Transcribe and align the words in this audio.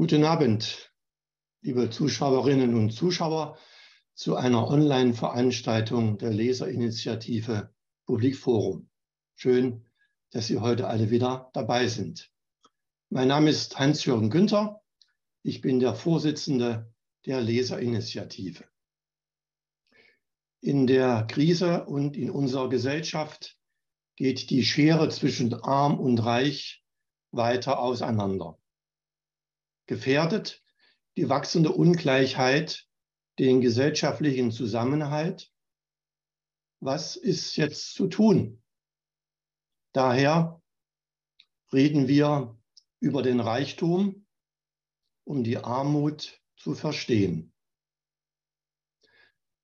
Guten 0.00 0.24
Abend, 0.24 0.94
liebe 1.60 1.90
Zuschauerinnen 1.90 2.74
und 2.74 2.90
Zuschauer, 2.90 3.58
zu 4.14 4.34
einer 4.34 4.66
Online-Veranstaltung 4.66 6.16
der 6.16 6.30
Leserinitiative 6.30 7.74
Publikforum. 8.06 8.88
Schön, 9.34 9.84
dass 10.30 10.46
Sie 10.46 10.58
heute 10.58 10.86
alle 10.86 11.10
wieder 11.10 11.50
dabei 11.52 11.86
sind. 11.86 12.32
Mein 13.10 13.28
Name 13.28 13.50
ist 13.50 13.78
Hans-Jürgen 13.78 14.30
Günther. 14.30 14.80
Ich 15.42 15.60
bin 15.60 15.80
der 15.80 15.94
Vorsitzende 15.94 16.90
der 17.26 17.42
Leserinitiative. 17.42 18.64
In 20.62 20.86
der 20.86 21.26
Krise 21.26 21.84
und 21.84 22.16
in 22.16 22.30
unserer 22.30 22.70
Gesellschaft 22.70 23.58
geht 24.16 24.48
die 24.48 24.64
Schere 24.64 25.10
zwischen 25.10 25.52
arm 25.52 26.00
und 26.00 26.24
reich 26.24 26.82
weiter 27.32 27.80
auseinander 27.80 28.59
gefährdet 29.90 30.62
die 31.16 31.28
wachsende 31.28 31.72
Ungleichheit 31.72 32.86
den 33.40 33.60
gesellschaftlichen 33.60 34.52
Zusammenhalt. 34.52 35.52
Was 36.78 37.16
ist 37.16 37.56
jetzt 37.56 37.94
zu 37.94 38.06
tun? 38.06 38.62
Daher 39.92 40.62
reden 41.72 42.06
wir 42.06 42.56
über 43.00 43.22
den 43.22 43.40
Reichtum, 43.40 44.26
um 45.24 45.42
die 45.42 45.58
Armut 45.58 46.40
zu 46.56 46.76
verstehen. 46.76 47.52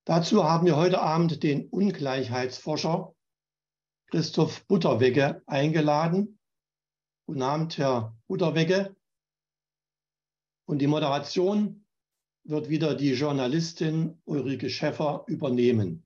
Dazu 0.03 0.43
haben 0.43 0.65
wir 0.65 0.75
heute 0.75 0.99
Abend 0.99 1.41
den 1.41 1.69
Ungleichheitsforscher 1.69 3.15
Christoph 4.07 4.67
Butterwegge 4.67 5.41
eingeladen. 5.45 6.37
Guten 7.27 7.41
Abend, 7.43 7.77
Herr 7.77 8.13
Butterwegge. 8.27 8.93
Und 10.67 10.79
die 10.79 10.87
Moderation 10.87 11.85
wird 12.43 12.67
wieder 12.67 12.93
die 12.93 13.13
Journalistin 13.13 14.21
Ulrike 14.25 14.69
Schäffer 14.69 15.23
übernehmen. 15.27 16.05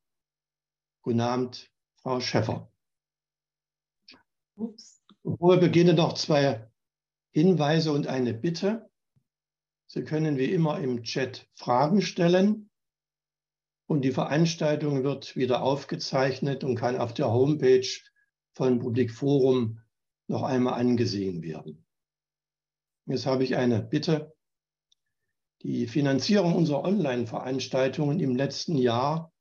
Guten 1.02 1.20
Abend, 1.20 1.72
Frau 1.96 2.20
Schäffer. 2.20 2.72
Ups. 4.56 5.02
Bevor 5.24 5.56
wir 5.56 5.60
beginnen, 5.60 5.96
noch 5.96 6.14
zwei 6.14 6.70
Hinweise 7.32 7.92
und 7.92 8.06
eine 8.06 8.36
Bitte. 8.36 8.88
Sie 9.88 10.04
können 10.04 10.38
wie 10.38 10.52
immer 10.52 10.80
im 10.80 11.04
Chat 11.04 11.50
Fragen 11.56 12.04
stellen. 12.04 12.70
Und 13.88 14.04
die 14.04 14.12
Veranstaltung 14.12 15.04
wird 15.04 15.36
wieder 15.36 15.64
aufgezeichnet 15.64 16.64
und 16.64 16.76
kann 16.76 16.98
auf 16.98 17.16
der 17.16 17.32
Homepage 17.32 17.88
von 18.54 18.78
Publikforum 18.78 19.82
noch 20.28 20.44
einmal 20.44 20.80
angesehen 20.80 21.42
werden. 21.42 21.84
Jetzt 23.08 23.26
habe 23.26 23.44
ich 23.44 23.56
eine 23.56 23.82
Bitte. 23.82 24.36
Die 25.64 25.86
Finanzierung 25.86 26.56
unserer 26.56 26.84
Online-Veranstaltungen 26.84 28.20
im 28.20 28.36
letzten 28.36 28.78
Jahr 28.78 29.32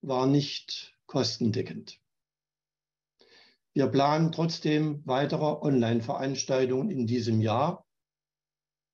war 0.00 0.28
nicht 0.28 0.96
kostendeckend. 1.06 2.00
Wir 3.72 3.88
planen 3.88 4.30
trotzdem 4.30 5.02
weitere 5.06 5.44
Online-Veranstaltungen 5.44 6.88
in 6.90 7.08
diesem 7.08 7.40
Jahr 7.40 7.84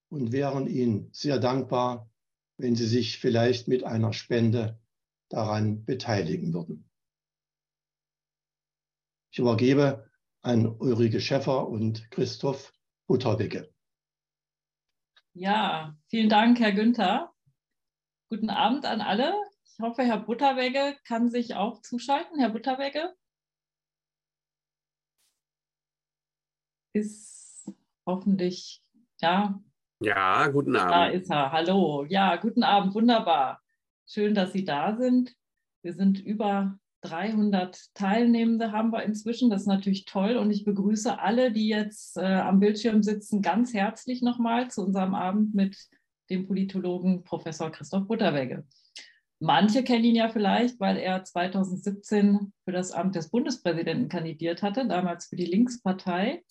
und 0.08 0.32
wären 0.32 0.66
Ihnen 0.66 1.10
sehr 1.12 1.38
dankbar, 1.38 2.10
wenn 2.56 2.74
Sie 2.74 2.86
sich 2.86 3.18
vielleicht 3.18 3.68
mit 3.68 3.84
einer 3.84 4.14
Spende 4.14 4.80
daran 5.28 5.84
beteiligen 5.84 6.54
würden. 6.54 6.88
Ich 9.30 9.38
übergebe 9.38 10.10
an 10.40 10.66
Ulrike 10.66 11.20
Schäffer 11.20 11.68
und 11.68 12.10
Christoph 12.10 12.72
Butterwicke. 13.06 13.75
Ja, 15.38 15.94
vielen 16.08 16.30
Dank, 16.30 16.58
Herr 16.60 16.72
Günther. 16.72 17.30
Guten 18.30 18.48
Abend 18.48 18.86
an 18.86 19.02
alle. 19.02 19.34
Ich 19.66 19.78
hoffe, 19.78 20.02
Herr 20.02 20.16
Butterwegge 20.16 20.96
kann 21.06 21.28
sich 21.28 21.54
auch 21.54 21.82
zuschalten. 21.82 22.38
Herr 22.38 22.48
Butterwegge 22.48 23.14
ist 26.94 27.70
hoffentlich, 28.06 28.82
ja. 29.20 29.60
Ja, 30.00 30.48
guten 30.48 30.74
Abend. 30.74 30.90
Da 30.90 31.06
ist 31.08 31.30
er. 31.30 31.52
Hallo. 31.52 32.06
Ja, 32.08 32.36
guten 32.36 32.62
Abend. 32.62 32.94
Wunderbar. 32.94 33.62
Schön, 34.06 34.34
dass 34.34 34.54
Sie 34.54 34.64
da 34.64 34.96
sind. 34.96 35.36
Wir 35.82 35.92
sind 35.92 36.18
über 36.18 36.78
300 37.08 37.94
Teilnehmende 37.94 38.72
haben 38.72 38.90
wir 38.92 39.02
inzwischen. 39.02 39.50
Das 39.50 39.62
ist 39.62 39.66
natürlich 39.66 40.04
toll. 40.04 40.36
Und 40.36 40.50
ich 40.50 40.64
begrüße 40.64 41.18
alle, 41.18 41.52
die 41.52 41.68
jetzt 41.68 42.16
äh, 42.16 42.24
am 42.24 42.60
Bildschirm 42.60 43.02
sitzen, 43.02 43.42
ganz 43.42 43.72
herzlich 43.74 44.22
nochmal 44.22 44.70
zu 44.70 44.82
unserem 44.82 45.14
Abend 45.14 45.54
mit 45.54 45.76
dem 46.30 46.46
Politologen 46.46 47.22
Professor 47.22 47.70
Christoph 47.70 48.08
Butterwegge. 48.08 48.64
Manche 49.38 49.84
kennen 49.84 50.04
ihn 50.04 50.16
ja 50.16 50.28
vielleicht, 50.28 50.80
weil 50.80 50.96
er 50.96 51.22
2017 51.22 52.52
für 52.64 52.72
das 52.72 52.92
Amt 52.92 53.14
des 53.14 53.30
Bundespräsidenten 53.30 54.08
kandidiert 54.08 54.62
hatte, 54.62 54.86
damals 54.86 55.26
für 55.26 55.36
die 55.36 55.44
Linkspartei. 55.44 56.42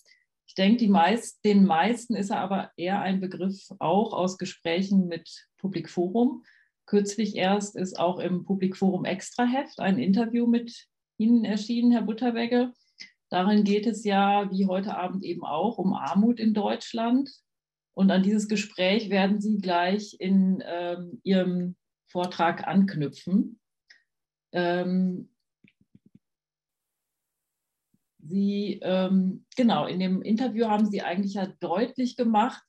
Ich 0.48 0.54
denke, 0.54 0.88
meist, 0.88 1.44
den 1.44 1.66
meisten 1.66 2.16
ist 2.16 2.30
er 2.30 2.40
aber 2.40 2.72
eher 2.78 3.02
ein 3.02 3.20
Begriff 3.20 3.70
auch 3.80 4.14
aus 4.14 4.38
Gesprächen 4.38 5.08
mit 5.08 5.48
Publikforum. 5.58 6.44
Kürzlich 6.86 7.36
erst 7.36 7.76
ist 7.76 8.00
auch 8.00 8.20
im 8.20 8.44
Publikforum 8.44 9.06
Extraheft 9.06 9.80
ein 9.80 9.98
Interview 9.98 10.46
mit 10.46 10.88
Ihnen 11.18 11.46
erschienen, 11.46 11.92
Herr 11.92 12.04
Butterwegge. 12.04 12.74
Darin 13.30 13.64
geht 13.64 13.88
es 13.88 14.04
ja, 14.04 14.52
wie 14.52 14.68
heute 14.68 14.96
Abend 14.96 15.24
eben 15.24 15.44
auch, 15.44 15.78
um 15.78 15.94
Armut 15.94 16.40
in 16.40 16.54
Deutschland. 16.54 17.32
Und 17.96 18.12
an 18.12 18.24
dieses 18.24 18.48
Gespräch 18.48 19.10
werden 19.10 19.42
Sie 19.42 19.58
gleich 19.58 20.16
in 20.20 20.64
ähm, 20.66 21.22
Ihrem 21.24 21.76
Vortrag 22.08 22.68
anknüpfen. 22.68 23.60
Ähm, 24.52 25.30
Sie, 28.20 28.80
ähm, 28.82 29.46
genau, 29.56 29.86
in 29.86 30.00
dem 30.00 30.22
Interview 30.22 30.68
haben 30.68 30.90
Sie 30.90 31.02
eigentlich 31.02 31.36
ja 31.36 31.48
deutlich 31.60 32.18
gemacht, 32.18 32.64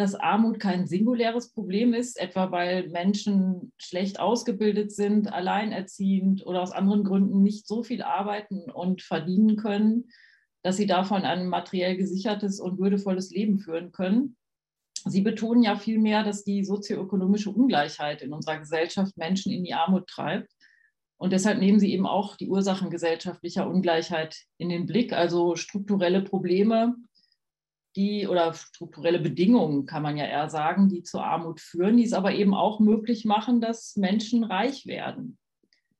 dass 0.00 0.14
Armut 0.14 0.58
kein 0.58 0.86
singuläres 0.86 1.52
Problem 1.52 1.92
ist, 1.92 2.18
etwa 2.18 2.50
weil 2.50 2.88
Menschen 2.88 3.70
schlecht 3.76 4.18
ausgebildet 4.18 4.92
sind, 4.92 5.30
alleinerziehend 5.30 6.46
oder 6.46 6.62
aus 6.62 6.72
anderen 6.72 7.04
Gründen 7.04 7.42
nicht 7.42 7.66
so 7.66 7.82
viel 7.82 8.00
arbeiten 8.00 8.70
und 8.70 9.02
verdienen 9.02 9.56
können, 9.56 10.08
dass 10.62 10.78
sie 10.78 10.86
davon 10.86 11.24
ein 11.24 11.48
materiell 11.48 11.98
gesichertes 11.98 12.60
und 12.60 12.78
würdevolles 12.78 13.30
Leben 13.30 13.58
führen 13.58 13.92
können. 13.92 14.38
Sie 15.04 15.20
betonen 15.20 15.62
ja 15.62 15.76
vielmehr, 15.76 16.24
dass 16.24 16.44
die 16.44 16.64
sozioökonomische 16.64 17.50
Ungleichheit 17.50 18.22
in 18.22 18.32
unserer 18.32 18.58
Gesellschaft 18.58 19.18
Menschen 19.18 19.52
in 19.52 19.64
die 19.64 19.74
Armut 19.74 20.06
treibt. 20.06 20.50
Und 21.18 21.34
deshalb 21.34 21.58
nehmen 21.58 21.78
Sie 21.78 21.92
eben 21.92 22.06
auch 22.06 22.36
die 22.36 22.48
Ursachen 22.48 22.88
gesellschaftlicher 22.88 23.68
Ungleichheit 23.68 24.44
in 24.56 24.70
den 24.70 24.86
Blick, 24.86 25.12
also 25.12 25.56
strukturelle 25.56 26.22
Probleme, 26.22 26.96
die 27.96 28.26
oder 28.26 28.52
strukturelle 28.54 29.18
Bedingungen, 29.18 29.86
kann 29.86 30.02
man 30.02 30.16
ja 30.16 30.24
eher 30.24 30.48
sagen, 30.48 30.88
die 30.88 31.02
zur 31.02 31.24
Armut 31.24 31.60
führen, 31.60 31.96
die 31.96 32.04
es 32.04 32.12
aber 32.12 32.32
eben 32.32 32.54
auch 32.54 32.80
möglich 32.80 33.24
machen, 33.24 33.60
dass 33.60 33.96
Menschen 33.96 34.44
reich 34.44 34.86
werden. 34.86 35.38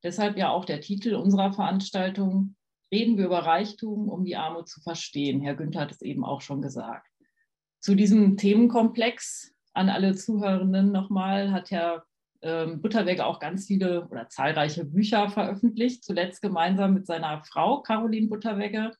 Deshalb 0.02 0.36
ja 0.38 0.50
auch 0.50 0.64
der 0.64 0.80
Titel 0.80 1.14
unserer 1.14 1.52
Veranstaltung, 1.52 2.54
Reden 2.92 3.16
wir 3.16 3.26
über 3.26 3.40
Reichtum, 3.40 4.08
um 4.08 4.24
die 4.24 4.36
Armut 4.36 4.68
zu 4.68 4.80
verstehen. 4.80 5.40
Herr 5.40 5.54
Günther 5.54 5.82
hat 5.82 5.92
es 5.92 6.02
eben 6.02 6.24
auch 6.24 6.40
schon 6.40 6.60
gesagt. 6.60 7.06
Zu 7.78 7.94
diesem 7.94 8.36
Themenkomplex 8.36 9.54
an 9.72 9.88
alle 9.88 10.14
Zuhörenden 10.14 10.90
nochmal 10.90 11.52
hat 11.52 11.70
Herr 11.70 12.04
ähm, 12.42 12.80
Butterweg 12.80 13.20
auch 13.20 13.38
ganz 13.38 13.66
viele 13.66 14.08
oder 14.08 14.28
zahlreiche 14.28 14.84
Bücher 14.84 15.28
veröffentlicht, 15.28 16.02
zuletzt 16.04 16.42
gemeinsam 16.42 16.94
mit 16.94 17.06
seiner 17.06 17.44
Frau 17.44 17.80
Caroline 17.82 18.28
Butterwegge 18.28 18.90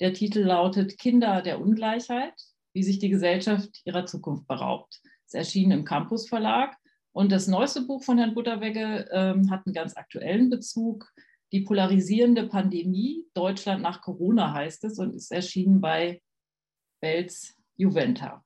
der 0.00 0.14
Titel 0.14 0.40
lautet 0.40 0.98
Kinder 0.98 1.42
der 1.42 1.60
Ungleichheit, 1.60 2.34
wie 2.72 2.82
sich 2.82 2.98
die 2.98 3.10
Gesellschaft 3.10 3.80
ihrer 3.84 4.06
Zukunft 4.06 4.46
beraubt. 4.46 5.00
Es 5.26 5.34
erschien 5.34 5.70
im 5.70 5.84
Campus 5.84 6.28
Verlag. 6.28 6.76
Und 7.12 7.32
das 7.32 7.48
neueste 7.48 7.82
Buch 7.82 8.02
von 8.02 8.18
Herrn 8.18 8.34
Butterwegge 8.34 9.08
ähm, 9.12 9.50
hat 9.50 9.66
einen 9.66 9.74
ganz 9.74 9.96
aktuellen 9.96 10.48
Bezug. 10.48 11.08
Die 11.52 11.60
polarisierende 11.60 12.46
Pandemie, 12.46 13.24
Deutschland 13.34 13.82
nach 13.82 14.00
Corona 14.00 14.52
heißt 14.52 14.84
es 14.84 14.98
und 14.98 15.14
ist 15.14 15.32
erschienen 15.32 15.80
bei 15.80 16.22
Belz 17.00 17.54
Juventa. 17.76 18.44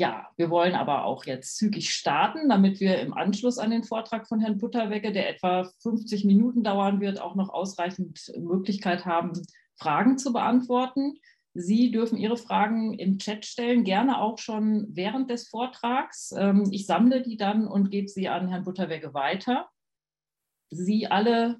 Ja, 0.00 0.28
wir 0.36 0.48
wollen 0.48 0.76
aber 0.76 1.04
auch 1.04 1.24
jetzt 1.24 1.56
zügig 1.56 1.90
starten, 1.90 2.48
damit 2.48 2.78
wir 2.78 3.00
im 3.00 3.14
Anschluss 3.14 3.58
an 3.58 3.70
den 3.70 3.82
Vortrag 3.82 4.28
von 4.28 4.38
Herrn 4.38 4.58
Butterwegge, 4.58 5.10
der 5.10 5.28
etwa 5.28 5.68
50 5.82 6.24
Minuten 6.24 6.62
dauern 6.62 7.00
wird, 7.00 7.20
auch 7.20 7.34
noch 7.34 7.48
ausreichend 7.48 8.32
Möglichkeit 8.38 9.06
haben, 9.06 9.32
Fragen 9.78 10.18
zu 10.18 10.32
beantworten. 10.32 11.18
Sie 11.54 11.90
dürfen 11.90 12.18
Ihre 12.18 12.36
Fragen 12.36 12.94
im 12.94 13.18
Chat 13.18 13.44
stellen, 13.44 13.84
gerne 13.84 14.20
auch 14.20 14.38
schon 14.38 14.86
während 14.90 15.30
des 15.30 15.48
Vortrags. 15.48 16.32
Ähm, 16.36 16.68
ich 16.70 16.86
sammle 16.86 17.22
die 17.22 17.36
dann 17.36 17.66
und 17.66 17.90
gebe 17.90 18.08
sie 18.08 18.28
an 18.28 18.48
Herrn 18.48 18.64
Butterwegge 18.64 19.14
weiter. 19.14 19.68
Sie 20.70 21.08
alle 21.08 21.58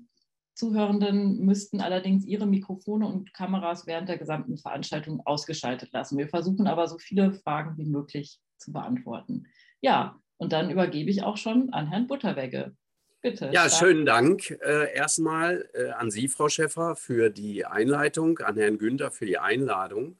Zuhörenden 0.58 1.44
müssten 1.44 1.80
allerdings 1.80 2.26
ihre 2.26 2.46
Mikrofone 2.46 3.06
und 3.06 3.32
Kameras 3.32 3.86
während 3.86 4.08
der 4.08 4.18
gesamten 4.18 4.58
Veranstaltung 4.58 5.24
ausgeschaltet 5.24 5.92
lassen. 5.92 6.18
Wir 6.18 6.28
versuchen 6.28 6.66
aber 6.66 6.88
so 6.88 6.98
viele 6.98 7.32
Fragen 7.32 7.78
wie 7.78 7.86
möglich 7.86 8.40
zu 8.56 8.72
beantworten. 8.72 9.46
Ja, 9.80 10.20
und 10.36 10.52
dann 10.52 10.70
übergebe 10.70 11.10
ich 11.10 11.22
auch 11.22 11.36
schon 11.36 11.72
an 11.72 11.86
Herrn 11.86 12.08
Butterwegge. 12.08 12.74
Bitte. 13.20 13.50
Ja, 13.52 13.68
schönen 13.68 14.06
Dank 14.06 14.50
äh, 14.62 14.94
erstmal 14.94 15.68
äh, 15.74 15.90
an 15.90 16.10
Sie, 16.10 16.28
Frau 16.28 16.48
Schäffer, 16.48 16.94
für 16.94 17.30
die 17.30 17.64
Einleitung, 17.64 18.38
an 18.38 18.56
Herrn 18.56 18.78
Günther 18.78 19.10
für 19.10 19.26
die 19.26 19.38
Einladung. 19.38 20.16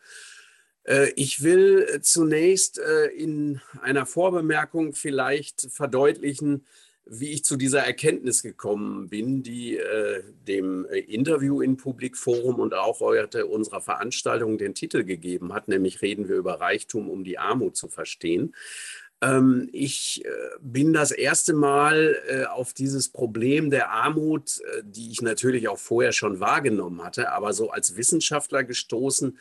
Äh, 0.83 1.13
ich 1.15 1.43
will 1.43 2.01
zunächst 2.03 2.79
äh, 2.79 3.07
in 3.07 3.61
einer 3.83 4.05
Vorbemerkung 4.05 4.95
vielleicht 4.95 5.69
verdeutlichen, 5.71 6.67
wie 7.11 7.31
ich 7.31 7.45
zu 7.45 7.57
dieser 7.57 7.81
Erkenntnis 7.81 8.43
gekommen 8.43 9.09
bin, 9.09 9.43
die 9.43 9.77
äh, 9.77 10.23
dem 10.47 10.85
Interview 10.85 11.61
in 11.63 11.77
Publikforum 11.77 12.57
und 12.57 12.75
auch 12.75 13.01
heute 13.01 13.47
unserer 13.47 13.81
Veranstaltung 13.81 14.59
den 14.59 14.75
Titel 14.75 15.05
gegeben 15.05 15.55
hat, 15.55 15.69
nämlich 15.69 16.03
Reden 16.03 16.29
wir 16.29 16.37
über 16.37 16.61
Reichtum, 16.61 17.09
um 17.09 17.25
die 17.25 17.39
Armut 17.39 17.77
zu 17.77 17.89
verstehen. 17.89 18.55
Ähm, 19.21 19.69
ich 19.73 20.25
äh, 20.25 20.29
bin 20.61 20.93
das 20.93 21.11
erste 21.11 21.53
Mal 21.53 22.17
äh, 22.29 22.45
auf 22.45 22.73
dieses 22.73 23.09
Problem 23.09 23.71
der 23.71 23.91
Armut, 23.91 24.61
äh, 24.61 24.83
die 24.85 25.11
ich 25.11 25.23
natürlich 25.23 25.69
auch 25.69 25.79
vorher 25.79 26.13
schon 26.13 26.41
wahrgenommen 26.41 27.03
hatte, 27.03 27.33
aber 27.33 27.53
so 27.53 27.71
als 27.71 27.97
Wissenschaftler 27.97 28.65
gestoßen, 28.65 29.39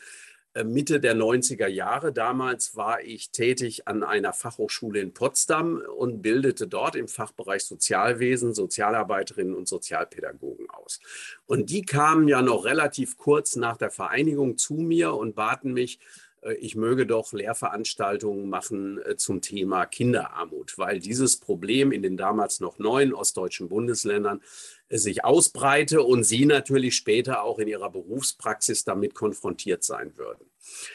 Mitte 0.64 0.98
der 0.98 1.14
90er 1.14 1.68
Jahre. 1.68 2.10
Damals 2.10 2.74
war 2.74 3.02
ich 3.02 3.30
tätig 3.30 3.86
an 3.86 4.02
einer 4.02 4.32
Fachhochschule 4.32 4.98
in 4.98 5.12
Potsdam 5.12 5.80
und 5.96 6.20
bildete 6.20 6.66
dort 6.66 6.96
im 6.96 7.06
Fachbereich 7.06 7.64
Sozialwesen 7.64 8.54
Sozialarbeiterinnen 8.54 9.54
und 9.54 9.68
Sozialpädagogen 9.68 10.68
aus. 10.70 11.00
Und 11.46 11.70
die 11.70 11.82
kamen 11.82 12.26
ja 12.26 12.42
noch 12.42 12.64
relativ 12.64 13.18
kurz 13.18 13.54
nach 13.54 13.76
der 13.76 13.90
Vereinigung 13.90 14.56
zu 14.56 14.74
mir 14.74 15.14
und 15.14 15.36
baten 15.36 15.74
mich, 15.74 16.00
äh, 16.00 16.27
ich 16.58 16.76
möge 16.76 17.06
doch 17.06 17.32
Lehrveranstaltungen 17.32 18.48
machen 18.48 19.00
äh, 19.04 19.16
zum 19.16 19.40
Thema 19.40 19.86
Kinderarmut, 19.86 20.78
weil 20.78 21.00
dieses 21.00 21.36
Problem 21.36 21.92
in 21.92 22.02
den 22.02 22.16
damals 22.16 22.60
noch 22.60 22.78
neuen 22.78 23.12
ostdeutschen 23.12 23.68
Bundesländern 23.68 24.38
äh, 24.38 24.77
sich 24.90 25.24
ausbreite 25.24 26.02
und 26.02 26.24
sie 26.24 26.46
natürlich 26.46 26.96
später 26.96 27.42
auch 27.42 27.58
in 27.58 27.68
ihrer 27.68 27.90
Berufspraxis 27.90 28.84
damit 28.84 29.14
konfrontiert 29.14 29.84
sein 29.84 30.16
würden. 30.16 30.48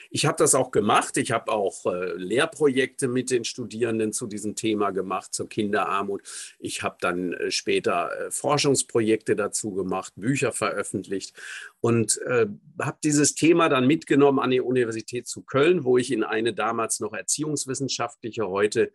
Ich 0.10 0.25
habe 0.25 0.38
das 0.38 0.56
auch 0.56 0.72
gemacht. 0.72 1.18
Ich 1.18 1.31
habe 1.31 1.51
auch 1.51 1.86
äh, 1.86 2.13
Lehrprojekte 2.13 3.07
mit 3.07 3.31
den 3.31 3.44
Studierenden 3.44 4.13
zu 4.13 4.28
diesem 4.28 4.56
Thema 4.56 4.92
gemacht, 4.92 5.34
zur 5.34 5.50
Kinderarmut. 5.50 6.22
Ich 6.60 6.84
habe 6.84 6.98
dann 7.00 7.34
äh, 7.34 7.51
später 7.51 8.12
äh, 8.12 8.31
Forschungsprojekte 8.31 9.36
dazu 9.36 9.74
gemacht, 9.74 10.13
Bücher 10.16 10.51
veröffentlicht 10.51 11.34
und 11.81 12.22
äh, 12.22 12.48
habe 12.81 12.98
dieses 13.04 13.36
Thema 13.36 13.69
dann 13.69 13.88
mitgenommen 13.88 14.39
an 14.39 14.51
die 14.51 14.62
Universität 14.62 15.28
zu 15.28 15.42
Köln, 15.42 15.84
wo 15.84 15.98
ich 15.98 16.12
in 16.12 16.24
eine 16.24 16.54
damals 16.54 17.00
noch 17.00 17.13
erziehungswissenschaftliche, 17.13 18.48
heute 18.48 18.92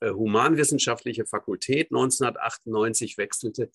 äh, 0.00 0.10
humanwissenschaftliche 0.10 1.26
Fakultät 1.26 1.90
1998 1.90 3.18
wechselte 3.18 3.70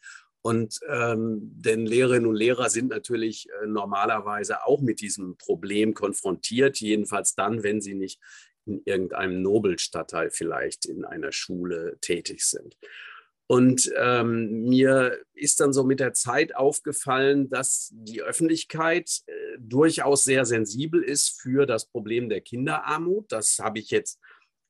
und 0.46 0.80
ähm, 0.88 1.40
denn 1.42 1.88
Lehrerinnen 1.88 2.28
und 2.28 2.36
Lehrer 2.36 2.70
sind 2.70 2.90
natürlich 2.90 3.48
äh, 3.50 3.66
normalerweise 3.66 4.64
auch 4.64 4.80
mit 4.80 5.02
diesem 5.02 5.38
Problem 5.40 5.96
konfrontiert, 5.96 6.80
jedenfalls 6.80 7.34
dann, 7.34 7.64
wenn 7.64 7.82
sie 7.82 7.96
nicht 7.96 8.20
in 8.68 8.80
irgendeinem 8.86 9.42
Nobelstadtteil 9.42 10.30
vielleicht 10.30 10.86
in 10.86 11.04
einer 11.04 11.32
Schule 11.32 11.98
tätig 12.00 12.44
sind. 12.44 12.78
Und 13.48 13.92
ähm, 13.98 14.66
mir 14.66 15.18
ist 15.34 15.62
dann 15.62 15.74
so 15.74 15.84
mit 15.84 16.00
der 16.00 16.14
Zeit 16.14 16.56
aufgefallen, 16.56 17.50
dass 17.50 17.90
die 17.92 18.22
Öffentlichkeit 18.22 19.22
äh, 19.26 19.34
durchaus 19.58 20.26
sehr 20.26 20.46
sensibel 20.46 21.02
ist 21.02 21.42
für 21.42 21.66
das 21.66 21.88
Problem 21.88 22.30
der 22.30 22.42
Kinderarmut. 22.42 23.32
Das 23.32 23.58
habe 23.58 23.80
ich 23.80 23.90
jetzt 23.90 24.20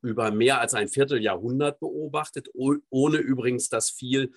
über 0.01 0.31
mehr 0.31 0.61
als 0.61 0.73
ein 0.73 0.87
Vierteljahrhundert 0.87 1.81
beobachtet, 1.81 2.47
ohne 2.53 3.17
übrigens, 3.17 3.67
dass 3.67 3.89
viel 3.89 4.31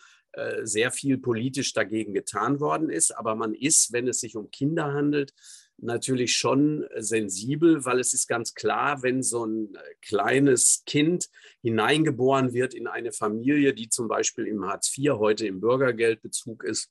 sehr 0.62 0.92
viel 0.92 1.19
politisch 1.19 1.72
dagegen 1.72 2.14
getan 2.14 2.60
worden 2.60 2.90
ist. 2.90 3.16
Aber 3.16 3.34
man 3.34 3.54
ist, 3.54 3.92
wenn 3.92 4.06
es 4.06 4.20
sich 4.20 4.36
um 4.36 4.50
Kinder 4.50 4.92
handelt, 4.92 5.32
natürlich 5.78 6.36
schon 6.36 6.86
sensibel, 6.96 7.84
weil 7.84 8.00
es 8.00 8.12
ist 8.12 8.26
ganz 8.26 8.54
klar, 8.54 9.02
wenn 9.02 9.22
so 9.22 9.44
ein 9.46 9.75
äh, 9.75 9.78
kleines 10.02 10.82
Kind 10.86 11.28
hineingeboren 11.62 12.52
wird 12.52 12.75
in 12.75 12.86
eine 12.86 13.12
Familie, 13.12 13.75
die 13.75 13.88
zum 13.88 14.08
Beispiel 14.08 14.46
im 14.46 14.64
Hartz 14.66 14.92
IV 14.96 15.12
heute 15.14 15.46
im 15.46 15.60
Bürgergeldbezug 15.60 16.64
ist, 16.64 16.90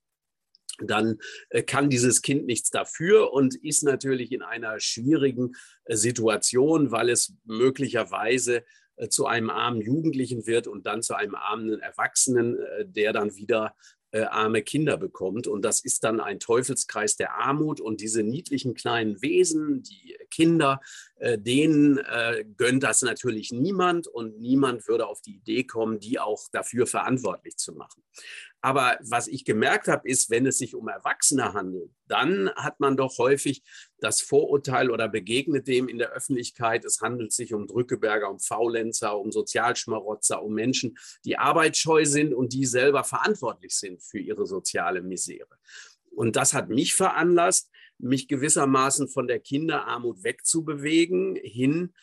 dann 0.79 1.17
äh, 1.49 1.63
kann 1.63 1.89
dieses 1.89 2.21
Kind 2.21 2.45
nichts 2.45 2.69
dafür 2.69 3.33
und 3.33 3.55
ist 3.55 3.83
natürlich 3.83 4.31
in 4.31 4.41
einer 4.41 4.79
schwierigen 4.79 5.53
Situation, 5.87 6.91
weil 6.91 7.09
es 7.09 7.33
möglicherweise 7.43 8.57
äh, 8.57 8.63
zu 9.09 9.25
einem 9.27 9.49
armen 9.49 9.81
Jugendlichen 9.81 10.47
wird 10.47 10.67
und 10.67 10.85
dann 10.85 11.03
zu 11.03 11.15
einem 11.15 11.35
armen 11.35 11.79
Erwachsenen, 11.79 12.57
äh, 12.57 12.85
der 12.85 13.13
dann 13.13 13.35
wieder 13.35 13.75
äh, 14.11 14.21
arme 14.21 14.61
Kinder 14.61 14.97
bekommt. 14.97 15.47
Und 15.47 15.63
das 15.63 15.81
ist 15.81 16.03
dann 16.03 16.19
ein 16.19 16.39
Teufelskreis 16.39 17.17
der 17.17 17.35
Armut. 17.35 17.81
Und 17.81 18.01
diese 18.01 18.23
niedlichen 18.23 18.73
kleinen 18.73 19.21
Wesen, 19.21 19.83
die 19.83 20.15
Kinder, 20.31 20.79
denen 21.19 21.99
gönnt 22.57 22.83
das 22.83 23.01
natürlich 23.01 23.51
niemand 23.51 24.07
und 24.07 24.39
niemand 24.39 24.88
würde 24.88 25.07
auf 25.07 25.21
die 25.21 25.38
Idee 25.38 25.63
kommen, 25.63 25.99
die 25.99 26.19
auch 26.19 26.47
dafür 26.51 26.85
verantwortlich 26.85 27.57
zu 27.57 27.73
machen. 27.73 28.03
Aber 28.62 28.98
was 29.01 29.27
ich 29.27 29.45
gemerkt 29.45 29.88
habe, 29.88 30.09
ist, 30.09 30.30
wenn 30.30 30.45
es 30.45 30.57
sich 30.57 30.75
um 30.75 30.88
Erwachsene 30.88 31.54
handelt, 31.54 31.92
dann 32.07 32.50
hat 32.56 32.80
man 32.80 32.98
doch 32.98 33.18
häufig 33.18 33.63
das 34.00 34.21
Vorurteil 34.21 34.89
oder 34.89 35.07
begegnet 35.07 35.68
dem 35.68 35.88
in 35.88 36.00
der 36.00 36.09
Öffentlichkeit, 36.09 36.83
es 36.83 37.01
handelt 37.01 37.31
sich 37.31 37.54
um 37.54 37.68
Drückeberger, 37.68 38.30
um 38.30 38.39
Faulenzer, 38.39 39.18
um 39.18 39.31
Sozialschmarotzer, 39.31 40.42
um 40.42 40.54
Menschen, 40.54 40.98
die 41.24 41.38
arbeitsscheu 41.38 42.06
sind 42.06 42.33
und 42.33 42.54
die 42.54 42.65
selber 42.65 43.04
verantwortlich 43.04 43.75
sind 43.75 44.01
für 44.01 44.19
ihre 44.19 44.48
soziale 44.48 45.01
Misere. 45.01 45.57
Und 46.09 46.36
das 46.36 46.54
hat 46.54 46.69
mich 46.69 46.95
veranlasst, 46.95 47.69
mich 48.00 48.27
gewissermaßen 48.27 49.07
von 49.07 49.27
der 49.27 49.39
Kinderarmut 49.39 50.24
wegzubewegen, 50.24 51.36
hin 51.36 51.94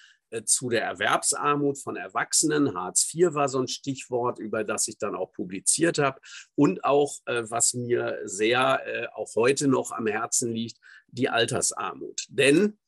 zu 0.42 0.68
der 0.68 0.82
Erwerbsarmut 0.82 1.78
von 1.78 1.96
Erwachsenen. 1.96 2.74
Hartz 2.74 3.08
IV 3.14 3.34
war 3.34 3.48
so 3.48 3.60
ein 3.60 3.68
Stichwort, 3.68 4.38
über 4.38 4.64
das 4.64 4.88
ich 4.88 4.98
dann 4.98 5.14
auch 5.14 5.32
publiziert 5.32 5.98
habe. 5.98 6.20
Und 6.54 6.84
auch, 6.84 7.18
äh, 7.26 7.44
was 7.48 7.74
mir 7.74 8.20
sehr 8.24 8.82
äh, 8.86 9.06
auch 9.14 9.34
heute 9.36 9.68
noch 9.68 9.92
am 9.92 10.06
Herzen 10.06 10.52
liegt, 10.52 10.78
die 11.08 11.28
Altersarmut. 11.28 12.26
Denn 12.28 12.78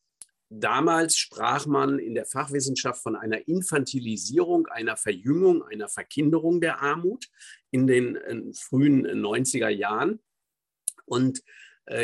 Damals 0.48 1.16
sprach 1.16 1.66
man 1.66 1.98
in 1.98 2.14
der 2.14 2.24
Fachwissenschaft 2.24 3.02
von 3.02 3.16
einer 3.16 3.48
Infantilisierung, 3.48 4.68
einer 4.68 4.96
Verjüngung, 4.96 5.64
einer 5.64 5.88
Verkinderung 5.88 6.60
der 6.60 6.80
Armut 6.80 7.26
in 7.72 7.88
den 7.88 8.54
frühen 8.54 9.04
90er 9.06 9.68
Jahren. 9.68 10.20
Und 11.04 11.38
äh, 11.38 11.42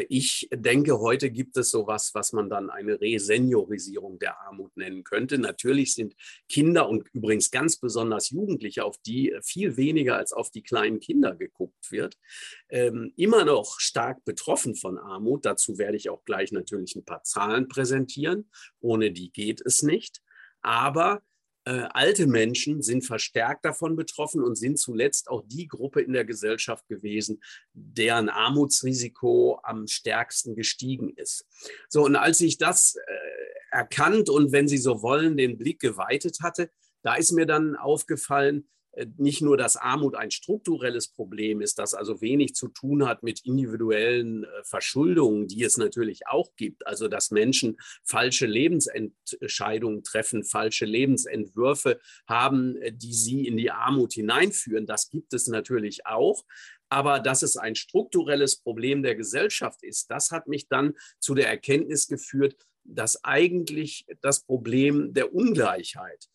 ich 0.08 0.48
denke, 0.54 1.00
heute 1.00 1.30
gibt 1.30 1.56
es 1.56 1.70
sowas, 1.70 2.10
was 2.14 2.32
man 2.32 2.48
dann 2.48 2.70
eine 2.70 3.00
Reseniorisierung 3.00 4.18
der 4.18 4.38
Armut 4.40 4.76
nennen 4.76 5.02
könnte. 5.02 5.38
Natürlich 5.38 5.94
sind 5.94 6.14
Kinder 6.48 6.88
und 6.88 7.08
übrigens 7.12 7.50
ganz 7.50 7.78
besonders 7.78 8.30
Jugendliche, 8.30 8.84
auf 8.84 8.98
die 8.98 9.36
viel 9.42 9.76
weniger 9.76 10.16
als 10.16 10.32
auf 10.32 10.50
die 10.50 10.62
kleinen 10.62 11.00
Kinder 11.00 11.34
geguckt 11.34 11.90
wird, 11.90 12.16
ähm, 12.68 13.12
immer 13.16 13.44
noch 13.44 13.80
stark 13.80 14.24
betroffen 14.24 14.76
von 14.76 14.98
Armut. 14.98 15.44
Dazu 15.44 15.78
werde 15.78 15.96
ich 15.96 16.10
auch 16.10 16.24
gleich 16.24 16.52
natürlich 16.52 16.94
ein 16.94 17.04
paar 17.04 17.24
Zahlen 17.24 17.68
präsentieren. 17.68 18.50
Ohne 18.80 19.10
die 19.10 19.32
geht 19.32 19.60
es 19.64 19.82
nicht. 19.82 20.22
Aber 20.60 21.22
äh, 21.64 21.86
alte 21.92 22.26
Menschen 22.26 22.82
sind 22.82 23.04
verstärkt 23.04 23.64
davon 23.64 23.96
betroffen 23.96 24.42
und 24.42 24.56
sind 24.56 24.78
zuletzt 24.78 25.28
auch 25.28 25.42
die 25.46 25.68
Gruppe 25.68 26.00
in 26.00 26.12
der 26.12 26.24
Gesellschaft 26.24 26.86
gewesen, 26.88 27.42
deren 27.72 28.28
Armutsrisiko 28.28 29.60
am 29.62 29.86
stärksten 29.86 30.56
gestiegen 30.56 31.10
ist. 31.16 31.46
So, 31.88 32.04
und 32.04 32.16
als 32.16 32.40
ich 32.40 32.58
das 32.58 32.96
äh, 32.96 33.12
erkannt 33.70 34.28
und, 34.28 34.52
wenn 34.52 34.68
Sie 34.68 34.78
so 34.78 35.02
wollen, 35.02 35.36
den 35.36 35.56
Blick 35.56 35.80
geweitet 35.80 36.38
hatte, 36.42 36.70
da 37.02 37.14
ist 37.14 37.32
mir 37.32 37.46
dann 37.46 37.76
aufgefallen, 37.76 38.68
nicht 39.16 39.40
nur, 39.40 39.56
dass 39.56 39.76
Armut 39.76 40.14
ein 40.16 40.30
strukturelles 40.30 41.08
Problem 41.08 41.60
ist, 41.60 41.78
das 41.78 41.94
also 41.94 42.20
wenig 42.20 42.54
zu 42.54 42.68
tun 42.68 43.06
hat 43.06 43.22
mit 43.22 43.44
individuellen 43.44 44.44
äh, 44.44 44.48
Verschuldungen, 44.64 45.48
die 45.48 45.62
es 45.62 45.78
natürlich 45.78 46.26
auch 46.26 46.54
gibt, 46.56 46.86
also 46.86 47.08
dass 47.08 47.30
Menschen 47.30 47.78
falsche 48.04 48.46
Lebensentscheidungen 48.46 50.02
treffen, 50.04 50.44
falsche 50.44 50.84
Lebensentwürfe 50.84 52.00
haben, 52.26 52.76
äh, 52.76 52.92
die 52.92 53.14
sie 53.14 53.46
in 53.46 53.56
die 53.56 53.70
Armut 53.70 54.12
hineinführen. 54.12 54.86
Das 54.86 55.08
gibt 55.08 55.32
es 55.32 55.46
natürlich 55.46 56.06
auch. 56.06 56.44
Aber 56.90 57.20
dass 57.20 57.42
es 57.42 57.56
ein 57.56 57.74
strukturelles 57.74 58.56
Problem 58.56 59.02
der 59.02 59.14
Gesellschaft 59.14 59.82
ist, 59.82 60.10
das 60.10 60.30
hat 60.30 60.46
mich 60.46 60.68
dann 60.68 60.92
zu 61.18 61.34
der 61.34 61.48
Erkenntnis 61.48 62.06
geführt, 62.06 62.54
dass 62.84 63.24
eigentlich 63.24 64.04
das 64.20 64.44
Problem 64.44 65.14
der 65.14 65.34
Ungleichheit 65.34 66.26
äh, 66.26 66.31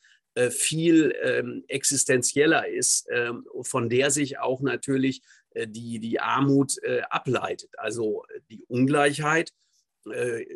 viel 0.50 1.16
ähm, 1.22 1.64
existenzieller 1.68 2.68
ist, 2.68 3.08
ähm, 3.12 3.46
von 3.62 3.90
der 3.90 4.12
sich 4.12 4.40
auch 4.40 4.62
natürlich 4.62 5.22
äh, 5.52 5.68
die, 5.68 6.00
die 6.00 6.20
Armut 6.20 6.82
äh, 6.84 7.02
ableitet. 7.10 7.72
Also 7.78 8.24
die 8.50 8.64
Ungleichheit, 8.68 9.52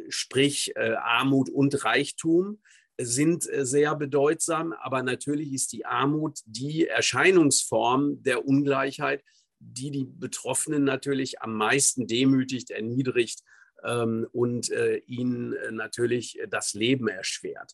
sprich 0.07 0.77
Armut 0.77 1.49
und 1.49 1.83
Reichtum, 1.83 2.61
sind 2.97 3.43
sehr 3.43 3.97
bedeutsam, 3.97 4.71
aber 4.71 5.03
natürlich 5.03 5.51
ist 5.51 5.73
die 5.73 5.85
Armut 5.85 6.39
die 6.45 6.87
Erscheinungsform 6.87 8.23
der 8.23 8.47
Ungleichheit, 8.47 9.25
die 9.59 9.91
die 9.91 10.05
Betroffenen 10.05 10.85
natürlich 10.85 11.41
am 11.41 11.53
meisten 11.55 12.07
demütigt, 12.07 12.71
erniedrigt 12.71 13.43
ähm, 13.83 14.27
und 14.31 14.71
äh, 14.71 14.97
ihnen 15.05 15.53
äh, 15.53 15.71
natürlich 15.71 16.39
das 16.49 16.73
Leben 16.73 17.07
erschwert. 17.07 17.73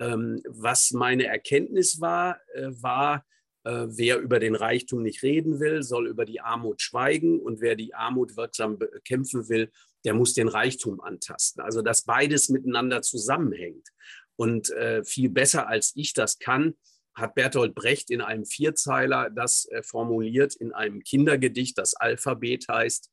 Ähm, 0.00 0.42
was 0.46 0.92
meine 0.92 1.26
Erkenntnis 1.26 2.00
war, 2.00 2.40
äh, 2.54 2.68
war, 2.70 3.24
äh, 3.64 3.86
wer 3.88 4.18
über 4.18 4.38
den 4.38 4.54
Reichtum 4.54 5.02
nicht 5.02 5.22
reden 5.22 5.60
will, 5.60 5.82
soll 5.82 6.08
über 6.08 6.24
die 6.24 6.40
Armut 6.40 6.80
schweigen 6.80 7.40
und 7.40 7.60
wer 7.60 7.74
die 7.74 7.94
Armut 7.94 8.36
wirksam 8.36 8.78
bekämpfen 8.78 9.48
will, 9.48 9.70
der 10.04 10.14
muss 10.14 10.34
den 10.34 10.48
Reichtum 10.48 11.00
antasten. 11.00 11.62
Also 11.62 11.82
dass 11.82 12.04
beides 12.04 12.48
miteinander 12.48 13.02
zusammenhängt. 13.02 13.88
Und 14.36 14.70
äh, 14.70 15.04
viel 15.04 15.30
besser 15.30 15.68
als 15.68 15.92
ich 15.96 16.14
das 16.14 16.38
kann, 16.38 16.76
hat 17.14 17.34
Bertolt 17.34 17.74
Brecht 17.74 18.10
in 18.10 18.20
einem 18.20 18.46
Vierzeiler 18.46 19.30
das 19.30 19.66
äh, 19.66 19.82
formuliert 19.82 20.54
in 20.54 20.72
einem 20.72 21.02
Kindergedicht, 21.02 21.76
das 21.76 21.94
Alphabet 21.94 22.66
heißt. 22.68 23.10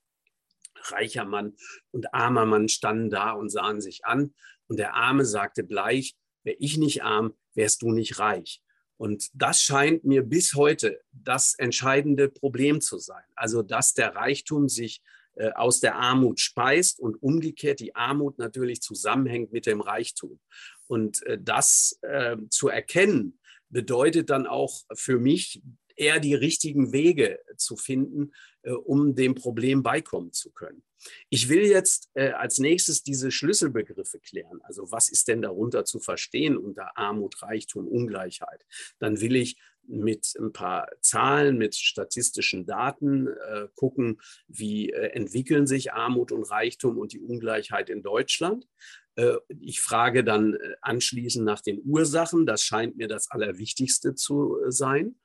Reicher 0.89 1.25
Mann 1.25 1.55
und 1.91 2.13
armer 2.13 2.45
Mann 2.45 2.69
standen 2.69 3.09
da 3.09 3.31
und 3.31 3.49
sahen 3.49 3.81
sich 3.81 4.05
an. 4.05 4.35
Und 4.67 4.77
der 4.77 4.93
Arme 4.93 5.25
sagte 5.25 5.63
bleich, 5.63 6.15
wäre 6.45 6.55
ich 6.59 6.77
nicht 6.77 7.03
arm, 7.03 7.33
wärst 7.53 7.81
du 7.81 7.91
nicht 7.91 8.19
reich. 8.19 8.61
Und 8.97 9.29
das 9.33 9.61
scheint 9.61 10.05
mir 10.05 10.23
bis 10.23 10.53
heute 10.53 11.01
das 11.11 11.55
entscheidende 11.55 12.29
Problem 12.29 12.79
zu 12.79 12.97
sein. 12.97 13.23
Also, 13.35 13.61
dass 13.61 13.93
der 13.93 14.15
Reichtum 14.15 14.69
sich 14.69 15.01
äh, 15.35 15.51
aus 15.51 15.81
der 15.81 15.95
Armut 15.95 16.39
speist 16.39 16.99
und 16.99 17.21
umgekehrt 17.21 17.81
die 17.81 17.93
Armut 17.93 18.37
natürlich 18.37 18.81
zusammenhängt 18.81 19.51
mit 19.51 19.65
dem 19.65 19.81
Reichtum. 19.81 20.39
Und 20.87 21.23
äh, 21.23 21.37
das 21.41 21.99
äh, 22.03 22.37
zu 22.49 22.69
erkennen, 22.69 23.37
bedeutet 23.69 24.29
dann 24.29 24.47
auch 24.47 24.83
für 24.93 25.19
mich, 25.19 25.61
eher 25.97 26.19
die 26.19 26.35
richtigen 26.35 26.91
Wege 26.91 27.39
zu 27.57 27.77
finden, 27.77 28.33
äh, 28.63 28.71
um 28.71 29.15
dem 29.15 29.35
Problem 29.35 29.83
beikommen 29.83 30.33
zu 30.33 30.51
können. 30.51 30.83
Ich 31.29 31.49
will 31.49 31.65
jetzt 31.65 32.09
äh, 32.13 32.31
als 32.31 32.59
nächstes 32.59 33.03
diese 33.03 33.31
Schlüsselbegriffe 33.31 34.19
klären. 34.19 34.59
Also 34.63 34.91
was 34.91 35.09
ist 35.09 35.27
denn 35.27 35.41
darunter 35.41 35.85
zu 35.85 35.99
verstehen 35.99 36.57
unter 36.57 36.97
Armut, 36.97 37.41
Reichtum, 37.41 37.87
Ungleichheit? 37.87 38.65
Dann 38.99 39.21
will 39.21 39.35
ich 39.35 39.57
mit 39.87 40.33
ein 40.39 40.51
paar 40.51 40.87
Zahlen, 41.01 41.57
mit 41.57 41.75
statistischen 41.75 42.65
Daten 42.65 43.27
äh, 43.27 43.67
gucken, 43.75 44.19
wie 44.47 44.89
äh, 44.89 45.09
entwickeln 45.09 45.67
sich 45.67 45.93
Armut 45.93 46.31
und 46.31 46.43
Reichtum 46.43 46.97
und 46.97 47.13
die 47.13 47.19
Ungleichheit 47.19 47.89
in 47.89 48.01
Deutschland. 48.01 48.67
Äh, 49.15 49.35
ich 49.59 49.81
frage 49.81 50.23
dann 50.23 50.55
äh, 50.55 50.75
anschließend 50.81 51.45
nach 51.45 51.61
den 51.61 51.81
Ursachen. 51.85 52.45
Das 52.45 52.63
scheint 52.63 52.97
mir 52.97 53.07
das 53.07 53.29
Allerwichtigste 53.31 54.15
zu 54.15 54.57
äh, 54.61 54.71
sein, 54.71 55.15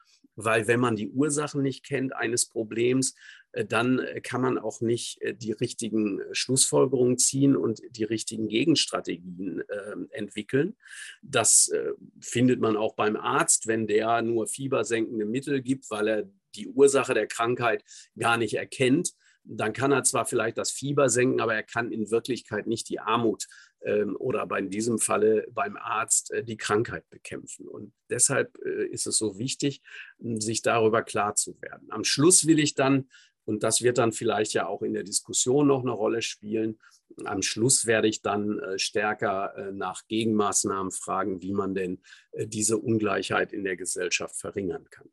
weil 0.44 0.66
wenn 0.66 0.80
man 0.80 0.96
die 0.96 1.08
Ursachen 1.08 1.62
nicht 1.62 1.84
kennt 1.84 2.14
eines 2.14 2.46
Problems, 2.46 3.14
dann 3.52 4.00
kann 4.22 4.42
man 4.42 4.58
auch 4.58 4.80
nicht 4.80 5.18
die 5.34 5.50
richtigen 5.50 6.20
Schlussfolgerungen 6.30 7.18
ziehen 7.18 7.56
und 7.56 7.80
die 7.90 8.04
richtigen 8.04 8.46
Gegenstrategien 8.46 9.64
entwickeln. 10.10 10.76
Das 11.20 11.72
findet 12.20 12.60
man 12.60 12.76
auch 12.76 12.94
beim 12.94 13.16
Arzt, 13.16 13.66
wenn 13.66 13.88
der 13.88 14.22
nur 14.22 14.46
fiebersenkende 14.46 15.24
Mittel 15.24 15.62
gibt, 15.62 15.90
weil 15.90 16.08
er 16.08 16.30
die 16.54 16.68
Ursache 16.68 17.12
der 17.12 17.26
Krankheit 17.26 17.84
gar 18.16 18.36
nicht 18.36 18.54
erkennt 18.54 19.14
dann 19.44 19.72
kann 19.72 19.92
er 19.92 20.04
zwar 20.04 20.26
vielleicht 20.26 20.58
das 20.58 20.70
Fieber 20.70 21.08
senken, 21.08 21.40
aber 21.40 21.54
er 21.54 21.62
kann 21.62 21.92
in 21.92 22.10
Wirklichkeit 22.10 22.66
nicht 22.66 22.88
die 22.88 23.00
Armut 23.00 23.46
ähm, 23.46 23.69
oder 24.18 24.46
bei 24.46 24.58
in 24.58 24.70
diesem 24.70 24.98
Falle 24.98 25.46
beim 25.50 25.76
Arzt 25.76 26.30
äh, 26.32 26.44
die 26.44 26.56
Krankheit 26.56 27.08
bekämpfen. 27.08 27.66
Und 27.66 27.92
deshalb 28.10 28.58
äh, 28.64 28.86
ist 28.86 29.06
es 29.06 29.16
so 29.16 29.38
wichtig, 29.38 29.80
sich 30.18 30.62
darüber 30.62 31.02
klar 31.02 31.34
zu 31.34 31.60
werden. 31.62 31.90
Am 31.90 32.04
Schluss 32.04 32.46
will 32.46 32.58
ich 32.58 32.74
dann, 32.74 33.08
und 33.44 33.62
das 33.62 33.82
wird 33.82 33.98
dann 33.98 34.12
vielleicht 34.12 34.52
ja 34.52 34.66
auch 34.66 34.82
in 34.82 34.92
der 34.92 35.02
Diskussion 35.02 35.66
noch 35.66 35.80
eine 35.80 35.92
Rolle 35.92 36.22
spielen, 36.22 36.78
am 37.24 37.42
Schluss 37.42 37.86
werde 37.86 38.06
ich 38.06 38.22
dann 38.22 38.60
äh, 38.60 38.78
stärker 38.78 39.72
nach 39.72 40.06
Gegenmaßnahmen 40.06 40.92
fragen, 40.92 41.42
wie 41.42 41.52
man 41.52 41.74
denn 41.74 42.00
diese 42.36 42.78
Ungleichheit 42.78 43.52
in 43.52 43.64
der 43.64 43.76
Gesellschaft 43.76 44.36
verringern 44.36 44.86
kann. 44.90 45.08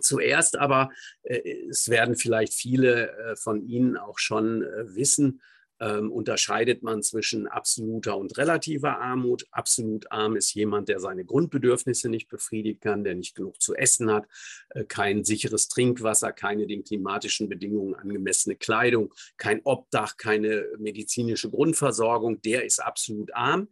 Zuerst 0.00 0.56
aber, 0.56 0.90
es 1.22 1.88
werden 1.88 2.14
vielleicht 2.14 2.52
viele 2.52 3.34
von 3.36 3.66
Ihnen 3.66 3.96
auch 3.96 4.20
schon 4.20 4.60
wissen, 4.60 5.40
ähm, 5.80 6.10
unterscheidet 6.10 6.82
man 6.82 7.02
zwischen 7.02 7.46
absoluter 7.46 8.16
und 8.16 8.36
relativer 8.36 9.00
Armut. 9.00 9.46
Absolut 9.50 10.10
arm 10.10 10.36
ist 10.36 10.54
jemand, 10.54 10.88
der 10.88 11.00
seine 11.00 11.24
Grundbedürfnisse 11.24 12.08
nicht 12.08 12.28
befriedigen 12.28 12.80
kann, 12.80 13.04
der 13.04 13.14
nicht 13.14 13.34
genug 13.34 13.60
zu 13.60 13.74
essen 13.74 14.10
hat, 14.10 14.26
äh, 14.70 14.84
kein 14.84 15.24
sicheres 15.24 15.68
Trinkwasser, 15.68 16.32
keine 16.32 16.66
den 16.66 16.84
klimatischen 16.84 17.48
Bedingungen 17.48 17.94
angemessene 17.94 18.56
Kleidung, 18.56 19.14
kein 19.36 19.60
Obdach, 19.64 20.16
keine 20.16 20.66
medizinische 20.78 21.50
Grundversorgung. 21.50 22.42
Der 22.42 22.64
ist 22.64 22.82
absolut 22.82 23.34
arm. 23.34 23.68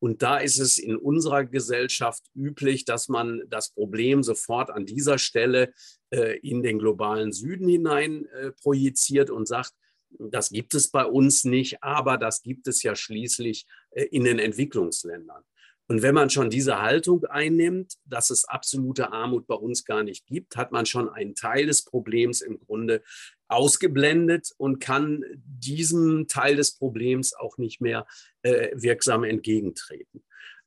Und 0.00 0.22
da 0.22 0.38
ist 0.38 0.58
es 0.58 0.78
in 0.78 0.96
unserer 0.96 1.44
Gesellschaft 1.44 2.24
üblich, 2.34 2.86
dass 2.86 3.08
man 3.08 3.42
das 3.48 3.70
Problem 3.70 4.22
sofort 4.22 4.70
an 4.70 4.86
dieser 4.86 5.18
Stelle 5.18 5.74
äh, 6.08 6.38
in 6.38 6.62
den 6.62 6.78
globalen 6.78 7.32
Süden 7.32 7.68
hinein 7.68 8.24
äh, 8.26 8.50
projiziert 8.52 9.28
und 9.28 9.46
sagt, 9.46 9.74
das 10.18 10.50
gibt 10.50 10.74
es 10.74 10.88
bei 10.88 11.04
uns 11.04 11.44
nicht, 11.44 11.82
aber 11.82 12.18
das 12.18 12.42
gibt 12.42 12.66
es 12.68 12.82
ja 12.82 12.94
schließlich 12.94 13.66
äh, 13.90 14.04
in 14.04 14.24
den 14.24 14.38
Entwicklungsländern. 14.38 15.42
Und 15.90 16.02
wenn 16.02 16.14
man 16.14 16.30
schon 16.30 16.50
diese 16.50 16.80
Haltung 16.80 17.24
einnimmt, 17.24 17.94
dass 18.04 18.30
es 18.30 18.44
absolute 18.44 19.10
Armut 19.10 19.48
bei 19.48 19.56
uns 19.56 19.84
gar 19.84 20.04
nicht 20.04 20.24
gibt, 20.24 20.56
hat 20.56 20.70
man 20.70 20.86
schon 20.86 21.08
einen 21.08 21.34
Teil 21.34 21.66
des 21.66 21.84
Problems 21.84 22.42
im 22.42 22.60
Grunde 22.60 23.02
ausgeblendet 23.48 24.52
und 24.56 24.78
kann 24.78 25.24
diesem 25.44 26.28
Teil 26.28 26.54
des 26.54 26.76
Problems 26.76 27.34
auch 27.34 27.58
nicht 27.58 27.80
mehr 27.80 28.06
äh, 28.42 28.68
wirksam 28.74 29.24
entgegentreten. 29.24 30.22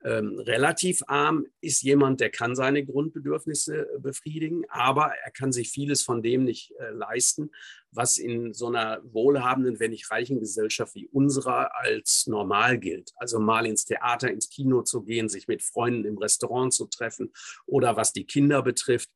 Ähm, 0.06 0.38
relativ 0.40 1.02
arm 1.08 1.46
ist 1.62 1.82
jemand, 1.82 2.20
der 2.20 2.30
kann 2.30 2.56
seine 2.56 2.86
Grundbedürfnisse 2.86 3.88
äh, 3.88 4.00
befriedigen, 4.00 4.64
aber 4.70 5.14
er 5.24 5.32
kann 5.32 5.54
sich 5.54 5.70
vieles 5.70 6.04
von 6.04 6.22
dem 6.22 6.44
nicht 6.44 6.74
äh, 6.80 6.90
leisten, 6.90 7.52
was 7.92 8.18
in 8.18 8.54
so 8.54 8.68
einer 8.68 9.02
wohlhabenden, 9.06 9.80
wenn 9.80 9.92
nicht 9.92 10.12
reichen 10.12 10.40
Gesellschaft 10.40 10.96
wie 10.96 11.08
unserer 11.08 11.72
als 11.78 12.28
normal 12.28 12.80
gilt. 12.80 13.14
Also 13.16 13.40
mal 13.40 13.66
ins 13.66 13.86
Theater, 13.86 14.30
ins 14.30 14.50
Kino 14.50 14.82
zu 14.82 15.04
gehen, 15.04 15.30
sich 15.30 15.48
mit 15.48 15.64
Freunden 15.64 16.06
im 16.06 16.18
Restaurant 16.18 16.74
zu 16.74 16.86
treffen 16.88 17.32
oder 17.66 17.96
was 17.96 18.12
die 18.12 18.26
Kinder 18.26 18.62
betrifft, 18.62 19.10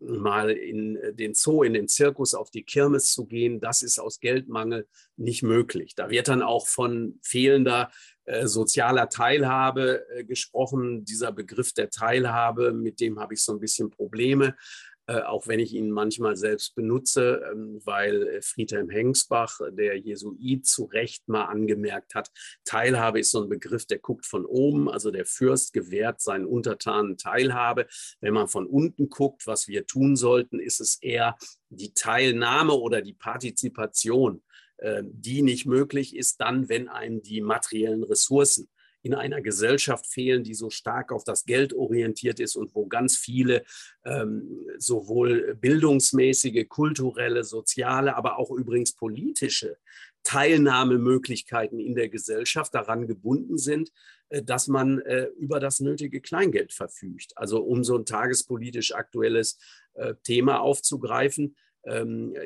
mal 0.00 0.50
in 0.50 0.96
äh, 0.96 1.14
den 1.14 1.34
Zoo, 1.34 1.62
in 1.62 1.74
den 1.74 1.88
Zirkus, 1.88 2.34
auf 2.34 2.50
die 2.50 2.64
Kirmes 2.64 3.12
zu 3.12 3.26
gehen, 3.26 3.60
das 3.60 3.82
ist 3.82 3.98
aus 3.98 4.20
Geldmangel 4.20 4.86
nicht 5.16 5.42
möglich. 5.42 5.94
Da 5.94 6.10
wird 6.10 6.28
dann 6.28 6.42
auch 6.42 6.66
von 6.66 7.18
fehlender 7.22 7.90
äh, 8.24 8.46
sozialer 8.46 9.08
Teilhabe 9.08 10.06
äh, 10.10 10.24
gesprochen. 10.24 11.04
Dieser 11.04 11.32
Begriff 11.32 11.72
der 11.72 11.90
Teilhabe, 11.90 12.72
mit 12.72 13.00
dem 13.00 13.20
habe 13.20 13.34
ich 13.34 13.42
so 13.42 13.52
ein 13.52 13.60
bisschen 13.60 13.90
Probleme. 13.90 14.56
Äh, 15.06 15.20
auch 15.20 15.46
wenn 15.46 15.60
ich 15.60 15.74
ihn 15.74 15.90
manchmal 15.90 16.34
selbst 16.34 16.74
benutze, 16.74 17.42
ähm, 17.52 17.78
weil 17.84 18.26
äh, 18.26 18.42
Friedhelm 18.42 18.88
Hengsbach, 18.88 19.60
der 19.72 19.98
Jesuit, 19.98 20.64
zu 20.66 20.84
Recht 20.84 21.28
mal 21.28 21.44
angemerkt 21.44 22.14
hat, 22.14 22.30
Teilhabe 22.64 23.20
ist 23.20 23.30
so 23.30 23.42
ein 23.42 23.50
Begriff, 23.50 23.84
der 23.84 23.98
guckt 23.98 24.24
von 24.24 24.46
oben, 24.46 24.88
also 24.88 25.10
der 25.10 25.26
Fürst 25.26 25.74
gewährt 25.74 26.22
seinen 26.22 26.46
Untertanen 26.46 27.18
Teilhabe. 27.18 27.86
Wenn 28.22 28.32
man 28.32 28.48
von 28.48 28.66
unten 28.66 29.10
guckt, 29.10 29.46
was 29.46 29.68
wir 29.68 29.86
tun 29.86 30.16
sollten, 30.16 30.58
ist 30.58 30.80
es 30.80 30.96
eher 31.02 31.36
die 31.68 31.92
Teilnahme 31.92 32.72
oder 32.72 33.02
die 33.02 33.12
Partizipation, 33.12 34.42
äh, 34.78 35.02
die 35.04 35.42
nicht 35.42 35.66
möglich 35.66 36.16
ist 36.16 36.40
dann, 36.40 36.70
wenn 36.70 36.88
einem 36.88 37.20
die 37.20 37.42
materiellen 37.42 38.04
Ressourcen 38.04 38.70
in 39.04 39.14
einer 39.14 39.42
Gesellschaft 39.42 40.06
fehlen, 40.06 40.44
die 40.44 40.54
so 40.54 40.70
stark 40.70 41.12
auf 41.12 41.24
das 41.24 41.44
Geld 41.44 41.74
orientiert 41.74 42.40
ist 42.40 42.56
und 42.56 42.74
wo 42.74 42.86
ganz 42.86 43.18
viele 43.18 43.64
ähm, 44.04 44.66
sowohl 44.78 45.56
bildungsmäßige, 45.56 46.66
kulturelle, 46.68 47.44
soziale, 47.44 48.16
aber 48.16 48.38
auch 48.38 48.50
übrigens 48.50 48.94
politische 48.94 49.76
Teilnahmemöglichkeiten 50.22 51.78
in 51.78 51.94
der 51.94 52.08
Gesellschaft 52.08 52.74
daran 52.74 53.06
gebunden 53.06 53.58
sind, 53.58 53.92
äh, 54.30 54.42
dass 54.42 54.68
man 54.68 55.00
äh, 55.00 55.26
über 55.36 55.60
das 55.60 55.80
nötige 55.80 56.22
Kleingeld 56.22 56.72
verfügt. 56.72 57.36
Also 57.36 57.62
um 57.62 57.84
so 57.84 57.98
ein 57.98 58.06
tagespolitisch 58.06 58.94
aktuelles 58.94 59.58
äh, 59.92 60.14
Thema 60.24 60.60
aufzugreifen, 60.60 61.56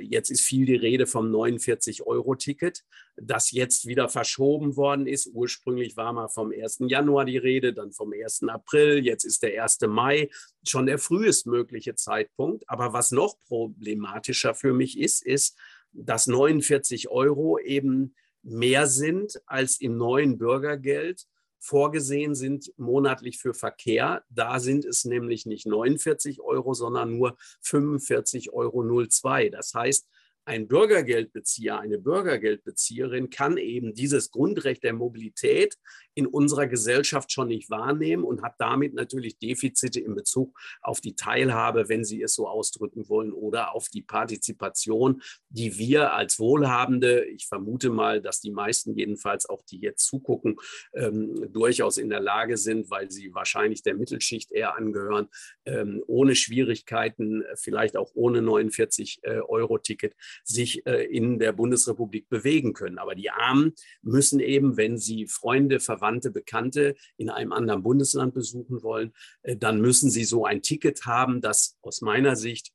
jetzt 0.00 0.30
ist 0.30 0.40
viel 0.40 0.66
die 0.66 0.75
Rede 0.75 1.07
vom 1.07 1.30
49-Euro-Ticket, 1.30 2.83
das 3.16 3.52
jetzt 3.52 3.87
wieder 3.87 4.09
verschoben 4.09 4.76
worden 4.76 5.07
ist. 5.07 5.30
Ursprünglich 5.33 5.97
war 5.97 6.12
mal 6.12 6.28
vom 6.28 6.52
1. 6.52 6.78
Januar 6.88 7.25
die 7.25 7.38
Rede, 7.38 7.73
dann 7.73 7.92
vom 7.92 8.12
1. 8.12 8.45
April, 8.49 9.04
jetzt 9.04 9.25
ist 9.25 9.42
der 9.42 9.62
1. 9.62 9.80
Mai, 9.88 10.28
schon 10.66 10.87
der 10.87 10.99
frühestmögliche 10.99 11.95
Zeitpunkt. 11.95 12.68
Aber 12.68 12.92
was 12.92 13.12
noch 13.12 13.38
problematischer 13.47 14.54
für 14.54 14.73
mich 14.73 14.99
ist, 14.99 15.25
ist, 15.25 15.57
dass 15.92 16.26
49 16.26 17.09
Euro 17.09 17.59
eben 17.59 18.14
mehr 18.42 18.87
sind 18.87 19.40
als 19.47 19.80
im 19.80 19.97
neuen 19.97 20.38
Bürgergeld 20.38 21.26
vorgesehen 21.59 22.35
sind 22.35 22.73
monatlich 22.77 23.38
für 23.38 23.55
Verkehr. 23.55 24.25
Da 24.31 24.61
sind 24.61 24.85
es 24.85 25.05
nämlich 25.05 25.47
nicht 25.47 25.67
49 25.67 26.41
Euro, 26.41 26.75
sondern 26.75 27.17
nur 27.17 27.37
45,02 27.65 28.53
Euro. 28.53 29.50
Das 29.50 29.75
heißt, 29.75 30.09
ein 30.49 30.67
Bürgergeldbezieher, 30.67 31.78
eine 31.78 31.99
Bürgergeldbezieherin 31.99 33.28
kann 33.28 33.59
eben 33.59 33.93
dieses 33.93 34.31
Grundrecht 34.31 34.83
der 34.83 34.95
Mobilität 34.95 35.76
in 36.14 36.26
unserer 36.26 36.67
Gesellschaft 36.67 37.31
schon 37.31 37.49
nicht 37.49 37.71
wahrnehmen 37.71 38.25
und 38.25 38.43
hat 38.43 38.55
damit 38.59 38.95
natürlich 38.95 39.38
Defizite 39.38 40.00
in 40.00 40.14
Bezug 40.14 40.59
auf 40.81 41.00
die 41.00 41.14
Teilhabe, 41.14 41.90
wenn 41.90 42.02
Sie 42.02 42.23
es 42.23 42.35
so 42.35 42.49
ausdrücken 42.49 43.09
wollen, 43.09 43.33
oder 43.33 43.75
auf 43.75 43.88
die 43.88 44.00
Partizipation, 44.00 45.23
die 45.50 45.76
wir 45.76 46.14
als 46.14 46.38
Wohlhabende, 46.38 47.26
ich 47.26 47.47
vermute 47.47 47.90
mal, 47.90 48.23
dass 48.23 48.40
die 48.40 48.50
meisten 48.50 48.95
jedenfalls 48.95 49.49
auch, 49.49 49.62
die 49.62 49.78
jetzt 49.78 50.07
zugucken, 50.07 50.57
ähm, 50.95 51.52
durchaus 51.52 51.99
in 51.99 52.09
der 52.09 52.21
Lage 52.21 52.57
sind, 52.57 52.90
weil 52.90 53.11
sie 53.11 53.35
wahrscheinlich 53.35 53.83
der 53.83 53.95
Mittelschicht 53.95 54.50
eher 54.50 54.76
angehören, 54.76 55.28
ähm, 55.67 56.02
ohne 56.07 56.35
Schwierigkeiten, 56.35 57.45
vielleicht 57.55 57.99
auch 57.99 58.11
ohne 58.14 58.40
49-Euro-Ticket, 58.40 60.12
äh, 60.12 60.17
sich 60.45 60.87
äh, 60.87 61.04
in 61.04 61.38
der 61.38 61.52
Bundesrepublik 61.52 62.28
bewegen 62.28 62.73
können. 62.73 62.99
Aber 62.99 63.14
die 63.14 63.30
Armen 63.30 63.75
müssen 64.02 64.40
eben, 64.40 64.76
wenn 64.76 64.99
sie 64.99 65.26
Freunde, 65.26 65.80
Verwandte, 65.80 66.30
Bekannte 66.30 66.95
in 67.16 67.30
einem 67.30 67.52
anderen 67.52 67.83
Bundesland 67.83 68.35
besuchen 68.35 68.83
wollen, 68.83 69.12
äh, 69.42 69.57
dann 69.57 69.80
müssen 69.80 70.11
sie 70.11 70.25
so 70.25 70.45
ein 70.45 70.62
Ticket 70.62 71.07
haben, 71.07 71.40
das 71.40 71.76
aus 71.83 72.00
meiner 72.00 72.37
Sicht 72.37 72.73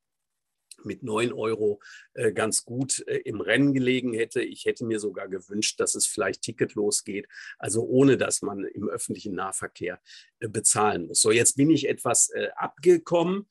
mit 0.86 1.04
9 1.04 1.34
Euro 1.34 1.80
äh, 2.14 2.32
ganz 2.32 2.66
gut 2.66 3.04
äh, 3.08 3.18
im 3.26 3.42
Rennen 3.42 3.74
gelegen 3.74 4.14
hätte. 4.14 4.42
Ich 4.42 4.66
hätte 4.66 4.86
mir 4.86 5.00
sogar 5.00 5.28
gewünscht, 5.28 5.80
dass 5.80 5.96
es 5.96 6.06
vielleicht 6.06 6.42
ticketlos 6.42 7.04
geht, 7.04 7.28
also 7.58 7.84
ohne 7.84 8.18
dass 8.18 8.42
man 8.42 8.64
im 8.66 8.88
öffentlichen 8.88 9.36
Nahverkehr 9.36 10.00
äh, 10.40 10.48
bezahlen 10.48 11.08
muss. 11.08 11.22
So, 11.22 11.32
jetzt 11.32 11.58
bin 11.58 11.70
ich 11.70 11.90
etwas 11.90 12.32
abgekommen, 12.56 13.48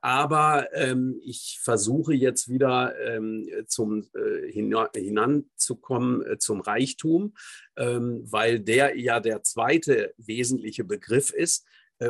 aber 0.00 0.68
ähm, 0.74 1.18
ich 1.22 1.58
versuche 1.62 2.14
jetzt 2.14 2.48
wieder 2.48 2.94
ähm, 3.00 3.48
zum, 3.66 4.04
hinanzukommen 4.50 6.38
zum 6.38 6.60
Reichtum, 6.60 7.34
ähm, 7.76 8.22
weil 8.24 8.60
der 8.60 8.98
ja 8.98 9.20
der 9.20 9.42
zweite 9.42 10.14
wesentliche 10.18 10.84
Begriff 10.84 11.30
ist. 11.32 11.66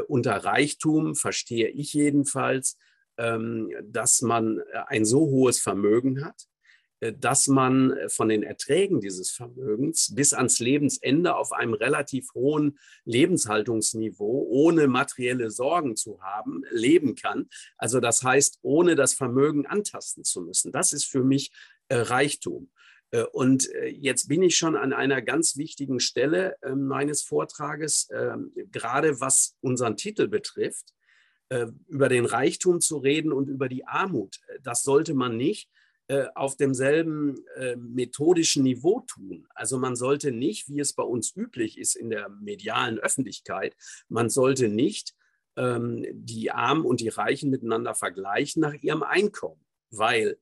unter 0.08 0.36
Reichtum 0.36 1.14
verstehe 1.14 1.68
ich 1.68 1.92
jedenfalls, 1.92 2.78
dass 3.16 4.22
man 4.22 4.58
äh, 4.58 4.62
ein 4.86 5.04
so 5.04 5.20
hohes 5.20 5.60
Vermögen 5.60 6.24
hat, 6.24 6.46
äh, 7.02 7.12
dass 7.12 7.48
man 7.48 7.90
äh, 7.92 8.08
von 8.08 8.28
den 8.28 8.42
Erträgen 8.42 9.00
dieses 9.00 9.30
Vermögens 9.30 10.14
bis 10.14 10.32
ans 10.32 10.60
Lebensende 10.60 11.34
auf 11.34 11.52
einem 11.52 11.74
relativ 11.74 12.28
hohen 12.34 12.78
Lebenshaltungsniveau, 13.04 14.46
ohne 14.48 14.86
materielle 14.86 15.50
Sorgen 15.50 15.96
zu 15.96 16.22
haben, 16.22 16.62
leben 16.70 17.16
kann. 17.16 17.48
Also 17.76 18.00
das 18.00 18.22
heißt, 18.22 18.60
ohne 18.62 18.94
das 18.94 19.14
Vermögen 19.14 19.66
antasten 19.66 20.24
zu 20.24 20.42
müssen. 20.42 20.72
Das 20.72 20.92
ist 20.92 21.04
für 21.04 21.24
mich 21.24 21.52
Reichtum. 21.90 22.70
Und 23.32 23.68
jetzt 23.90 24.28
bin 24.28 24.42
ich 24.42 24.56
schon 24.56 24.74
an 24.74 24.94
einer 24.94 25.20
ganz 25.20 25.58
wichtigen 25.58 26.00
Stelle 26.00 26.56
meines 26.74 27.20
Vortrages, 27.22 28.08
ähm, 28.10 28.52
gerade 28.70 29.20
was 29.20 29.58
unseren 29.60 29.98
Titel 29.98 30.28
betrifft. 30.28 30.94
Äh, 31.52 31.66
über 31.86 32.08
den 32.08 32.24
Reichtum 32.24 32.80
zu 32.80 32.96
reden 32.96 33.30
und 33.30 33.50
über 33.50 33.68
die 33.68 33.84
Armut. 33.86 34.40
Das 34.62 34.82
sollte 34.82 35.12
man 35.12 35.36
nicht 35.36 35.68
äh, 36.08 36.24
auf 36.34 36.56
demselben 36.56 37.44
äh, 37.56 37.76
methodischen 37.76 38.62
Niveau 38.62 39.00
tun. 39.00 39.46
Also 39.54 39.76
man 39.76 39.94
sollte 39.94 40.32
nicht, 40.32 40.70
wie 40.70 40.80
es 40.80 40.94
bei 40.94 41.02
uns 41.02 41.36
üblich 41.36 41.76
ist 41.76 41.94
in 41.94 42.08
der 42.08 42.30
medialen 42.30 42.98
Öffentlichkeit, 42.98 43.76
man 44.08 44.30
sollte 44.30 44.68
nicht 44.68 45.14
ähm, 45.56 46.06
die 46.14 46.50
Armen 46.50 46.86
und 46.86 47.00
die 47.00 47.10
Reichen 47.10 47.50
miteinander 47.50 47.94
vergleichen 47.94 48.62
nach 48.62 48.74
ihrem 48.74 49.02
Einkommen, 49.02 49.60
weil 49.90 50.38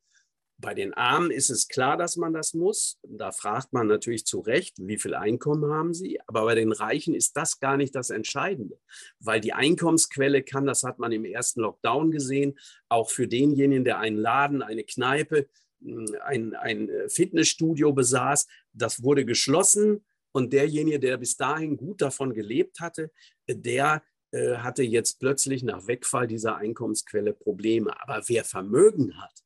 bei 0.60 0.74
den 0.74 0.92
Armen 0.94 1.30
ist 1.30 1.50
es 1.50 1.68
klar, 1.68 1.96
dass 1.96 2.16
man 2.16 2.32
das 2.32 2.54
muss. 2.54 2.98
Da 3.02 3.32
fragt 3.32 3.72
man 3.72 3.86
natürlich 3.86 4.26
zu 4.26 4.40
Recht, 4.40 4.76
wie 4.78 4.98
viel 4.98 5.14
Einkommen 5.14 5.72
haben 5.72 5.94
sie. 5.94 6.20
Aber 6.26 6.44
bei 6.44 6.54
den 6.54 6.72
Reichen 6.72 7.14
ist 7.14 7.36
das 7.36 7.60
gar 7.60 7.76
nicht 7.76 7.94
das 7.94 8.10
Entscheidende, 8.10 8.78
weil 9.18 9.40
die 9.40 9.52
Einkommensquelle 9.52 10.42
kann, 10.42 10.66
das 10.66 10.82
hat 10.82 10.98
man 10.98 11.12
im 11.12 11.24
ersten 11.24 11.60
Lockdown 11.60 12.10
gesehen, 12.10 12.58
auch 12.88 13.10
für 13.10 13.26
denjenigen, 13.26 13.84
der 13.84 13.98
einen 13.98 14.18
Laden, 14.18 14.62
eine 14.62 14.84
Kneipe, 14.84 15.48
hm, 15.82 16.06
ein, 16.22 16.54
ein 16.54 16.88
äh, 16.88 17.08
Fitnessstudio 17.08 17.92
besaß, 17.92 18.46
das 18.72 19.02
wurde 19.02 19.24
geschlossen. 19.24 20.04
Und 20.32 20.52
derjenige, 20.52 21.00
der 21.00 21.16
bis 21.16 21.36
dahin 21.36 21.76
gut 21.76 22.02
davon 22.02 22.34
gelebt 22.34 22.78
hatte, 22.80 23.10
der 23.48 24.02
äh, 24.30 24.56
hatte 24.58 24.84
jetzt 24.84 25.18
plötzlich 25.18 25.64
nach 25.64 25.88
Wegfall 25.88 26.28
dieser 26.28 26.56
Einkommensquelle 26.56 27.32
Probleme. 27.32 28.00
Aber 28.00 28.22
wer 28.28 28.44
Vermögen 28.44 29.20
hat, 29.20 29.42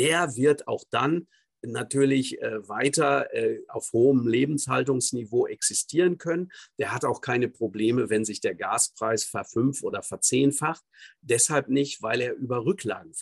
der 0.00 0.34
wird 0.34 0.66
auch 0.66 0.84
dann 0.90 1.26
natürlich 1.62 2.40
äh, 2.40 2.66
weiter 2.66 3.34
äh, 3.34 3.58
auf 3.68 3.92
hohem 3.92 4.26
Lebenshaltungsniveau 4.26 5.46
existieren 5.46 6.16
können. 6.16 6.50
Der 6.78 6.94
hat 6.94 7.04
auch 7.04 7.20
keine 7.20 7.48
Probleme, 7.48 8.08
wenn 8.08 8.24
sich 8.24 8.40
der 8.40 8.54
Gaspreis 8.54 9.24
verfünf- 9.24 9.82
oder 9.82 10.02
verzehnfacht. 10.02 10.82
Deshalb 11.20 11.68
nicht, 11.68 12.00
weil 12.00 12.22
er 12.22 12.34
über 12.34 12.64
Rücklagen 12.64 13.12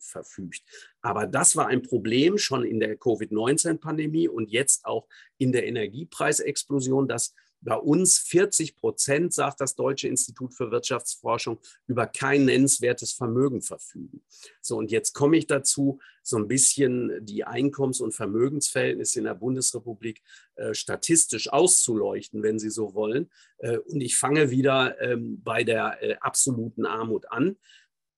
verfügt. 0.00 0.62
Aber 1.00 1.26
das 1.26 1.56
war 1.56 1.68
ein 1.68 1.82
Problem 1.82 2.36
schon 2.36 2.62
in 2.62 2.78
der 2.78 2.94
Covid-19-Pandemie 2.98 4.28
und 4.28 4.50
jetzt 4.50 4.84
auch 4.84 5.08
in 5.38 5.52
der 5.52 5.66
Energiepreisexplosion, 5.66 7.08
dass 7.08 7.34
bei 7.60 7.76
uns 7.76 8.18
40 8.18 8.76
Prozent, 8.76 9.34
sagt 9.34 9.60
das 9.60 9.74
Deutsche 9.74 10.08
Institut 10.08 10.54
für 10.54 10.70
Wirtschaftsforschung, 10.70 11.58
über 11.86 12.06
kein 12.06 12.44
nennenswertes 12.44 13.12
Vermögen 13.12 13.62
verfügen. 13.62 14.22
So, 14.60 14.76
und 14.76 14.90
jetzt 14.90 15.12
komme 15.12 15.36
ich 15.36 15.46
dazu, 15.46 16.00
so 16.22 16.36
ein 16.36 16.46
bisschen 16.46 17.24
die 17.24 17.44
Einkommens- 17.44 18.00
und 18.00 18.12
Vermögensverhältnisse 18.12 19.18
in 19.18 19.24
der 19.24 19.34
Bundesrepublik 19.34 20.22
äh, 20.56 20.74
statistisch 20.74 21.50
auszuleuchten, 21.50 22.42
wenn 22.42 22.58
Sie 22.58 22.70
so 22.70 22.94
wollen. 22.94 23.30
Äh, 23.58 23.78
und 23.78 24.00
ich 24.00 24.16
fange 24.16 24.50
wieder 24.50 25.00
ähm, 25.00 25.42
bei 25.42 25.64
der 25.64 26.02
äh, 26.02 26.16
absoluten 26.20 26.84
Armut 26.84 27.30
an. 27.32 27.56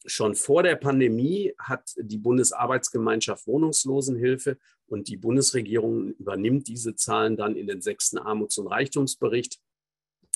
Schon 0.06 0.34
vor 0.34 0.62
der 0.62 0.76
Pandemie 0.76 1.52
hat 1.58 1.92
die 1.98 2.18
Bundesarbeitsgemeinschaft 2.18 3.46
Wohnungslosenhilfe 3.46 4.56
und 4.86 5.08
die 5.08 5.16
Bundesregierung 5.16 6.12
übernimmt 6.14 6.68
diese 6.68 6.96
Zahlen 6.96 7.36
dann 7.36 7.54
in 7.54 7.66
den 7.66 7.82
sechsten 7.82 8.18
Armuts- 8.18 8.58
und 8.58 8.66
Reichtumsbericht 8.66 9.60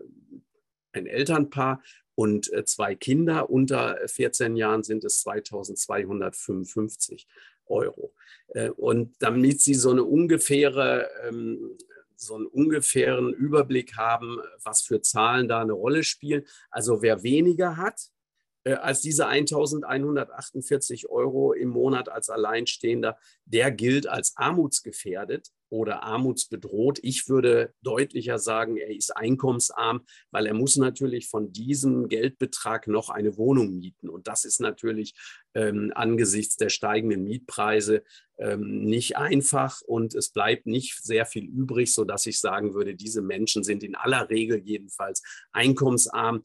ein 0.92 1.06
Elternpaar 1.06 1.82
und 2.14 2.52
äh, 2.52 2.64
zwei 2.64 2.94
Kinder 2.94 3.50
unter 3.50 3.98
14 4.06 4.56
Jahren 4.56 4.82
sind 4.82 5.04
es 5.04 5.20
2255 5.22 7.26
Euro. 7.66 8.14
Äh, 8.48 8.70
und 8.70 9.14
damit 9.20 9.60
Sie 9.60 9.74
so 9.74 9.90
eine 9.90 10.04
ungefähre 10.04 11.10
ähm, 11.26 11.76
so 12.20 12.34
einen 12.34 12.46
ungefähren 12.46 13.32
Überblick 13.32 13.96
haben, 13.96 14.38
was 14.62 14.82
für 14.82 15.00
Zahlen 15.00 15.48
da 15.48 15.60
eine 15.60 15.72
Rolle 15.72 16.04
spielen. 16.04 16.44
Also 16.70 17.02
wer 17.02 17.22
weniger 17.22 17.76
hat, 17.76 18.08
äh, 18.64 18.74
als 18.74 19.00
diese 19.00 19.26
1148 19.26 21.08
Euro 21.08 21.52
im 21.52 21.68
Monat 21.68 22.08
als 22.08 22.28
Alleinstehender, 22.28 23.18
der 23.44 23.70
gilt 23.70 24.06
als 24.06 24.36
armutsgefährdet 24.36 25.52
oder 25.70 26.02
armutsbedroht. 26.02 26.98
Ich 27.02 27.28
würde 27.28 27.74
deutlicher 27.82 28.38
sagen, 28.38 28.76
er 28.76 28.94
ist 28.94 29.16
einkommensarm, 29.16 30.04
weil 30.30 30.46
er 30.46 30.54
muss 30.54 30.76
natürlich 30.76 31.28
von 31.28 31.52
diesem 31.52 32.08
Geldbetrag 32.08 32.86
noch 32.86 33.10
eine 33.10 33.36
Wohnung 33.36 33.76
mieten. 33.78 34.08
Und 34.08 34.28
das 34.28 34.44
ist 34.44 34.60
natürlich 34.60 35.14
ähm, 35.54 35.92
angesichts 35.94 36.56
der 36.56 36.68
steigenden 36.68 37.24
Mietpreise 37.24 38.02
ähm, 38.38 38.84
nicht 38.84 39.16
einfach 39.16 39.80
und 39.82 40.14
es 40.14 40.30
bleibt 40.30 40.66
nicht 40.66 41.02
sehr 41.02 41.26
viel 41.26 41.44
übrig, 41.44 41.92
sodass 41.92 42.26
ich 42.26 42.38
sagen 42.38 42.74
würde, 42.74 42.94
diese 42.94 43.20
Menschen 43.20 43.64
sind 43.64 43.82
in 43.82 43.96
aller 43.96 44.30
Regel 44.30 44.62
jedenfalls 44.64 45.22
einkommensarm. 45.52 46.44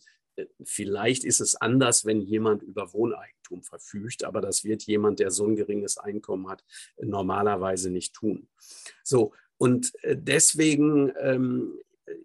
Vielleicht 0.64 1.24
ist 1.24 1.42
es 1.42 1.56
anders, 1.56 2.06
wenn 2.06 2.22
jemand 2.22 2.64
über 2.64 2.94
Wohneigentum 2.94 3.64
verfügt, 3.64 4.24
aber 4.24 4.42
das 4.42 4.64
wird 4.64 4.84
jemand, 4.84 5.20
der 5.20 5.32
so 5.32 5.46
ein 5.46 5.56
geringes 5.56 5.98
Einkommen 5.98 6.50
hat, 6.50 6.64
normalerweise 7.00 7.90
nicht 7.90 8.14
tun. 8.14 8.48
So, 9.04 9.34
und 9.58 9.94
äh, 10.04 10.18
deswegen 10.18 11.14
ähm, 11.20 11.80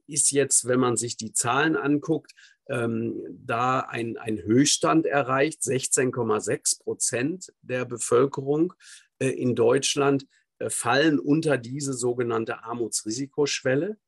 ist 0.06 0.32
jetzt, 0.32 0.66
wenn 0.66 0.80
man 0.80 0.96
sich 0.96 1.16
die 1.16 1.32
Zahlen 1.32 1.76
anguckt, 1.76 2.32
ähm, 2.68 3.22
da 3.30 3.80
ein, 3.80 4.16
ein 4.16 4.38
Höchststand 4.42 5.06
erreicht. 5.06 5.62
16,6 5.62 6.82
Prozent 6.82 7.52
der 7.62 7.84
Bevölkerung 7.84 8.74
äh, 9.18 9.28
in 9.28 9.54
Deutschland 9.54 10.26
äh, 10.58 10.70
fallen 10.70 11.18
unter 11.18 11.58
diese 11.58 11.94
sogenannte 11.94 12.62
Armutsrisikoschwelle. 12.62 13.98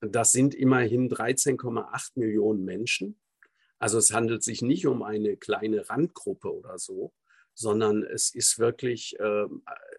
Das 0.00 0.32
sind 0.32 0.54
immerhin 0.54 1.08
13,8 1.08 2.12
Millionen 2.16 2.64
Menschen. 2.64 3.20
Also 3.82 3.98
es 3.98 4.12
handelt 4.12 4.44
sich 4.44 4.62
nicht 4.62 4.86
um 4.86 5.02
eine 5.02 5.36
kleine 5.36 5.88
Randgruppe 5.90 6.54
oder 6.54 6.78
so, 6.78 7.12
sondern 7.52 8.04
es 8.04 8.32
ist 8.32 8.60
wirklich 8.60 9.18
äh, 9.18 9.46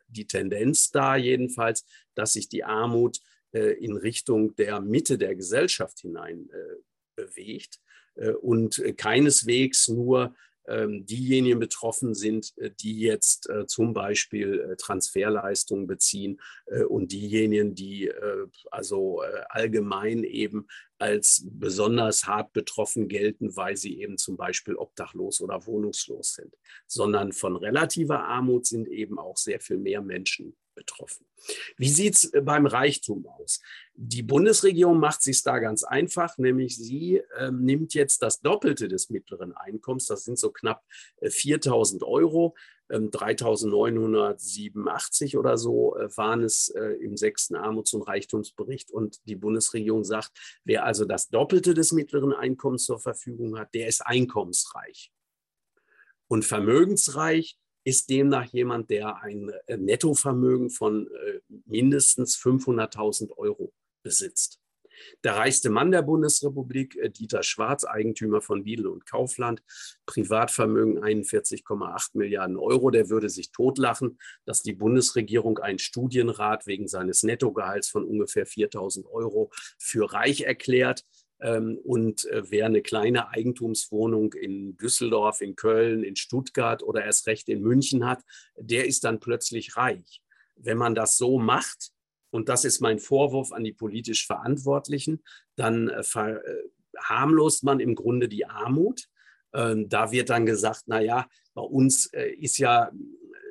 die 0.08 0.26
Tendenz 0.26 0.92
da 0.92 1.18
jedenfalls, 1.18 1.86
dass 2.16 2.32
sich 2.32 2.48
die 2.48 2.64
Armut 2.64 3.20
äh, 3.52 3.74
in 3.84 3.98
Richtung 3.98 4.56
der 4.56 4.80
Mitte 4.80 5.18
der 5.18 5.36
Gesellschaft 5.36 6.00
hinein 6.00 6.50
äh, 6.50 6.76
bewegt 7.18 7.82
äh, 8.16 8.32
und 8.32 8.82
keineswegs 8.96 9.90
nur 9.90 10.34
ähm, 10.34 10.34
diejenigen 10.68 11.60
betroffen 11.60 12.14
sind, 12.14 12.54
äh, 12.58 12.72
die 12.72 13.00
jetzt 13.00 13.50
äh, 13.50 13.66
zum 13.66 13.94
Beispiel 13.94 14.60
äh, 14.60 14.76
Transferleistungen 14.78 15.88
beziehen 15.88 16.40
und 16.88 17.12
diejenigen, 17.12 17.76
die 17.76 18.12
also 18.72 19.22
allgemein 19.50 20.24
eben 20.24 20.68
als 20.98 21.46
besonders 21.50 22.26
hart 22.26 22.54
betroffen 22.54 23.08
gelten, 23.08 23.56
weil 23.56 23.76
sie 23.78 24.00
eben 24.02 24.18
zum 24.18 24.38
Beispiel 24.38 24.76
obdachlos 24.76 25.42
oder 25.42 25.66
wohnungslos 25.66 26.34
sind, 26.34 26.56
sondern 26.88 27.32
von 27.32 27.56
relativer 27.56 28.24
Armut 28.24 28.66
sind 28.66 28.88
eben 28.88 29.20
auch 29.20 29.38
sehr 29.38 29.60
viel 29.60 29.78
mehr 29.78 30.02
Menschen 30.02 30.56
betroffen. 30.74 31.26
Wie 31.78 31.90
sieht 31.90 32.16
es 32.16 32.32
beim 32.44 32.66
Reichtum 32.66 33.28
aus? 33.28 33.62
Die 33.96 34.24
Bundesregierung 34.24 35.00
macht 35.00 35.22
sich 35.22 35.44
da 35.44 35.60
ganz 35.60 35.84
einfach, 35.84 36.38
nämlich 36.38 36.78
sie 36.78 37.22
äh, 37.38 37.52
nimmt 37.52 37.94
jetzt 37.94 38.22
das 38.22 38.42
Doppelte 38.42 38.88
des 38.88 39.10
mittleren 39.10 39.54
Einkommens, 39.54 40.08
das 40.08 40.24
sind 40.24 40.40
so 40.40 40.52
knapp 40.52 40.84
äh, 41.22 41.30
4000 41.30 42.04
Euro, 42.04 42.56
äh, 42.90 43.00
3987 43.00 45.38
oder 45.38 45.58
so 45.58 45.96
äh, 45.98 46.10
waren 46.18 46.44
es 46.44 46.70
äh, 46.70 46.98
im 47.02 47.18
sechsten 47.18 47.56
Armuts- 47.56 47.94
und 47.94 48.04
Reichtumsbericht. 48.04 48.92
Und 48.92 49.28
die 49.28 49.36
Bundesregierung 49.36 50.04
sagt, 50.04 50.32
wer 50.64 50.86
also 50.86 51.06
das 51.06 51.30
Doppelte 51.30 51.74
des 51.74 51.92
mittleren 51.92 52.34
Einkommens 52.34 52.86
zur 52.86 53.00
Verfügung 53.00 53.58
hat, 53.58 53.74
der 53.74 53.88
ist 53.88 54.02
einkommensreich. 54.02 55.12
Und 56.28 56.46
vermögensreich 56.46 57.58
ist 57.84 58.10
demnach 58.10 58.46
jemand, 58.46 58.90
der 58.90 59.22
ein 59.22 59.52
äh, 59.68 59.78
Nettovermögen 59.78 60.70
von 60.70 61.08
äh, 61.08 61.40
mindestens 61.66 62.38
500.000 62.38 63.32
Euro 63.38 63.74
besitzt. 64.04 64.60
Der 65.24 65.36
reichste 65.36 65.70
Mann 65.70 65.92
der 65.92 66.02
Bundesrepublik, 66.02 66.96
äh, 66.98 67.10
Dieter 67.10 67.44
Schwarz, 67.44 67.84
Eigentümer 67.84 68.42
von 68.42 68.64
Lidl 68.64 68.88
und 68.88 69.06
Kaufland, 69.06 69.62
Privatvermögen 70.06 71.00
41,8 71.04 72.10
Milliarden 72.14 72.58
Euro, 72.58 72.90
der 72.90 73.10
würde 73.10 73.30
sich 73.30 73.52
totlachen, 73.52 74.20
dass 74.46 74.62
die 74.62 74.74
Bundesregierung 74.74 75.60
einen 75.60 75.80
Studienrat 75.80 76.68
wegen 76.68 76.88
seines 76.88 77.24
Nettogehalts 77.24 77.90
von 77.90 78.06
ungefähr 78.06 78.48
4.000 78.48 79.06
Euro 79.10 79.52
für 79.78 80.12
reich 80.12 80.42
erklärt. 80.42 81.04
Ähm, 81.44 81.78
und 81.84 82.26
äh, 82.26 82.50
wer 82.50 82.66
eine 82.66 82.82
kleine 82.82 83.30
Eigentumswohnung 83.30 84.34
in 84.34 84.78
Düsseldorf, 84.78 85.42
in 85.42 85.58
Köln, 85.58 86.04
in 86.04 86.16
Stuttgart 86.16 86.82
oder 86.82 87.04
erst 87.04 87.28
recht 87.28 87.50
in 87.50 87.62
München 87.62 88.06
hat, 88.06 88.24
der 88.56 88.88
ist 88.88 89.04
dann 89.04 89.20
plötzlich 89.20 89.76
reich. 89.76 90.22
Wenn 90.56 90.78
man 90.78 90.96
das 90.96 91.18
so 91.18 91.38
macht, 91.38 91.92
und 92.32 92.48
das 92.50 92.64
ist 92.64 92.80
mein 92.80 92.98
Vorwurf 92.98 93.52
an 93.52 93.64
die 93.64 93.74
politisch 93.74 94.26
Verantwortlichen, 94.26 95.22
dann 95.58 95.90
äh, 95.90 96.02
verharmlost 96.04 97.64
man 97.66 97.82
im 97.82 97.94
Grunde 97.94 98.30
die 98.30 98.46
Armut. 98.46 99.10
Ähm, 99.54 99.90
da 99.90 100.14
wird 100.14 100.30
dann 100.30 100.46
gesagt, 100.46 100.88
naja, 100.88 101.28
bei 101.54 101.62
uns 101.62 102.06
äh, 102.14 102.30
ist 102.30 102.58
ja 102.58 102.90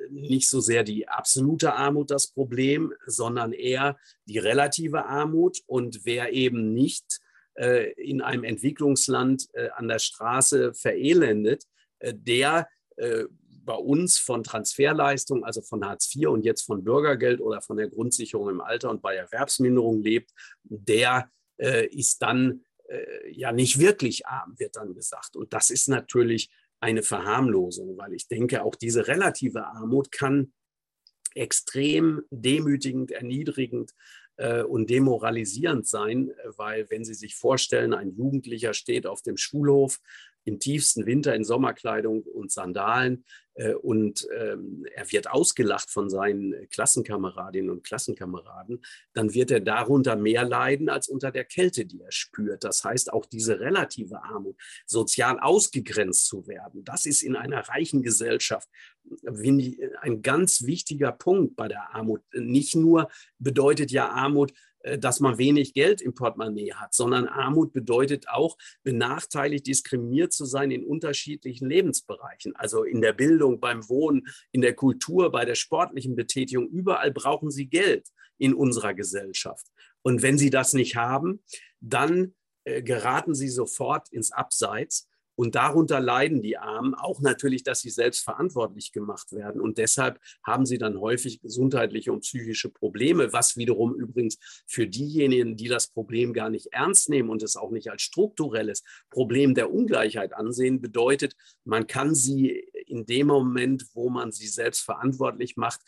nicht 0.09 0.49
so 0.49 0.59
sehr 0.61 0.83
die 0.83 1.07
absolute 1.07 1.75
Armut 1.75 2.09
das 2.09 2.27
Problem, 2.27 2.93
sondern 3.05 3.53
eher 3.53 3.97
die 4.25 4.39
relative 4.39 5.05
Armut. 5.05 5.61
Und 5.67 6.05
wer 6.05 6.33
eben 6.33 6.73
nicht 6.73 7.19
äh, 7.19 7.22
in 7.55 8.21
einem 8.21 8.43
Entwicklungsland 8.43 9.47
äh, 9.53 9.69
an 9.75 9.87
der 9.87 9.99
Straße 9.99 10.73
verelendet, 10.73 11.65
äh, 11.99 12.13
der 12.15 12.67
bei 13.65 13.73
uns 13.73 14.19
von 14.19 14.43
Transferleistung, 14.43 15.43
also 15.43 15.61
von 15.61 15.83
Hartz 15.83 16.13
IV 16.15 16.27
und 16.27 16.45
jetzt 16.45 16.61
von 16.63 16.83
Bürgergeld 16.83 17.41
oder 17.41 17.61
von 17.61 17.77
der 17.77 17.87
Grundsicherung 17.89 18.49
im 18.49 18.61
Alter 18.61 18.91
und 18.91 19.01
bei 19.01 19.15
Erwerbsminderung 19.15 20.03
lebt, 20.03 20.31
der 20.63 21.31
ist 21.89 22.21
dann 22.21 22.65
ja 23.31 23.51
nicht 23.51 23.79
wirklich 23.79 24.27
arm, 24.27 24.53
wird 24.59 24.75
dann 24.75 24.93
gesagt. 24.93 25.35
Und 25.35 25.53
das 25.53 25.71
ist 25.71 25.87
natürlich 25.87 26.51
eine 26.81 27.01
Verharmlosung, 27.01 27.97
weil 27.97 28.13
ich 28.13 28.27
denke, 28.27 28.63
auch 28.63 28.75
diese 28.75 29.07
relative 29.07 29.65
Armut 29.65 30.11
kann 30.11 30.53
extrem 31.35 32.23
demütigend, 32.29 33.11
erniedrigend 33.11 33.91
äh, 33.91 33.95
und 34.67 34.89
demoralisierend 34.89 35.87
sein, 35.87 36.31
weil 36.57 36.89
wenn 36.89 37.05
Sie 37.05 37.13
sich 37.13 37.35
vorstellen, 37.35 37.93
ein 37.93 38.11
Jugendlicher 38.15 38.73
steht 38.73 39.05
auf 39.05 39.21
dem 39.21 39.37
Schulhof 39.37 39.99
im 40.45 40.59
tiefsten 40.59 41.05
Winter 41.05 41.35
in 41.35 41.43
Sommerkleidung 41.43 42.23
und 42.23 42.51
Sandalen 42.51 43.25
äh, 43.55 43.73
und 43.73 44.27
ähm, 44.35 44.85
er 44.95 45.11
wird 45.11 45.29
ausgelacht 45.29 45.89
von 45.89 46.09
seinen 46.09 46.67
Klassenkameradinnen 46.69 47.69
und 47.69 47.83
Klassenkameraden, 47.83 48.83
dann 49.13 49.33
wird 49.33 49.51
er 49.51 49.59
darunter 49.59 50.15
mehr 50.15 50.43
leiden 50.43 50.89
als 50.89 51.07
unter 51.07 51.31
der 51.31 51.45
Kälte, 51.45 51.85
die 51.85 52.01
er 52.01 52.11
spürt. 52.11 52.63
Das 52.63 52.83
heißt, 52.83 53.13
auch 53.13 53.25
diese 53.25 53.59
relative 53.59 54.23
Armut, 54.23 54.55
sozial 54.85 55.39
ausgegrenzt 55.39 56.27
zu 56.27 56.47
werden, 56.47 56.83
das 56.83 57.05
ist 57.05 57.21
in 57.21 57.35
einer 57.35 57.59
reichen 57.69 58.01
Gesellschaft 58.01 58.67
ein 60.01 60.21
ganz 60.21 60.65
wichtiger 60.65 61.11
Punkt 61.11 61.55
bei 61.55 61.67
der 61.67 61.93
Armut. 61.93 62.21
Nicht 62.33 62.75
nur 62.75 63.09
bedeutet 63.37 63.91
ja 63.91 64.09
Armut, 64.09 64.51
äh, 64.51 64.55
dass 64.99 65.19
man 65.19 65.37
wenig 65.37 65.73
Geld 65.73 66.01
im 66.01 66.13
Portemonnaie 66.13 66.73
hat, 66.73 66.93
sondern 66.93 67.27
Armut 67.27 67.73
bedeutet 67.73 68.27
auch, 68.29 68.57
benachteiligt, 68.83 69.65
diskriminiert 69.67 70.33
zu 70.33 70.45
sein 70.45 70.71
in 70.71 70.85
unterschiedlichen 70.85 71.69
Lebensbereichen, 71.69 72.55
also 72.55 72.83
in 72.83 73.01
der 73.01 73.13
Bildung, 73.13 73.59
beim 73.59 73.87
Wohnen, 73.89 74.27
in 74.51 74.61
der 74.61 74.73
Kultur, 74.73 75.31
bei 75.31 75.45
der 75.45 75.55
sportlichen 75.55 76.15
Betätigung. 76.15 76.67
Überall 76.67 77.11
brauchen 77.11 77.49
sie 77.49 77.67
Geld 77.67 78.09
in 78.37 78.53
unserer 78.53 78.93
Gesellschaft. 78.93 79.67
Und 80.01 80.21
wenn 80.21 80.37
sie 80.37 80.49
das 80.49 80.73
nicht 80.73 80.95
haben, 80.95 81.41
dann 81.79 82.33
äh, 82.65 82.81
geraten 82.81 83.35
sie 83.35 83.49
sofort 83.49 84.09
ins 84.09 84.31
Abseits. 84.31 85.07
Und 85.35 85.55
darunter 85.55 85.99
leiden 85.99 86.41
die 86.41 86.57
Armen 86.57 86.93
auch 86.93 87.21
natürlich, 87.21 87.63
dass 87.63 87.81
sie 87.81 87.89
selbst 87.89 88.23
verantwortlich 88.23 88.91
gemacht 88.91 89.31
werden. 89.31 89.61
Und 89.61 89.77
deshalb 89.77 90.19
haben 90.45 90.65
sie 90.65 90.77
dann 90.77 90.99
häufig 90.99 91.41
gesundheitliche 91.41 92.11
und 92.11 92.21
psychische 92.21 92.69
Probleme, 92.69 93.33
was 93.33 93.57
wiederum 93.57 93.95
übrigens 93.95 94.37
für 94.67 94.87
diejenigen, 94.87 95.55
die 95.55 95.67
das 95.67 95.87
Problem 95.87 96.33
gar 96.33 96.49
nicht 96.49 96.67
ernst 96.67 97.09
nehmen 97.09 97.29
und 97.29 97.41
es 97.43 97.55
auch 97.55 97.71
nicht 97.71 97.89
als 97.89 98.03
strukturelles 98.03 98.83
Problem 99.09 99.55
der 99.55 99.71
Ungleichheit 99.71 100.33
ansehen, 100.33 100.81
bedeutet, 100.81 101.35
man 101.63 101.87
kann 101.87 102.13
sie 102.13 102.49
in 102.85 103.05
dem 103.05 103.27
Moment, 103.27 103.85
wo 103.93 104.09
man 104.09 104.31
sie 104.31 104.47
selbst 104.47 104.81
verantwortlich 104.81 105.57
macht, 105.57 105.81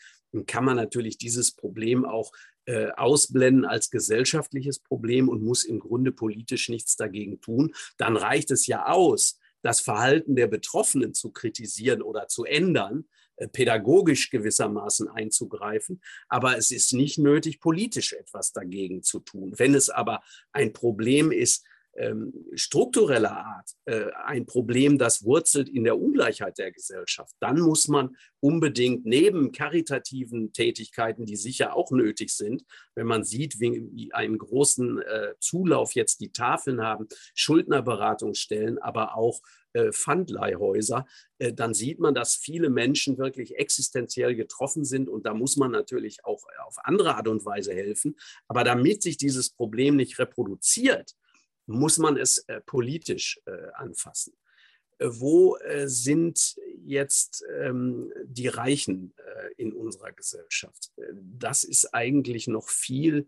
kann 0.48 0.66
man 0.66 0.76
natürlich 0.76 1.18
dieses 1.18 1.54
Problem 1.54 2.04
auch 2.04 2.32
äh, 2.66 2.88
ausblenden 2.92 3.66
als 3.66 3.90
gesellschaftliches 3.90 4.80
Problem 4.80 5.30
und 5.30 5.44
muss 5.44 5.64
im 5.64 5.80
Grunde 5.80 6.12
politisch 6.12 6.70
nichts 6.70 6.96
dagegen 6.96 7.42
tun. 7.42 7.74
Dann 7.98 8.18
reicht 8.18 8.52
es 8.52 8.68
ja 8.68 8.88
aus, 8.88 9.40
das 9.62 9.82
Verhalten 9.82 10.36
der 10.36 10.48
Betroffenen 10.48 11.14
zu 11.14 11.32
kritisieren 11.32 12.02
oder 12.02 12.28
zu 12.28 12.44
ändern, 12.44 13.06
äh, 13.38 13.48
pädagogisch 13.48 14.30
gewissermaßen 14.30 15.08
einzugreifen. 15.10 16.02
Aber 16.28 16.58
es 16.58 16.72
ist 16.72 16.94
nicht 16.94 17.18
nötig, 17.18 17.60
politisch 17.60 18.14
etwas 18.14 18.54
dagegen 18.54 19.04
zu 19.04 19.20
tun. 19.20 19.54
Wenn 19.58 19.76
es 19.76 19.90
aber 19.90 20.24
ein 20.52 20.72
Problem 20.72 21.32
ist, 21.32 21.66
struktureller 22.56 23.38
Art 23.38 23.70
äh, 23.86 24.12
ein 24.26 24.46
Problem, 24.46 24.98
das 24.98 25.24
wurzelt 25.24 25.70
in 25.70 25.86
der 25.86 25.98
Ungleichheit 25.98 26.58
der 26.58 26.72
Gesellschaft, 26.72 27.34
dann 27.40 27.60
muss 27.62 27.88
man 27.88 28.18
unbedingt 28.42 29.06
neben 29.06 29.52
karitativen 29.54 30.52
Tätigkeiten, 30.52 31.26
die 31.26 31.38
sicher 31.38 31.76
auch 31.76 31.92
nötig 31.92 32.32
sind, 32.32 32.66
wenn 32.96 33.08
man 33.08 33.24
sieht, 33.24 33.60
wie, 33.60 34.12
einen 34.12 34.38
großen 34.38 35.02
äh, 35.02 35.34
Zulauf 35.40 35.94
jetzt 35.96 36.20
die 36.20 36.32
Tafeln 36.32 36.82
haben, 36.82 37.08
Schuldnerberatungsstellen, 37.34 38.78
aber 38.78 39.16
auch 39.16 39.40
äh, 39.74 39.92
Pfandleihhäuser, 39.92 41.06
dann 41.38 41.74
sieht 41.74 42.00
man, 42.00 42.16
dass 42.16 42.36
viele 42.36 42.70
Menschen 42.70 43.18
wirklich 43.18 43.58
existenziell 43.58 44.36
getroffen 44.36 44.86
sind 44.86 45.10
und 45.10 45.26
da 45.26 45.34
muss 45.34 45.58
man 45.58 45.72
natürlich 45.72 46.24
auch 46.24 46.44
auf 46.66 46.78
andere 46.84 47.16
Art 47.16 47.28
und 47.28 47.44
Weise 47.44 47.74
helfen. 47.74 48.16
Aber 48.48 48.64
damit 48.64 49.04
sich 49.04 49.18
dieses 49.18 49.50
Problem 49.50 49.98
nicht 49.98 50.18
reproduziert, 50.18 51.14
muss 51.66 51.98
man 51.98 52.18
es 52.18 52.40
äh, 52.48 52.62
politisch 52.62 53.40
äh, 53.46 53.72
anfassen. 53.74 54.34
Äh, 54.98 55.08
wo 55.10 55.58
sind 55.86 56.56
jetzt 56.84 57.44
ähm, 57.60 58.12
die 58.26 58.48
Reichen 58.48 59.14
in 59.58 59.74
unserer 59.74 60.12
Gesellschaft? 60.12 60.92
Das 61.14 61.64
ist 61.64 61.94
eigentlich 61.94 62.48
noch 62.48 62.70
viel 62.70 63.28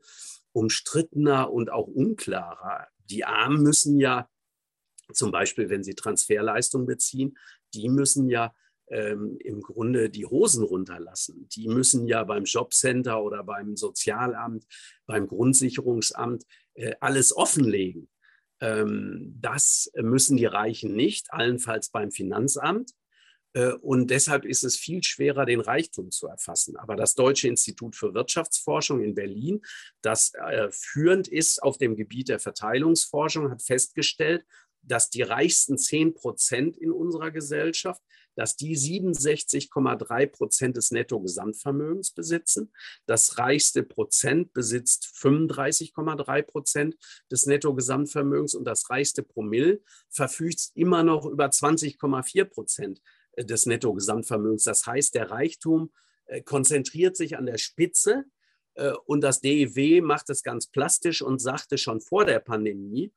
umstrittener 0.51 1.51
und 1.51 1.71
auch 1.71 1.87
unklarer. 1.87 2.87
Die 3.09 3.25
Armen 3.25 3.63
müssen 3.63 3.99
ja, 3.99 4.29
zum 5.13 5.31
Beispiel 5.31 5.69
wenn 5.69 5.83
sie 5.83 5.95
Transferleistung 5.95 6.85
beziehen, 6.85 7.37
die 7.73 7.89
müssen 7.89 8.29
ja 8.29 8.53
ähm, 8.89 9.37
im 9.39 9.61
Grunde 9.61 10.09
die 10.09 10.25
Hosen 10.25 10.63
runterlassen. 10.63 11.47
Die 11.49 11.67
müssen 11.67 12.07
ja 12.07 12.23
beim 12.23 12.45
Jobcenter 12.45 13.21
oder 13.21 13.43
beim 13.43 13.75
Sozialamt, 13.75 14.65
beim 15.05 15.27
Grundsicherungsamt 15.27 16.45
äh, 16.75 16.95
alles 16.99 17.35
offenlegen. 17.35 18.09
Ähm, 18.59 19.35
das 19.39 19.91
müssen 19.95 20.37
die 20.37 20.45
Reichen 20.45 20.95
nicht, 20.95 21.31
allenfalls 21.31 21.89
beim 21.89 22.11
Finanzamt. 22.11 22.91
Äh, 23.53 23.73
und 23.73 24.11
deshalb 24.11 24.45
ist 24.45 24.63
es 24.63 24.77
viel 24.77 25.03
schwerer, 25.03 25.45
den 25.45 25.61
Reichtum 25.61 26.11
zu 26.11 26.27
erfassen. 26.27 26.77
Aber 26.77 26.95
das 26.95 27.15
Deutsche 27.15 27.47
Institut 27.47 27.95
für 27.95 28.13
Wirtschaftsforschung 28.13 29.01
in 29.01 29.15
Berlin, 29.15 29.61
das 30.01 30.33
äh, 30.33 30.69
führend 30.71 31.27
ist 31.27 31.61
auf 31.63 31.77
dem 31.77 31.95
Gebiet 31.95 32.29
der 32.29 32.39
Verteilungsforschung, 32.39 33.49
hat 33.49 33.61
festgestellt, 33.61 34.45
dass 34.81 35.09
die 35.09 35.21
reichsten 35.21 35.77
10 35.77 36.13
Prozent 36.13 36.77
in 36.77 36.91
unserer 36.91 37.31
Gesellschaft 37.31 38.01
dass 38.37 38.55
die 38.55 38.77
67,3 38.77 40.27
Prozent 40.27 40.77
des 40.77 40.91
Nettogesamtvermögens 40.91 42.11
besitzen. 42.11 42.71
Das 43.07 43.39
reichste 43.39 43.81
Prozent 43.81 44.53
besitzt 44.53 45.11
35,3 45.15 46.41
Prozent 46.43 46.97
des 47.31 47.47
Nettogesamtvermögens 47.47 48.53
und 48.53 48.63
das 48.65 48.89
reichste 48.91 49.23
Promille 49.23 49.81
verfügt 50.09 50.69
immer 50.75 51.03
noch 51.03 51.25
über 51.25 51.47
20,4 51.47 52.45
Prozent 52.45 53.01
des 53.37 53.65
Nettogesamtvermögens. 53.65 54.63
Das 54.63 54.85
heißt, 54.85 55.15
der 55.15 55.31
Reichtum 55.31 55.91
äh, 56.27 56.41
konzentriert 56.41 57.17
sich 57.17 57.37
an 57.37 57.47
der 57.47 57.57
Spitze 57.57 58.25
äh, 58.75 58.91
und 59.05 59.21
das 59.21 59.41
DEW 59.41 60.01
macht 60.01 60.29
es 60.29 60.43
ganz 60.43 60.67
plastisch 60.67 61.23
und 61.23 61.39
sagte 61.39 61.79
schon 61.79 62.01
vor 62.01 62.23
der 62.23 62.39
Pandemie, 62.39 63.11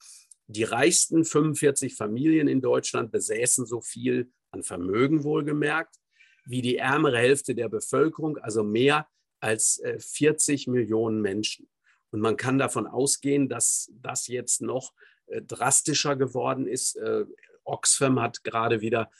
die 0.46 0.64
reichsten 0.64 1.24
45 1.24 1.94
Familien 1.94 2.48
in 2.48 2.60
Deutschland 2.60 3.12
besäßen 3.12 3.66
so 3.66 3.80
viel 3.80 4.32
an 4.50 4.62
Vermögen 4.62 5.24
wohlgemerkt, 5.24 5.96
wie 6.44 6.62
die 6.62 6.76
ärmere 6.76 7.18
Hälfte 7.18 7.54
der 7.54 7.68
Bevölkerung, 7.68 8.38
also 8.38 8.62
mehr 8.62 9.06
als 9.40 9.82
40 9.98 10.66
äh, 10.66 10.70
Millionen 10.70 11.20
Menschen. 11.20 11.68
Und 12.10 12.20
man 12.20 12.36
kann 12.36 12.58
davon 12.58 12.86
ausgehen, 12.86 13.48
dass 13.48 13.90
das 13.94 14.26
jetzt 14.26 14.60
noch 14.60 14.92
äh, 15.26 15.42
drastischer 15.42 16.16
geworden 16.16 16.66
ist. 16.66 16.96
Äh, 16.96 17.24
Oxfam 17.64 18.20
hat 18.20 18.42
gerade 18.42 18.80
wieder 18.80 19.10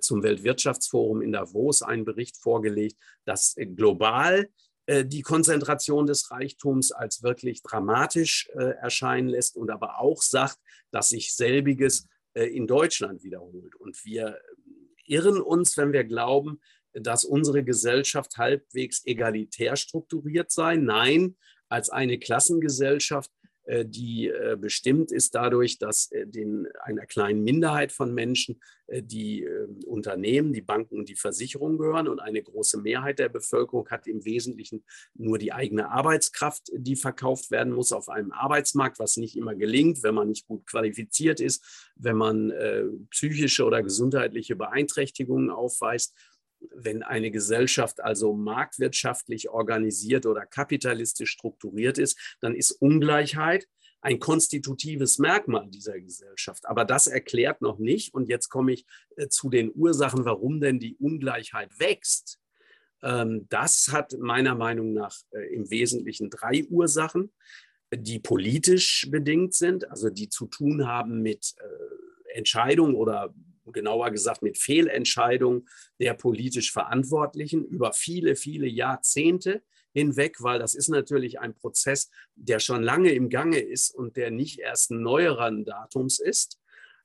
zum 0.00 0.24
Weltwirtschaftsforum 0.24 1.22
in 1.22 1.30
Davos 1.30 1.82
einen 1.82 2.04
Bericht 2.04 2.36
vorgelegt, 2.38 2.96
dass 3.24 3.54
global 3.56 4.48
die 4.88 5.22
Konzentration 5.22 6.06
des 6.06 6.32
Reichtums 6.32 6.90
als 6.90 7.22
wirklich 7.22 7.62
dramatisch 7.62 8.48
erscheinen 8.48 9.28
lässt 9.28 9.56
und 9.56 9.70
aber 9.70 10.00
auch 10.00 10.22
sagt, 10.22 10.58
dass 10.90 11.10
sich 11.10 11.36
selbiges 11.36 12.08
in 12.34 12.66
Deutschland 12.66 13.22
wiederholt. 13.22 13.76
Und 13.76 14.04
wir 14.04 14.40
irren 15.08 15.40
uns, 15.40 15.76
wenn 15.76 15.92
wir 15.92 16.04
glauben, 16.04 16.60
dass 16.92 17.24
unsere 17.24 17.62
Gesellschaft 17.62 18.36
halbwegs 18.38 19.04
egalitär 19.04 19.76
strukturiert 19.76 20.50
sei. 20.50 20.76
Nein, 20.76 21.36
als 21.68 21.90
eine 21.90 22.18
Klassengesellschaft 22.18 23.30
die 23.84 24.28
äh, 24.28 24.56
bestimmt 24.58 25.10
ist 25.10 25.34
dadurch, 25.34 25.78
dass 25.78 26.10
äh, 26.12 26.26
den, 26.26 26.68
einer 26.84 27.06
kleinen 27.06 27.42
Minderheit 27.42 27.92
von 27.92 28.14
Menschen 28.14 28.60
die 28.88 29.44
Unternehmen, 29.84 30.52
die 30.52 30.60
Banken 30.60 30.96
und 30.96 31.08
die 31.08 31.16
Versicherungen 31.16 31.76
gehören 31.76 32.06
und 32.06 32.20
eine 32.20 32.40
große 32.40 32.80
Mehrheit 32.80 33.18
der 33.18 33.28
Bevölkerung 33.28 33.88
hat 33.88 34.06
im 34.06 34.24
Wesentlichen 34.24 34.84
nur 35.14 35.38
die 35.38 35.52
eigene 35.52 35.90
Arbeitskraft, 35.90 36.70
die 36.72 36.94
verkauft 36.94 37.50
werden 37.50 37.72
muss 37.72 37.90
auf 37.90 38.08
einem 38.08 38.30
Arbeitsmarkt, 38.30 39.00
was 39.00 39.16
nicht 39.16 39.36
immer 39.36 39.56
gelingt, 39.56 40.04
wenn 40.04 40.14
man 40.14 40.28
nicht 40.28 40.46
gut 40.46 40.66
qualifiziert 40.66 41.40
ist, 41.40 41.90
wenn 41.96 42.16
man 42.16 42.52
psychische 43.10 43.64
oder 43.64 43.82
gesundheitliche 43.82 44.54
Beeinträchtigungen 44.54 45.50
aufweist 45.50 46.14
wenn 46.74 47.02
eine 47.02 47.30
Gesellschaft 47.30 48.00
also 48.00 48.34
marktwirtschaftlich 48.34 49.48
organisiert 49.48 50.26
oder 50.26 50.46
kapitalistisch 50.46 51.30
strukturiert 51.30 51.98
ist, 51.98 52.36
dann 52.40 52.54
ist 52.54 52.72
Ungleichheit 52.72 53.66
ein 54.00 54.20
konstitutives 54.20 55.18
Merkmal 55.18 55.68
dieser 55.68 55.98
Gesellschaft. 55.98 56.66
Aber 56.66 56.84
das 56.84 57.06
erklärt 57.08 57.60
noch 57.60 57.78
nicht, 57.78 58.14
und 58.14 58.28
jetzt 58.28 58.48
komme 58.50 58.72
ich 58.72 58.86
äh, 59.16 59.28
zu 59.28 59.50
den 59.50 59.72
Ursachen, 59.74 60.24
warum 60.24 60.60
denn 60.60 60.78
die 60.78 60.96
Ungleichheit 60.96 61.78
wächst. 61.80 62.38
Ähm, 63.02 63.46
das 63.48 63.88
hat 63.90 64.16
meiner 64.18 64.54
Meinung 64.54 64.92
nach 64.92 65.16
äh, 65.30 65.52
im 65.52 65.70
Wesentlichen 65.70 66.30
drei 66.30 66.64
Ursachen, 66.70 67.32
die 67.92 68.18
politisch 68.18 69.08
bedingt 69.10 69.54
sind, 69.54 69.90
also 69.90 70.10
die 70.10 70.28
zu 70.28 70.46
tun 70.46 70.86
haben 70.86 71.22
mit 71.22 71.54
äh, 71.58 72.36
Entscheidungen 72.36 72.94
oder 72.94 73.34
genauer 73.72 74.10
gesagt 74.10 74.42
mit 74.42 74.58
Fehlentscheidungen 74.58 75.68
der 76.00 76.14
politisch 76.14 76.72
Verantwortlichen 76.72 77.64
über 77.64 77.92
viele, 77.92 78.36
viele 78.36 78.66
Jahrzehnte 78.66 79.62
hinweg, 79.92 80.42
weil 80.42 80.58
das 80.58 80.74
ist 80.74 80.88
natürlich 80.88 81.40
ein 81.40 81.54
Prozess, 81.54 82.10
der 82.34 82.58
schon 82.58 82.82
lange 82.82 83.12
im 83.12 83.30
Gange 83.30 83.58
ist 83.58 83.94
und 83.94 84.16
der 84.16 84.30
nicht 84.30 84.58
erst 84.58 84.90
neueren 84.90 85.64
Datums 85.64 86.18
ist. 86.18 86.58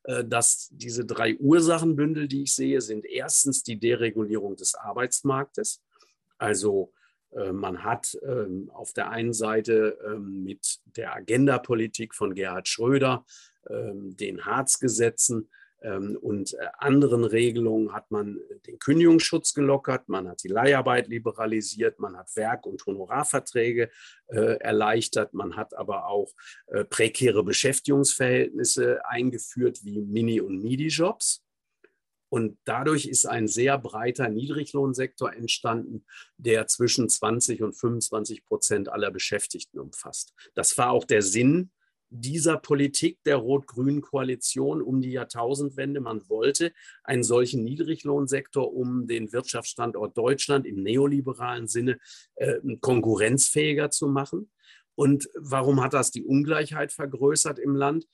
Äh, 0.03 0.25
dass 0.25 0.69
diese 0.71 1.05
drei 1.05 1.37
Ursachenbündel, 1.37 2.27
die 2.27 2.43
ich 2.43 2.55
sehe, 2.55 2.81
sind 2.81 3.05
erstens 3.05 3.63
die 3.63 3.79
Deregulierung 3.79 4.55
des 4.55 4.73
Arbeitsmarktes. 4.75 5.83
Also 6.37 6.91
äh, 7.31 7.51
man 7.51 7.83
hat 7.83 8.17
ähm, 8.23 8.71
auf 8.73 8.93
der 8.93 9.09
einen 9.09 9.33
Seite 9.33 9.97
ähm, 10.05 10.43
mit 10.43 10.79
der 10.85 11.15
Agendapolitik 11.15 12.15
von 12.15 12.33
Gerhard 12.33 12.67
Schröder, 12.67 13.25
ähm, 13.69 14.17
den 14.17 14.45
Harz-Gesetzen, 14.45 15.49
und 15.89 16.53
äh, 16.53 16.67
anderen 16.77 17.23
Regelungen 17.23 17.93
hat 17.93 18.11
man 18.11 18.39
den 18.67 18.77
Kündigungsschutz 18.77 19.53
gelockert, 19.53 20.09
man 20.09 20.27
hat 20.27 20.43
die 20.43 20.47
Leiharbeit 20.47 21.07
liberalisiert, 21.07 21.99
man 21.99 22.17
hat 22.17 22.35
Werk- 22.35 22.67
und 22.67 22.85
Honorarverträge 22.85 23.89
äh, 24.27 24.57
erleichtert, 24.59 25.33
man 25.33 25.55
hat 25.55 25.73
aber 25.73 26.07
auch 26.07 26.31
äh, 26.67 26.83
prekäre 26.83 27.43
Beschäftigungsverhältnisse 27.43 29.05
eingeführt 29.05 29.79
wie 29.83 30.01
Mini- 30.01 30.41
und 30.41 30.61
Midi-Jobs. 30.61 31.43
Und 32.29 32.57
dadurch 32.63 33.07
ist 33.07 33.25
ein 33.25 33.49
sehr 33.49 33.77
breiter 33.77 34.29
Niedriglohnsektor 34.29 35.33
entstanden, 35.33 36.05
der 36.37 36.65
zwischen 36.67 37.09
20 37.09 37.61
und 37.61 37.73
25 37.73 38.45
Prozent 38.45 38.87
aller 38.87 39.11
Beschäftigten 39.11 39.79
umfasst. 39.79 40.33
Das 40.53 40.77
war 40.77 40.91
auch 40.91 41.03
der 41.03 41.23
Sinn 41.23 41.71
dieser 42.11 42.57
Politik 42.57 43.23
der 43.23 43.37
rot-grünen 43.37 44.01
Koalition 44.01 44.81
um 44.81 45.01
die 45.01 45.11
Jahrtausendwende. 45.11 46.01
Man 46.01 46.27
wollte 46.29 46.73
einen 47.03 47.23
solchen 47.23 47.63
Niedriglohnsektor, 47.63 48.71
um 48.73 49.07
den 49.07 49.31
Wirtschaftsstandort 49.31 50.17
Deutschland 50.17 50.67
im 50.67 50.83
neoliberalen 50.83 51.67
Sinne 51.67 51.97
äh, 52.35 52.59
konkurrenzfähiger 52.81 53.89
zu 53.89 54.07
machen. 54.07 54.51
Und 54.95 55.29
warum 55.35 55.81
hat 55.81 55.93
das 55.93 56.11
die 56.11 56.25
Ungleichheit 56.25 56.91
vergrößert 56.91 57.57
im 57.59 57.75
Land? 57.75 58.05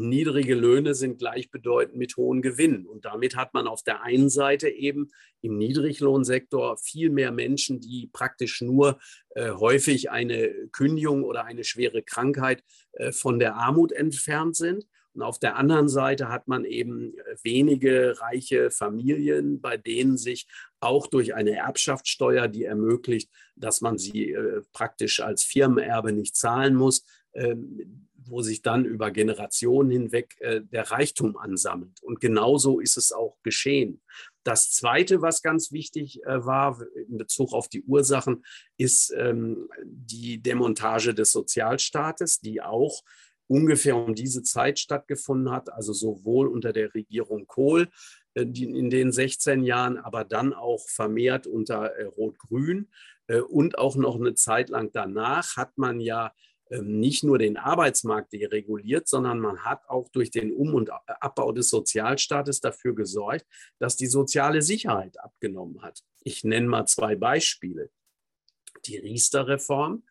Niedrige 0.00 0.54
Löhne 0.54 0.94
sind 0.94 1.18
gleichbedeutend 1.18 1.96
mit 1.96 2.16
hohen 2.16 2.42
Gewinnen. 2.42 2.86
Und 2.86 3.04
damit 3.04 3.36
hat 3.36 3.52
man 3.54 3.66
auf 3.66 3.82
der 3.82 4.02
einen 4.02 4.30
Seite 4.30 4.68
eben 4.68 5.10
im 5.42 5.58
Niedriglohnsektor 5.58 6.78
viel 6.78 7.10
mehr 7.10 7.30
Menschen, 7.30 7.80
die 7.80 8.08
praktisch 8.12 8.62
nur 8.62 8.98
äh, 9.30 9.50
häufig 9.50 10.10
eine 10.10 10.50
Kündigung 10.72 11.24
oder 11.24 11.44
eine 11.44 11.64
schwere 11.64 12.02
Krankheit 12.02 12.64
äh, 12.92 13.12
von 13.12 13.38
der 13.38 13.56
Armut 13.56 13.92
entfernt 13.92 14.56
sind. 14.56 14.86
Und 15.14 15.22
auf 15.22 15.38
der 15.38 15.56
anderen 15.56 15.88
Seite 15.88 16.28
hat 16.28 16.48
man 16.48 16.64
eben 16.64 17.14
äh, 17.18 17.36
wenige 17.42 18.18
reiche 18.20 18.70
Familien, 18.70 19.60
bei 19.60 19.76
denen 19.76 20.16
sich 20.16 20.46
auch 20.80 21.06
durch 21.06 21.34
eine 21.34 21.52
Erbschaftssteuer, 21.52 22.48
die 22.48 22.64
ermöglicht, 22.64 23.30
dass 23.56 23.82
man 23.82 23.98
sie 23.98 24.30
äh, 24.30 24.62
praktisch 24.72 25.20
als 25.20 25.44
Firmenerbe 25.44 26.12
nicht 26.12 26.34
zahlen 26.34 26.74
muss, 26.74 27.04
ähm, 27.34 28.08
wo 28.32 28.40
sich 28.40 28.62
dann 28.62 28.86
über 28.86 29.10
Generationen 29.10 29.90
hinweg 29.90 30.36
äh, 30.40 30.62
der 30.62 30.90
Reichtum 30.90 31.36
ansammelt. 31.36 32.02
Und 32.02 32.18
genauso 32.18 32.80
ist 32.80 32.96
es 32.96 33.12
auch 33.12 33.36
geschehen. 33.42 34.00
Das 34.42 34.70
Zweite, 34.72 35.20
was 35.20 35.42
ganz 35.42 35.70
wichtig 35.70 36.24
äh, 36.24 36.44
war 36.44 36.82
in 37.08 37.18
Bezug 37.18 37.52
auf 37.52 37.68
die 37.68 37.82
Ursachen, 37.82 38.42
ist 38.78 39.12
ähm, 39.16 39.68
die 39.84 40.42
Demontage 40.42 41.14
des 41.14 41.30
Sozialstaates, 41.30 42.40
die 42.40 42.62
auch 42.62 43.02
ungefähr 43.48 43.96
um 43.96 44.14
diese 44.14 44.42
Zeit 44.42 44.78
stattgefunden 44.78 45.52
hat, 45.52 45.70
also 45.70 45.92
sowohl 45.92 46.48
unter 46.48 46.72
der 46.72 46.94
Regierung 46.94 47.46
Kohl 47.46 47.90
äh, 48.32 48.44
in 48.44 48.88
den 48.88 49.12
16 49.12 49.62
Jahren, 49.62 49.98
aber 49.98 50.24
dann 50.24 50.54
auch 50.54 50.88
vermehrt 50.88 51.46
unter 51.46 51.94
äh, 51.96 52.04
Rot-Grün 52.04 52.88
äh, 53.26 53.40
und 53.40 53.76
auch 53.76 53.96
noch 53.96 54.16
eine 54.16 54.34
Zeit 54.34 54.70
lang 54.70 54.90
danach 54.92 55.58
hat 55.58 55.76
man 55.76 56.00
ja 56.00 56.32
nicht 56.80 57.24
nur 57.24 57.38
den 57.38 57.56
Arbeitsmarkt 57.56 58.32
dereguliert, 58.32 59.08
sondern 59.08 59.40
man 59.40 59.64
hat 59.64 59.88
auch 59.88 60.08
durch 60.08 60.30
den 60.30 60.52
Um- 60.52 60.74
und 60.74 60.90
Abbau 61.06 61.52
des 61.52 61.68
Sozialstaates 61.68 62.60
dafür 62.60 62.94
gesorgt, 62.94 63.46
dass 63.78 63.96
die 63.96 64.06
soziale 64.06 64.62
Sicherheit 64.62 65.20
abgenommen 65.20 65.82
hat. 65.82 66.02
Ich 66.22 66.44
nenne 66.44 66.68
mal 66.68 66.86
zwei 66.86 67.16
Beispiele. 67.16 67.90
Die 68.86 68.96
Riester-Reform 68.96 70.04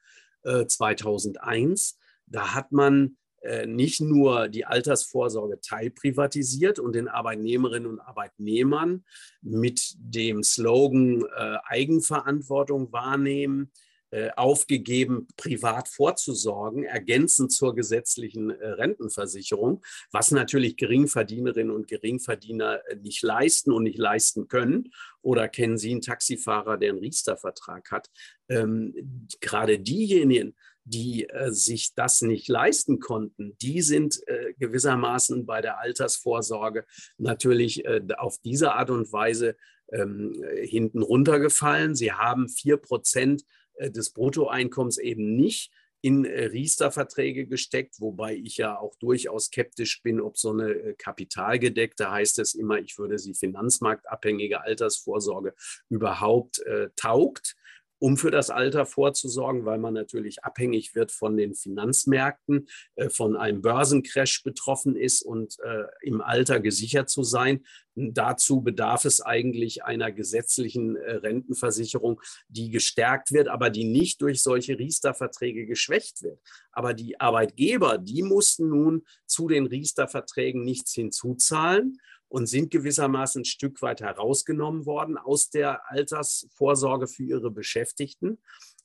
2001, 0.43 1.97
da 2.25 2.53
hat 2.53 2.71
man 2.71 3.17
äh, 3.41 3.65
nicht 3.65 4.01
nur 4.01 4.49
die 4.49 4.65
Altersvorsorge 4.65 5.59
teilprivatisiert 5.61 6.77
und 6.77 6.93
den 6.93 7.07
Arbeitnehmerinnen 7.07 7.89
und 7.89 7.99
Arbeitnehmern 7.99 9.03
mit 9.41 9.95
dem 9.97 10.43
Slogan 10.43 11.23
äh, 11.23 11.57
Eigenverantwortung 11.63 12.91
wahrnehmen, 12.91 13.71
äh, 13.71 13.90
aufgegeben, 14.35 15.27
privat 15.37 15.87
vorzusorgen, 15.87 16.83
ergänzend 16.83 17.51
zur 17.51 17.75
gesetzlichen 17.75 18.49
äh, 18.49 18.67
Rentenversicherung, 18.67 19.81
was 20.11 20.31
natürlich 20.31 20.75
Geringverdienerinnen 20.75 21.73
und 21.73 21.87
Geringverdiener 21.87 22.81
äh, 22.87 22.95
nicht 22.97 23.21
leisten 23.23 23.71
und 23.71 23.83
nicht 23.83 23.97
leisten 23.97 24.47
können. 24.47 24.91
Oder 25.21 25.47
kennen 25.47 25.77
Sie 25.77 25.91
einen 25.91 26.01
Taxifahrer, 26.01 26.77
der 26.77 26.89
einen 26.89 26.99
Riester-Vertrag 26.99 27.91
hat? 27.91 28.09
Ähm, 28.49 29.29
gerade 29.39 29.79
diejenigen, 29.79 30.55
die 30.83 31.29
äh, 31.29 31.51
sich 31.51 31.93
das 31.95 32.21
nicht 32.21 32.49
leisten 32.49 32.99
konnten, 32.99 33.55
die 33.61 33.81
sind 33.81 34.19
äh, 34.27 34.53
gewissermaßen 34.59 35.45
bei 35.45 35.61
der 35.61 35.79
Altersvorsorge 35.79 36.85
natürlich 37.17 37.85
äh, 37.85 38.01
auf 38.17 38.39
diese 38.39 38.73
Art 38.73 38.89
und 38.89 39.11
Weise 39.13 39.55
ähm, 39.93 40.43
hinten 40.63 41.01
runtergefallen. 41.01 41.95
Sie 41.95 42.11
haben 42.11 42.49
vier 42.49 42.77
Prozent 42.77 43.43
äh, 43.43 43.60
des 43.79 44.11
Bruttoeinkommens 44.11 44.97
eben 44.97 45.35
nicht 45.35 45.71
in 46.01 46.25
äh, 46.25 46.45
Riester-Verträge 46.45 47.45
gesteckt, 47.45 47.99
wobei 47.99 48.35
ich 48.35 48.57
ja 48.57 48.77
auch 48.77 48.95
durchaus 48.95 49.45
skeptisch 49.45 50.01
bin, 50.01 50.19
ob 50.19 50.37
so 50.37 50.51
eine 50.51 50.71
äh, 50.71 50.93
kapitalgedeckte, 50.95 52.11
heißt 52.11 52.39
es 52.39 52.55
immer, 52.55 52.79
ich 52.79 52.97
würde 52.97 53.19
sie 53.19 53.35
finanzmarktabhängige 53.35 54.61
Altersvorsorge 54.61 55.53
überhaupt 55.89 56.59
äh, 56.65 56.89
taugt 56.95 57.55
um 58.01 58.17
für 58.17 58.31
das 58.31 58.49
Alter 58.49 58.87
vorzusorgen, 58.87 59.63
weil 59.63 59.77
man 59.77 59.93
natürlich 59.93 60.43
abhängig 60.43 60.95
wird 60.95 61.11
von 61.11 61.37
den 61.37 61.53
Finanzmärkten, 61.53 62.67
äh, 62.95 63.09
von 63.09 63.37
einem 63.37 63.61
Börsencrash 63.61 64.43
betroffen 64.43 64.95
ist 64.95 65.21
und 65.21 65.57
äh, 65.59 65.83
im 66.01 66.19
Alter 66.19 66.59
gesichert 66.59 67.11
zu 67.11 67.21
sein. 67.21 67.63
Dazu 67.93 68.61
bedarf 68.61 69.05
es 69.05 69.21
eigentlich 69.21 69.83
einer 69.83 70.11
gesetzlichen 70.11 70.95
äh, 70.95 71.17
Rentenversicherung, 71.17 72.19
die 72.47 72.71
gestärkt 72.71 73.31
wird, 73.33 73.49
aber 73.49 73.69
die 73.69 73.83
nicht 73.83 74.19
durch 74.23 74.41
solche 74.41 74.79
Riester-Verträge 74.79 75.67
geschwächt 75.67 76.23
wird. 76.23 76.39
Aber 76.71 76.95
die 76.95 77.19
Arbeitgeber, 77.19 77.99
die 77.99 78.23
mussten 78.23 78.69
nun 78.69 79.03
zu 79.27 79.47
den 79.47 79.67
Riester-Verträgen 79.67 80.63
nichts 80.63 80.93
hinzuzahlen 80.93 81.99
und 82.31 82.47
sind 82.47 82.71
gewissermaßen 82.71 83.41
ein 83.41 83.45
Stück 83.45 83.81
weit 83.81 83.99
herausgenommen 83.99 84.85
worden 84.85 85.17
aus 85.17 85.49
der 85.49 85.91
Altersvorsorge 85.91 87.07
für 87.07 87.23
ihre 87.23 87.51
Beschäftigten. 87.51 88.39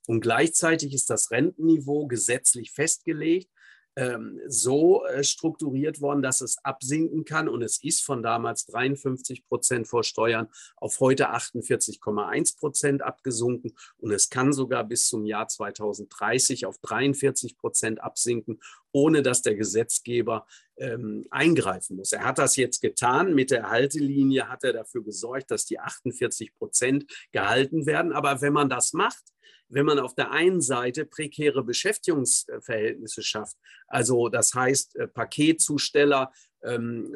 Und 0.09 0.21
gleichzeitig 0.21 0.93
ist 0.93 1.11
das 1.11 1.31
Rentenniveau 1.31 2.09
gesetzlich 2.09 2.73
festgelegt 2.73 3.49
ähm, 3.97 4.41
so 4.47 5.05
äh, 5.07 5.25
strukturiert 5.25 6.01
worden, 6.01 6.23
dass 6.23 6.43
es 6.43 6.59
absinken 6.65 7.25
kann. 7.25 7.49
Und 7.49 7.63
es 7.63 7.83
ist 7.83 8.05
von 8.05 8.23
damals 8.23 8.67
53 8.67 9.47
Prozent 9.49 9.89
vor 9.89 10.05
Steuern 10.05 10.49
auf 10.77 11.01
heute 11.01 11.31
48,1 11.31 12.59
Prozent 12.59 13.03
abgesunken. 13.03 13.73
Und 13.97 14.13
es 14.13 14.29
kann 14.29 14.53
sogar 14.53 14.85
bis 14.85 15.09
zum 15.09 15.25
Jahr 15.25 15.49
2030 15.49 16.67
auf 16.67 16.79
43 16.79 17.57
Prozent 17.57 18.03
absinken, 18.03 18.61
ohne 18.93 19.23
dass 19.23 19.43
der 19.43 19.57
Gesetzgeber 19.57 20.47
ähm, 20.77 21.25
eingreifen 21.31 21.97
muss. 21.97 22.13
Er 22.13 22.25
hat 22.25 22.39
das 22.39 22.57
jetzt 22.57 22.83
getan. 22.83 23.35
Mit 23.35 23.51
der 23.51 23.71
Haltelinie 23.71 24.49
hat 24.49 24.63
er 24.63 24.75
dafür 24.75 25.03
gesorgt, 25.03 25.51
dass 25.51 25.65
die 25.65 25.81
48 25.81 26.55
Prozent 26.55 27.07
gehalten 27.33 27.87
werden. 27.87 28.13
Aber 28.13 28.43
wenn 28.43 28.53
man 28.53 28.69
das 28.69 28.93
macht, 28.93 29.25
wenn 29.69 29.87
man 29.87 29.99
auf 29.99 30.15
der 30.15 30.31
einen 30.31 30.61
Seite 30.61 31.05
prekäre 31.05 31.65
Beschäftigungsverhältnisse 31.65 33.23
schafft, 33.23 33.57
also 33.89 34.29
das 34.29 34.55
heißt 34.55 34.97
äh, 34.97 35.09
Paketzusteller, 35.09 36.33
ähm, 36.63 37.15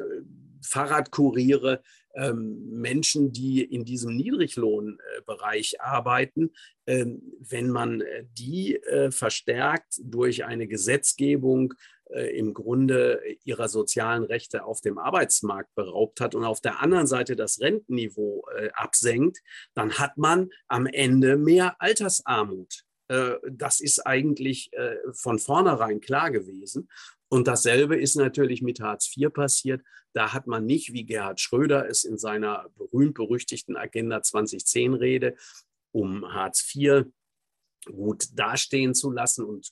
Fahrradkuriere, 0.63 1.81
ähm, 2.15 2.69
Menschen, 2.69 3.31
die 3.31 3.63
in 3.63 3.85
diesem 3.85 4.15
Niedriglohnbereich 4.15 5.81
arbeiten, 5.81 6.51
ähm, 6.85 7.21
wenn 7.39 7.69
man 7.69 8.01
äh, 8.01 8.25
die 8.37 8.75
äh, 8.75 9.11
verstärkt 9.11 10.01
durch 10.03 10.45
eine 10.45 10.67
Gesetzgebung 10.67 11.73
äh, 12.00 12.00
im 12.13 12.53
Grunde 12.53 13.21
ihrer 13.43 13.69
sozialen 13.69 14.23
Rechte 14.23 14.65
auf 14.65 14.81
dem 14.81 14.97
Arbeitsmarkt 14.97 15.73
beraubt 15.75 16.19
hat 16.19 16.35
und 16.35 16.43
auf 16.43 16.61
der 16.61 16.81
anderen 16.81 17.07
Seite 17.07 17.35
das 17.35 17.59
Rentenniveau 17.61 18.45
äh, 18.55 18.69
absenkt, 18.73 19.39
dann 19.73 19.97
hat 19.97 20.17
man 20.17 20.49
am 20.67 20.85
Ende 20.85 21.37
mehr 21.37 21.75
Altersarmut. 21.79 22.83
Äh, 23.07 23.35
das 23.49 23.79
ist 23.79 24.05
eigentlich 24.05 24.71
äh, 24.73 24.95
von 25.13 25.39
vornherein 25.39 25.99
klar 25.99 26.31
gewesen. 26.31 26.89
Und 27.29 27.47
dasselbe 27.47 27.95
ist 27.95 28.15
natürlich 28.15 28.61
mit 28.61 28.79
Hartz 28.79 29.15
IV 29.15 29.31
passiert. 29.33 29.81
Da 30.13 30.33
hat 30.33 30.47
man 30.47 30.65
nicht, 30.65 30.91
wie 30.91 31.05
Gerhard 31.05 31.39
Schröder 31.39 31.87
es 31.89 32.03
in 32.03 32.17
seiner 32.17 32.69
berühmt-berüchtigten 32.77 33.77
Agenda 33.77 34.17
2010-Rede, 34.17 35.35
um 35.91 36.33
Hartz 36.33 36.75
IV 36.75 37.05
gut 37.85 38.27
dastehen 38.33 38.93
zu 38.93 39.11
lassen 39.11 39.45
und 39.45 39.71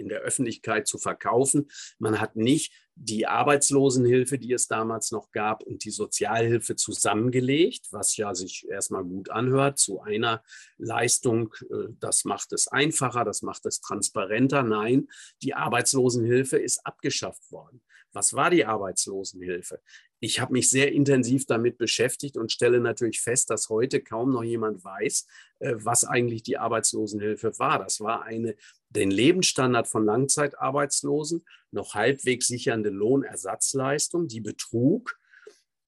in 0.00 0.08
der 0.08 0.20
Öffentlichkeit 0.20 0.86
zu 0.86 0.98
verkaufen. 0.98 1.70
Man 1.98 2.20
hat 2.20 2.36
nicht 2.36 2.72
die 2.94 3.26
Arbeitslosenhilfe, 3.26 4.38
die 4.38 4.52
es 4.52 4.66
damals 4.68 5.10
noch 5.10 5.30
gab, 5.30 5.62
und 5.62 5.84
die 5.84 5.90
Sozialhilfe 5.90 6.76
zusammengelegt, 6.76 7.86
was 7.92 8.16
ja 8.16 8.34
sich 8.34 8.68
erstmal 8.68 9.04
gut 9.04 9.30
anhört, 9.30 9.78
zu 9.78 10.00
einer 10.00 10.42
Leistung. 10.76 11.54
Äh, 11.70 11.94
das 11.98 12.24
macht 12.24 12.52
es 12.52 12.68
einfacher, 12.68 13.24
das 13.24 13.42
macht 13.42 13.64
es 13.66 13.80
transparenter. 13.80 14.62
Nein, 14.62 15.08
die 15.42 15.54
Arbeitslosenhilfe 15.54 16.58
ist 16.58 16.84
abgeschafft 16.84 17.50
worden. 17.50 17.80
Was 18.12 18.34
war 18.34 18.50
die 18.50 18.64
Arbeitslosenhilfe? 18.64 19.80
Ich 20.18 20.40
habe 20.40 20.52
mich 20.52 20.68
sehr 20.68 20.92
intensiv 20.92 21.46
damit 21.46 21.78
beschäftigt 21.78 22.36
und 22.36 22.52
stelle 22.52 22.80
natürlich 22.80 23.20
fest, 23.20 23.50
dass 23.50 23.68
heute 23.68 24.02
kaum 24.02 24.32
noch 24.32 24.42
jemand 24.42 24.84
weiß, 24.84 25.26
äh, 25.60 25.74
was 25.76 26.04
eigentlich 26.04 26.42
die 26.42 26.58
Arbeitslosenhilfe 26.58 27.58
war. 27.58 27.78
Das 27.78 28.00
war 28.00 28.24
eine 28.24 28.56
den 28.90 29.10
Lebensstandard 29.10 29.88
von 29.88 30.04
Langzeitarbeitslosen 30.04 31.44
noch 31.70 31.94
halbwegs 31.94 32.48
sichernde 32.48 32.90
Lohnersatzleistung, 32.90 34.28
die 34.28 34.40
betrug, 34.40 35.18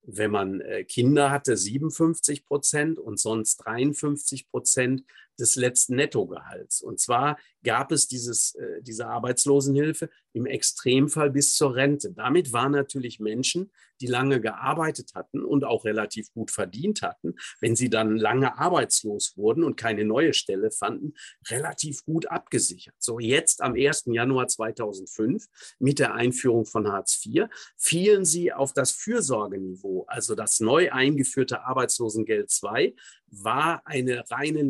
wenn 0.03 0.31
man 0.31 0.61
äh, 0.61 0.85
Kinder 0.85 1.31
hatte, 1.31 1.57
57 1.57 2.45
Prozent 2.45 2.99
und 2.99 3.21
sonst 3.21 3.57
53 3.59 4.49
Prozent 4.49 5.05
des 5.39 5.57
letzten 5.57 5.97
Nettogehalts. 5.97 6.83
Und 6.83 7.01
zwar 7.01 7.39
gab 7.63 7.93
es 7.93 8.09
dieses, 8.09 8.55
äh, 8.55 8.83
diese 8.83 9.07
Arbeitslosenhilfe 9.07 10.11
im 10.33 10.47
Extremfall 10.47 11.31
bis 11.31 11.55
zur 11.55 11.75
Rente. 11.75 12.13
Damit 12.13 12.53
waren 12.53 12.73
natürlich 12.73 13.21
Menschen, 13.21 13.71
die 14.01 14.07
lange 14.07 14.41
gearbeitet 14.41 15.13
hatten 15.15 15.45
und 15.45 15.65
auch 15.65 15.85
relativ 15.85 16.33
gut 16.33 16.51
verdient 16.51 17.03
hatten, 17.03 17.35
wenn 17.61 17.77
sie 17.77 17.89
dann 17.89 18.17
lange 18.17 18.59
arbeitslos 18.59 19.37
wurden 19.37 19.63
und 19.63 19.77
keine 19.77 20.05
neue 20.05 20.35
Stelle 20.35 20.71
fanden, 20.71 21.15
relativ 21.49 22.05
gut 22.05 22.27
abgesichert. 22.27 22.97
So 22.99 23.21
jetzt 23.21 23.63
am 23.63 23.75
1. 23.75 24.05
Januar 24.07 24.49
2005 24.49 25.47
mit 25.79 25.99
der 25.99 26.15
Einführung 26.15 26.67
von 26.67 26.89
Hartz 26.89 27.25
IV 27.25 27.47
fielen 27.77 28.25
sie 28.25 28.53
auf 28.53 28.73
das 28.73 28.91
Fürsorgeniveau, 28.91 30.05
also 30.09 30.35
das 30.35 30.61
neu 30.61 30.91
eingeführte 30.91 31.65
Arbeitslosengeld 31.65 32.51
II 32.63 32.97
war 33.33 33.83
eine 33.87 34.25
reine 34.31 34.63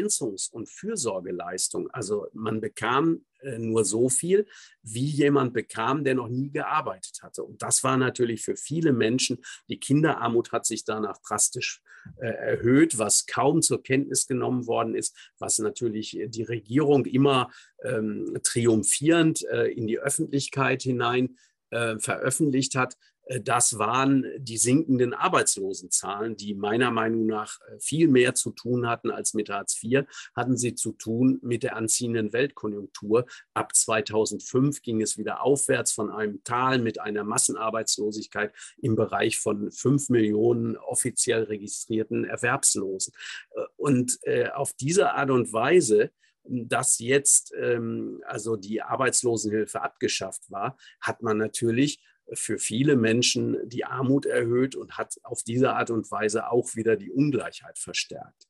Lohnergänzungs- 0.00 0.50
und 0.50 0.68
Fürsorgeleistung. 0.68 1.90
Also 1.90 2.26
man 2.32 2.60
bekam 2.60 3.24
äh, 3.40 3.58
nur 3.58 3.84
so 3.84 4.08
viel, 4.08 4.46
wie 4.82 5.06
jemand 5.06 5.52
bekam, 5.52 6.04
der 6.04 6.14
noch 6.14 6.28
nie 6.28 6.50
gearbeitet 6.50 7.20
hatte. 7.22 7.42
Und 7.42 7.62
das 7.62 7.82
war 7.84 7.96
natürlich 7.96 8.42
für 8.42 8.56
viele 8.56 8.92
Menschen, 8.92 9.38
die 9.68 9.78
Kinderarmut 9.78 10.52
hat 10.52 10.66
sich 10.66 10.84
danach 10.84 11.18
drastisch 11.18 11.82
äh, 12.16 12.26
erhöht, 12.26 12.98
was 12.98 13.26
kaum 13.26 13.62
zur 13.62 13.82
Kenntnis 13.82 14.26
genommen 14.26 14.66
worden 14.66 14.94
ist, 14.94 15.16
was 15.38 15.58
natürlich 15.58 16.18
die 16.26 16.42
Regierung 16.42 17.04
immer 17.06 17.50
ähm, 17.84 18.38
triumphierend 18.42 19.44
äh, 19.46 19.66
in 19.66 19.86
die 19.86 19.98
Öffentlichkeit 19.98 20.82
hinein 20.82 21.36
äh, 21.70 21.98
veröffentlicht 21.98 22.74
hat. 22.74 22.96
Äh, 23.24 23.40
das 23.40 23.78
waren 23.78 24.26
die 24.38 24.56
sinkenden 24.56 25.14
Arbeitslosenzahlen, 25.14 26.36
die 26.36 26.54
meiner 26.54 26.90
Meinung 26.90 27.26
nach 27.26 27.58
äh, 27.60 27.78
viel 27.78 28.08
mehr 28.08 28.34
zu 28.34 28.50
tun 28.50 28.88
hatten 28.88 29.10
als 29.10 29.34
mit 29.34 29.48
Hartz 29.48 29.80
IV, 29.82 30.04
hatten 30.34 30.56
sie 30.56 30.74
zu 30.74 30.92
tun 30.92 31.38
mit 31.42 31.62
der 31.62 31.76
anziehenden 31.76 32.32
Weltkonjunktur. 32.32 33.26
Ab 33.54 33.74
2005 33.74 34.82
ging 34.82 35.00
es 35.00 35.18
wieder 35.18 35.42
aufwärts 35.42 35.92
von 35.92 36.10
einem 36.10 36.42
Tal 36.44 36.78
mit 36.78 37.00
einer 37.00 37.24
Massenarbeitslosigkeit 37.24 38.52
im 38.78 38.96
Bereich 38.96 39.38
von 39.38 39.70
fünf 39.70 40.08
Millionen 40.08 40.76
offiziell 40.76 41.44
registrierten 41.44 42.24
Erwerbslosen. 42.24 43.14
Äh, 43.54 43.60
und 43.76 44.18
auf 44.54 44.72
diese 44.74 45.12
Art 45.12 45.30
und 45.30 45.52
Weise 45.52 46.10
dass 46.44 46.98
jetzt 46.98 47.52
ähm, 47.56 48.22
also 48.26 48.56
die 48.56 48.82
Arbeitslosenhilfe 48.82 49.82
abgeschafft 49.82 50.50
war, 50.50 50.76
hat 51.00 51.22
man 51.22 51.38
natürlich 51.38 52.00
für 52.32 52.58
viele 52.58 52.96
Menschen 52.96 53.56
die 53.68 53.84
Armut 53.84 54.26
erhöht 54.26 54.76
und 54.76 54.98
hat 54.98 55.18
auf 55.22 55.42
diese 55.42 55.72
Art 55.74 55.90
und 55.90 56.10
Weise 56.10 56.50
auch 56.50 56.74
wieder 56.76 56.96
die 56.96 57.10
Ungleichheit 57.10 57.78
verstärkt. 57.78 58.48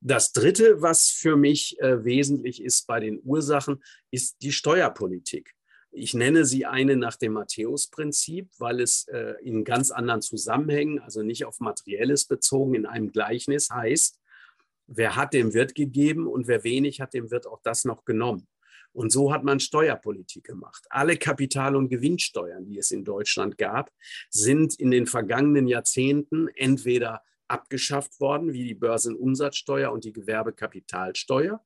Das 0.00 0.32
Dritte, 0.32 0.80
was 0.80 1.08
für 1.08 1.36
mich 1.36 1.80
äh, 1.80 2.04
wesentlich 2.04 2.62
ist 2.62 2.86
bei 2.86 3.00
den 3.00 3.20
Ursachen, 3.24 3.82
ist 4.10 4.42
die 4.42 4.52
Steuerpolitik. 4.52 5.54
Ich 5.90 6.14
nenne 6.14 6.44
sie 6.44 6.66
eine 6.66 6.96
nach 6.96 7.16
dem 7.16 7.32
Matthäus-Prinzip, 7.32 8.50
weil 8.58 8.80
es 8.80 9.08
äh, 9.08 9.34
in 9.42 9.64
ganz 9.64 9.90
anderen 9.90 10.22
Zusammenhängen, 10.22 11.00
also 11.00 11.22
nicht 11.22 11.44
auf 11.46 11.60
Materielles 11.60 12.26
bezogen, 12.26 12.74
in 12.74 12.86
einem 12.86 13.10
Gleichnis 13.10 13.70
heißt, 13.70 14.20
wer 14.86 15.16
hat, 15.16 15.34
dem 15.34 15.54
wird 15.54 15.74
gegeben 15.74 16.26
und 16.26 16.46
wer 16.46 16.62
wenig 16.62 17.00
hat, 17.00 17.14
dem 17.14 17.30
wird 17.30 17.46
auch 17.46 17.60
das 17.62 17.84
noch 17.84 18.04
genommen. 18.04 18.46
Und 18.98 19.12
so 19.12 19.32
hat 19.32 19.44
man 19.44 19.60
Steuerpolitik 19.60 20.42
gemacht. 20.42 20.84
Alle 20.90 21.16
Kapital- 21.16 21.76
und 21.76 21.88
Gewinnsteuern, 21.88 22.66
die 22.66 22.78
es 22.78 22.90
in 22.90 23.04
Deutschland 23.04 23.56
gab, 23.56 23.92
sind 24.28 24.74
in 24.74 24.90
den 24.90 25.06
vergangenen 25.06 25.68
Jahrzehnten 25.68 26.48
entweder 26.56 27.22
abgeschafft 27.46 28.18
worden, 28.18 28.52
wie 28.52 28.64
die 28.64 28.74
Börsenumsatzsteuer 28.74 29.92
und 29.92 30.02
die 30.02 30.12
Gewerbekapitalsteuer, 30.12 31.64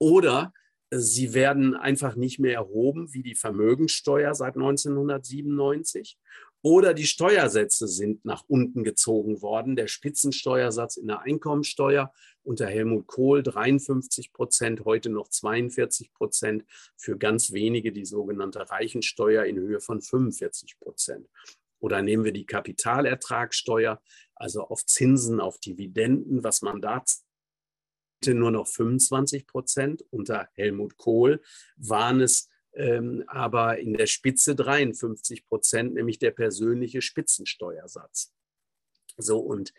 oder 0.00 0.52
sie 0.90 1.34
werden 1.34 1.76
einfach 1.76 2.16
nicht 2.16 2.40
mehr 2.40 2.54
erhoben, 2.54 3.14
wie 3.14 3.22
die 3.22 3.36
Vermögenssteuer 3.36 4.34
seit 4.34 4.56
1997. 4.56 6.18
Oder 6.62 6.94
die 6.94 7.06
Steuersätze 7.06 7.86
sind 7.86 8.24
nach 8.24 8.42
unten 8.48 8.82
gezogen 8.82 9.40
worden. 9.40 9.76
Der 9.76 9.86
Spitzensteuersatz 9.86 10.96
in 10.96 11.06
der 11.06 11.20
Einkommensteuer 11.20 12.12
unter 12.44 12.66
Helmut 12.66 13.06
Kohl 13.06 13.42
53 13.42 14.32
Prozent, 14.32 14.84
heute 14.84 15.10
noch 15.10 15.28
42 15.28 16.12
Prozent. 16.12 16.64
Für 16.96 17.16
ganz 17.16 17.52
wenige 17.52 17.92
die 17.92 18.04
sogenannte 18.04 18.70
Reichensteuer 18.70 19.44
in 19.44 19.58
Höhe 19.58 19.80
von 19.80 20.00
45 20.00 20.78
Prozent. 20.78 21.28
Oder 21.78 22.02
nehmen 22.02 22.24
wir 22.24 22.32
die 22.32 22.46
Kapitalertragssteuer, 22.46 24.00
also 24.34 24.62
auf 24.62 24.86
Zinsen, 24.86 25.40
auf 25.40 25.58
Dividenden, 25.58 26.44
was 26.44 26.62
man 26.62 26.80
da 26.80 27.04
nur 28.26 28.52
noch 28.52 28.68
25 28.68 29.46
Prozent. 29.46 30.04
Unter 30.10 30.48
Helmut 30.54 30.96
Kohl 30.96 31.42
waren 31.76 32.20
es 32.20 32.48
ähm, 32.74 33.24
aber 33.26 33.78
in 33.78 33.94
der 33.94 34.06
Spitze 34.06 34.54
53 34.54 35.44
Prozent, 35.44 35.94
nämlich 35.94 36.18
der 36.18 36.30
persönliche 36.30 37.02
Spitzensteuersatz. 37.02 38.32
So, 39.18 39.40
und 39.40 39.74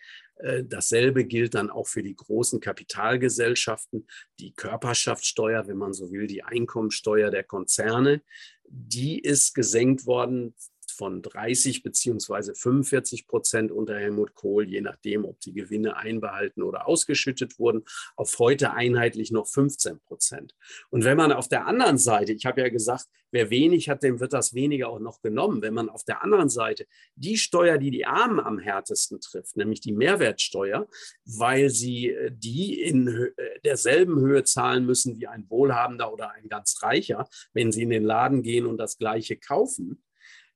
dasselbe 0.65 1.25
gilt 1.25 1.55
dann 1.55 1.69
auch 1.69 1.87
für 1.87 2.03
die 2.03 2.15
großen 2.15 2.59
Kapitalgesellschaften, 2.59 4.07
die 4.39 4.53
Körperschaftssteuer, 4.53 5.67
wenn 5.67 5.77
man 5.77 5.93
so 5.93 6.11
will, 6.11 6.27
die 6.27 6.43
Einkommensteuer 6.43 7.31
der 7.31 7.43
Konzerne. 7.43 8.21
Die 8.65 9.19
ist 9.19 9.53
gesenkt 9.53 10.05
worden 10.05 10.55
von 10.93 11.21
30 11.21 11.83
beziehungsweise 11.83 12.55
45 12.55 13.27
Prozent 13.27 13.71
unter 13.71 13.97
Helmut 13.97 14.35
Kohl, 14.35 14.69
je 14.69 14.81
nachdem, 14.81 15.25
ob 15.25 15.39
die 15.39 15.53
Gewinne 15.53 15.97
einbehalten 15.97 16.63
oder 16.63 16.87
ausgeschüttet 16.87 17.59
wurden, 17.59 17.83
auf 18.15 18.37
heute 18.39 18.73
einheitlich 18.73 19.31
noch 19.31 19.47
15 19.47 19.99
Prozent. 19.99 20.55
Und 20.89 21.03
wenn 21.03 21.17
man 21.17 21.31
auf 21.31 21.47
der 21.47 21.67
anderen 21.67 21.97
Seite, 21.97 22.33
ich 22.33 22.45
habe 22.45 22.61
ja 22.61 22.69
gesagt, 22.69 23.07
wer 23.33 23.49
wenig 23.49 23.89
hat, 23.89 24.03
dem 24.03 24.19
wird 24.19 24.31
das 24.31 24.53
weniger 24.53 24.89
auch 24.89 24.99
noch 24.99 25.21
genommen. 25.21 25.61
Wenn 25.61 25.73
man 25.73 25.89
auf 25.89 26.05
der 26.05 26.23
anderen 26.23 26.49
Seite 26.49 26.85
die 27.15 27.37
Steuer, 27.37 27.77
die 27.77 27.91
die 27.91 28.05
Armen 28.05 28.39
am 28.39 28.59
härtesten 28.59 29.19
trifft, 29.19 29.57
nämlich 29.57 29.81
die 29.81 29.91
Mehrwertsteuer, 29.91 30.87
weil 31.25 31.69
sie 31.69 32.11
äh, 32.11 32.31
die 32.31 32.79
in 32.79 33.07
äh, 33.07 33.59
derselben 33.65 34.19
Höhe 34.19 34.43
zahlen 34.43 34.85
müssen 34.85 35.19
wie 35.19 35.27
ein 35.27 35.49
Wohlhabender 35.49 36.13
oder 36.13 36.31
ein 36.31 36.47
ganz 36.47 36.81
Reicher, 36.81 37.27
wenn 37.53 37.71
sie 37.71 37.81
in 37.81 37.89
den 37.89 38.03
Laden 38.03 38.43
gehen 38.43 38.65
und 38.65 38.77
das 38.77 38.97
Gleiche 38.97 39.35
kaufen, 39.35 40.03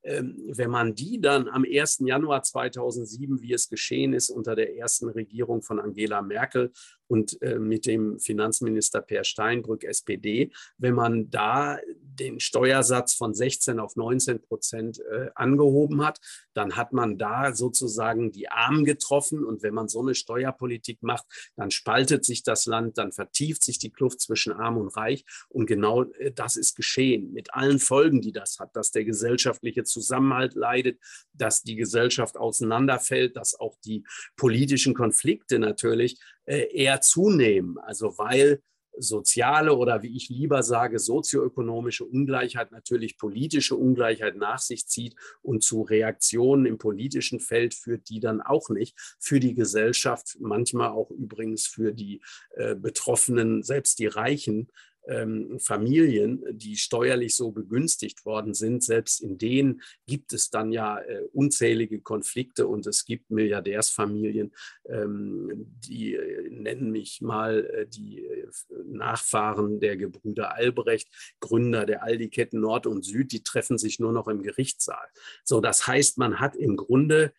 wenn 0.07 0.69
man 0.69 0.95
die 0.95 1.19
dann 1.19 1.47
am 1.49 1.65
1. 1.69 1.99
Januar 2.05 2.43
2007, 2.43 3.41
wie 3.41 3.53
es 3.53 3.69
geschehen 3.69 4.13
ist 4.13 4.29
unter 4.29 4.55
der 4.55 4.75
ersten 4.77 5.09
Regierung 5.09 5.61
von 5.61 5.79
Angela 5.79 6.21
Merkel 6.21 6.71
und 7.07 7.41
äh, 7.41 7.59
mit 7.59 7.85
dem 7.85 8.19
Finanzminister 8.19 9.01
Per 9.01 9.23
Steinbrück, 9.23 9.83
SPD, 9.83 10.51
wenn 10.77 10.95
man 10.95 11.29
da 11.29 11.77
den 12.19 12.39
Steuersatz 12.39 13.13
von 13.13 13.33
16 13.33 13.79
auf 13.79 13.95
19 13.95 14.41
Prozent 14.41 14.99
äh, 14.99 15.29
angehoben 15.35 16.03
hat, 16.05 16.19
dann 16.53 16.75
hat 16.75 16.93
man 16.93 17.17
da 17.17 17.53
sozusagen 17.53 18.31
die 18.31 18.49
Armen 18.49 18.85
getroffen. 18.85 19.43
Und 19.43 19.63
wenn 19.63 19.73
man 19.73 19.87
so 19.87 20.01
eine 20.01 20.15
Steuerpolitik 20.15 21.03
macht, 21.03 21.25
dann 21.55 21.71
spaltet 21.71 22.25
sich 22.25 22.43
das 22.43 22.65
Land, 22.65 22.97
dann 22.97 23.11
vertieft 23.11 23.63
sich 23.63 23.79
die 23.79 23.91
Kluft 23.91 24.21
zwischen 24.21 24.53
Arm 24.53 24.77
und 24.77 24.89
Reich. 24.89 25.25
Und 25.49 25.65
genau 25.67 26.03
äh, 26.03 26.31
das 26.31 26.55
ist 26.55 26.75
geschehen 26.75 27.33
mit 27.33 27.53
allen 27.53 27.79
Folgen, 27.79 28.21
die 28.21 28.31
das 28.31 28.59
hat, 28.59 28.75
dass 28.75 28.91
der 28.91 29.05
gesellschaftliche 29.05 29.83
Zusammenhalt 29.83 30.55
leidet, 30.55 30.99
dass 31.33 31.63
die 31.63 31.75
Gesellschaft 31.75 32.37
auseinanderfällt, 32.37 33.35
dass 33.35 33.59
auch 33.59 33.75
die 33.85 34.03
politischen 34.35 34.93
Konflikte 34.93 35.59
natürlich 35.59 36.19
äh, 36.45 36.67
eher 36.73 37.01
zunehmen. 37.01 37.77
Also 37.77 38.17
weil 38.17 38.61
soziale 38.99 39.75
oder 39.75 40.01
wie 40.01 40.15
ich 40.15 40.29
lieber 40.29 40.63
sage, 40.63 40.99
sozioökonomische 40.99 42.05
Ungleichheit 42.05 42.71
natürlich 42.71 43.17
politische 43.17 43.75
Ungleichheit 43.75 44.35
nach 44.35 44.59
sich 44.59 44.87
zieht 44.87 45.15
und 45.41 45.63
zu 45.63 45.81
Reaktionen 45.81 46.65
im 46.65 46.77
politischen 46.77 47.39
Feld 47.39 47.73
führt, 47.73 48.09
die 48.09 48.19
dann 48.19 48.41
auch 48.41 48.69
nicht 48.69 48.97
für 49.19 49.39
die 49.39 49.53
Gesellschaft, 49.53 50.37
manchmal 50.39 50.89
auch 50.89 51.11
übrigens 51.11 51.67
für 51.67 51.93
die 51.93 52.21
äh, 52.55 52.75
Betroffenen, 52.75 53.63
selbst 53.63 53.99
die 53.99 54.07
Reichen, 54.07 54.69
ähm, 55.07 55.59
Familien, 55.59 56.43
die 56.49 56.77
steuerlich 56.77 57.35
so 57.35 57.51
begünstigt 57.51 58.25
worden 58.25 58.53
sind, 58.53 58.83
selbst 58.83 59.21
in 59.21 59.37
denen 59.37 59.81
gibt 60.05 60.33
es 60.33 60.49
dann 60.49 60.71
ja 60.71 60.99
äh, 60.99 61.21
unzählige 61.33 62.01
Konflikte 62.01 62.67
und 62.67 62.85
es 62.87 63.05
gibt 63.05 63.29
Milliardärsfamilien, 63.31 64.53
ähm, 64.89 65.67
die 65.79 66.15
äh, 66.15 66.49
nennen 66.49 66.91
mich 66.91 67.21
mal 67.21 67.65
äh, 67.65 67.87
die 67.87 68.25
äh, 68.25 68.47
Nachfahren 68.85 69.79
der 69.79 69.97
Gebrüder 69.97 70.55
Albrecht, 70.55 71.09
Gründer 71.39 71.85
der 71.85 72.03
Aldi-Ketten 72.03 72.59
Nord 72.59 72.87
und 72.87 73.03
Süd, 73.03 73.31
die 73.31 73.43
treffen 73.43 73.77
sich 73.77 73.99
nur 73.99 74.11
noch 74.11 74.27
im 74.27 74.43
Gerichtssaal. 74.43 75.07
So, 75.43 75.61
das 75.61 75.87
heißt, 75.87 76.17
man 76.17 76.39
hat 76.39 76.55
im 76.55 76.77
Grunde 76.77 77.33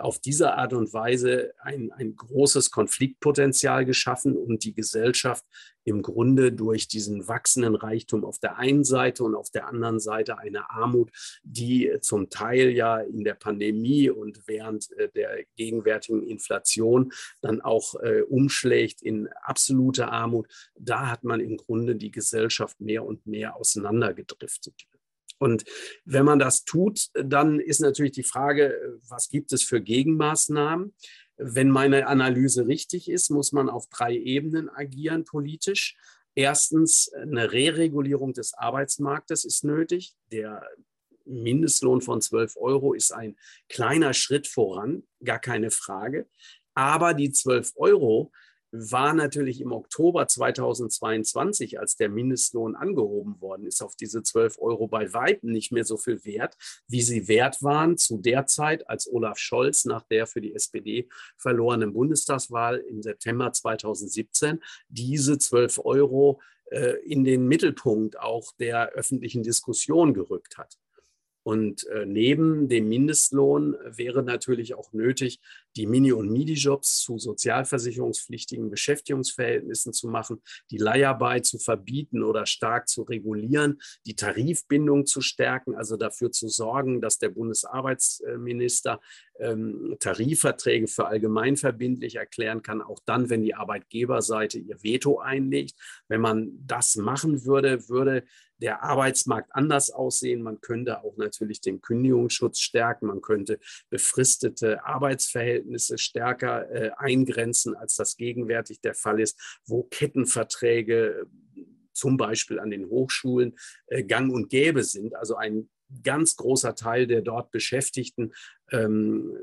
auf 0.00 0.18
diese 0.18 0.54
Art 0.54 0.72
und 0.72 0.92
Weise 0.92 1.52
ein, 1.60 1.92
ein 1.92 2.16
großes 2.16 2.70
Konfliktpotenzial 2.72 3.84
geschaffen 3.84 4.36
und 4.36 4.64
die 4.64 4.74
Gesellschaft 4.74 5.44
im 5.88 6.02
Grunde 6.02 6.52
durch 6.52 6.86
diesen 6.86 7.28
wachsenden 7.28 7.74
Reichtum 7.74 8.24
auf 8.24 8.38
der 8.38 8.58
einen 8.58 8.84
Seite 8.84 9.24
und 9.24 9.34
auf 9.34 9.50
der 9.50 9.68
anderen 9.68 10.00
Seite 10.00 10.38
eine 10.38 10.70
Armut, 10.70 11.10
die 11.42 11.90
zum 12.02 12.28
Teil 12.28 12.70
ja 12.70 12.98
in 12.98 13.24
der 13.24 13.34
Pandemie 13.34 14.10
und 14.10 14.46
während 14.46 14.90
äh, 14.98 15.08
der 15.08 15.44
gegenwärtigen 15.56 16.22
Inflation 16.22 17.12
dann 17.40 17.60
auch 17.62 17.94
äh, 18.02 18.22
umschlägt 18.22 19.02
in 19.02 19.28
absolute 19.42 20.08
Armut. 20.08 20.46
Da 20.78 21.10
hat 21.10 21.24
man 21.24 21.40
im 21.40 21.56
Grunde 21.56 21.96
die 21.96 22.10
Gesellschaft 22.10 22.80
mehr 22.80 23.04
und 23.04 23.26
mehr 23.26 23.56
auseinandergedriftet. 23.56 24.74
Und 25.38 25.64
wenn 26.04 26.24
man 26.24 26.38
das 26.38 26.64
tut, 26.64 27.08
dann 27.14 27.60
ist 27.60 27.80
natürlich 27.80 28.12
die 28.12 28.22
Frage, 28.22 28.98
was 29.08 29.28
gibt 29.28 29.52
es 29.52 29.62
für 29.62 29.80
Gegenmaßnahmen? 29.80 30.94
Wenn 31.36 31.70
meine 31.70 32.08
Analyse 32.08 32.66
richtig 32.66 33.08
ist, 33.08 33.30
muss 33.30 33.52
man 33.52 33.68
auf 33.68 33.88
drei 33.88 34.16
Ebenen 34.16 34.68
agieren 34.68 35.24
politisch. 35.24 35.96
Erstens, 36.34 37.12
eine 37.12 37.52
Reregulierung 37.52 38.32
des 38.32 38.54
Arbeitsmarktes 38.54 39.44
ist 39.44 39.64
nötig. 39.64 40.14
Der 40.32 40.62
Mindestlohn 41.24 42.00
von 42.00 42.20
12 42.20 42.56
Euro 42.56 42.94
ist 42.94 43.12
ein 43.12 43.36
kleiner 43.68 44.14
Schritt 44.14 44.48
voran, 44.48 45.04
gar 45.22 45.38
keine 45.38 45.70
Frage. 45.70 46.26
Aber 46.74 47.14
die 47.14 47.32
12 47.32 47.72
Euro 47.76 48.32
war 48.70 49.14
natürlich 49.14 49.60
im 49.60 49.72
Oktober 49.72 50.26
2022, 50.26 51.78
als 51.78 51.96
der 51.96 52.08
Mindestlohn 52.08 52.76
angehoben 52.76 53.40
worden 53.40 53.66
ist, 53.66 53.82
auf 53.82 53.96
diese 53.96 54.22
12 54.22 54.58
Euro 54.58 54.88
bei 54.88 55.12
weitem 55.12 55.52
nicht 55.52 55.72
mehr 55.72 55.84
so 55.84 55.96
viel 55.96 56.24
wert, 56.24 56.56
wie 56.86 57.02
sie 57.02 57.28
wert 57.28 57.62
waren 57.62 57.96
zu 57.96 58.18
der 58.18 58.46
Zeit, 58.46 58.88
als 58.88 59.10
Olaf 59.10 59.38
Scholz 59.38 59.84
nach 59.84 60.02
der 60.02 60.26
für 60.26 60.40
die 60.40 60.54
SPD 60.54 61.08
verlorenen 61.36 61.92
Bundestagswahl 61.92 62.78
im 62.78 63.02
September 63.02 63.52
2017 63.52 64.60
diese 64.88 65.38
12 65.38 65.80
Euro 65.84 66.40
äh, 66.70 66.96
in 67.04 67.24
den 67.24 67.48
Mittelpunkt 67.48 68.18
auch 68.18 68.52
der 68.58 68.90
öffentlichen 68.90 69.42
Diskussion 69.42 70.12
gerückt 70.12 70.58
hat. 70.58 70.78
Und 71.48 71.86
äh, 71.86 72.04
neben 72.04 72.68
dem 72.68 72.90
Mindestlohn 72.90 73.74
wäre 73.82 74.22
natürlich 74.22 74.74
auch 74.74 74.92
nötig, 74.92 75.40
die 75.78 75.86
Mini- 75.86 76.12
und 76.12 76.30
Midi-Jobs 76.30 76.98
zu 76.98 77.18
sozialversicherungspflichtigen 77.18 78.68
Beschäftigungsverhältnissen 78.68 79.92
zu 79.92 80.08
machen, 80.08 80.42
die 80.70 80.76
Leiharbeit 80.78 81.46
zu 81.46 81.58
verbieten 81.58 82.22
oder 82.24 82.46
stark 82.46 82.88
zu 82.88 83.02
regulieren, 83.02 83.78
die 84.04 84.16
Tarifbindung 84.16 85.06
zu 85.06 85.20
stärken, 85.20 85.74
also 85.74 85.96
dafür 85.96 86.32
zu 86.32 86.48
sorgen, 86.48 87.00
dass 87.00 87.18
der 87.18 87.28
Bundesarbeitsminister 87.28 89.00
ähm, 89.38 89.96
Tarifverträge 90.00 90.88
für 90.88 91.06
allgemeinverbindlich 91.06 92.16
erklären 92.16 92.62
kann, 92.62 92.82
auch 92.82 92.98
dann, 93.06 93.30
wenn 93.30 93.42
die 93.42 93.54
Arbeitgeberseite 93.54 94.58
ihr 94.58 94.82
Veto 94.82 95.20
einlegt. 95.20 95.74
Wenn 96.08 96.20
man 96.20 96.58
das 96.66 96.96
machen 96.96 97.44
würde, 97.44 97.88
würde 97.88 98.24
der 98.60 98.82
Arbeitsmarkt 98.82 99.54
anders 99.54 99.90
aussehen. 99.90 100.42
Man 100.42 100.60
könnte 100.60 101.02
auch 101.02 101.16
natürlich 101.16 101.60
den 101.60 101.80
Kündigungsschutz 101.80 102.58
stärken. 102.58 103.06
Man 103.06 103.20
könnte 103.20 103.58
befristete 103.88 104.84
Arbeitsverhältnisse 104.84 105.67
stärker 105.76 106.70
äh, 106.70 106.90
eingrenzen, 106.96 107.76
als 107.76 107.96
das 107.96 108.16
gegenwärtig 108.16 108.80
der 108.80 108.94
Fall 108.94 109.20
ist, 109.20 109.60
wo 109.66 109.84
Kettenverträge 109.84 111.26
zum 111.92 112.16
Beispiel 112.16 112.60
an 112.60 112.70
den 112.70 112.88
Hochschulen 112.88 113.58
äh, 113.88 114.04
gang 114.04 114.32
und 114.32 114.48
gäbe 114.48 114.84
sind. 114.84 115.14
Also 115.16 115.36
ein 115.36 115.68
ganz 116.02 116.36
großer 116.36 116.74
Teil 116.74 117.06
der 117.06 117.22
dort 117.22 117.50
Beschäftigten 117.50 118.32
ähm, 118.70 119.36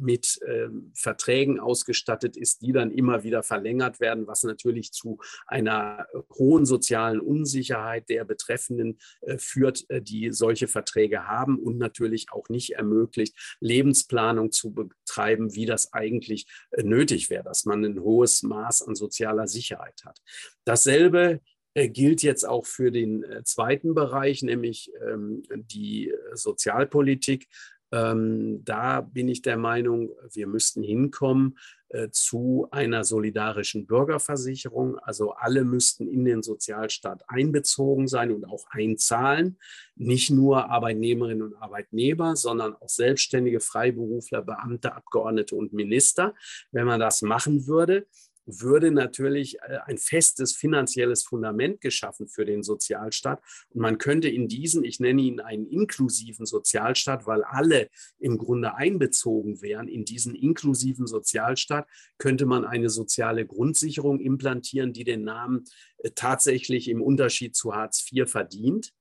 mit 0.00 0.40
äh, 0.42 0.68
Verträgen 0.94 1.60
ausgestattet 1.60 2.36
ist, 2.36 2.62
die 2.62 2.72
dann 2.72 2.90
immer 2.90 3.22
wieder 3.22 3.42
verlängert 3.42 4.00
werden, 4.00 4.26
was 4.26 4.42
natürlich 4.42 4.92
zu 4.92 5.18
einer 5.46 6.06
hohen 6.38 6.66
sozialen 6.66 7.20
Unsicherheit 7.20 8.08
der 8.08 8.24
Betreffenden 8.24 8.98
äh, 9.22 9.38
führt, 9.38 9.88
äh, 9.88 10.02
die 10.02 10.32
solche 10.32 10.68
Verträge 10.68 11.26
haben 11.26 11.58
und 11.58 11.78
natürlich 11.78 12.26
auch 12.32 12.48
nicht 12.48 12.70
ermöglicht, 12.70 13.56
Lebensplanung 13.60 14.52
zu 14.52 14.72
betreiben, 14.72 15.54
wie 15.54 15.66
das 15.66 15.92
eigentlich 15.92 16.46
äh, 16.70 16.82
nötig 16.82 17.30
wäre, 17.30 17.44
dass 17.44 17.64
man 17.64 17.84
ein 17.84 18.00
hohes 18.00 18.42
Maß 18.42 18.82
an 18.82 18.94
sozialer 18.94 19.46
Sicherheit 19.46 20.02
hat. 20.04 20.18
Dasselbe 20.64 21.40
äh, 21.76 21.90
gilt 21.90 22.22
jetzt 22.22 22.48
auch 22.48 22.64
für 22.64 22.90
den 22.90 23.22
äh, 23.22 23.44
zweiten 23.44 23.94
Bereich, 23.94 24.42
nämlich 24.42 24.90
ähm, 25.06 25.42
die 25.50 26.10
Sozialpolitik. 26.32 27.48
Ähm, 27.92 28.64
da 28.64 29.00
bin 29.00 29.28
ich 29.28 29.42
der 29.42 29.56
Meinung, 29.56 30.10
wir 30.32 30.46
müssten 30.46 30.82
hinkommen 30.82 31.56
äh, 31.88 32.10
zu 32.10 32.66
einer 32.72 33.04
solidarischen 33.04 33.86
Bürgerversicherung. 33.86 34.98
Also 34.98 35.32
alle 35.32 35.64
müssten 35.64 36.08
in 36.08 36.24
den 36.24 36.42
Sozialstaat 36.42 37.22
einbezogen 37.28 38.08
sein 38.08 38.32
und 38.32 38.44
auch 38.44 38.66
einzahlen. 38.70 39.58
Nicht 39.94 40.30
nur 40.30 40.68
Arbeitnehmerinnen 40.68 41.42
und 41.42 41.54
Arbeitnehmer, 41.54 42.34
sondern 42.34 42.74
auch 42.74 42.88
selbstständige 42.88 43.60
Freiberufler, 43.60 44.42
Beamte, 44.42 44.94
Abgeordnete 44.94 45.54
und 45.54 45.72
Minister. 45.72 46.34
Wenn 46.72 46.86
man 46.86 46.98
das 46.98 47.22
machen 47.22 47.68
würde, 47.68 48.06
würde 48.46 48.92
natürlich 48.92 49.58
äh, 49.60 49.78
ein 49.84 49.98
festes 49.98 50.54
finanzielles 50.54 51.24
Fundament 51.24 51.80
geschaffen 51.80 52.28
für 52.28 52.44
den 52.44 52.62
Sozialstaat. 52.62 53.42
Und 53.70 53.80
man 53.80 53.98
könnte 53.98 54.28
in 54.28 54.48
diesen, 54.48 54.84
ich 54.84 55.00
nenne 55.00 55.22
ihn 55.22 55.40
einen 55.40 55.66
inklusiven 55.66 56.46
Sozialstaat, 56.46 57.26
weil 57.26 57.42
alle 57.42 57.90
im 58.18 58.38
Grunde 58.38 58.74
einbezogen 58.74 59.60
wären, 59.60 59.88
in 59.88 60.04
diesen 60.04 60.34
inklusiven 60.34 61.06
Sozialstaat 61.06 61.88
könnte 62.18 62.46
man 62.46 62.64
eine 62.64 62.88
soziale 62.88 63.46
Grundsicherung 63.46 64.20
implantieren, 64.20 64.92
die 64.92 65.04
den 65.04 65.24
Namen 65.24 65.64
äh, 65.98 66.10
tatsächlich 66.14 66.88
im 66.88 67.02
Unterschied 67.02 67.56
zu 67.56 67.74
Hartz 67.74 68.06
IV 68.10 68.30
verdient. 68.30 68.92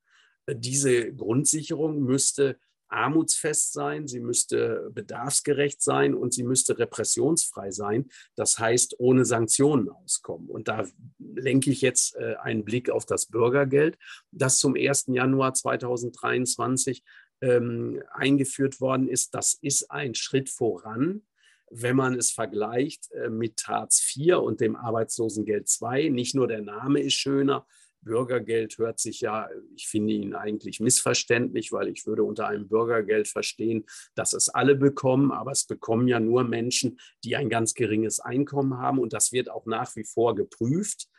Äh, 0.47 0.55
diese 0.57 1.13
Grundsicherung 1.13 2.01
müsste 2.01 2.57
armutsfest 2.87 3.73
sein, 3.73 4.07
sie 4.07 4.19
müsste 4.19 4.89
bedarfsgerecht 4.93 5.81
sein 5.81 6.13
und 6.13 6.33
sie 6.33 6.43
müsste 6.43 6.77
repressionsfrei 6.77 7.71
sein. 7.71 8.09
Das 8.35 8.59
heißt, 8.59 8.95
ohne 8.99 9.25
Sanktionen 9.25 9.89
auskommen. 9.89 10.49
Und 10.49 10.67
da 10.67 10.85
lenke 11.19 11.71
ich 11.71 11.81
jetzt 11.81 12.15
äh, 12.15 12.35
einen 12.41 12.63
Blick 12.63 12.89
auf 12.89 13.05
das 13.05 13.27
Bürgergeld, 13.27 13.97
das 14.31 14.57
zum 14.57 14.75
1. 14.75 15.05
Januar 15.07 15.53
2023 15.53 17.03
ähm, 17.41 18.01
eingeführt 18.13 18.79
worden 18.81 19.07
ist. 19.07 19.33
Das 19.35 19.53
ist 19.61 19.91
ein 19.91 20.15
Schritt 20.15 20.49
voran 20.49 21.21
wenn 21.71 21.95
man 21.95 22.15
es 22.15 22.31
vergleicht 22.31 23.11
äh, 23.11 23.29
mit 23.29 23.67
Hartz 23.67 24.15
IV 24.15 24.35
und 24.37 24.61
dem 24.61 24.75
Arbeitslosengeld 24.75 25.69
II. 25.81 26.09
Nicht 26.09 26.35
nur 26.35 26.47
der 26.47 26.61
Name 26.61 27.01
ist 27.01 27.15
schöner, 27.15 27.65
Bürgergeld 28.05 28.77
hört 28.77 28.99
sich 28.99 29.19
ja, 29.19 29.49
ich 29.75 29.87
finde 29.87 30.13
ihn 30.13 30.33
eigentlich 30.33 30.79
missverständlich, 30.79 31.73
weil 31.73 31.89
ich 31.89 32.05
würde 32.05 32.23
unter 32.23 32.47
einem 32.47 32.69
Bürgergeld 32.69 33.27
verstehen, 33.27 33.85
dass 34.13 34.33
es 34.33 34.47
alle 34.47 34.75
bekommen, 34.75 35.31
aber 35.31 35.51
es 35.51 35.65
bekommen 35.65 36.07
ja 36.07 36.19
nur 36.21 36.43
Menschen, 36.43 36.99
die 37.23 37.35
ein 37.35 37.49
ganz 37.49 37.73
geringes 37.73 38.19
Einkommen 38.21 38.77
haben 38.77 38.99
und 38.99 39.11
das 39.11 39.33
wird 39.33 39.49
auch 39.49 39.65
nach 39.65 39.93
wie 39.97 40.05
vor 40.05 40.35
geprüft. 40.35 41.09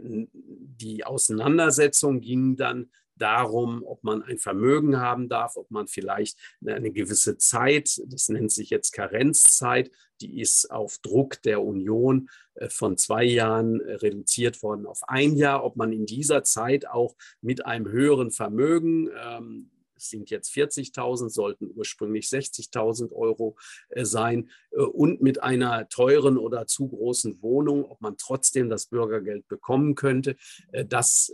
Die 0.00 1.04
Auseinandersetzung 1.04 2.20
ging 2.20 2.56
dann 2.56 2.90
darum, 3.22 3.84
ob 3.84 4.02
man 4.02 4.22
ein 4.22 4.38
Vermögen 4.38 4.98
haben 4.98 5.28
darf, 5.28 5.56
ob 5.56 5.70
man 5.70 5.86
vielleicht 5.86 6.36
eine 6.66 6.90
gewisse 6.90 7.38
Zeit, 7.38 8.02
das 8.06 8.28
nennt 8.28 8.50
sich 8.50 8.70
jetzt 8.70 8.90
Karenzzeit, 8.90 9.90
die 10.20 10.40
ist 10.40 10.70
auf 10.70 10.98
Druck 10.98 11.40
der 11.42 11.62
Union 11.62 12.28
äh, 12.54 12.68
von 12.68 12.96
zwei 12.96 13.24
Jahren 13.24 13.80
äh, 13.80 13.94
reduziert 13.94 14.62
worden 14.62 14.86
auf 14.86 15.00
ein 15.06 15.36
Jahr, 15.36 15.64
ob 15.64 15.76
man 15.76 15.92
in 15.92 16.06
dieser 16.06 16.42
Zeit 16.42 16.88
auch 16.88 17.14
mit 17.40 17.64
einem 17.64 17.88
höheren 17.88 18.30
Vermögen 18.30 19.08
ähm, 19.24 19.70
es 20.02 20.10
sind 20.10 20.30
jetzt 20.30 20.52
40.000, 20.52 21.30
sollten 21.30 21.70
ursprünglich 21.74 22.26
60.000 22.26 23.12
Euro 23.12 23.56
äh, 23.90 24.04
sein. 24.04 24.50
Äh, 24.72 24.82
und 24.82 25.22
mit 25.22 25.42
einer 25.42 25.88
teuren 25.88 26.36
oder 26.36 26.66
zu 26.66 26.88
großen 26.88 27.40
Wohnung, 27.40 27.84
ob 27.84 28.00
man 28.00 28.16
trotzdem 28.16 28.68
das 28.68 28.86
Bürgergeld 28.86 29.46
bekommen 29.48 29.94
könnte. 29.94 30.36
Äh, 30.72 30.84
das 30.84 31.32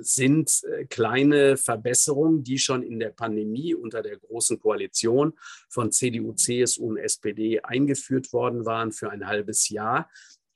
sind 0.00 0.62
kleine 0.88 1.56
Verbesserungen, 1.56 2.42
die 2.42 2.58
schon 2.58 2.82
in 2.82 2.98
der 2.98 3.10
Pandemie 3.10 3.74
unter 3.74 4.02
der 4.02 4.16
Großen 4.18 4.58
Koalition 4.58 5.34
von 5.68 5.92
CDU, 5.92 6.32
CSU 6.32 6.88
und 6.88 6.96
SPD 6.96 7.60
eingeführt 7.60 8.32
worden 8.32 8.64
waren 8.64 8.92
für 8.92 9.10
ein 9.10 9.26
halbes 9.26 9.68
Jahr. 9.68 10.10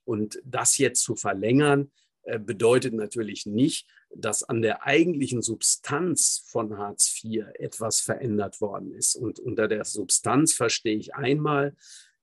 Und 0.05 0.41
das 0.45 0.79
jetzt 0.79 1.03
zu 1.03 1.17
verlängern, 1.17 1.93
bedeutet 2.41 2.95
natürlich 2.95 3.47
nicht, 3.47 3.87
dass 4.17 4.43
an 4.43 4.63
der 4.63 4.85
eigentlichen 4.85 5.43
Substanz 5.43 6.45
von 6.47 6.79
Hartz 6.79 7.21
IV 7.23 7.47
etwas 7.55 8.01
verändert 8.01 8.61
worden 8.61 8.93
ist. 8.93 9.17
Und 9.17 9.41
unter 9.41 9.69
der 9.69 9.85
Substanz 9.85 10.53
verstehe 10.53 10.97
ich 10.97 11.15
einmal 11.15 11.75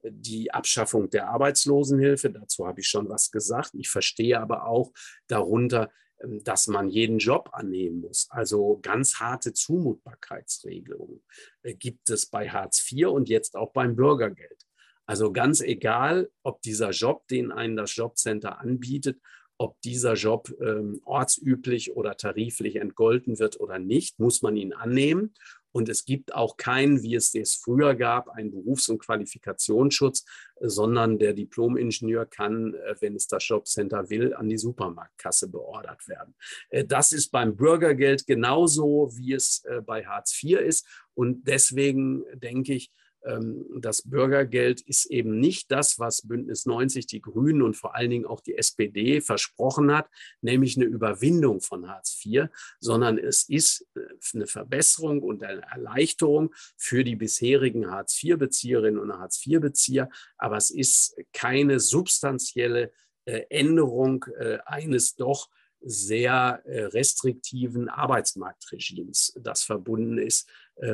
die 0.03 0.51
Abschaffung 0.51 1.09
der 1.09 1.29
Arbeitslosenhilfe. 1.29 2.31
Dazu 2.31 2.65
habe 2.65 2.81
ich 2.81 2.87
schon 2.87 3.09
was 3.09 3.31
gesagt. 3.31 3.71
Ich 3.73 3.89
verstehe 3.89 4.39
aber 4.39 4.65
auch 4.65 4.91
darunter 5.27 5.89
ähm, 6.23 6.43
dass 6.43 6.67
man 6.67 6.89
jeden 6.89 7.17
Job 7.17 7.49
annehmen 7.53 8.01
muss. 8.01 8.27
Also 8.29 8.79
ganz 8.81 9.15
harte 9.15 9.53
Zumutbarkeitsregelungen 9.53 11.23
äh, 11.63 11.73
gibt 11.73 12.09
es 12.09 12.25
bei 12.25 12.49
Hartz 12.49 12.85
IV 12.91 13.07
und 13.07 13.29
jetzt 13.29 13.55
auch 13.55 13.71
beim 13.73 13.95
Bürgergeld. 13.95 14.65
Also 15.05 15.31
ganz 15.31 15.61
egal, 15.61 16.29
ob 16.43 16.61
dieser 16.61 16.91
Job, 16.91 17.27
den 17.27 17.51
einen 17.51 17.75
das 17.75 17.95
Jobcenter 17.95 18.59
anbietet, 18.59 19.19
ob 19.61 19.79
dieser 19.81 20.15
Job 20.15 20.51
ähm, 20.59 21.01
ortsüblich 21.05 21.95
oder 21.95 22.17
tariflich 22.17 22.77
entgolten 22.77 23.37
wird 23.37 23.59
oder 23.59 23.77
nicht, 23.77 24.17
muss 24.17 24.41
man 24.41 24.57
ihn 24.57 24.73
annehmen. 24.73 25.35
Und 25.71 25.87
es 25.87 26.03
gibt 26.03 26.33
auch 26.33 26.57
keinen, 26.57 27.03
wie 27.03 27.13
es 27.13 27.35
es 27.35 27.53
früher 27.53 27.93
gab, 27.93 28.27
einen 28.29 28.49
Berufs- 28.49 28.89
und 28.89 28.97
Qualifikationsschutz, 28.97 30.25
sondern 30.59 31.19
der 31.19 31.33
Diplomingenieur 31.33 32.25
kann, 32.25 32.73
äh, 32.73 32.95
wenn 33.01 33.15
es 33.15 33.27
das 33.27 33.47
Jobcenter 33.47 34.09
will, 34.09 34.33
an 34.33 34.49
die 34.49 34.57
Supermarktkasse 34.57 35.47
beordert 35.47 36.07
werden. 36.07 36.33
Äh, 36.71 36.83
das 36.83 37.11
ist 37.11 37.29
beim 37.29 37.55
Bürgergeld 37.55 38.25
genauso, 38.25 39.11
wie 39.13 39.33
es 39.33 39.63
äh, 39.65 39.81
bei 39.81 40.03
Hartz 40.03 40.41
IV 40.43 40.59
ist. 40.59 40.87
Und 41.13 41.47
deswegen 41.47 42.23
denke 42.33 42.73
ich, 42.73 42.91
das 43.23 44.01
Bürgergeld 44.01 44.81
ist 44.81 45.05
eben 45.05 45.39
nicht 45.39 45.71
das, 45.71 45.99
was 45.99 46.27
Bündnis 46.27 46.65
90, 46.65 47.05
die 47.05 47.21
Grünen 47.21 47.61
und 47.61 47.75
vor 47.75 47.95
allen 47.95 48.09
Dingen 48.09 48.25
auch 48.25 48.41
die 48.41 48.57
SPD 48.57 49.21
versprochen 49.21 49.93
hat, 49.93 50.09
nämlich 50.41 50.75
eine 50.75 50.85
Überwindung 50.85 51.61
von 51.61 51.87
Hartz 51.87 52.19
IV, 52.25 52.47
sondern 52.79 53.19
es 53.19 53.47
ist 53.47 53.87
äh, 53.95 53.99
eine 54.33 54.47
Verbesserung 54.47 55.21
und 55.21 55.43
eine 55.43 55.61
Erleichterung 55.61 56.53
für 56.77 57.03
die 57.03 57.15
bisherigen 57.15 57.91
Hartz 57.91 58.21
IV-Bezieherinnen 58.23 58.99
und 58.99 59.13
Hartz 59.13 59.45
IV-Bezieher, 59.45 60.09
aber 60.37 60.57
es 60.57 60.71
ist 60.71 61.15
keine 61.31 61.79
substanzielle 61.79 62.91
äh, 63.25 63.41
Änderung 63.49 64.25
äh, 64.39 64.57
eines 64.65 65.15
doch 65.15 65.49
sehr 65.83 66.61
restriktiven 66.63 67.89
Arbeitsmarktregimes, 67.89 69.33
das 69.41 69.63
verbunden 69.63 70.19
ist 70.19 70.47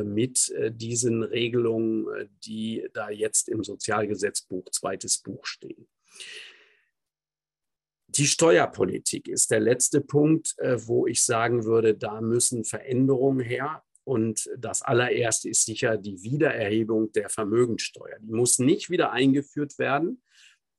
mit 0.04 0.50
äh, 0.52 0.72
diesen 0.72 1.24
Regelungen, 1.24 2.08
äh, 2.14 2.28
die 2.44 2.88
da 2.94 3.10
jetzt 3.10 3.50
im 3.50 3.64
Sozialgesetzbuch 3.64 4.70
zweites 4.72 5.18
Buch 5.20 5.46
stehen. 5.46 5.88
Die 8.10 8.26
Steuerpolitik 8.26 9.28
ist 9.28 9.52
der 9.52 9.60
letzte 9.60 10.00
Punkt, 10.02 10.56
wo 10.78 11.06
ich 11.08 11.24
sagen 11.24 11.66
würde, 11.66 11.94
da 11.94 12.22
müssen 12.22 12.64
Veränderungen 12.64 13.42
her. 13.42 13.84
Und 14.06 14.50
das 14.58 14.82
allererste 14.82 15.50
ist 15.50 15.66
sicher 15.66 15.98
die 15.98 16.24
Wiedererhebung 16.24 17.12
der 17.12 17.30
Vermögensteuer. 17.30 18.18
Die 18.22 18.32
muss 18.32 18.60
nicht 18.60 18.90
wieder 18.90 19.12
eingeführt 19.12 19.78
werden. 19.78 20.24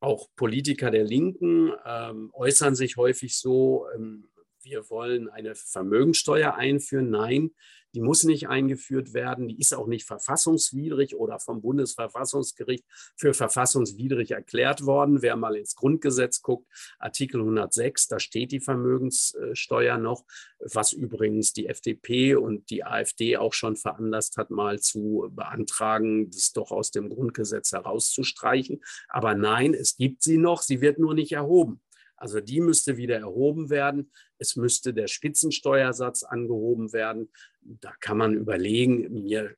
Auch 0.00 0.28
Politiker 0.36 0.90
der 0.90 1.04
Linken 1.04 1.72
ähm, 1.84 2.30
äußern 2.32 2.74
sich 2.74 2.96
häufig 2.96 3.36
so, 3.36 3.86
ähm, 3.94 4.30
wir 4.62 4.88
wollen 4.90 5.28
eine 5.28 5.54
Vermögensteuer 5.54 6.54
einführen. 6.54 7.10
Nein, 7.10 7.50
die 7.94 8.00
muss 8.00 8.24
nicht 8.24 8.48
eingeführt 8.48 9.14
werden, 9.14 9.48
die 9.48 9.58
ist 9.58 9.74
auch 9.74 9.86
nicht 9.86 10.06
verfassungswidrig 10.06 11.16
oder 11.16 11.38
vom 11.40 11.60
Bundesverfassungsgericht 11.60 12.84
für 13.16 13.34
verfassungswidrig 13.34 14.32
erklärt 14.32 14.84
worden. 14.84 15.22
Wer 15.22 15.36
mal 15.36 15.56
ins 15.56 15.74
Grundgesetz 15.74 16.42
guckt, 16.42 16.66
Artikel 16.98 17.40
106, 17.40 18.08
da 18.08 18.18
steht 18.18 18.52
die 18.52 18.60
Vermögenssteuer 18.60 19.98
noch, 19.98 20.24
was 20.58 20.92
übrigens 20.92 21.52
die 21.52 21.66
FDP 21.66 22.34
und 22.34 22.70
die 22.70 22.84
AfD 22.84 23.36
auch 23.36 23.52
schon 23.52 23.76
veranlasst 23.76 24.36
hat, 24.36 24.50
mal 24.50 24.78
zu 24.80 25.28
beantragen, 25.30 26.30
das 26.30 26.52
doch 26.52 26.70
aus 26.70 26.90
dem 26.90 27.08
Grundgesetz 27.08 27.72
herauszustreichen. 27.72 28.80
Aber 29.08 29.34
nein, 29.34 29.74
es 29.74 29.96
gibt 29.96 30.22
sie 30.22 30.38
noch, 30.38 30.62
sie 30.62 30.80
wird 30.80 30.98
nur 30.98 31.14
nicht 31.14 31.32
erhoben. 31.32 31.80
Also 32.18 32.40
die 32.40 32.60
müsste 32.60 32.96
wieder 32.96 33.16
erhoben 33.16 33.70
werden. 33.70 34.10
Es 34.38 34.56
müsste 34.56 34.94
der 34.94 35.08
Spitzensteuersatz 35.08 36.22
angehoben 36.22 36.92
werden. 36.92 37.30
Da 37.60 37.92
kann 38.00 38.18
man 38.18 38.34
überlegen, 38.34 39.12
mir 39.12 39.54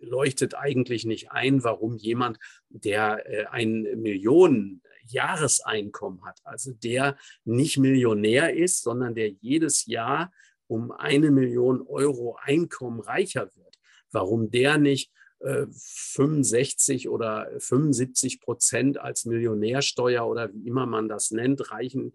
leuchtet 0.00 0.54
eigentlich 0.54 1.04
nicht 1.04 1.30
ein, 1.32 1.64
warum 1.64 1.96
jemand, 1.96 2.38
der 2.68 3.26
äh, 3.26 3.46
ein 3.46 3.82
Millionen 3.96 4.82
Jahreseinkommen 5.06 6.24
hat, 6.24 6.40
also 6.44 6.72
der 6.72 7.16
nicht 7.44 7.78
Millionär 7.78 8.54
ist, 8.54 8.82
sondern 8.82 9.14
der 9.14 9.30
jedes 9.30 9.86
Jahr 9.86 10.32
um 10.66 10.90
eine 10.90 11.30
Million 11.30 11.82
Euro 11.82 12.38
Einkommen 12.40 13.00
reicher 13.00 13.50
wird, 13.54 13.78
warum 14.10 14.50
der 14.50 14.78
nicht 14.78 15.10
65 15.44 17.08
oder 17.08 17.48
75 17.58 18.40
Prozent 18.40 18.98
als 18.98 19.24
Millionärsteuer 19.24 20.26
oder 20.26 20.52
wie 20.52 20.66
immer 20.68 20.86
man 20.86 21.08
das 21.08 21.30
nennt, 21.30 21.70
reichen, 21.70 22.14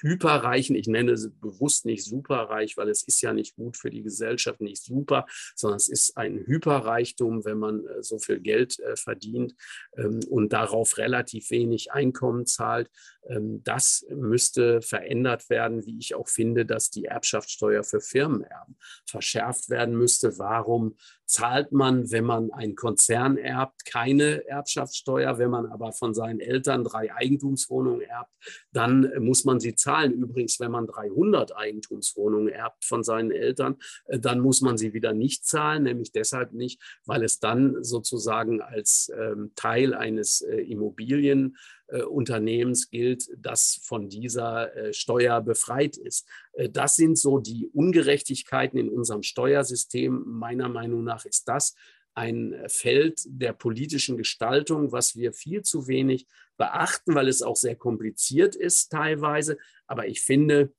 hyperreichen. 0.00 0.74
Ich 0.76 0.88
nenne 0.88 1.12
es 1.12 1.30
bewusst 1.40 1.84
nicht 1.86 2.04
superreich, 2.04 2.76
weil 2.76 2.88
es 2.88 3.02
ist 3.02 3.20
ja 3.20 3.32
nicht 3.32 3.56
gut 3.56 3.76
für 3.76 3.90
die 3.90 4.02
Gesellschaft, 4.02 4.60
nicht 4.60 4.82
super, 4.82 5.26
sondern 5.54 5.76
es 5.76 5.88
ist 5.88 6.16
ein 6.16 6.44
Hyperreichtum, 6.46 7.44
wenn 7.44 7.58
man 7.58 7.86
äh, 7.86 8.02
so 8.02 8.18
viel 8.18 8.40
Geld 8.40 8.78
äh, 8.80 8.96
verdient 8.96 9.54
ähm, 9.96 10.20
und 10.28 10.52
darauf 10.52 10.98
relativ 10.98 11.50
wenig 11.50 11.92
Einkommen 11.92 12.46
zahlt. 12.46 12.90
Ähm, 13.28 13.62
das 13.64 14.06
müsste 14.10 14.82
verändert 14.82 15.48
werden, 15.50 15.86
wie 15.86 15.98
ich 15.98 16.14
auch 16.14 16.28
finde, 16.28 16.66
dass 16.66 16.90
die 16.90 17.06
Erbschaftssteuer 17.06 17.84
für 17.84 18.00
Firmenerben 18.00 18.76
verschärft 19.06 19.70
werden 19.70 19.96
müsste. 19.96 20.38
Warum 20.38 20.96
zahlt 21.28 21.72
man, 21.72 22.10
wenn 22.10 22.24
man 22.24 22.50
einen 22.50 22.74
Konzern 22.74 23.36
erbt, 23.36 23.84
keine 23.84 24.46
Erbschaftssteuer. 24.48 25.38
Wenn 25.38 25.50
man 25.50 25.66
aber 25.66 25.92
von 25.92 26.14
seinen 26.14 26.40
Eltern 26.40 26.84
drei 26.84 27.14
Eigentumswohnungen 27.14 28.00
erbt, 28.00 28.32
dann 28.72 29.12
muss 29.18 29.44
man 29.44 29.60
sie 29.60 29.74
zahlen. 29.74 30.14
Übrigens, 30.14 30.58
wenn 30.58 30.70
man 30.70 30.86
300 30.86 31.54
Eigentumswohnungen 31.54 32.48
erbt 32.48 32.84
von 32.84 33.04
seinen 33.04 33.30
Eltern, 33.30 33.76
äh, 34.06 34.18
dann 34.18 34.40
muss 34.40 34.62
man 34.62 34.78
sie 34.78 34.94
wieder 34.94 35.12
nicht 35.12 35.44
zahlen, 35.44 35.82
nämlich 35.82 36.12
deshalb 36.12 36.54
nicht, 36.54 36.80
weil 37.04 37.22
es 37.22 37.38
dann 37.38 37.84
sozusagen 37.84 38.62
als 38.62 39.12
ähm, 39.14 39.52
Teil 39.54 39.92
eines 39.94 40.40
äh, 40.40 40.56
Immobilien 40.62 41.56
Unternehmens 42.02 42.90
gilt, 42.90 43.30
das 43.36 43.80
von 43.82 44.08
dieser 44.08 44.74
äh, 44.76 44.92
Steuer 44.92 45.40
befreit 45.40 45.96
ist. 45.96 46.28
Äh, 46.52 46.68
das 46.68 46.96
sind 46.96 47.18
so 47.18 47.38
die 47.38 47.68
Ungerechtigkeiten 47.72 48.78
in 48.78 48.88
unserem 48.90 49.22
Steuersystem. 49.22 50.22
Meiner 50.26 50.68
Meinung 50.68 51.04
nach 51.04 51.24
ist 51.24 51.48
das 51.48 51.74
ein 52.14 52.54
Feld 52.66 53.22
der 53.26 53.52
politischen 53.52 54.16
Gestaltung, 54.16 54.92
was 54.92 55.16
wir 55.16 55.32
viel 55.32 55.62
zu 55.62 55.86
wenig 55.86 56.26
beachten, 56.56 57.14
weil 57.14 57.28
es 57.28 57.42
auch 57.42 57.56
sehr 57.56 57.76
kompliziert 57.76 58.56
ist 58.56 58.90
teilweise. 58.90 59.56
Aber 59.86 60.08
ich 60.08 60.20
finde, 60.20 60.72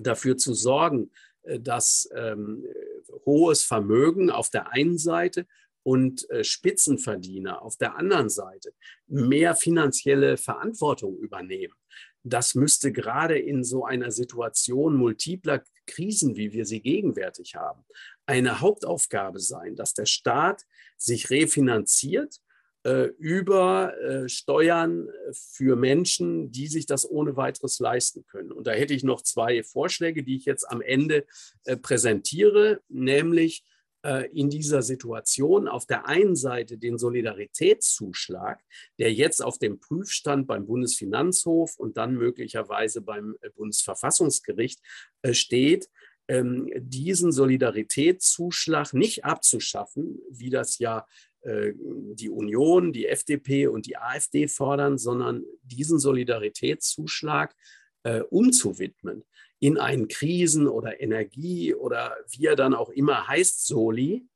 dafür 0.00 0.36
zu 0.36 0.54
sorgen, 0.54 1.12
dass 1.60 2.10
ähm, 2.12 2.64
hohes 3.24 3.62
Vermögen 3.62 4.30
auf 4.30 4.50
der 4.50 4.72
einen 4.72 4.98
Seite 4.98 5.46
und 5.86 6.28
äh, 6.30 6.42
Spitzenverdiener 6.42 7.62
auf 7.62 7.76
der 7.76 7.94
anderen 7.94 8.28
Seite 8.28 8.74
mehr 9.06 9.54
finanzielle 9.54 10.36
Verantwortung 10.36 11.16
übernehmen. 11.16 11.76
Das 12.24 12.56
müsste 12.56 12.90
gerade 12.90 13.38
in 13.38 13.62
so 13.62 13.84
einer 13.84 14.10
Situation 14.10 14.96
multipler 14.96 15.62
Krisen, 15.86 16.34
wie 16.34 16.52
wir 16.52 16.66
sie 16.66 16.82
gegenwärtig 16.82 17.54
haben, 17.54 17.84
eine 18.26 18.60
Hauptaufgabe 18.60 19.38
sein, 19.38 19.76
dass 19.76 19.94
der 19.94 20.06
Staat 20.06 20.64
sich 20.96 21.30
refinanziert 21.30 22.40
äh, 22.82 23.04
über 23.20 23.96
äh, 24.00 24.28
Steuern 24.28 25.08
für 25.30 25.76
Menschen, 25.76 26.50
die 26.50 26.66
sich 26.66 26.86
das 26.86 27.08
ohne 27.08 27.36
weiteres 27.36 27.78
leisten 27.78 28.26
können. 28.26 28.50
Und 28.50 28.66
da 28.66 28.72
hätte 28.72 28.92
ich 28.92 29.04
noch 29.04 29.22
zwei 29.22 29.62
Vorschläge, 29.62 30.24
die 30.24 30.34
ich 30.34 30.46
jetzt 30.46 30.68
am 30.68 30.80
Ende 30.80 31.26
äh, 31.62 31.76
präsentiere, 31.76 32.80
nämlich 32.88 33.62
in 34.32 34.50
dieser 34.50 34.82
Situation 34.82 35.68
auf 35.68 35.86
der 35.86 36.06
einen 36.06 36.36
Seite 36.36 36.78
den 36.78 36.98
Solidaritätszuschlag, 36.98 38.62
der 38.98 39.12
jetzt 39.12 39.42
auf 39.42 39.58
dem 39.58 39.80
Prüfstand 39.80 40.46
beim 40.46 40.66
Bundesfinanzhof 40.66 41.76
und 41.76 41.96
dann 41.96 42.14
möglicherweise 42.14 43.00
beim 43.00 43.36
äh, 43.40 43.50
Bundesverfassungsgericht 43.50 44.80
äh, 45.22 45.34
steht, 45.34 45.88
ähm, 46.28 46.70
diesen 46.76 47.32
Solidaritätszuschlag 47.32 48.92
nicht 48.94 49.24
abzuschaffen, 49.24 50.20
wie 50.30 50.50
das 50.50 50.78
ja 50.78 51.06
die 51.48 52.28
Union, 52.28 52.92
die 52.92 53.06
FDP 53.06 53.68
und 53.68 53.86
die 53.86 53.96
AfD 53.96 54.48
fordern, 54.48 54.98
sondern 54.98 55.44
diesen 55.62 56.00
Solidaritätszuschlag 56.00 57.54
umzuwidmen 58.30 59.22
in 59.58 59.78
einen 59.78 60.08
Krisen- 60.08 60.68
oder 60.68 61.00
Energie- 61.00 61.74
oder 61.74 62.16
wie 62.30 62.46
er 62.46 62.56
dann 62.56 62.74
auch 62.74 62.90
immer 62.90 63.26
heißt, 63.26 63.66
Soli, 63.66 64.26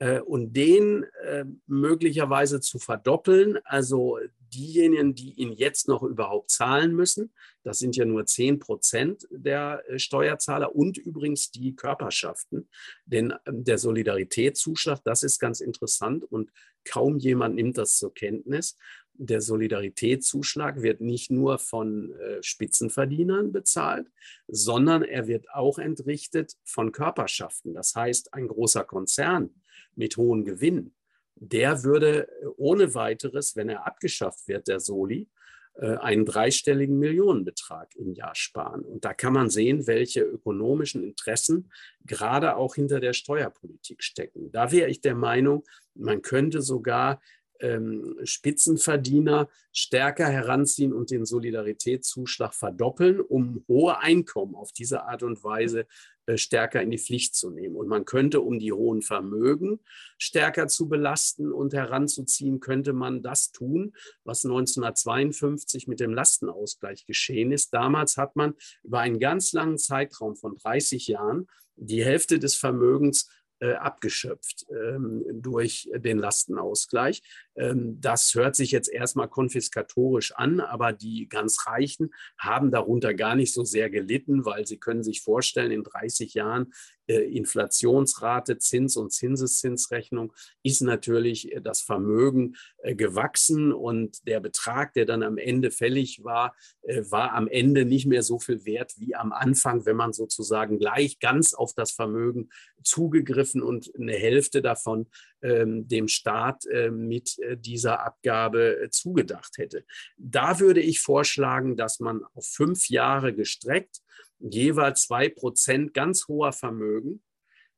äh, 0.00 0.20
und 0.20 0.54
den 0.54 1.04
äh, 1.24 1.44
möglicherweise 1.66 2.60
zu 2.60 2.78
verdoppeln, 2.78 3.58
also 3.64 4.18
diejenigen, 4.52 5.14
die 5.14 5.34
ihn 5.34 5.52
jetzt 5.52 5.88
noch 5.88 6.02
überhaupt 6.02 6.50
zahlen 6.50 6.94
müssen, 6.94 7.32
das 7.62 7.78
sind 7.78 7.96
ja 7.96 8.04
nur 8.04 8.26
10 8.26 8.58
Prozent 8.58 9.28
der 9.30 9.82
äh, 9.88 9.98
Steuerzahler 9.98 10.74
und 10.74 10.96
übrigens 10.96 11.50
die 11.50 11.76
Körperschaften. 11.76 12.68
Denn 13.04 13.34
ähm, 13.46 13.62
der 13.64 13.78
Solidaritätszuschlag, 13.78 15.00
das 15.04 15.22
ist 15.22 15.38
ganz 15.38 15.60
interessant 15.60 16.24
und 16.24 16.50
kaum 16.84 17.18
jemand 17.18 17.56
nimmt 17.56 17.76
das 17.76 17.96
zur 17.98 18.14
Kenntnis 18.14 18.76
der 19.22 19.42
Solidaritätszuschlag 19.42 20.80
wird 20.80 21.02
nicht 21.02 21.30
nur 21.30 21.58
von 21.58 22.12
äh, 22.14 22.42
Spitzenverdienern 22.42 23.52
bezahlt, 23.52 24.10
sondern 24.48 25.02
er 25.02 25.26
wird 25.26 25.50
auch 25.50 25.78
entrichtet 25.78 26.56
von 26.64 26.90
Körperschaften. 26.90 27.74
Das 27.74 27.94
heißt, 27.94 28.32
ein 28.32 28.48
großer 28.48 28.84
Konzern 28.84 29.50
mit 29.94 30.16
hohem 30.16 30.44
Gewinn, 30.44 30.94
der 31.34 31.84
würde 31.84 32.28
ohne 32.56 32.94
weiteres, 32.94 33.56
wenn 33.56 33.68
er 33.68 33.86
abgeschafft 33.86 34.48
wird, 34.48 34.68
der 34.68 34.80
Soli, 34.80 35.28
äh, 35.74 35.96
einen 35.96 36.24
dreistelligen 36.24 36.98
Millionenbetrag 36.98 37.94
im 37.96 38.14
Jahr 38.14 38.34
sparen. 38.34 38.80
Und 38.82 39.04
da 39.04 39.12
kann 39.12 39.34
man 39.34 39.50
sehen, 39.50 39.86
welche 39.86 40.22
ökonomischen 40.22 41.04
Interessen 41.04 41.70
gerade 42.06 42.56
auch 42.56 42.74
hinter 42.74 43.00
der 43.00 43.12
Steuerpolitik 43.12 44.02
stecken. 44.02 44.50
Da 44.50 44.72
wäre 44.72 44.88
ich 44.88 45.02
der 45.02 45.14
Meinung, 45.14 45.64
man 45.94 46.22
könnte 46.22 46.62
sogar 46.62 47.20
ähm, 47.60 48.18
Spitzenverdiener 48.24 49.48
stärker 49.72 50.26
heranziehen 50.26 50.92
und 50.92 51.10
den 51.10 51.24
Solidaritätszuschlag 51.24 52.54
verdoppeln, 52.54 53.20
um 53.20 53.64
hohe 53.68 53.98
Einkommen 53.98 54.54
auf 54.54 54.72
diese 54.72 55.04
Art 55.04 55.22
und 55.22 55.42
Weise 55.44 55.86
äh, 56.26 56.36
stärker 56.36 56.82
in 56.82 56.90
die 56.90 56.98
Pflicht 56.98 57.34
zu 57.34 57.50
nehmen. 57.50 57.76
Und 57.76 57.88
man 57.88 58.04
könnte, 58.04 58.40
um 58.40 58.58
die 58.58 58.72
hohen 58.72 59.02
Vermögen 59.02 59.80
stärker 60.18 60.68
zu 60.68 60.88
belasten 60.88 61.52
und 61.52 61.74
heranzuziehen, 61.74 62.60
könnte 62.60 62.92
man 62.92 63.22
das 63.22 63.52
tun, 63.52 63.94
was 64.24 64.44
1952 64.44 65.88
mit 65.88 66.00
dem 66.00 66.12
Lastenausgleich 66.12 67.06
geschehen 67.06 67.52
ist. 67.52 67.72
Damals 67.74 68.16
hat 68.16 68.36
man 68.36 68.54
über 68.82 69.00
einen 69.00 69.18
ganz 69.18 69.52
langen 69.52 69.78
Zeitraum 69.78 70.36
von 70.36 70.56
30 70.56 71.08
Jahren 71.08 71.46
die 71.76 72.04
Hälfte 72.04 72.38
des 72.38 72.56
Vermögens 72.56 73.28
äh, 73.60 73.74
abgeschöpft 73.74 74.66
ähm, 74.70 75.22
durch 75.32 75.90
den 75.94 76.18
Lastenausgleich. 76.18 77.22
Ähm, 77.60 78.00
das 78.00 78.34
hört 78.34 78.56
sich 78.56 78.70
jetzt 78.70 78.88
erstmal 78.88 79.28
konfiskatorisch 79.28 80.32
an, 80.32 80.60
aber 80.60 80.92
die 80.92 81.28
ganz 81.28 81.66
Reichen 81.66 82.12
haben 82.38 82.70
darunter 82.70 83.12
gar 83.14 83.34
nicht 83.34 83.52
so 83.52 83.64
sehr 83.64 83.90
gelitten, 83.90 84.44
weil 84.44 84.66
sie 84.66 84.78
können 84.78 85.02
sich 85.02 85.20
vorstellen, 85.20 85.70
in 85.70 85.84
30 85.84 86.34
Jahren 86.34 86.72
äh, 87.06 87.36
Inflationsrate, 87.36 88.58
Zins- 88.58 88.96
und 88.96 89.12
Zinseszinsrechnung 89.12 90.32
ist 90.62 90.80
natürlich 90.80 91.52
äh, 91.52 91.60
das 91.60 91.80
Vermögen 91.82 92.54
äh, 92.78 92.94
gewachsen 92.94 93.72
und 93.72 94.26
der 94.26 94.40
Betrag, 94.40 94.94
der 94.94 95.04
dann 95.04 95.22
am 95.22 95.36
Ende 95.36 95.70
fällig 95.70 96.22
war, 96.24 96.54
war 96.82 97.32
am 97.34 97.46
Ende 97.46 97.84
nicht 97.84 98.06
mehr 98.06 98.22
so 98.22 98.38
viel 98.38 98.64
wert 98.64 98.94
wie 98.96 99.14
am 99.14 99.32
Anfang, 99.32 99.84
wenn 99.84 99.96
man 99.96 100.12
sozusagen 100.12 100.78
gleich 100.78 101.18
ganz 101.18 101.52
auf 101.52 101.74
das 101.74 101.92
Vermögen 101.92 102.48
zugegriffen 102.82 103.62
und 103.62 103.92
eine 103.94 104.14
Hälfte 104.14 104.62
davon 104.62 105.06
dem 105.42 106.08
Staat 106.08 106.66
äh, 106.66 106.90
mit 106.90 107.38
äh, 107.38 107.56
dieser 107.56 108.04
Abgabe 108.04 108.82
äh, 108.82 108.90
zugedacht 108.90 109.58
hätte. 109.58 109.84
Da 110.16 110.60
würde 110.60 110.80
ich 110.80 111.00
vorschlagen, 111.00 111.76
dass 111.76 112.00
man 112.00 112.24
auf 112.34 112.46
fünf 112.46 112.88
Jahre 112.88 113.34
gestreckt 113.34 114.00
jeweils 114.38 115.02
zwei 115.02 115.28
Prozent 115.28 115.92
ganz 115.92 116.26
hoher 116.28 116.52
Vermögen 116.52 117.22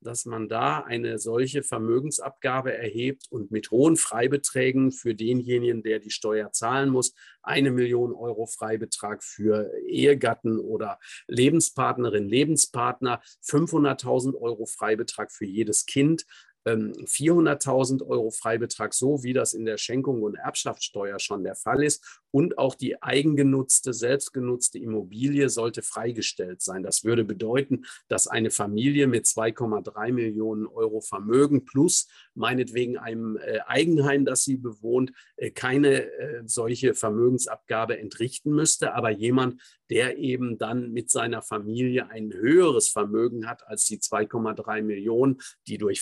dass 0.02 0.24
man 0.24 0.48
da 0.48 0.80
eine 0.80 1.18
solche 1.18 1.62
Vermögensabgabe 1.62 2.72
erhebt 2.76 3.26
und 3.30 3.50
mit 3.50 3.70
hohen 3.70 3.96
Freibeträgen 3.96 4.92
für 4.92 5.14
denjenigen, 5.14 5.82
der 5.82 5.98
die 5.98 6.10
Steuer 6.10 6.52
zahlen 6.52 6.90
muss, 6.90 7.14
eine 7.42 7.70
Million 7.70 8.12
Euro 8.12 8.46
Freibetrag 8.46 9.22
für 9.22 9.72
Ehegatten 9.86 10.58
oder 10.58 10.98
Lebenspartnerin, 11.28 12.28
Lebenspartner, 12.28 13.22
500.000 13.44 14.34
Euro 14.34 14.66
Freibetrag 14.66 15.32
für 15.32 15.46
jedes 15.46 15.86
Kind, 15.86 16.26
400.000 16.64 18.02
ähm, 18.02 18.08
Euro 18.08 18.30
Freibetrag, 18.30 18.94
so 18.94 19.22
wie 19.22 19.32
das 19.32 19.54
in 19.54 19.64
der 19.64 19.78
Schenkung 19.78 20.22
und 20.22 20.36
Erbschaftssteuer 20.36 21.18
schon 21.18 21.42
der 21.42 21.56
Fall 21.56 21.82
ist. 21.82 22.20
Und 22.30 22.56
auch 22.56 22.74
die 22.74 23.02
eigengenutzte, 23.02 23.92
selbstgenutzte 23.92 24.78
Immobilie 24.78 25.48
sollte 25.50 25.82
freigestellt 25.82 26.62
sein. 26.62 26.82
Das 26.82 27.04
würde 27.04 27.24
bedeuten, 27.24 27.84
dass 28.08 28.26
eine 28.26 28.50
Familie 28.50 29.06
mit 29.06 29.26
2,3 29.26 30.12
Millionen 30.12 30.66
Euro 30.66 31.00
Vermögen 31.00 31.64
plus 31.64 32.08
meinetwegen 32.34 32.96
einem 32.96 33.36
äh, 33.36 33.60
Eigenheim, 33.66 34.24
das 34.24 34.44
sie 34.44 34.56
bewohnt, 34.56 35.12
äh, 35.36 35.50
keine 35.50 36.04
äh, 36.04 36.42
solche 36.46 36.94
Vermögensabgabe 36.94 37.98
entrichten 37.98 38.52
müsste. 38.52 38.94
Aber 38.94 39.10
jemand, 39.10 39.60
der 39.90 40.16
eben 40.16 40.56
dann 40.56 40.92
mit 40.92 41.10
seiner 41.10 41.42
Familie 41.42 42.08
ein 42.08 42.32
höheres 42.32 42.88
Vermögen 42.88 43.46
hat 43.46 43.66
als 43.66 43.84
die 43.84 43.98
2,3 43.98 44.80
Millionen, 44.80 45.38
die 45.66 45.76
durch 45.76 46.00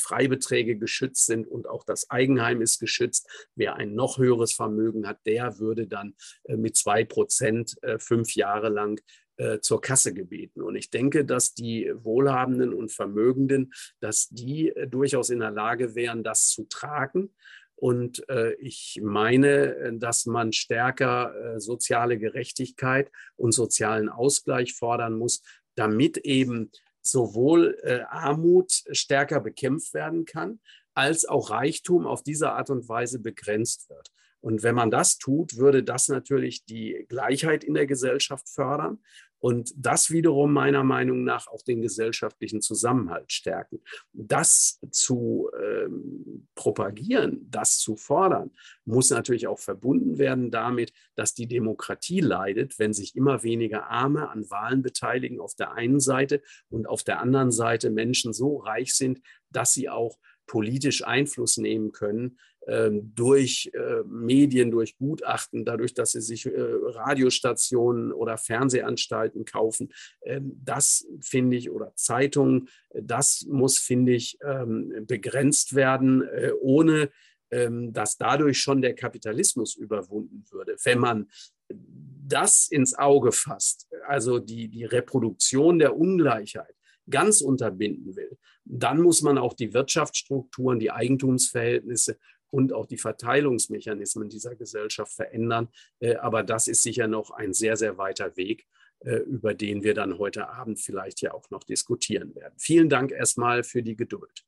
Freibeträge 0.51 0.77
geschützt 0.77 1.27
sind 1.27 1.47
und 1.47 1.69
auch 1.69 1.85
das 1.85 2.11
Eigenheim 2.11 2.61
ist 2.61 2.81
geschützt. 2.81 3.29
Wer 3.55 3.77
ein 3.77 3.95
noch 3.95 4.19
höheres 4.19 4.53
Vermögen 4.53 5.07
hat, 5.07 5.19
der 5.27 5.59
würde 5.59 5.87
dann 5.87 6.15
äh, 6.45 6.57
mit 6.57 6.77
zwei 6.77 7.05
Prozent 7.05 7.77
äh, 7.83 7.99
fünf 7.99 8.35
Jahre 8.35 8.69
lang 8.69 9.01
äh, 9.37 9.61
zur 9.61 9.81
Kasse 9.81 10.13
gebeten. 10.13 10.61
Und 10.63 10.77
ich 10.77 10.91
denke, 10.91 11.25
dass 11.25 11.55
die 11.55 11.93
Wohlhabenden 11.95 12.75
und 12.75 12.93
Vermögenden, 12.93 13.73
dass 14.01 14.29
die 14.29 14.73
durchaus 14.89 15.31
in 15.31 15.41
der 15.41 15.53
Lage 15.53 15.95
wären, 15.95 16.23
das 16.23 16.49
zu 16.49 16.65
tragen. 16.65 17.35
Und 17.77 18.23
ich 18.59 19.01
meine, 19.03 19.95
dass 19.99 20.27
man 20.27 20.53
stärker 20.53 21.59
soziale 21.59 22.19
Gerechtigkeit 22.19 23.11
und 23.37 23.53
sozialen 23.53 24.11
Ausgleich 24.11 24.75
fordern 24.75 25.17
muss, 25.17 25.43
damit 25.77 26.19
eben 26.19 26.71
sowohl 27.03 27.79
äh, 27.83 28.01
Armut 28.09 28.73
stärker 28.93 29.41
bekämpft 29.41 29.95
werden 29.95 30.25
kann, 30.25 30.61
als 30.95 31.25
auch 31.25 31.51
Reichtum 31.51 32.07
auf 32.07 32.23
diese 32.23 32.53
Art 32.53 32.71
und 32.71 32.89
Weise 32.89 33.19
begrenzt 33.19 33.89
wird. 33.89 34.11
Und 34.41 34.63
wenn 34.63 34.75
man 34.75 34.91
das 34.91 35.19
tut, 35.19 35.57
würde 35.57 35.83
das 35.83 36.09
natürlich 36.09 36.65
die 36.65 37.07
Gleichheit 37.09 37.63
in 37.63 37.75
der 37.75 37.87
Gesellschaft 37.87 38.49
fördern 38.49 38.99
und 39.41 39.73
das 39.77 40.11
wiederum 40.11 40.53
meiner 40.53 40.85
Meinung 40.85 41.25
nach 41.25 41.49
auch 41.49 41.63
den 41.63 41.81
gesellschaftlichen 41.81 42.61
Zusammenhalt 42.61 43.33
stärken. 43.33 43.81
Das 44.13 44.79
zu 44.91 45.51
ähm, 45.61 46.47
propagieren, 46.55 47.47
das 47.51 47.79
zu 47.79 47.97
fordern, 47.97 48.51
muss 48.85 49.11
natürlich 49.11 49.47
auch 49.47 49.59
verbunden 49.59 50.19
werden 50.19 50.51
damit, 50.51 50.93
dass 51.15 51.35
die 51.35 51.49
Demokratie 51.49 52.21
leidet, 52.21 52.79
wenn 52.79 52.93
sich 52.93 53.17
immer 53.17 53.43
weniger 53.43 53.89
Arme 53.91 54.29
an 54.29 54.49
Wahlen 54.51 54.83
beteiligen 54.83 55.41
auf 55.41 55.55
der 55.55 55.73
einen 55.73 56.01
Seite 56.01 56.43
und 56.69 56.87
auf 56.87 57.03
der 57.03 57.21
anderen 57.21 57.51
Seite 57.51 57.91
Menschen 57.91 58.33
so 58.33 58.59
reich 58.59 58.95
sind, 58.95 59.21
dass 59.51 59.73
sie 59.73 59.89
auch 59.89 60.19
politisch 60.47 61.05
Einfluss 61.07 61.57
nehmen 61.57 61.93
können 61.93 62.39
durch 62.67 63.71
äh, 63.73 64.03
Medien, 64.07 64.71
durch 64.71 64.97
Gutachten, 64.97 65.65
dadurch, 65.65 65.95
dass 65.95 66.13
sie 66.13 66.21
sich 66.21 66.47
äh, 66.47 66.53
Radiostationen 66.55 68.13
oder 68.13 68.37
Fernsehanstalten 68.37 69.45
kaufen. 69.45 69.93
Ähm, 70.23 70.61
das 70.63 71.07
finde 71.21 71.57
ich, 71.57 71.71
oder 71.71 71.95
Zeitungen, 71.97 72.69
das 72.93 73.47
muss, 73.49 73.79
finde 73.79 74.13
ich, 74.13 74.39
ähm, 74.45 75.07
begrenzt 75.07 75.75
werden, 75.75 76.23
äh, 76.23 76.53
ohne 76.61 77.11
dass 77.53 78.17
dadurch 78.17 78.61
schon 78.61 78.81
der 78.81 78.95
Kapitalismus 78.95 79.75
überwunden 79.75 80.45
würde. 80.53 80.77
Wenn 80.85 81.01
man 81.01 81.29
das 81.69 82.69
ins 82.71 82.97
Auge 82.97 83.33
fasst, 83.33 83.89
also 84.07 84.39
die, 84.39 84.69
die 84.69 84.85
Reproduktion 84.85 85.81
der 85.81 85.97
Ungleichheit, 85.97 86.77
ganz 87.11 87.41
unterbinden 87.41 88.15
will, 88.15 88.39
dann 88.65 89.01
muss 89.01 89.23
man 89.23 89.37
auch 89.37 89.55
die 89.55 89.75
Wirtschaftsstrukturen, 89.75 90.79
die 90.79 90.93
Eigentumsverhältnisse 90.93 92.19
und 92.51 92.73
auch 92.73 92.87
die 92.87 92.99
Verteilungsmechanismen 92.99 94.29
dieser 94.29 94.57
Gesellschaft 94.57 95.13
verändern. 95.13 95.69
Äh, 96.01 96.17
aber 96.17 96.43
das 96.43 96.69
ist 96.69 96.83
sicher 96.83 97.07
noch 97.07 97.31
ein 97.31 97.53
sehr, 97.53 97.77
sehr 97.77 97.99
weiter 97.99 98.37
Weg, 98.37 98.67
äh, 99.01 99.17
über 99.17 99.55
den 99.55 99.83
wir 99.83 99.95
dann 99.95 100.19
heute 100.19 100.49
Abend 100.49 100.79
vielleicht 100.81 101.21
ja 101.23 101.33
auch 101.33 101.49
noch 101.51 101.65
diskutieren 101.65 102.35
werden. 102.35 102.55
Vielen 102.59 102.89
Dank 102.89 103.13
erstmal 103.13 103.63
für 103.63 103.83
die 103.83 103.97
Geduld. 103.97 104.45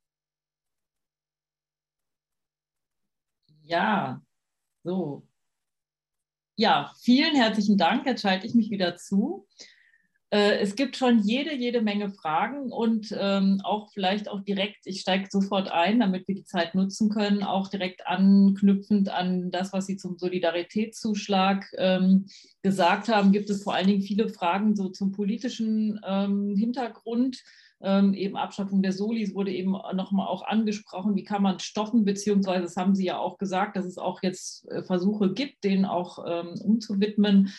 Ja, 3.62 4.20
so. 4.82 5.26
Ja, 6.56 6.92
vielen 7.00 7.34
herzlichen 7.34 7.78
Dank. 7.78 8.04
Jetzt 8.04 8.22
schalte 8.22 8.46
ich 8.46 8.54
mich 8.54 8.70
wieder 8.70 8.96
zu. 8.96 9.46
Äh, 10.32 10.60
es 10.60 10.76
gibt 10.76 10.96
schon 10.96 11.18
jede, 11.18 11.54
jede 11.54 11.82
Menge 11.82 12.08
Fragen 12.08 12.72
und 12.72 13.14
ähm, 13.18 13.60
auch 13.64 13.90
vielleicht 13.92 14.30
auch 14.30 14.40
direkt, 14.40 14.86
ich 14.86 15.02
steige 15.02 15.28
sofort 15.30 15.70
ein, 15.70 16.00
damit 16.00 16.26
wir 16.26 16.34
die 16.34 16.44
Zeit 16.44 16.74
nutzen 16.74 17.10
können, 17.10 17.42
auch 17.42 17.68
direkt 17.68 18.06
anknüpfend 18.06 19.10
an 19.10 19.50
das, 19.50 19.74
was 19.74 19.84
Sie 19.86 19.98
zum 19.98 20.16
Solidaritätszuschlag 20.16 21.66
ähm, 21.76 22.28
gesagt 22.62 23.08
haben, 23.08 23.32
gibt 23.32 23.50
es 23.50 23.62
vor 23.62 23.74
allen 23.74 23.88
Dingen 23.88 24.00
viele 24.00 24.30
Fragen 24.30 24.74
so 24.74 24.88
zum 24.88 25.12
politischen 25.12 26.00
ähm, 26.06 26.56
Hintergrund. 26.56 27.42
Ähm, 27.82 28.14
eben 28.14 28.36
Abschaffung 28.36 28.80
der 28.80 28.92
Solis 28.92 29.34
wurde 29.34 29.52
eben 29.52 29.72
nochmal 29.72 30.28
auch 30.28 30.44
angesprochen. 30.44 31.14
Wie 31.14 31.24
kann 31.24 31.42
man 31.42 31.58
stoppen? 31.58 32.04
Beziehungsweise, 32.04 32.62
das 32.62 32.76
haben 32.76 32.94
Sie 32.94 33.04
ja 33.04 33.18
auch 33.18 33.36
gesagt, 33.36 33.76
dass 33.76 33.84
es 33.84 33.98
auch 33.98 34.22
jetzt 34.22 34.66
äh, 34.70 34.82
Versuche 34.82 35.34
gibt, 35.34 35.64
den 35.64 35.84
auch 35.84 36.24
ähm, 36.26 36.54
umzuwidmen. 36.62 37.52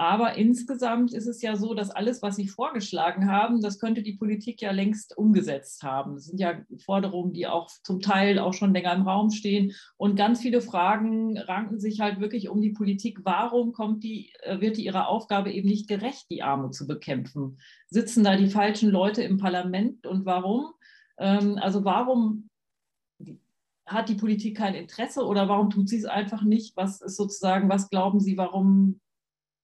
Aber 0.00 0.36
insgesamt 0.36 1.12
ist 1.12 1.26
es 1.26 1.42
ja 1.42 1.56
so, 1.56 1.74
dass 1.74 1.90
alles, 1.90 2.22
was 2.22 2.36
Sie 2.36 2.48
vorgeschlagen 2.48 3.30
haben, 3.30 3.60
das 3.60 3.78
könnte 3.78 4.02
die 4.02 4.14
Politik 4.14 4.62
ja 4.62 4.70
längst 4.70 5.14
umgesetzt 5.18 5.82
haben. 5.82 6.14
Das 6.14 6.24
sind 6.24 6.40
ja 6.40 6.54
Forderungen, 6.86 7.34
die 7.34 7.46
auch 7.46 7.68
zum 7.84 8.00
Teil 8.00 8.38
auch 8.38 8.54
schon 8.54 8.72
länger 8.72 8.94
im 8.94 9.02
Raum 9.02 9.28
stehen. 9.28 9.74
Und 9.98 10.16
ganz 10.16 10.40
viele 10.40 10.62
Fragen 10.62 11.36
ranken 11.36 11.78
sich 11.78 12.00
halt 12.00 12.18
wirklich 12.18 12.48
um 12.48 12.62
die 12.62 12.70
Politik. 12.70 13.18
Warum 13.24 13.74
kommt 13.74 14.02
die, 14.02 14.32
äh, 14.40 14.62
wird 14.62 14.78
die 14.78 14.86
ihrer 14.86 15.06
Aufgabe 15.06 15.52
eben 15.52 15.68
nicht 15.68 15.86
gerecht, 15.86 16.30
die 16.30 16.42
Armut 16.42 16.74
zu 16.74 16.86
bekämpfen? 16.86 17.58
Sitzen 17.90 18.24
da 18.24 18.36
die 18.36 18.48
falschen 18.48 18.88
Leute 18.88 19.22
im 19.22 19.36
Parlament 19.36 20.06
und 20.06 20.24
warum? 20.24 20.72
Ähm, 21.18 21.58
also 21.60 21.84
warum 21.84 22.48
hat 23.84 24.08
die 24.08 24.14
Politik 24.14 24.56
kein 24.56 24.74
Interesse 24.74 25.26
oder 25.26 25.50
warum 25.50 25.68
tut 25.68 25.90
sie 25.90 25.98
es 25.98 26.06
einfach 26.06 26.42
nicht? 26.42 26.74
Was 26.78 27.02
ist 27.02 27.18
sozusagen, 27.18 27.68
was 27.68 27.90
glauben 27.90 28.18
Sie, 28.20 28.38
warum 28.38 28.98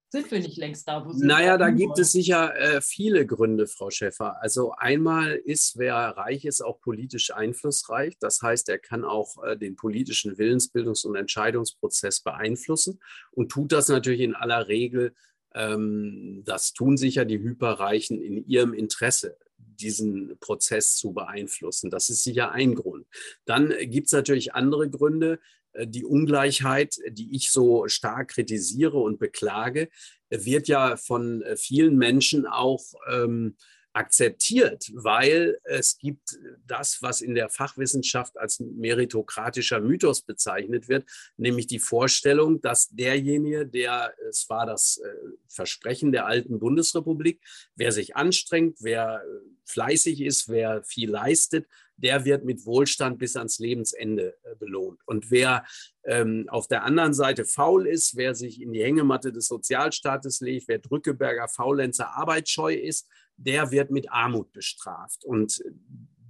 sind 0.09 0.31
wir 0.31 0.39
nicht 0.39 0.57
längst 0.57 0.87
da, 0.89 1.05
wo 1.05 1.13
sie 1.13 1.27
Naja, 1.27 1.59
da 1.59 1.71
gibt 1.71 1.99
es 1.99 2.13
sicher 2.13 2.55
äh, 2.57 2.81
viele 2.81 3.27
Gründe, 3.27 3.67
Frau 3.67 3.91
Schäffer. 3.91 4.41
Also 4.41 4.73
einmal 4.73 5.35
ist, 5.35 5.79
wer 5.79 5.95
reich 5.95 6.45
ist, 6.45 6.63
auch 6.63 6.81
politisch 6.81 7.33
einflussreich. 7.33 8.17
Das 8.21 8.41
heißt, 8.41 8.69
er 8.69 8.79
kann 8.79 9.05
auch 9.05 9.43
äh, 9.45 9.57
den 9.57 9.77
politischen 9.77 10.37
Willensbildungs- 10.37 11.07
und 11.07 11.17
Entscheidungsprozess 11.17 12.21
beeinflussen 12.21 13.01
und 13.33 13.51
tut 13.51 13.73
das 13.73 13.89
natürlich 13.89 14.21
in 14.21 14.35
aller 14.35 14.69
Regel. 14.69 15.15
Ähm, 15.55 16.43
das 16.45 16.73
tun 16.73 16.97
sicher 16.97 17.25
die 17.25 17.41
Hyperreichen 17.41 18.21
in 18.23 18.47
ihrem 18.47 18.75
Interesse 18.75 19.37
diesen 19.59 20.39
Prozess 20.39 20.97
zu 20.97 21.13
beeinflussen. 21.13 21.91
Das 21.91 22.09
ist 22.09 22.23
sicher 22.23 22.53
ein 22.53 22.75
Grund. 22.75 23.07
Dann 23.45 23.75
gibt 23.83 24.07
es 24.07 24.13
natürlich 24.13 24.55
andere 24.55 24.89
Gründe, 24.89 25.35
äh, 25.35 25.39
die 25.85 26.05
Ungleichheit, 26.05 26.97
die 27.11 27.35
ich 27.35 27.51
so 27.51 27.89
stark 27.89 28.29
kritisiere 28.29 28.99
und 28.99 29.19
beklage, 29.19 29.89
wird 30.31 30.69
ja 30.69 30.97
von 30.97 31.43
äh, 31.43 31.57
vielen 31.57 31.97
Menschen 31.97 32.47
auch 32.47 32.83
ähm, 33.11 33.57
akzeptiert, 33.97 34.91
weil 34.95 35.59
es 35.65 35.97
gibt 35.97 36.39
das, 36.67 37.01
was 37.01 37.23
in 37.23 37.35
der 37.35 37.49
Fachwissenschaft 37.49 38.37
als 38.37 38.61
meritokratischer 38.61 39.81
Mythos 39.81 40.21
bezeichnet 40.21 40.89
wird, 40.89 41.09
nämlich 41.39 41.67
die 41.67 41.79
Vorstellung, 41.79 42.61
dass 42.61 42.91
derjenige, 42.91 43.67
der, 43.67 44.13
es 44.29 44.51
war 44.51 44.67
das 44.67 44.99
äh, 44.99 45.09
Versprechen 45.49 46.13
der 46.13 46.27
alten 46.27 46.59
Bundesrepublik, 46.59 47.41
wer 47.75 47.91
sich 47.91 48.17
anstrengt, 48.17 48.77
wer 48.81 49.25
fleißig 49.65 50.21
ist, 50.21 50.51
wer 50.51 50.85
viel 50.85 51.11
leistet, 51.11 51.67
der 51.97 52.25
wird 52.25 52.45
mit 52.45 52.67
Wohlstand 52.67 53.19
bis 53.19 53.37
ans 53.37 53.59
Lebensende 53.59 54.37
äh, 54.43 54.55
belohnt. 54.57 55.01
Und 55.07 55.31
wer 55.31 55.65
ähm, 56.05 56.47
auf 56.49 56.69
der 56.69 56.85
anderen 56.85 57.15
Seite 57.15 57.45
faul 57.45 57.87
ist, 57.87 58.17
wer 58.17 58.35
sich 58.35 58.61
in 58.61 58.73
die 58.73 58.83
Hängematte 58.83 59.33
des 59.33 59.47
Sozialstaates 59.47 60.41
legt, 60.41 60.69
wer 60.69 60.79
Drückeberger 60.79 61.49
Faulenzer 61.49 62.15
arbeitsscheu 62.17 62.75
ist, 62.75 63.09
der 63.37 63.71
wird 63.71 63.91
mit 63.91 64.11
Armut 64.11 64.53
bestraft. 64.53 65.25
Und 65.25 65.63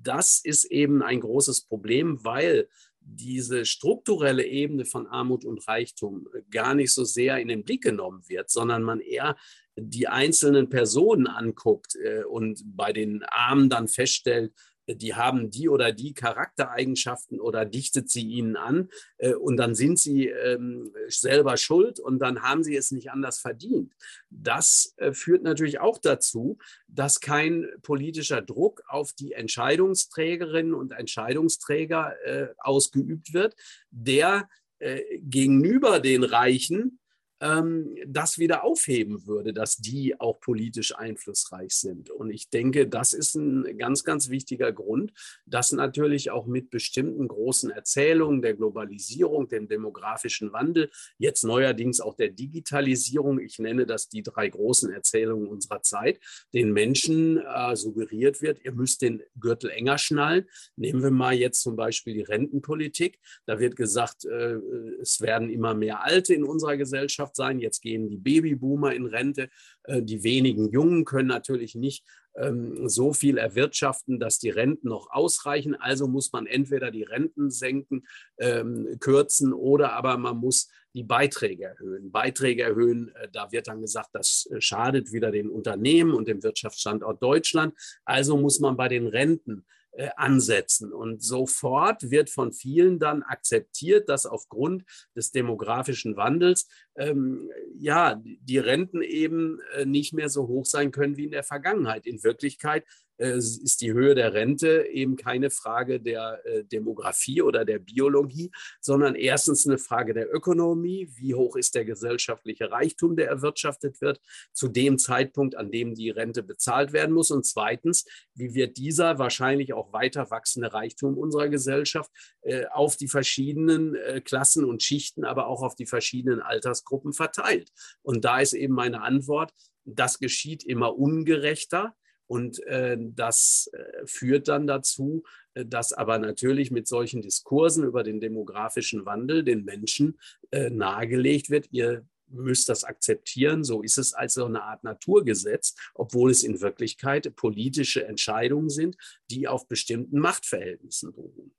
das 0.03 0.41
ist 0.43 0.65
eben 0.67 1.03
ein 1.03 1.21
großes 1.21 1.63
Problem, 1.63 2.25
weil 2.25 2.69
diese 3.01 3.65
strukturelle 3.65 4.45
Ebene 4.45 4.85
von 4.85 5.07
Armut 5.07 5.45
und 5.45 5.67
Reichtum 5.69 6.29
gar 6.51 6.75
nicht 6.75 6.93
so 6.93 7.05
sehr 7.05 7.39
in 7.39 7.49
den 7.49 7.65
Blick 7.65 7.83
genommen 7.83 8.23
wird, 8.29 8.51
sondern 8.51 8.83
man 8.83 9.01
eher 9.01 9.37
die 9.77 10.09
einzelnen 10.09 10.69
Personen 10.69 11.27
anguckt 11.27 11.97
äh, 11.97 12.25
und 12.25 12.63
bei 12.65 12.93
den 12.93 13.23
Armen 13.25 13.69
dann 13.69 13.89
feststellt, 13.89 14.53
die 14.87 15.15
haben 15.15 15.51
die 15.51 15.69
oder 15.69 15.93
die 15.93 16.15
Charaktereigenschaften 16.15 17.41
oder 17.41 17.65
dichtet 17.65 18.11
sie 18.11 18.27
ihnen 18.27 18.57
an 18.57 18.89
äh, 19.19 19.35
und 19.35 19.57
dann 19.57 19.75
sind 19.75 19.99
sie 19.99 20.29
ähm, 20.29 20.93
selber 21.09 21.57
schuld 21.57 21.99
und 21.99 22.19
dann 22.19 22.43
haben 22.43 22.63
sie 22.63 22.77
es 22.77 22.91
nicht 22.91 23.11
anders 23.11 23.39
verdient. 23.39 23.95
Das 24.31 24.95
äh, 24.97 25.13
führt 25.13 25.43
natürlich 25.43 25.81
auch 25.81 25.99
dazu, 25.99 26.59
dass 26.89 27.21
kein 27.21 27.67
politischer 27.83 28.43
Druck 28.43 28.83
auf 28.89 29.13
die 29.13 29.33
Entscheidungsträgerinnen 29.33 30.75
und 30.75 30.93
Entscheidungsträger 30.93 32.15
äh, 32.25 32.49
ausgeübt 32.59 33.33
wird, 33.35 33.55
der 33.91 34.49
äh, 34.79 35.03
gegenüber 35.21 36.01
den 36.01 36.23
Reichen 36.23 36.99
ähm, 37.41 37.95
das 38.07 38.39
wieder 38.39 38.65
aufheben 38.65 39.27
würde, 39.27 39.53
dass 39.53 39.77
die 39.77 40.19
auch 40.19 40.41
politisch 40.41 40.97
einflussreich 40.97 41.75
sind. 41.75 42.11
Und 42.11 42.31
ich 42.31 42.49
denke, 42.49 42.89
das 42.89 43.13
ist 43.13 43.35
ein 43.35 43.77
ganz, 43.79 44.05
ganz 44.05 44.31
wichtiger 44.31 44.73
Grund, 44.73 45.13
dass 45.45 45.73
natürlich 45.73 46.31
auch 46.31 46.47
mit 46.47 46.71
bestimmten 46.71 47.29
großen 47.29 47.71
Erzählungen 47.71 48.41
der 48.41 48.55
Globalisierung, 48.55 49.49
dem 49.49 49.69
demografischen 49.69 50.53
Wandel, 50.53 50.91
jetzt 51.19 51.45
neuerdings 51.45 52.01
auch 52.01 52.15
der 52.15 52.31
Digitalisierung, 52.31 53.39
ich 53.39 53.59
nenne 53.59 53.87
das 53.87 54.09
die 54.09 54.23
drei 54.23 54.49
großen 54.49 54.91
Erzählungen 54.91 55.47
unserer 55.47 55.83
Zeit, 55.83 56.21
den 56.55 56.73
Menschen 56.73 57.39
äh, 57.39 57.77
suggeriert 57.77 58.41
wird, 58.41 58.65
ihr 58.65 58.73
müsst 58.73 59.03
den 59.03 59.23
Gürtel 59.39 59.71
enger 59.71 59.99
schnallen. 59.99 60.47
Nehmen 60.77 61.03
wir 61.03 61.11
mal 61.11 61.35
jetzt 61.35 61.61
zum 61.61 61.77
Beispiel 61.77 62.15
die 62.15 62.23
Rentenpolitik. 62.23 63.19
Da 63.45 63.59
wird 63.59 63.77
gesagt, 63.77 64.25
äh, 64.25 64.59
es 65.01 65.21
werden 65.21 65.51
immer 65.51 65.75
mehr 65.75 66.03
Alte 66.03 66.33
in 66.33 66.45
unserer 66.45 66.77
Gesellschaft 66.77 67.26
Gesellschaft 67.27 67.37
sein. 67.37 67.59
Jetzt 67.59 67.81
gehen 67.83 68.09
die 68.09 68.17
Babyboomer 68.17 68.95
in 68.95 69.07
Rente. 69.07 69.49
Äh, 69.85 70.03
die 70.03 70.23
wenigen 70.23 70.71
Jungen 70.71 71.05
können 71.05 71.29
natürlich 71.29 71.75
nicht 71.75 72.05
ähm, 72.37 72.89
so 72.89 73.13
viel 73.13 73.39
erwirtschaften, 73.39 74.19
dass 74.19 74.39
die 74.39 74.51
Renten 74.51 74.89
noch 74.89 75.11
ausreichen. 75.11 75.75
Also 75.75 76.07
muss 76.07 76.33
man 76.33 76.47
entweder 76.47 76.91
die 76.91 77.05
Renten 77.05 77.51
senken, 77.51 78.07
ähm, 78.39 78.97
kürzen 79.01 79.53
oder 79.53 79.93
aber 79.93 80.17
man 80.19 80.37
muss 80.37 80.69
die 80.95 81.05
Beiträge 81.05 81.65
erhöhen. 81.65 82.11
Beiträge 82.11 82.63
erhöhen, 82.63 83.15
äh, 83.17 83.29
da 83.33 83.51
wird 83.53 83.67
dann 83.67 83.81
gesagt, 83.81 84.11
das 84.13 84.49
äh, 84.51 84.61
schadet 84.61 85.13
wieder 85.13 85.31
den 85.31 85.51
Unternehmen 85.51 86.15
und 86.15 86.29
dem 86.29 86.43
Wirtschaftsstandort 86.43 87.23
Deutschland. 87.23 87.75
Also 88.05 88.37
muss 88.37 88.61
man 88.61 88.77
bei 88.77 88.89
den 88.89 89.07
Renten 89.07 89.65
äh, 89.97 90.11
ansetzen. 90.17 90.93
Und 90.93 91.23
sofort 91.23 92.11
wird 92.11 92.31
von 92.31 92.53
vielen 92.53 92.99
dann 92.99 93.23
akzeptiert, 93.23 94.09
dass 94.09 94.27
aufgrund 94.27 94.85
des 95.15 95.33
demografischen 95.33 96.17
Wandels 96.17 96.69
ähm, 96.97 97.51
ja 97.79 98.21
die 98.23 98.59
Renten 98.59 99.03
eben 99.03 99.59
äh, 99.75 99.87
nicht 99.87 100.13
mehr 100.13 100.29
so 100.29 100.49
hoch 100.49 100.67
sein 100.67 100.91
können 100.91 101.17
wie 101.17 101.25
in 101.25 101.31
der 101.31 101.45
Vergangenheit. 101.45 102.07
In 102.07 102.23
Wirklichkeit 102.23 102.85
ist 103.19 103.81
die 103.81 103.93
Höhe 103.93 104.15
der 104.15 104.35
Rente 104.35 104.87
eben 104.91 105.17
keine 105.17 105.51
Frage 105.51 106.01
der 106.01 106.41
äh, 106.45 106.65
Demografie 106.65 107.43
oder 107.43 107.65
der 107.65 107.79
Biologie, 107.79 108.51
sondern 108.81 109.15
erstens 109.15 109.67
eine 109.67 109.79
Frage 109.79 110.13
der 110.15 110.33
Ökonomie. 110.35 111.09
Wie 111.15 111.35
hoch 111.35 111.57
ist 111.57 111.75
der 111.75 111.85
gesellschaftliche 111.85 112.71
Reichtum, 112.71 113.17
der 113.17 113.29
erwirtschaftet 113.29 114.01
wird, 114.01 114.21
zu 114.53 114.69
dem 114.69 114.99
Zeitpunkt, 114.99 115.57
an 115.57 115.71
dem 115.71 115.95
die 115.95 116.11
Rente 116.11 116.43
bezahlt 116.43 116.93
werden 116.93 117.15
muss? 117.15 117.31
Und 117.31 117.47
zweitens, 117.47 118.05
wie 118.35 118.55
wird 118.55 118.77
dieser 118.77 119.19
wahrscheinlich 119.19 119.73
auch 119.73 119.93
weiter 119.93 120.31
wachsende 120.31 120.73
Reichtum 120.73 121.17
unserer 121.17 121.49
Gesellschaft 121.49 122.11
äh, 122.43 122.67
auf 122.67 122.97
die 122.97 123.09
verschiedenen 123.09 123.97
Klassen 124.25 124.65
und 124.65 124.83
Schichten, 124.83 125.25
aber 125.25 125.47
auch 125.47 125.63
auf 125.63 125.75
die 125.75 125.87
verschiedenen 125.87 126.41
Altersgruppen 126.41 127.13
verteilt? 127.13 127.71
Und 128.03 128.25
da 128.25 128.41
ist 128.41 128.53
eben 128.53 128.75
meine 128.75 129.03
Antwort, 129.03 129.53
das 129.85 130.19
geschieht 130.19 130.65
immer 130.65 130.99
ungerechter 130.99 131.95
und 132.27 132.63
äh, 132.67 132.97
das 132.99 133.71
äh, 133.73 134.07
führt 134.07 134.49
dann 134.49 134.67
dazu, 134.67 135.23
äh, 135.55 135.65
dass 135.65 135.93
aber 135.93 136.19
natürlich 136.19 136.71
mit 136.71 136.89
solchen 136.89 137.23
Diskursen 137.23 137.85
über 137.85 138.03
den 138.03 138.21
demografischen 138.21 139.07
Wandel 139.07 139.45
den 139.45 139.65
Menschen 139.65 140.19
äh, 140.51 140.71
nahegelegt 140.71 141.51
wird, 141.51 141.69
ihr 141.71 142.07
müsst 142.29 142.69
das 142.69 142.85
akzeptieren. 142.85 143.65
So 143.65 143.83
ist 143.83 143.99
es 143.99 144.13
also 144.13 144.47
eine 144.47 144.63
Art 144.63 144.85
Naturgesetz, 144.85 145.75
obwohl 145.95 146.31
es 146.31 146.43
in 146.43 146.61
Wirklichkeit 146.61 147.35
politische 147.37 148.05
Entscheidungen 148.07 148.71
sind, 148.71 148.97
die 149.31 149.47
auf 149.49 149.69
bestimmten 149.69 150.19
Machtverhältnissen 150.19 151.13
beruhen. 151.13 151.55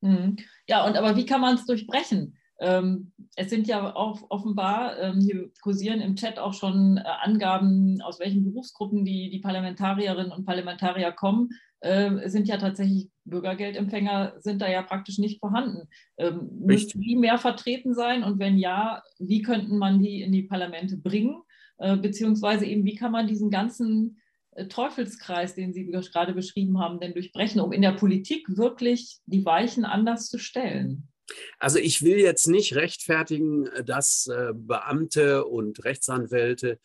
Mhm. 0.00 0.36
Ja, 0.66 0.86
und 0.86 0.96
aber 0.96 1.16
wie 1.16 1.26
kann 1.26 1.40
man 1.40 1.56
es 1.56 1.66
durchbrechen? 1.66 2.36
Ähm, 2.60 3.12
es 3.36 3.50
sind 3.50 3.66
ja 3.66 3.96
auch 3.96 4.22
offenbar, 4.28 4.98
ähm, 4.98 5.20
hier 5.20 5.50
kursieren 5.62 6.00
im 6.00 6.16
Chat 6.16 6.38
auch 6.38 6.52
schon 6.52 6.98
äh, 6.98 7.02
Angaben, 7.22 8.00
aus 8.02 8.20
welchen 8.20 8.44
Berufsgruppen 8.44 9.04
die, 9.04 9.30
die 9.30 9.40
Parlamentarierinnen 9.40 10.30
und 10.30 10.44
Parlamentarier 10.44 11.12
kommen. 11.12 11.50
Ähm, 11.82 12.18
es 12.18 12.32
sind 12.32 12.48
ja 12.48 12.58
tatsächlich 12.58 13.08
Bürgergeldempfänger, 13.24 14.34
sind 14.38 14.60
da 14.60 14.68
ja 14.68 14.82
praktisch 14.82 15.18
nicht 15.18 15.40
vorhanden. 15.40 15.88
Müssten 16.58 17.00
die 17.00 17.16
mehr 17.16 17.38
vertreten 17.38 17.94
sein? 17.94 18.24
Und 18.24 18.38
wenn 18.38 18.58
ja, 18.58 19.02
wie 19.18 19.40
könnten 19.40 19.78
man 19.78 20.02
die 20.02 20.20
in 20.20 20.32
die 20.32 20.42
Parlamente 20.42 20.96
bringen? 20.96 21.42
Äh, 21.80 21.96
beziehungsweise 21.96 22.66
eben, 22.66 22.84
wie 22.84 22.94
kann 22.94 23.10
man 23.10 23.26
diesen 23.26 23.50
ganzen 23.50 24.20
äh, 24.52 24.66
Teufelskreis, 24.66 25.54
den 25.54 25.72
Sie 25.72 25.86
gerade 25.86 26.34
beschrieben 26.34 26.78
haben, 26.78 27.00
denn 27.00 27.14
durchbrechen, 27.14 27.60
um 27.60 27.72
in 27.72 27.80
der 27.80 27.92
Politik 27.92 28.46
wirklich 28.54 29.18
die 29.24 29.46
Weichen 29.46 29.86
anders 29.86 30.28
zu 30.28 30.38
stellen? 30.38 31.08
Also 31.58 31.78
ich 31.78 32.02
will 32.02 32.18
jetzt 32.18 32.46
nicht 32.46 32.74
rechtfertigen, 32.74 33.68
dass 33.84 34.26
äh, 34.26 34.52
Beamte 34.54 35.44
und 35.44 35.84
Rechtsanwälte 35.84 36.72
äh, 36.72 36.76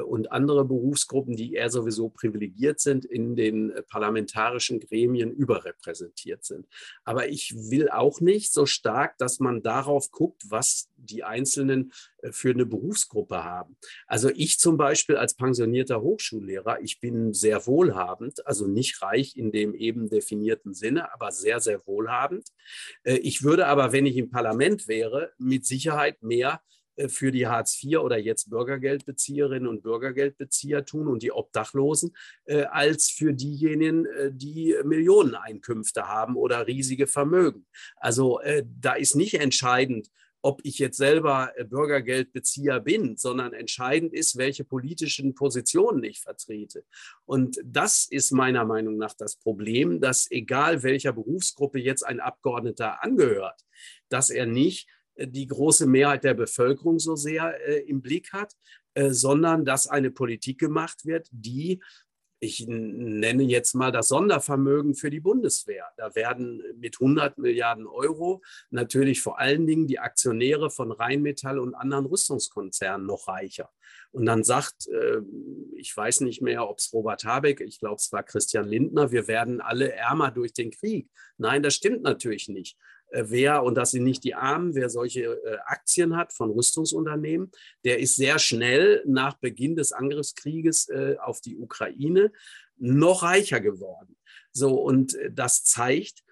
und 0.00 0.32
andere 0.32 0.64
Berufsgruppen, 0.64 1.36
die 1.36 1.54
eher 1.54 1.70
sowieso 1.70 2.08
privilegiert 2.08 2.80
sind, 2.80 3.04
in 3.04 3.36
den 3.36 3.70
äh, 3.70 3.82
parlamentarischen 3.82 4.80
Gremien 4.80 5.30
überrepräsentiert 5.30 6.44
sind. 6.44 6.66
Aber 7.04 7.28
ich 7.28 7.54
will 7.70 7.90
auch 7.90 8.20
nicht 8.20 8.52
so 8.52 8.64
stark, 8.64 9.18
dass 9.18 9.40
man 9.40 9.62
darauf 9.62 10.10
guckt, 10.10 10.42
was 10.48 10.90
die 10.96 11.22
Einzelnen 11.22 11.92
äh, 12.22 12.32
für 12.32 12.50
eine 12.50 12.64
Berufsgruppe 12.64 13.44
haben. 13.44 13.76
Also 14.06 14.30
ich 14.30 14.58
zum 14.58 14.76
Beispiel 14.76 15.16
als 15.16 15.34
pensionierter 15.34 16.00
Hochschullehrer, 16.00 16.80
ich 16.80 17.00
bin 17.00 17.34
sehr 17.34 17.66
wohlhabend, 17.66 18.46
also 18.46 18.66
nicht 18.66 19.02
reich 19.02 19.36
in 19.36 19.52
dem 19.52 19.74
eben 19.74 20.08
definierten 20.08 20.72
Sinne, 20.72 21.12
aber 21.12 21.30
sehr, 21.30 21.60
sehr 21.60 21.86
wohlhabend. 21.86 22.48
Ich 23.04 23.42
würde 23.42 23.66
aber, 23.66 23.92
wenn 23.92 24.06
ich 24.06 24.16
im 24.16 24.30
Parlament 24.30 24.88
wäre, 24.88 25.32
mit 25.38 25.66
Sicherheit 25.66 26.22
mehr 26.22 26.54
äh, 26.54 26.74
für 27.08 27.32
die 27.32 27.46
Hartz 27.46 27.82
IV 27.82 27.98
oder 27.98 28.18
jetzt 28.18 28.50
Bürgergeldbezieherinnen 28.50 29.68
und 29.68 29.82
Bürgergeldbezieher 29.82 30.84
tun 30.84 31.08
und 31.08 31.22
die 31.22 31.32
Obdachlosen, 31.32 32.14
äh, 32.44 32.64
als 32.64 33.10
für 33.10 33.32
diejenigen, 33.32 34.06
äh, 34.06 34.30
die 34.32 34.76
Millioneneinkünfte 34.84 36.08
haben 36.08 36.36
oder 36.36 36.66
riesige 36.66 37.06
Vermögen. 37.06 37.66
Also 37.96 38.40
da 38.80 38.94
ist 38.94 39.14
nicht 39.14 39.34
entscheidend, 39.34 40.10
ob 40.44 40.60
ich 40.62 40.78
jetzt 40.78 40.98
selber 40.98 41.52
Bürgergeldbezieher 41.70 42.78
bin, 42.80 43.16
sondern 43.16 43.54
entscheidend 43.54 44.12
ist, 44.12 44.36
welche 44.36 44.62
politischen 44.62 45.34
Positionen 45.34 46.04
ich 46.04 46.20
vertrete. 46.20 46.84
Und 47.24 47.58
das 47.64 48.06
ist 48.10 48.30
meiner 48.30 48.66
Meinung 48.66 48.98
nach 48.98 49.14
das 49.14 49.36
Problem, 49.36 50.02
dass 50.02 50.30
egal 50.30 50.82
welcher 50.82 51.14
Berufsgruppe 51.14 51.78
jetzt 51.78 52.02
ein 52.02 52.20
Abgeordneter 52.20 53.02
angehört, 53.02 53.64
dass 54.10 54.28
er 54.28 54.44
nicht 54.44 54.86
die 55.16 55.46
große 55.46 55.86
Mehrheit 55.86 56.24
der 56.24 56.34
Bevölkerung 56.34 56.98
so 56.98 57.16
sehr 57.16 57.54
äh, 57.68 57.80
im 57.88 58.02
Blick 58.02 58.32
hat, 58.32 58.54
äh, 58.94 59.10
sondern 59.10 59.64
dass 59.64 59.86
eine 59.86 60.10
Politik 60.10 60.58
gemacht 60.58 61.04
wird, 61.04 61.28
die 61.30 61.80
ich 62.44 62.66
nenne 62.68 63.42
jetzt 63.42 63.74
mal 63.74 63.90
das 63.90 64.08
Sondervermögen 64.08 64.94
für 64.94 65.08
die 65.08 65.20
Bundeswehr. 65.20 65.86
Da 65.96 66.14
werden 66.14 66.62
mit 66.76 66.96
100 67.00 67.38
Milliarden 67.38 67.86
Euro 67.86 68.42
natürlich 68.70 69.22
vor 69.22 69.38
allen 69.38 69.66
Dingen 69.66 69.86
die 69.86 69.98
Aktionäre 69.98 70.70
von 70.70 70.92
Rheinmetall 70.92 71.58
und 71.58 71.74
anderen 71.74 72.04
Rüstungskonzernen 72.04 73.06
noch 73.06 73.28
reicher. 73.28 73.70
Und 74.12 74.26
dann 74.26 74.44
sagt, 74.44 74.88
äh, 74.88 75.22
ich 75.76 75.96
weiß 75.96 76.20
nicht 76.20 76.42
mehr, 76.42 76.68
ob 76.68 76.78
es 76.78 76.92
Robert 76.92 77.24
Habeck, 77.24 77.60
ich 77.60 77.78
glaube, 77.78 77.96
es 77.96 78.12
war 78.12 78.22
Christian 78.22 78.68
Lindner, 78.68 79.10
wir 79.10 79.26
werden 79.26 79.60
alle 79.60 79.92
ärmer 79.92 80.30
durch 80.30 80.52
den 80.52 80.70
Krieg. 80.70 81.08
Nein, 81.38 81.62
das 81.62 81.74
stimmt 81.74 82.02
natürlich 82.02 82.48
nicht. 82.48 82.76
Äh, 83.14 83.30
wer, 83.30 83.62
und 83.62 83.76
das 83.76 83.92
sind 83.92 84.04
nicht 84.04 84.24
die 84.24 84.34
Armen, 84.34 84.74
wer 84.74 84.90
solche 84.90 85.22
äh, 85.22 85.58
Aktien 85.66 86.16
hat 86.16 86.32
von 86.32 86.50
Rüstungsunternehmen, 86.50 87.50
der 87.84 88.00
ist 88.00 88.16
sehr 88.16 88.38
schnell 88.38 89.02
nach 89.06 89.34
Beginn 89.34 89.76
des 89.76 89.92
Angriffskrieges 89.92 90.88
äh, 90.88 91.16
auf 91.20 91.40
die 91.40 91.56
Ukraine 91.56 92.32
noch 92.76 93.22
reicher 93.22 93.60
geworden. 93.60 94.16
So, 94.50 94.80
und 94.80 95.16
das 95.30 95.64
zeigt, 95.64 96.24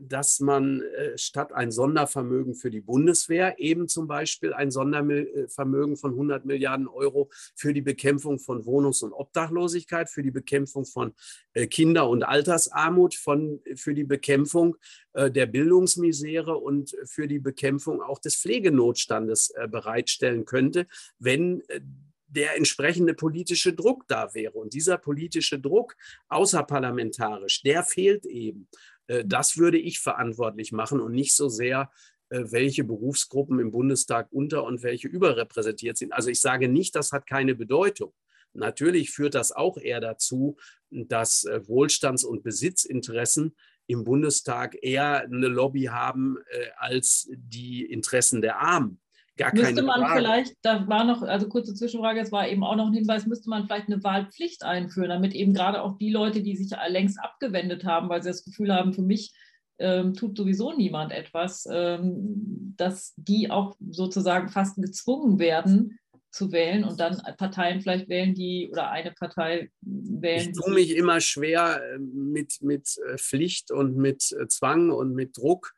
dass 0.00 0.38
man 0.38 0.80
äh, 0.80 1.18
statt 1.18 1.52
ein 1.52 1.72
Sondervermögen 1.72 2.54
für 2.54 2.70
die 2.70 2.80
Bundeswehr 2.80 3.58
eben 3.58 3.88
zum 3.88 4.06
Beispiel 4.06 4.52
ein 4.52 4.70
Sondervermögen 4.70 5.96
von 5.96 6.12
100 6.12 6.44
Milliarden 6.44 6.86
Euro 6.86 7.30
für 7.56 7.74
die 7.74 7.82
Bekämpfung 7.82 8.38
von 8.38 8.64
Wohnungs- 8.64 9.02
und 9.02 9.12
Obdachlosigkeit, 9.12 10.08
für 10.08 10.22
die 10.22 10.30
Bekämpfung 10.30 10.84
von 10.84 11.14
äh, 11.52 11.66
Kinder- 11.66 12.08
und 12.08 12.22
Altersarmut, 12.22 13.16
von, 13.16 13.60
für 13.74 13.94
die 13.94 14.04
Bekämpfung 14.04 14.76
äh, 15.14 15.32
der 15.32 15.46
Bildungsmisere 15.46 16.56
und 16.56 16.96
für 17.04 17.26
die 17.26 17.40
Bekämpfung 17.40 18.02
auch 18.02 18.20
des 18.20 18.36
Pflegenotstandes 18.36 19.52
bereitstellen 19.68 20.44
könnte, 20.44 20.86
wenn 21.18 21.62
der 22.34 22.56
entsprechende 22.56 23.14
politische 23.14 23.72
Druck 23.72 24.06
da 24.08 24.34
wäre. 24.34 24.52
Und 24.52 24.74
dieser 24.74 24.98
politische 24.98 25.58
Druck 25.58 25.96
außerparlamentarisch, 26.28 27.62
der 27.62 27.84
fehlt 27.84 28.26
eben. 28.26 28.68
Äh, 29.06 29.24
das 29.26 29.56
würde 29.56 29.78
ich 29.78 30.00
verantwortlich 30.00 30.72
machen 30.72 31.00
und 31.00 31.12
nicht 31.12 31.34
so 31.34 31.48
sehr, 31.48 31.90
äh, 32.30 32.44
welche 32.46 32.84
Berufsgruppen 32.84 33.58
im 33.58 33.70
Bundestag 33.70 34.28
unter 34.30 34.64
und 34.64 34.82
welche 34.82 35.08
überrepräsentiert 35.08 35.96
sind. 35.96 36.12
Also 36.12 36.30
ich 36.30 36.40
sage 36.40 36.68
nicht, 36.68 36.94
das 36.94 37.12
hat 37.12 37.26
keine 37.26 37.54
Bedeutung. 37.54 38.12
Natürlich 38.52 39.10
führt 39.10 39.34
das 39.34 39.50
auch 39.50 39.78
eher 39.78 40.00
dazu, 40.00 40.56
dass 40.90 41.44
äh, 41.44 41.60
Wohlstands- 41.66 42.24
und 42.24 42.42
Besitzinteressen 42.42 43.56
im 43.86 44.04
Bundestag 44.04 44.76
eher 44.80 45.22
eine 45.24 45.48
Lobby 45.48 45.84
haben 45.84 46.38
als 46.78 47.28
die 47.30 47.84
Interessen 47.84 48.40
der 48.40 48.58
Armen. 48.58 48.98
Gar 49.36 49.52
müsste 49.54 49.82
man 49.82 50.00
Frage. 50.00 50.20
vielleicht, 50.20 50.54
da 50.62 50.86
war 50.86 51.04
noch, 51.04 51.22
also 51.22 51.48
kurze 51.48 51.74
Zwischenfrage, 51.74 52.20
es 52.20 52.30
war 52.30 52.48
eben 52.48 52.62
auch 52.62 52.76
noch 52.76 52.86
ein 52.86 52.92
Hinweis, 52.92 53.26
müsste 53.26 53.50
man 53.50 53.66
vielleicht 53.66 53.88
eine 53.88 54.02
Wahlpflicht 54.04 54.62
einführen, 54.62 55.08
damit 55.08 55.34
eben 55.34 55.52
gerade 55.52 55.82
auch 55.82 55.98
die 55.98 56.10
Leute, 56.10 56.42
die 56.42 56.56
sich 56.56 56.70
längst 56.88 57.18
abgewendet 57.18 57.84
haben, 57.84 58.08
weil 58.08 58.22
sie 58.22 58.28
das 58.28 58.44
Gefühl 58.44 58.72
haben, 58.72 58.92
für 58.92 59.02
mich 59.02 59.34
ähm, 59.78 60.14
tut 60.14 60.36
sowieso 60.36 60.72
niemand 60.72 61.12
etwas, 61.12 61.66
ähm, 61.68 62.74
dass 62.76 63.14
die 63.16 63.50
auch 63.50 63.74
sozusagen 63.80 64.48
fast 64.48 64.76
gezwungen 64.76 65.40
werden 65.40 65.98
zu 66.30 66.52
wählen 66.52 66.84
und 66.84 66.98
dann 66.98 67.20
Parteien 67.36 67.80
vielleicht 67.80 68.08
wählen, 68.08 68.34
die 68.34 68.68
oder 68.70 68.90
eine 68.90 69.12
Partei 69.12 69.70
wählen. 69.80 70.50
Ich 70.50 70.52
tue 70.52 70.74
mich 70.74 70.96
immer 70.96 71.20
schwer 71.20 71.80
äh, 71.82 71.98
mit, 71.98 72.58
mit 72.60 72.96
äh, 73.08 73.18
Pflicht 73.18 73.70
und 73.70 73.96
mit 73.96 74.32
äh, 74.32 74.48
Zwang 74.48 74.90
und 74.90 75.14
mit 75.14 75.36
Druck 75.36 75.72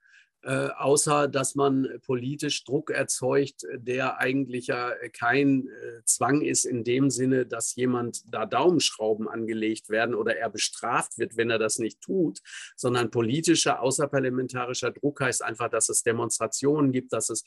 äh, 0.46 0.68
außer 0.76 1.26
dass 1.26 1.56
man 1.56 1.88
politisch 2.06 2.62
Druck 2.62 2.90
erzeugt, 2.90 3.66
der 3.74 4.20
eigentlich 4.20 4.68
ja 4.68 4.92
kein 5.12 5.66
äh, 5.66 6.04
Zwang 6.04 6.40
ist 6.40 6.64
in 6.64 6.84
dem 6.84 7.10
Sinne, 7.10 7.46
dass 7.46 7.74
jemand 7.74 8.22
da 8.32 8.46
Daumenschrauben 8.46 9.28
angelegt 9.28 9.88
werden 9.88 10.14
oder 10.14 10.36
er 10.36 10.48
bestraft 10.48 11.18
wird, 11.18 11.36
wenn 11.36 11.50
er 11.50 11.58
das 11.58 11.80
nicht 11.80 12.00
tut, 12.00 12.38
sondern 12.76 13.10
politischer, 13.10 13.80
außerparlamentarischer 13.80 14.92
Druck 14.92 15.20
heißt 15.20 15.42
einfach, 15.42 15.68
dass 15.68 15.88
es 15.88 16.04
Demonstrationen 16.04 16.92
gibt, 16.92 17.12
dass 17.12 17.28
es 17.28 17.44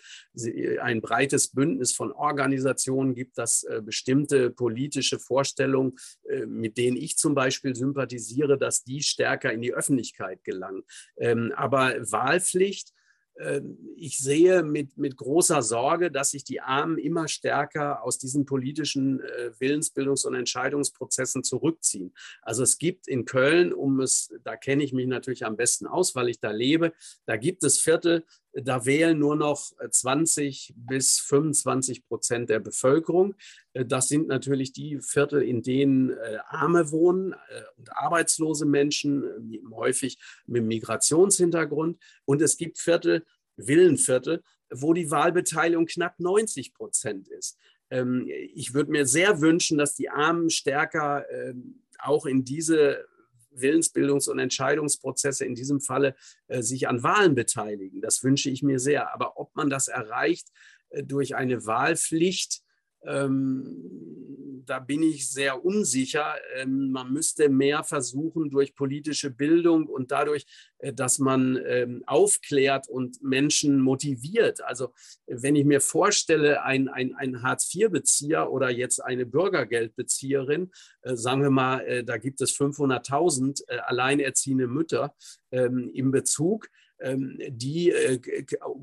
ein 0.82 1.00
breites 1.00 1.50
Bündnis 1.54 1.94
von 1.94 2.12
Organisationen 2.12 3.16
gibt, 3.16 3.38
dass 3.38 3.64
äh, 3.64 3.82
bestimmte 3.82 4.50
politische 4.50 5.20
Vorstellungen, 5.20 5.98
äh, 6.28 6.46
mit 6.46 6.78
denen 6.78 6.98
ich 6.98 7.18
zum 7.18 7.34
Beispiel 7.34 7.76
sympathisiere, 7.76 8.58
dass 8.58 8.84
die 8.84 9.02
stärker 9.04 9.54
in 9.54 9.62
die 9.62 9.74
Öffentlichkeit 9.74 10.44
gelangen. 10.44 10.84
Ähm, 11.18 11.54
aber 11.56 11.96
Wahlpflicht 12.12 12.89
ich 13.96 14.18
sehe 14.18 14.64
mit, 14.64 14.98
mit 14.98 15.16
großer 15.16 15.62
Sorge, 15.62 16.12
dass 16.12 16.32
sich 16.32 16.44
die 16.44 16.62
Armen 16.62 16.98
immer 16.98 17.28
stärker 17.28 18.04
aus 18.04 18.18
diesen 18.18 18.46
politischen 18.46 19.22
äh, 19.22 19.52
Willensbildungs- 19.60 20.28
und 20.28 20.36
Entscheidungsprozessen 20.36 21.44
zurückziehen. 21.44 22.14
Also 22.42 22.64
es 22.64 22.78
gibt 22.78 23.08
in 23.08 23.26
Köln, 23.26 23.74
um 23.74 24.02
es, 24.02 24.34
da 24.44 24.58
kenne 24.58 24.84
ich 24.84 24.92
mich 24.92 25.08
natürlich 25.08 25.46
am 25.46 25.56
besten 25.56 25.88
aus, 25.88 26.16
weil 26.16 26.30
ich 26.30 26.40
da 26.40 26.52
lebe, 26.52 26.92
da 27.26 27.38
gibt 27.38 27.64
es 27.64 27.80
Viertel, 27.80 28.26
da 28.62 28.86
wählen 28.86 29.18
nur 29.18 29.36
noch 29.36 29.72
20 29.90 30.74
bis 30.76 31.20
25 31.20 32.06
Prozent 32.06 32.50
der 32.50 32.60
Bevölkerung. 32.60 33.36
Äh, 33.74 33.86
das 33.86 34.08
sind 34.08 34.28
natürlich 34.28 34.74
die 34.74 35.00
Viertel, 35.02 35.42
in 35.42 35.62
denen 35.62 36.12
äh, 36.12 36.38
Arme 36.48 36.92
wohnen 36.92 37.36
und 37.78 37.92
arbeitslose 37.92 38.66
Menschen, 38.66 39.24
häufig 39.72 40.18
mit 40.46 40.64
Migrationshintergrund. 40.64 42.02
Und 42.26 42.42
es 42.42 42.58
gibt 42.58 42.80
Viertel, 42.80 43.26
Villenviertel, 43.56 44.44
wo 44.72 44.94
die 44.94 45.12
Wahlbeteiligung 45.12 45.86
knapp 45.86 46.20
90 46.20 46.74
Prozent 46.74 47.28
ist. 47.28 47.58
Ähm, 47.90 48.28
ich 48.54 48.74
würde 48.74 48.92
mir 48.92 49.06
sehr 49.06 49.42
wünschen, 49.42 49.78
dass 49.78 49.96
die 49.96 50.10
Armen 50.10 50.50
stärker 50.50 51.26
ähm, 51.32 51.84
auch 52.00 52.26
in 52.26 52.46
diese 52.46 53.06
Willensbildungs- 53.56 54.30
und 54.30 54.40
Entscheidungsprozesse 54.40 55.46
in 55.46 55.56
diesem 55.56 55.82
Falle 55.82 56.16
äh, 56.48 56.62
sich 56.62 56.88
an 56.88 57.04
Wahlen 57.04 57.36
beteiligen. 57.36 58.02
Das 58.02 58.24
wünsche 58.24 58.50
ich 58.50 58.64
mir 58.64 58.80
sehr. 58.80 59.14
Aber 59.14 59.38
ob 59.38 59.56
man 59.56 59.70
das 59.70 59.88
erreicht 59.88 60.50
äh, 60.90 61.04
durch 61.04 61.36
eine 61.36 61.66
Wahlpflicht, 61.66 62.62
ähm, 63.06 64.60
da 64.70 64.80
bin 64.80 65.02
ich 65.02 65.30
sehr 65.30 65.66
unsicher. 65.66 66.36
Ähm, 66.56 66.92
man 66.92 67.12
müsste 67.12 67.50
mehr 67.50 67.84
versuchen 67.84 68.50
durch 68.50 68.76
politische 68.76 69.32
Bildung 69.32 69.88
und 69.88 70.12
dadurch, 70.12 70.46
äh, 70.78 70.94
dass 70.94 71.20
man 71.20 71.60
ähm, 71.66 72.04
aufklärt 72.06 72.88
und 72.88 73.22
Menschen 73.22 73.82
motiviert. 73.82 74.64
Also 74.64 74.94
wenn 75.26 75.56
ich 75.56 75.66
mir 75.66 75.82
vorstelle, 75.82 76.64
ein, 76.64 76.88
ein, 76.88 77.16
ein 77.16 77.42
Hartz-IV-Bezieher 77.42 78.52
oder 78.52 78.70
jetzt 78.70 79.04
eine 79.04 79.26
Bürgergeldbezieherin, 79.26 80.72
äh, 81.02 81.16
sagen 81.16 81.42
wir 81.42 81.52
mal, 81.52 81.82
äh, 81.82 82.04
da 82.04 82.18
gibt 82.18 82.42
es 82.42 82.56
500.000 82.56 83.64
äh, 83.68 83.78
alleinerziehende 83.80 84.68
Mütter 84.68 85.16
ähm, 85.52 85.90
im 85.94 86.12
Bezug, 86.12 86.70
die 87.02 87.92
äh, 87.92 88.20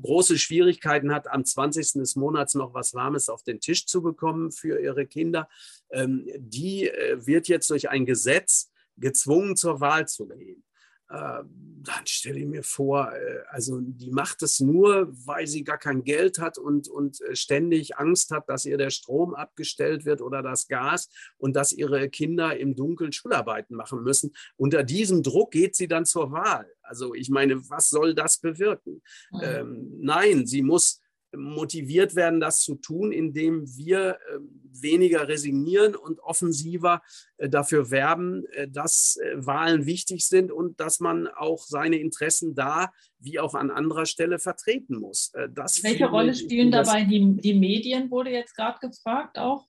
große 0.01 0.37
Schwierigkeiten 0.37 1.13
hat, 1.13 1.27
am 1.27 1.45
20. 1.45 1.93
des 1.93 2.15
Monats 2.15 2.55
noch 2.55 2.73
was 2.73 2.93
Warmes 2.93 3.29
auf 3.29 3.43
den 3.43 3.59
Tisch 3.59 3.85
zu 3.85 4.01
bekommen 4.01 4.51
für 4.51 4.79
ihre 4.81 5.05
Kinder, 5.05 5.47
ähm, 5.91 6.27
die 6.37 6.89
äh, 6.89 7.25
wird 7.25 7.47
jetzt 7.47 7.69
durch 7.69 7.89
ein 7.89 8.05
Gesetz 8.05 8.71
gezwungen, 8.97 9.55
zur 9.55 9.79
Wahl 9.79 10.07
zu 10.07 10.27
gehen. 10.27 10.63
Äh, 11.09 11.43
dann 11.87 12.05
stelle 12.05 12.39
ich 12.39 12.45
mir 12.45 12.63
vor, 12.63 13.13
äh, 13.13 13.39
also 13.49 13.79
die 13.81 14.11
macht 14.11 14.41
es 14.43 14.59
nur, 14.59 15.07
weil 15.25 15.47
sie 15.47 15.63
gar 15.63 15.77
kein 15.77 16.03
Geld 16.03 16.39
hat 16.39 16.57
und, 16.57 16.89
und 16.89 17.21
äh, 17.21 17.35
ständig 17.35 17.97
Angst 17.97 18.31
hat, 18.31 18.49
dass 18.49 18.65
ihr 18.65 18.77
der 18.77 18.89
Strom 18.89 19.33
abgestellt 19.33 20.05
wird 20.05 20.21
oder 20.21 20.41
das 20.41 20.67
Gas 20.67 21.09
und 21.37 21.55
dass 21.55 21.71
ihre 21.71 22.09
Kinder 22.09 22.57
im 22.57 22.75
Dunkeln 22.75 23.13
Schularbeiten 23.13 23.75
machen 23.75 24.03
müssen. 24.03 24.33
Unter 24.57 24.83
diesem 24.83 25.23
Druck 25.23 25.51
geht 25.51 25.75
sie 25.75 25.87
dann 25.87 26.05
zur 26.05 26.31
Wahl. 26.31 26.69
Also 26.81 27.13
ich 27.13 27.29
meine, 27.29 27.69
was 27.69 27.89
soll 27.89 28.13
das 28.13 28.39
bewirken? 28.39 29.01
Mhm. 29.31 29.39
Ähm, 29.41 29.91
nein, 29.99 30.45
sie 30.45 30.61
muss 30.61 31.01
motiviert 31.35 32.15
werden, 32.15 32.39
das 32.39 32.61
zu 32.61 32.75
tun, 32.75 33.11
indem 33.11 33.65
wir 33.77 34.11
äh, 34.11 34.39
weniger 34.81 35.27
resignieren 35.27 35.95
und 35.95 36.19
offensiver 36.19 37.01
äh, 37.37 37.49
dafür 37.49 37.91
werben, 37.91 38.45
äh, 38.53 38.67
dass 38.67 39.19
Wahlen 39.35 39.85
wichtig 39.85 40.25
sind 40.25 40.51
und 40.51 40.79
dass 40.79 40.99
man 40.99 41.27
auch 41.27 41.63
seine 41.63 41.97
Interessen 41.97 42.55
da 42.55 42.91
wie 43.19 43.39
auch 43.39 43.55
an 43.55 43.71
anderer 43.71 44.05
Stelle 44.05 44.39
vertreten 44.39 44.99
muss. 44.99 45.31
Das 45.53 45.83
Welche 45.83 46.05
Rolle 46.05 46.35
spielen 46.35 46.71
dabei 46.71 47.03
die, 47.03 47.35
die 47.37 47.55
Medien, 47.55 48.11
wurde 48.11 48.29
jetzt 48.29 48.55
gerade 48.55 48.77
gefragt 48.79 49.39
auch? 49.39 49.67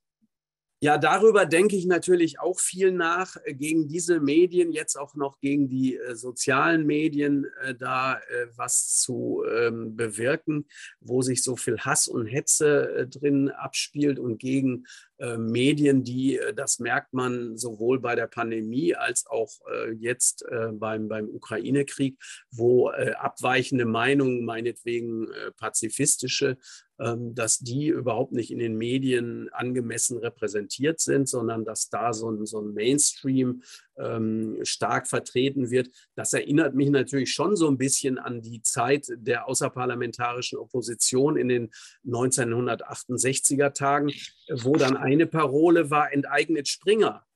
Ja, 0.80 0.96
darüber 0.96 1.44
denke 1.44 1.74
ich 1.74 1.86
natürlich 1.86 2.38
auch 2.38 2.60
viel 2.60 2.92
nach, 2.92 3.36
äh, 3.42 3.52
gegen 3.52 3.88
diese 3.88 4.20
Medien, 4.20 4.70
jetzt 4.70 4.96
auch 4.96 5.16
noch 5.16 5.40
gegen 5.40 5.68
die 5.68 5.96
äh, 5.96 6.14
sozialen 6.14 6.86
Medien, 6.86 7.46
äh, 7.64 7.74
da 7.74 8.18
äh, 8.18 8.46
was 8.54 9.00
zu 9.00 9.42
ähm, 9.50 9.96
bewirken, 9.96 10.68
wo 11.00 11.20
sich 11.20 11.42
so 11.42 11.56
viel 11.56 11.78
Hass 11.80 12.06
und 12.06 12.26
Hetze 12.26 12.94
äh, 12.94 13.06
drin 13.08 13.50
abspielt 13.50 14.20
und 14.20 14.38
gegen 14.38 14.84
äh, 15.18 15.36
Medien, 15.36 16.04
die, 16.04 16.38
das 16.54 16.78
merkt 16.78 17.12
man 17.12 17.56
sowohl 17.56 17.98
bei 17.98 18.14
der 18.14 18.28
Pandemie 18.28 18.94
als 18.94 19.26
auch 19.26 19.50
jetzt 19.98 20.44
beim, 20.74 21.08
beim 21.08 21.28
Ukraine-Krieg, 21.28 22.16
wo 22.50 22.88
abweichende 22.88 23.84
Meinungen, 23.84 24.44
meinetwegen 24.44 25.28
pazifistische, 25.56 26.56
dass 26.98 27.58
die 27.58 27.88
überhaupt 27.88 28.32
nicht 28.32 28.50
in 28.50 28.58
den 28.58 28.76
Medien 28.76 29.48
angemessen 29.52 30.18
repräsentiert 30.18 31.00
sind, 31.00 31.28
sondern 31.28 31.64
dass 31.64 31.88
da 31.90 32.12
so 32.12 32.30
ein, 32.30 32.44
so 32.44 32.60
ein 32.60 32.74
Mainstream 32.74 33.62
ähm, 33.96 34.58
stark 34.62 35.06
vertreten 35.06 35.70
wird. 35.70 35.90
Das 36.16 36.32
erinnert 36.32 36.74
mich 36.74 36.90
natürlich 36.90 37.32
schon 37.32 37.56
so 37.56 37.68
ein 37.68 37.78
bisschen 37.78 38.18
an 38.18 38.42
die 38.42 38.62
Zeit 38.62 39.06
der 39.14 39.48
außerparlamentarischen 39.48 40.58
Opposition 40.58 41.36
in 41.36 41.48
den 41.48 41.70
1968er 42.04 43.72
Tagen, 43.72 44.10
wo 44.50 44.74
dann 44.74 44.96
eine 44.96 45.26
Parole 45.26 45.90
war, 45.90 46.12
enteignet 46.12 46.68
Springer. 46.68 47.27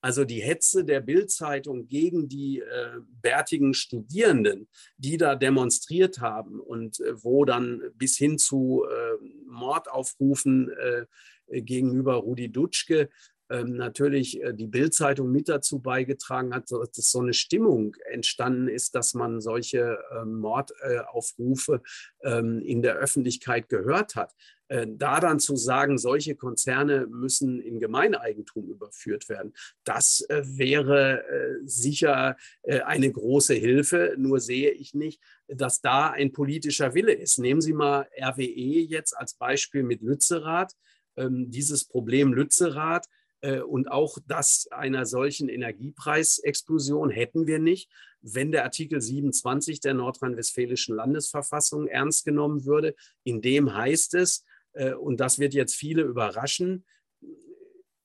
Also 0.00 0.24
die 0.24 0.40
Hetze 0.40 0.84
der 0.84 1.00
Bildzeitung 1.00 1.86
gegen 1.86 2.28
die 2.28 2.60
äh, 2.60 3.00
bärtigen 3.20 3.74
Studierenden, 3.74 4.68
die 4.96 5.18
da 5.18 5.34
demonstriert 5.34 6.20
haben 6.20 6.58
und 6.58 7.00
äh, 7.00 7.22
wo 7.22 7.44
dann 7.44 7.82
bis 7.94 8.16
hin 8.16 8.38
zu 8.38 8.84
äh, 8.88 9.24
Mordaufrufen 9.46 10.70
äh, 10.70 11.60
gegenüber 11.62 12.14
Rudi 12.14 12.50
Dutschke 12.50 13.10
ähm, 13.50 13.74
natürlich 13.74 14.40
äh, 14.40 14.54
die 14.54 14.68
Bildzeitung 14.68 15.30
mit 15.32 15.48
dazu 15.48 15.80
beigetragen 15.80 16.54
hat, 16.54 16.70
dass 16.70 17.10
so 17.10 17.18
eine 17.18 17.34
Stimmung 17.34 17.96
entstanden 18.10 18.68
ist, 18.68 18.94
dass 18.94 19.12
man 19.12 19.40
solche 19.40 19.98
ähm, 20.16 20.38
Mordaufrufe 20.38 21.82
ähm, 22.22 22.60
in 22.60 22.80
der 22.80 22.94
Öffentlichkeit 22.94 23.68
gehört 23.68 24.14
hat. 24.14 24.32
Äh, 24.68 24.86
da 24.88 25.18
dann 25.18 25.40
zu 25.40 25.56
sagen, 25.56 25.98
solche 25.98 26.36
Konzerne 26.36 27.08
müssen 27.08 27.60
in 27.60 27.80
Gemeineigentum 27.80 28.70
überführt 28.70 29.28
werden, 29.28 29.52
das 29.82 30.24
äh, 30.28 30.42
wäre 30.44 31.24
sicher 31.64 32.36
eine 32.84 33.10
große 33.10 33.54
Hilfe. 33.54 34.14
Nur 34.16 34.40
sehe 34.40 34.70
ich 34.70 34.94
nicht, 34.94 35.20
dass 35.48 35.80
da 35.80 36.10
ein 36.10 36.32
politischer 36.32 36.94
Wille 36.94 37.12
ist. 37.12 37.38
Nehmen 37.38 37.60
Sie 37.60 37.72
mal 37.72 38.08
RWE 38.16 38.80
jetzt 38.80 39.16
als 39.16 39.34
Beispiel 39.34 39.82
mit 39.82 40.02
Lützerath. 40.02 40.74
Dieses 41.16 41.84
Problem 41.84 42.32
Lützerath 42.32 43.06
äh, 43.06 43.19
und 43.42 43.90
auch 43.90 44.18
das 44.26 44.68
einer 44.70 45.06
solchen 45.06 45.48
Energiepreisexplosion 45.48 47.10
hätten 47.10 47.46
wir 47.46 47.58
nicht, 47.58 47.90
wenn 48.22 48.52
der 48.52 48.64
Artikel 48.64 49.00
27 49.00 49.80
der 49.80 49.94
nordrhein-westfälischen 49.94 50.94
Landesverfassung 50.94 51.86
ernst 51.86 52.24
genommen 52.24 52.64
würde. 52.64 52.94
In 53.24 53.40
dem 53.40 53.74
heißt 53.74 54.14
es, 54.14 54.44
äh, 54.72 54.92
und 54.92 55.20
das 55.20 55.38
wird 55.38 55.54
jetzt 55.54 55.74
viele 55.74 56.02
überraschen, 56.02 56.84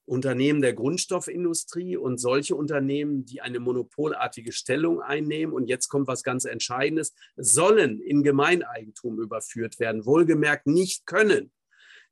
Unternehmen 0.08 0.62
der 0.62 0.74
Grundstoffindustrie 0.74 1.98
und 1.98 2.20
solche 2.20 2.56
Unternehmen, 2.56 3.26
die 3.26 3.42
eine 3.42 3.60
monopolartige 3.60 4.52
Stellung 4.52 5.02
einnehmen, 5.02 5.52
und 5.52 5.68
jetzt 5.68 5.88
kommt 5.88 6.08
was 6.08 6.22
ganz 6.22 6.46
Entscheidendes, 6.46 7.16
sollen 7.38 8.00
in 8.02 8.22
Gemeineigentum 8.22 9.20
überführt 9.20 9.80
werden. 9.80 10.06
Wohlgemerkt 10.06 10.68
nicht 10.68 11.08
können. 11.08 11.52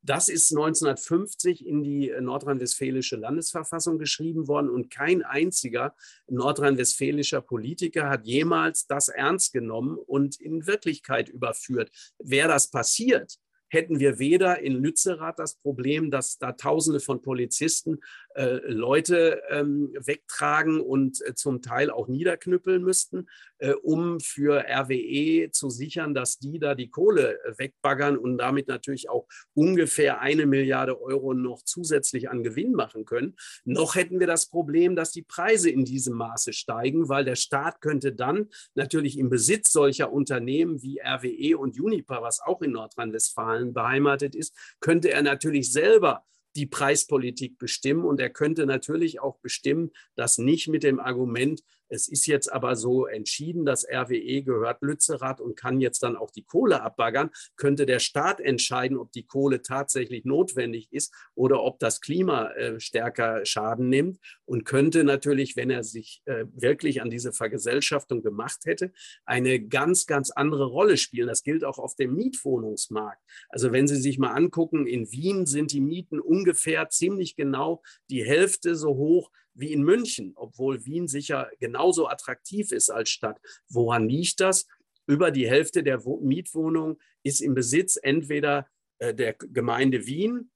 Das 0.06 0.28
ist 0.28 0.52
1950 0.52 1.66
in 1.66 1.82
die 1.82 2.10
äh, 2.10 2.20
nordrhein-westfälische 2.20 3.16
Landesverfassung 3.16 3.98
geschrieben 3.98 4.48
worden 4.48 4.68
und 4.68 4.90
kein 4.90 5.22
einziger 5.22 5.94
nordrhein-westfälischer 6.28 7.40
Politiker 7.40 8.10
hat 8.10 8.26
jemals 8.26 8.86
das 8.86 9.08
ernst 9.08 9.54
genommen 9.54 9.96
und 9.96 10.38
in 10.38 10.66
Wirklichkeit 10.66 11.30
überführt. 11.30 11.90
Wäre 12.18 12.48
das 12.48 12.70
passiert, 12.70 13.38
hätten 13.68 13.98
wir 13.98 14.18
weder 14.18 14.60
in 14.60 14.74
Lützerath 14.74 15.38
das 15.38 15.56
Problem, 15.56 16.10
dass 16.10 16.36
da 16.36 16.52
Tausende 16.52 17.00
von 17.00 17.22
Polizisten 17.22 18.00
äh, 18.34 18.60
Leute 18.66 19.42
ähm, 19.48 19.94
wegtragen 19.98 20.80
und 20.80 21.24
äh, 21.26 21.34
zum 21.34 21.62
Teil 21.62 21.90
auch 21.90 22.08
niederknüppeln 22.08 22.82
müssten, 22.82 23.28
äh, 23.58 23.72
um 23.72 24.20
für 24.20 24.64
RWE 24.68 25.50
zu 25.50 25.70
sichern, 25.70 26.14
dass 26.14 26.38
die 26.38 26.58
da 26.58 26.74
die 26.74 26.90
Kohle 26.90 27.38
äh, 27.44 27.58
wegbaggern 27.58 28.16
und 28.16 28.38
damit 28.38 28.68
natürlich 28.68 29.08
auch 29.08 29.26
ungefähr 29.54 30.20
eine 30.20 30.46
Milliarde 30.46 31.00
Euro 31.00 31.32
noch 31.34 31.62
zusätzlich 31.62 32.28
an 32.28 32.42
Gewinn 32.42 32.72
machen 32.72 33.04
können. 33.04 33.36
Noch 33.64 33.94
hätten 33.94 34.20
wir 34.20 34.26
das 34.26 34.46
Problem, 34.46 34.96
dass 34.96 35.12
die 35.12 35.22
Preise 35.22 35.70
in 35.70 35.84
diesem 35.84 36.14
Maße 36.14 36.52
steigen, 36.52 37.08
weil 37.08 37.24
der 37.24 37.36
Staat 37.36 37.80
könnte 37.80 38.12
dann 38.12 38.48
natürlich 38.74 39.18
im 39.18 39.30
Besitz 39.30 39.72
solcher 39.72 40.12
Unternehmen 40.12 40.82
wie 40.82 41.00
RWE 41.00 41.56
und 41.58 41.78
Uniper, 41.78 42.22
was 42.22 42.40
auch 42.40 42.62
in 42.62 42.72
Nordrhein-Westfalen 42.72 43.72
beheimatet 43.72 44.34
ist, 44.34 44.54
könnte 44.80 45.10
er 45.10 45.22
natürlich 45.22 45.72
selber 45.72 46.24
die 46.56 46.66
Preispolitik 46.66 47.58
bestimmen. 47.58 48.04
Und 48.04 48.20
er 48.20 48.30
könnte 48.30 48.66
natürlich 48.66 49.20
auch 49.20 49.38
bestimmen, 49.38 49.90
dass 50.14 50.38
nicht 50.38 50.68
mit 50.68 50.82
dem 50.82 51.00
Argument, 51.00 51.62
es 51.94 52.08
ist 52.08 52.26
jetzt 52.26 52.52
aber 52.52 52.74
so 52.74 53.06
entschieden, 53.06 53.64
dass 53.64 53.86
RWE 53.88 54.42
gehört 54.42 54.82
Lützerath 54.82 55.40
und 55.40 55.56
kann 55.56 55.80
jetzt 55.80 56.02
dann 56.02 56.16
auch 56.16 56.30
die 56.30 56.42
Kohle 56.42 56.82
abbaggern. 56.82 57.30
Könnte 57.56 57.86
der 57.86 58.00
Staat 58.00 58.40
entscheiden, 58.40 58.98
ob 58.98 59.12
die 59.12 59.26
Kohle 59.26 59.62
tatsächlich 59.62 60.24
notwendig 60.24 60.88
ist 60.92 61.14
oder 61.34 61.62
ob 61.62 61.78
das 61.78 62.00
Klima 62.00 62.50
äh, 62.52 62.80
stärker 62.80 63.46
Schaden 63.46 63.88
nimmt 63.88 64.18
und 64.44 64.64
könnte 64.64 65.04
natürlich, 65.04 65.54
wenn 65.56 65.70
er 65.70 65.84
sich 65.84 66.22
äh, 66.24 66.46
wirklich 66.52 67.00
an 67.00 67.10
diese 67.10 67.32
Vergesellschaftung 67.32 68.22
gemacht 68.22 68.62
hätte, 68.64 68.92
eine 69.24 69.60
ganz, 69.60 70.06
ganz 70.06 70.30
andere 70.30 70.66
Rolle 70.66 70.96
spielen. 70.96 71.28
Das 71.28 71.44
gilt 71.44 71.64
auch 71.64 71.78
auf 71.78 71.94
dem 71.94 72.14
Mietwohnungsmarkt. 72.14 73.22
Also 73.48 73.70
wenn 73.70 73.86
Sie 73.86 73.96
sich 73.96 74.18
mal 74.18 74.32
angucken, 74.32 74.86
in 74.86 75.10
Wien 75.12 75.46
sind 75.46 75.72
die 75.72 75.80
Mieten 75.80 76.18
ungefähr 76.18 76.88
ziemlich 76.88 77.36
genau 77.36 77.82
die 78.10 78.24
Hälfte 78.24 78.74
so 78.74 78.96
hoch 78.96 79.30
wie 79.54 79.72
in 79.72 79.82
München, 79.82 80.32
obwohl 80.36 80.84
Wien 80.84 81.08
sicher 81.08 81.50
genauso 81.60 82.08
attraktiv 82.08 82.72
ist 82.72 82.90
als 82.90 83.10
Stadt. 83.10 83.40
Woran 83.68 84.08
liegt 84.08 84.40
das? 84.40 84.66
Über 85.06 85.30
die 85.30 85.48
Hälfte 85.48 85.82
der 85.82 86.00
Mietwohnungen 86.20 86.96
ist 87.22 87.40
im 87.40 87.54
Besitz 87.54 87.98
entweder 88.02 88.66
äh, 88.98 89.14
der 89.14 89.34
Gemeinde 89.34 90.06
Wien 90.06 90.50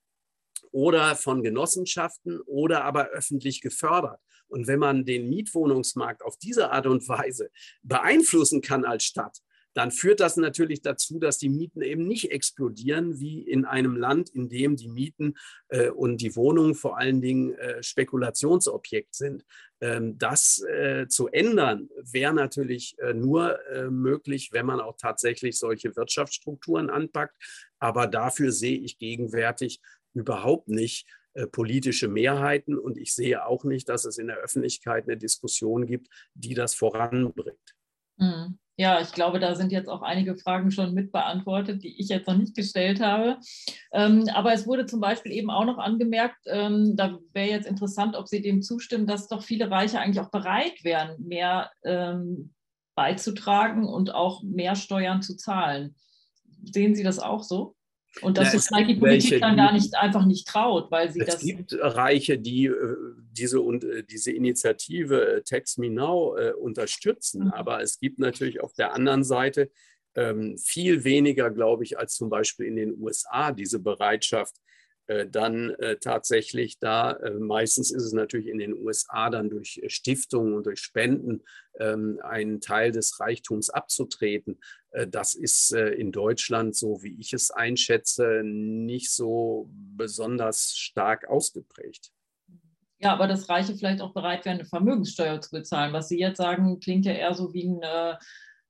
oder 0.70 1.16
von 1.16 1.42
Genossenschaften 1.42 2.40
oder 2.40 2.84
aber 2.84 3.08
öffentlich 3.08 3.60
gefördert. 3.60 4.20
Und 4.48 4.66
wenn 4.66 4.78
man 4.78 5.04
den 5.04 5.28
Mietwohnungsmarkt 5.28 6.22
auf 6.22 6.38
diese 6.38 6.70
Art 6.70 6.86
und 6.86 7.06
Weise 7.08 7.50
beeinflussen 7.82 8.62
kann 8.62 8.84
als 8.84 9.04
Stadt, 9.04 9.38
dann 9.74 9.90
führt 9.90 10.20
das 10.20 10.36
natürlich 10.36 10.82
dazu, 10.82 11.18
dass 11.18 11.38
die 11.38 11.48
Mieten 11.48 11.82
eben 11.82 12.06
nicht 12.06 12.30
explodieren 12.30 13.20
wie 13.20 13.42
in 13.42 13.64
einem 13.64 13.96
Land, 13.96 14.30
in 14.30 14.48
dem 14.48 14.76
die 14.76 14.88
Mieten 14.88 15.34
äh, 15.68 15.90
und 15.90 16.20
die 16.20 16.34
Wohnungen 16.36 16.74
vor 16.74 16.98
allen 16.98 17.20
Dingen 17.20 17.54
äh, 17.54 17.82
Spekulationsobjekt 17.82 19.14
sind. 19.14 19.44
Ähm, 19.80 20.18
das 20.18 20.62
äh, 20.62 21.06
zu 21.08 21.28
ändern 21.28 21.88
wäre 21.96 22.34
natürlich 22.34 22.98
äh, 22.98 23.14
nur 23.14 23.64
äh, 23.68 23.90
möglich, 23.90 24.50
wenn 24.52 24.66
man 24.66 24.80
auch 24.80 24.96
tatsächlich 24.96 25.58
solche 25.58 25.94
Wirtschaftsstrukturen 25.94 26.90
anpackt. 26.90 27.36
Aber 27.78 28.06
dafür 28.06 28.52
sehe 28.52 28.78
ich 28.78 28.98
gegenwärtig 28.98 29.80
überhaupt 30.14 30.68
nicht 30.68 31.06
äh, 31.34 31.46
politische 31.46 32.08
Mehrheiten 32.08 32.76
und 32.76 32.98
ich 32.98 33.14
sehe 33.14 33.46
auch 33.46 33.62
nicht, 33.62 33.88
dass 33.88 34.04
es 34.04 34.18
in 34.18 34.26
der 34.26 34.38
Öffentlichkeit 34.38 35.04
eine 35.04 35.16
Diskussion 35.16 35.86
gibt, 35.86 36.08
die 36.34 36.54
das 36.54 36.74
voranbringt. 36.74 37.77
Mhm. 38.18 38.58
Ja, 38.80 39.00
ich 39.00 39.10
glaube, 39.10 39.40
da 39.40 39.56
sind 39.56 39.72
jetzt 39.72 39.88
auch 39.88 40.02
einige 40.02 40.36
Fragen 40.36 40.70
schon 40.70 40.94
mit 40.94 41.10
beantwortet, 41.10 41.82
die 41.82 42.00
ich 42.00 42.08
jetzt 42.08 42.28
noch 42.28 42.36
nicht 42.36 42.54
gestellt 42.54 43.00
habe. 43.00 43.38
Ähm, 43.92 44.28
aber 44.32 44.52
es 44.52 44.68
wurde 44.68 44.86
zum 44.86 45.00
Beispiel 45.00 45.32
eben 45.32 45.50
auch 45.50 45.64
noch 45.64 45.78
angemerkt, 45.78 46.38
ähm, 46.46 46.94
da 46.94 47.18
wäre 47.32 47.48
jetzt 47.48 47.66
interessant, 47.66 48.14
ob 48.14 48.28
Sie 48.28 48.40
dem 48.40 48.62
zustimmen, 48.62 49.08
dass 49.08 49.26
doch 49.26 49.42
viele 49.42 49.68
Reiche 49.68 49.98
eigentlich 49.98 50.20
auch 50.24 50.30
bereit 50.30 50.84
wären, 50.84 51.20
mehr 51.20 51.72
ähm, 51.84 52.54
beizutragen 52.94 53.84
und 53.84 54.14
auch 54.14 54.44
mehr 54.44 54.76
Steuern 54.76 55.22
zu 55.22 55.36
zahlen. 55.36 55.96
Sehen 56.62 56.94
Sie 56.94 57.02
das 57.02 57.18
auch 57.18 57.42
so? 57.42 57.74
Und 58.22 58.38
dass 58.38 58.52
ja, 58.52 58.60
vielleicht 58.60 58.90
die 58.90 58.94
Politik 58.96 59.30
welche, 59.30 59.40
dann 59.40 59.56
gar 59.56 59.72
nicht 59.72 59.94
einfach 59.96 60.24
nicht 60.26 60.46
traut, 60.46 60.90
weil 60.90 61.10
sie 61.10 61.20
es 61.20 61.26
das. 61.26 61.34
Es 61.36 61.42
gibt 61.42 61.74
Reiche, 61.78 62.38
die 62.38 62.66
äh, 62.66 62.96
diese, 63.32 63.60
und, 63.60 63.84
äh, 63.84 64.02
diese 64.04 64.32
Initiative 64.32 65.36
äh, 65.36 65.42
Tax 65.42 65.78
Me 65.78 65.90
Now 65.90 66.36
unterstützen. 66.60 67.44
Mhm. 67.44 67.52
Aber 67.52 67.82
es 67.82 67.98
gibt 67.98 68.18
natürlich 68.18 68.60
auf 68.60 68.72
der 68.74 68.94
anderen 68.94 69.24
Seite 69.24 69.70
ähm, 70.14 70.58
viel 70.58 71.04
weniger, 71.04 71.50
glaube 71.50 71.84
ich, 71.84 71.98
als 71.98 72.14
zum 72.14 72.28
Beispiel 72.30 72.66
in 72.66 72.76
den 72.76 73.00
USA 73.00 73.52
diese 73.52 73.78
Bereitschaft, 73.78 74.54
dann 75.30 75.70
äh, 75.70 75.96
tatsächlich 75.96 76.78
da, 76.78 77.12
äh, 77.12 77.30
meistens 77.30 77.90
ist 77.90 78.02
es 78.02 78.12
natürlich 78.12 78.48
in 78.48 78.58
den 78.58 78.74
USA 78.74 79.30
dann 79.30 79.48
durch 79.48 79.80
Stiftungen 79.86 80.52
und 80.54 80.66
durch 80.66 80.80
Spenden 80.80 81.42
ähm, 81.80 82.20
einen 82.22 82.60
Teil 82.60 82.92
des 82.92 83.18
Reichtums 83.18 83.70
abzutreten. 83.70 84.60
Das 85.10 85.34
ist 85.34 85.72
in 85.72 86.12
Deutschland, 86.12 86.74
so 86.74 87.02
wie 87.02 87.20
ich 87.20 87.34
es 87.34 87.50
einschätze, 87.50 88.40
nicht 88.42 89.12
so 89.12 89.68
besonders 89.70 90.72
stark 90.78 91.28
ausgeprägt. 91.28 92.10
Ja, 92.98 93.12
aber 93.12 93.26
dass 93.28 93.50
Reiche 93.50 93.74
vielleicht 93.74 94.00
auch 94.00 94.14
bereit 94.14 94.46
wären, 94.46 94.58
eine 94.58 94.64
Vermögenssteuer 94.64 95.42
zu 95.42 95.50
bezahlen. 95.50 95.92
Was 95.92 96.08
Sie 96.08 96.18
jetzt 96.18 96.38
sagen, 96.38 96.80
klingt 96.80 97.04
ja 97.04 97.12
eher 97.12 97.34
so 97.34 97.52
wie 97.52 97.68
ein 97.68 97.82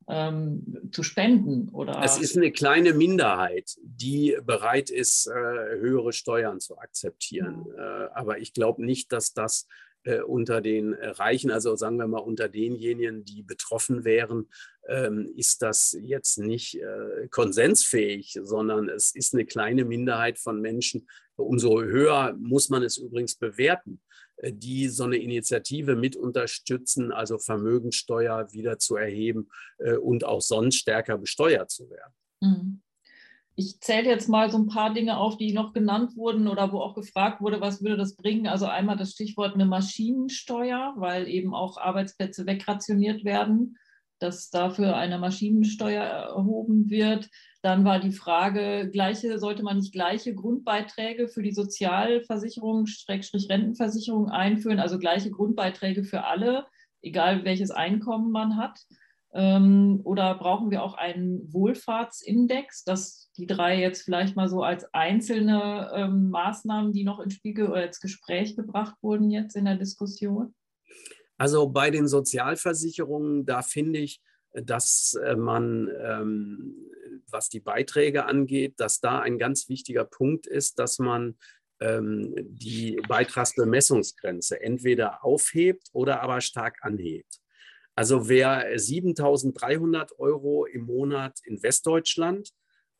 ähm, 0.09 0.90
zu 0.90 1.02
spenden? 1.02 1.68
Oder? 1.68 2.01
Es 2.02 2.18
ist 2.18 2.36
eine 2.36 2.51
kleine 2.51 2.94
Minderheit, 2.94 3.76
die 3.82 4.36
bereit 4.44 4.90
ist, 4.90 5.26
äh, 5.26 5.30
höhere 5.32 6.12
Steuern 6.12 6.60
zu 6.60 6.78
akzeptieren. 6.78 7.66
Mhm. 7.68 7.74
Äh, 7.78 8.09
aber 8.14 8.39
ich 8.39 8.52
glaube 8.55 8.85
nicht, 8.85 9.12
dass 9.12 9.35
das 9.35 9.66
äh, 10.05 10.20
unter 10.20 10.60
den 10.60 10.94
Reichen, 10.94 11.51
also 11.51 11.76
sagen 11.76 11.98
wir 11.98 12.06
mal 12.06 12.18
unter 12.18 12.48
denjenigen, 12.48 13.24
die 13.24 13.43
betroffen 13.43 14.05
wären, 14.05 14.48
ähm, 14.89 15.30
ist 15.36 15.60
das 15.60 15.97
jetzt 16.01 16.39
nicht 16.39 16.76
äh, 16.76 17.28
konsensfähig, 17.30 18.39
sondern 18.43 18.89
es 18.89 19.14
ist 19.14 19.35
eine 19.35 19.44
kleine 19.44 19.85
Minderheit 19.85 20.39
von 20.39 20.60
Menschen. 20.60 21.06
Umso 21.36 21.82
höher 21.82 22.35
muss 22.39 22.70
man 22.70 22.82
es 22.82 22.97
übrigens 22.97 23.35
bewerten. 23.35 24.01
Äh, 24.39 24.52
die 24.52 24.89
so 24.89 25.05
eine 25.05 25.16
Initiative 25.16 25.97
mit 25.97 26.16
unterstützen, 26.16 27.12
also 27.12 27.39
Vermögensteuer 27.39 28.52
wieder 28.52 28.78
zu 28.78 28.97
erheben 28.97 29.48
äh, 29.78 29.97
und 29.97 30.24
auch 30.24 30.40
sonst 30.40 30.77
stärker 30.77 31.19
besteuert 31.19 31.70
zu 31.70 31.89
werden. 31.90 32.15
Mhm. 32.40 32.82
Ich 33.56 33.81
zähle 33.81 34.09
jetzt 34.09 34.28
mal 34.28 34.52
so 34.52 34.59
ein 34.59 34.69
paar 34.69 34.94
Dinge 34.94 35.16
auf, 35.16 35.36
die 35.36 35.52
noch 35.52 35.73
genannt 35.73 36.16
wurden 36.16 36.47
oder 36.47 36.70
wo 36.70 36.78
auch 36.78 36.94
gefragt 36.94 37.40
wurde, 37.40 37.60
was 37.60 37.82
würde 37.82 37.97
das 37.97 38.15
bringen. 38.15 38.47
Also 38.47 38.66
einmal 38.66 38.97
das 38.97 39.10
Stichwort 39.10 39.55
eine 39.55 39.66
Maschinensteuer, 39.66 40.94
weil 40.97 41.27
eben 41.27 41.55
auch 41.55 41.77
Arbeitsplätze 41.77 42.47
wegrationiert 42.47 43.24
werden 43.24 43.77
dass 44.19 44.51
dafür 44.51 44.97
eine 44.97 45.19
Maschinensteuer 45.19 46.02
erhoben 46.02 46.90
wird. 46.90 47.28
Dann 47.62 47.85
war 47.85 47.98
die 47.98 48.12
Frage, 48.12 48.89
gleiche, 48.90 49.39
sollte 49.39 49.64
man 49.64 49.78
nicht 49.78 49.93
gleiche 49.93 50.35
Grundbeiträge 50.35 51.28
für 51.28 51.43
die 51.43 51.52
Sozialversicherung, 51.52 52.86
Schrägstrich 52.86 53.48
Rentenversicherung 53.48 54.28
einführen, 54.28 54.78
also 54.78 54.98
gleiche 54.98 55.30
Grundbeiträge 55.30 56.05
für 56.05 56.24
alle, 56.24 56.66
egal 57.02 57.44
welches 57.44 57.70
Einkommen 57.70 58.30
man 58.30 58.56
hat. 58.56 58.78
Ähm, 59.35 60.01
oder 60.05 60.35
brauchen 60.36 60.70
wir 60.70 60.82
auch 60.82 60.94
einen 60.94 61.52
Wohlfahrtsindex, 61.52 62.85
dass 62.85 63.30
die 63.36 63.47
drei 63.47 63.78
jetzt 63.78 64.02
vielleicht 64.02 64.36
mal 64.36 64.48
so 64.48 64.62
als 64.62 64.86
einzelne 64.94 65.90
ähm, 65.94 66.30
Maßnahmen, 66.30 66.93
die 66.93 67.05
noch 67.05 67.20
ins 67.20 67.35
Spiegel 67.35 67.68
oder 67.68 67.86
ins 67.86 68.01
Gespräch 68.01 68.56
gebracht 68.56 68.94
wurden 69.02 69.30
jetzt 69.30 69.55
in 69.55 69.66
der 69.66 69.76
Diskussion? 69.76 70.55
Also 71.36 71.68
bei 71.68 71.90
den 71.90 72.09
Sozialversicherungen, 72.09 73.44
da 73.44 73.62
finde 73.62 73.98
ich, 73.98 74.20
dass 74.55 75.14
äh, 75.22 75.36
man, 75.36 75.89
ähm, 76.02 76.74
was 77.31 77.49
die 77.49 77.61
Beiträge 77.61 78.27
angeht, 78.27 78.75
dass 78.79 79.01
da 79.01 79.21
ein 79.21 79.39
ganz 79.39 79.69
wichtiger 79.69 80.05
Punkt 80.05 80.47
ist, 80.47 80.79
dass 80.79 80.99
man 80.99 81.39
ähm, 81.81 82.35
die 82.37 83.01
Beitragsbemessungsgrenze 83.09 84.61
entweder 84.61 85.25
aufhebt 85.25 85.89
oder 85.93 86.23
aber 86.23 86.41
stark 86.41 86.79
anhebt. 86.83 87.41
Also 87.95 88.29
wer 88.29 88.77
7.300 88.77 90.17
Euro 90.19 90.67
im 90.67 90.83
Monat 90.83 91.39
in 91.45 91.63
Westdeutschland 91.63 92.51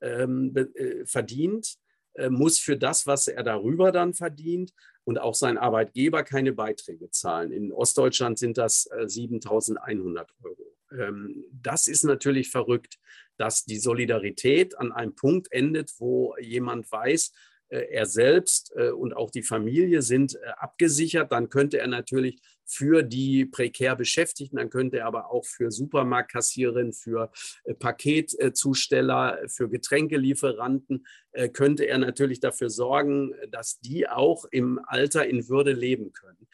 ähm, 0.01 0.55
äh, 0.57 1.05
verdient, 1.07 1.77
äh, 2.15 2.31
muss 2.31 2.59
für 2.59 2.77
das, 2.77 3.07
was 3.07 3.29
er 3.29 3.43
darüber 3.43 3.93
dann 3.93 4.15
verdient, 4.15 4.73
und 5.09 5.19
auch 5.19 5.35
sein 5.35 5.57
Arbeitgeber 5.57 6.23
keine 6.23 6.53
Beiträge 6.53 7.11
zahlen. 7.11 7.51
In 7.51 7.73
Ostdeutschland 7.73 8.39
sind 8.39 8.59
das 8.59 8.91
7.100 8.91 10.21
äh, 10.21 10.25
Euro. 10.43 10.78
Ähm, 10.93 11.45
das 11.53 11.87
ist 11.87 12.05
natürlich 12.05 12.51
verrückt, 12.51 12.99
dass 13.37 13.65
die 13.65 13.79
Solidarität 13.79 14.79
an 14.79 14.93
einem 14.93 15.15
Punkt 15.15 15.51
endet, 15.53 15.93
wo 15.99 16.35
jemand 16.41 16.91
weiß, 16.91 17.33
äh, 17.69 17.87
er 17.91 18.07
selbst 18.07 18.73
äh, 18.77 18.91
und 18.91 19.15
auch 19.15 19.31
die 19.31 19.43
Familie 19.43 20.03
sind 20.03 20.35
äh, 20.35 20.49
abgesichert, 20.57 21.33
dann 21.33 21.49
könnte 21.49 21.79
er 21.79 21.87
natürlich 21.87 22.41
für 22.71 23.03
die 23.03 23.47
prekär 23.47 23.97
Beschäftigten, 23.97 24.57
dann 24.59 24.69
könnte 24.69 24.99
er 24.99 25.07
aber 25.07 25.31
auch 25.31 25.47
für 25.47 25.71
Supermarktkassiererinnen, 25.71 26.93
für 26.93 27.31
Paketzusteller, 27.79 29.39
für 29.49 29.71
Getränkelieferanten, 29.71 31.07
könnte 31.55 31.85
er 31.85 31.97
natürlich 31.97 32.41
dafür 32.41 32.69
sorgen, 32.69 33.33
dass 33.51 33.81
die 33.81 34.07
auch 34.07 34.45
im 34.51 34.79
Alter 34.87 35.27
in 35.27 35.49
Würde 35.49 35.73
leben 35.73 36.13
können. 36.13 36.47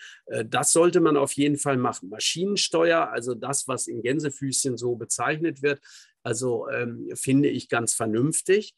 Das 0.49 0.70
sollte 0.70 1.01
man 1.01 1.16
auf 1.16 1.32
jeden 1.32 1.59
Fall 1.59 1.77
machen. 1.77 2.11
Maschinensteuer, 2.11 3.11
also 3.11 3.35
das, 3.35 3.66
was 3.66 3.89
in 3.89 4.01
Gänsefüßchen 4.01 4.77
so 4.77 4.95
bezeichnet 4.95 5.62
wird, 5.62 5.81
also 6.23 6.69
ähm, 6.69 7.11
finde 7.15 7.49
ich 7.49 7.69
ganz 7.69 7.93
vernünftig. 7.93 8.77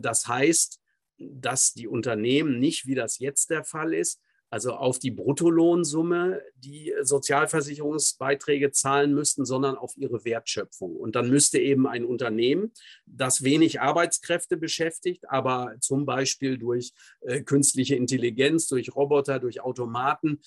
Das 0.00 0.26
heißt, 0.26 0.80
dass 1.18 1.74
die 1.74 1.88
Unternehmen 1.88 2.58
nicht, 2.58 2.86
wie 2.86 2.94
das 2.94 3.18
jetzt 3.18 3.50
der 3.50 3.64
Fall 3.64 3.92
ist, 3.92 4.22
also 4.50 4.72
auf 4.72 4.98
die 4.98 5.12
Bruttolohnsumme 5.12 6.42
die 6.56 6.92
Sozialversicherungsbeiträge 7.02 8.72
zahlen 8.72 9.14
müssten, 9.14 9.44
sondern 9.44 9.76
auf 9.76 9.96
ihre 9.96 10.24
Wertschöpfung. 10.24 10.96
Und 10.96 11.14
dann 11.14 11.30
müsste 11.30 11.58
eben 11.58 11.86
ein 11.86 12.04
Unternehmen, 12.04 12.72
das 13.06 13.44
wenig 13.44 13.80
Arbeitskräfte 13.80 14.56
beschäftigt, 14.56 15.30
aber 15.30 15.76
zum 15.80 16.04
Beispiel 16.04 16.58
durch 16.58 16.92
äh, 17.20 17.42
künstliche 17.42 17.94
Intelligenz, 17.94 18.66
durch 18.66 18.94
Roboter, 18.94 19.38
durch 19.38 19.60
Automaten, 19.60 20.40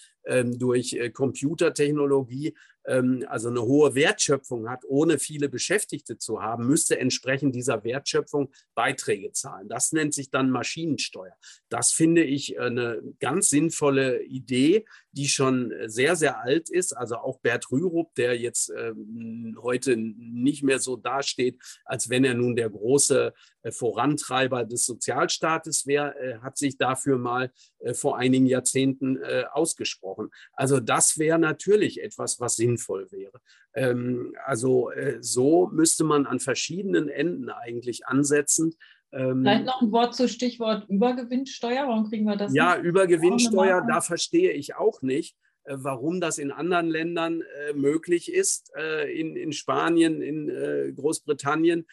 durch 0.58 0.94
äh, 0.94 1.10
Computertechnologie 1.10 2.54
ähm, 2.86 3.26
also 3.28 3.50
eine 3.50 3.62
hohe 3.62 3.96
Wertschöpfung 3.96 4.70
hat, 4.70 4.84
ohne 4.86 5.20
viele 5.20 5.50
Beschäftigte 5.50 6.18
zu 6.18 6.42
haben, 6.42 6.68
müsste 6.68 7.00
entsprechend 7.00 7.56
dieser 7.56 7.84
Wertschöpfung 7.84 8.52
Beiträge 8.76 9.32
zahlen. 9.32 9.68
Das 9.70 9.92
nennt 9.92 10.14
sich 10.14 10.30
dann 10.30 10.50
Maschinensteuer. 10.50 11.36
Das 11.70 11.92
finde 11.92 12.24
ich 12.24 12.60
eine 12.60 13.02
ganz 13.20 13.50
sinnvolle 13.50 14.24
Idee, 14.24 14.86
die 15.14 15.28
schon 15.28 15.74
sehr, 15.86 16.16
sehr 16.16 16.42
alt 16.42 16.70
ist. 16.70 16.94
Also 16.94 17.16
auch 17.18 17.40
Bert 17.40 17.72
Rürup, 17.72 18.14
der 18.16 18.38
jetzt 18.38 18.72
ähm, 18.76 19.58
heute 19.62 19.96
nicht 19.96 20.64
mehr 20.64 20.80
so 20.80 20.98
dasteht, 20.98 21.60
als 21.86 22.10
wenn 22.10 22.26
er 22.26 22.34
nun 22.34 22.56
der 22.56 22.70
große 22.70 23.34
äh, 23.64 23.72
Vorantreiber 23.72 24.66
des 24.66 24.86
Sozialstaates 24.86 25.88
wäre, 25.88 26.16
äh, 26.20 26.38
hat 26.40 26.58
sich 26.58 26.78
dafür 26.78 27.18
mal 27.18 27.52
äh, 27.80 27.94
vor 27.94 28.18
einigen 28.18 28.46
Jahrzehnten 28.46 29.20
ausgesprochen. 29.52 30.30
Also 30.54 30.80
das 30.80 31.18
wäre 31.18 31.40
natürlich 31.40 32.02
etwas, 32.02 32.40
was 32.40 32.56
sinnvoll 32.56 33.12
wäre. 33.12 33.40
Ähm, 33.74 34.34
also 34.46 34.92
so 35.20 35.68
müsste 35.68 36.04
man 36.04 36.26
an 36.26 36.40
verschiedenen 36.40 37.10
Enden 37.10 37.50
eigentlich 37.50 38.06
ansetzen. 38.08 38.76
Ähm, 39.14 39.42
Vielleicht 39.42 39.66
noch 39.66 39.82
ein 39.82 39.92
Wort 39.92 40.16
zu 40.16 40.28
Stichwort 40.28 40.90
Übergewinnsteuer. 40.90 41.88
Warum 41.88 42.10
kriegen 42.10 42.26
wir 42.26 42.36
das? 42.36 42.54
Ja, 42.54 42.76
nicht? 42.76 42.86
Übergewinnsteuer, 42.86 43.86
da 43.88 44.02
verstehe 44.02 44.52
ich 44.52 44.76
auch 44.76 45.02
nicht 45.02 45.36
warum 45.66 46.20
das 46.20 46.38
in 46.38 46.52
anderen 46.52 46.90
Ländern 46.90 47.42
äh, 47.42 47.74
möglich 47.74 48.32
ist, 48.32 48.72
äh, 48.76 49.12
in, 49.18 49.36
in 49.36 49.54
Spanien, 49.54 50.22
in 50.22 50.50
äh, 50.50 50.92
Großbritannien. 50.94 51.86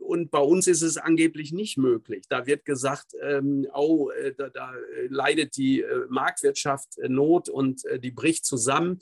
und 0.00 0.32
bei 0.32 0.40
uns 0.40 0.66
ist 0.66 0.82
es 0.82 0.96
angeblich 0.96 1.52
nicht 1.52 1.78
möglich. 1.78 2.24
Da 2.28 2.46
wird 2.46 2.64
gesagt, 2.64 3.12
ähm, 3.22 3.68
oh, 3.72 4.10
da, 4.36 4.48
da, 4.48 4.72
leidet 5.08 5.56
die 5.56 5.84
Marktwirtschaft 6.08 6.98
Not 7.06 7.48
und 7.48 7.82
die 8.02 8.10
bricht 8.10 8.44
zusammen 8.44 8.98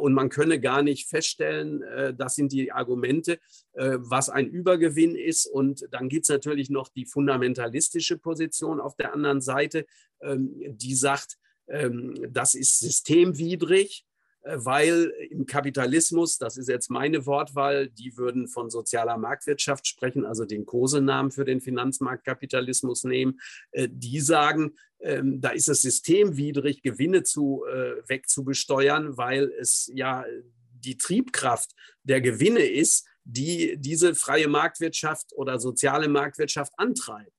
und 0.00 0.14
man 0.14 0.30
könne 0.30 0.58
gar 0.58 0.82
nicht 0.82 1.08
feststellen, 1.08 1.84
das 2.16 2.34
sind 2.34 2.50
die 2.50 2.72
Argumente, 2.72 3.38
was 3.72 4.30
ein 4.30 4.48
Übergewinn 4.48 5.14
ist. 5.14 5.46
Und 5.46 5.86
dann 5.92 6.08
gibt 6.08 6.24
es 6.24 6.30
natürlich 6.30 6.70
noch 6.70 6.88
die 6.88 7.06
fundamentalistische 7.06 8.18
Position 8.18 8.80
auf 8.80 8.96
der 8.96 9.14
anderen 9.14 9.40
Seite, 9.40 9.86
ähm, 10.20 10.56
die 10.76 10.94
sagt, 10.94 11.38
das 11.68 12.54
ist 12.54 12.78
systemwidrig, 12.78 14.06
äh, 14.42 14.56
weil 14.58 15.12
im 15.30 15.46
Kapitalismus, 15.46 16.38
das 16.38 16.56
ist 16.56 16.68
jetzt 16.68 16.90
meine 16.90 17.26
Wortwahl, 17.26 17.88
die 17.88 18.16
würden 18.16 18.48
von 18.48 18.70
sozialer 18.70 19.16
Marktwirtschaft 19.16 19.86
sprechen, 19.86 20.24
also 20.24 20.44
den 20.44 20.64
Kosenamen 20.64 21.30
für 21.30 21.44
den 21.44 21.60
Finanzmarktkapitalismus 21.60 23.04
nehmen, 23.04 23.40
äh, 23.72 23.88
die 23.90 24.20
sagen, 24.20 24.74
ähm, 25.00 25.40
da 25.40 25.50
ist 25.50 25.68
es 25.68 25.82
systemwidrig, 25.82 26.82
Gewinne 26.82 27.22
zu, 27.22 27.64
äh, 27.66 28.02
wegzubesteuern, 28.08 29.16
weil 29.16 29.52
es 29.60 29.90
ja 29.94 30.24
die 30.72 30.96
Triebkraft 30.96 31.74
der 32.02 32.20
Gewinne 32.20 32.64
ist, 32.64 33.06
die 33.24 33.76
diese 33.78 34.14
freie 34.14 34.48
Marktwirtschaft 34.48 35.32
oder 35.34 35.58
soziale 35.58 36.08
Marktwirtschaft 36.08 36.72
antreibt. 36.76 37.32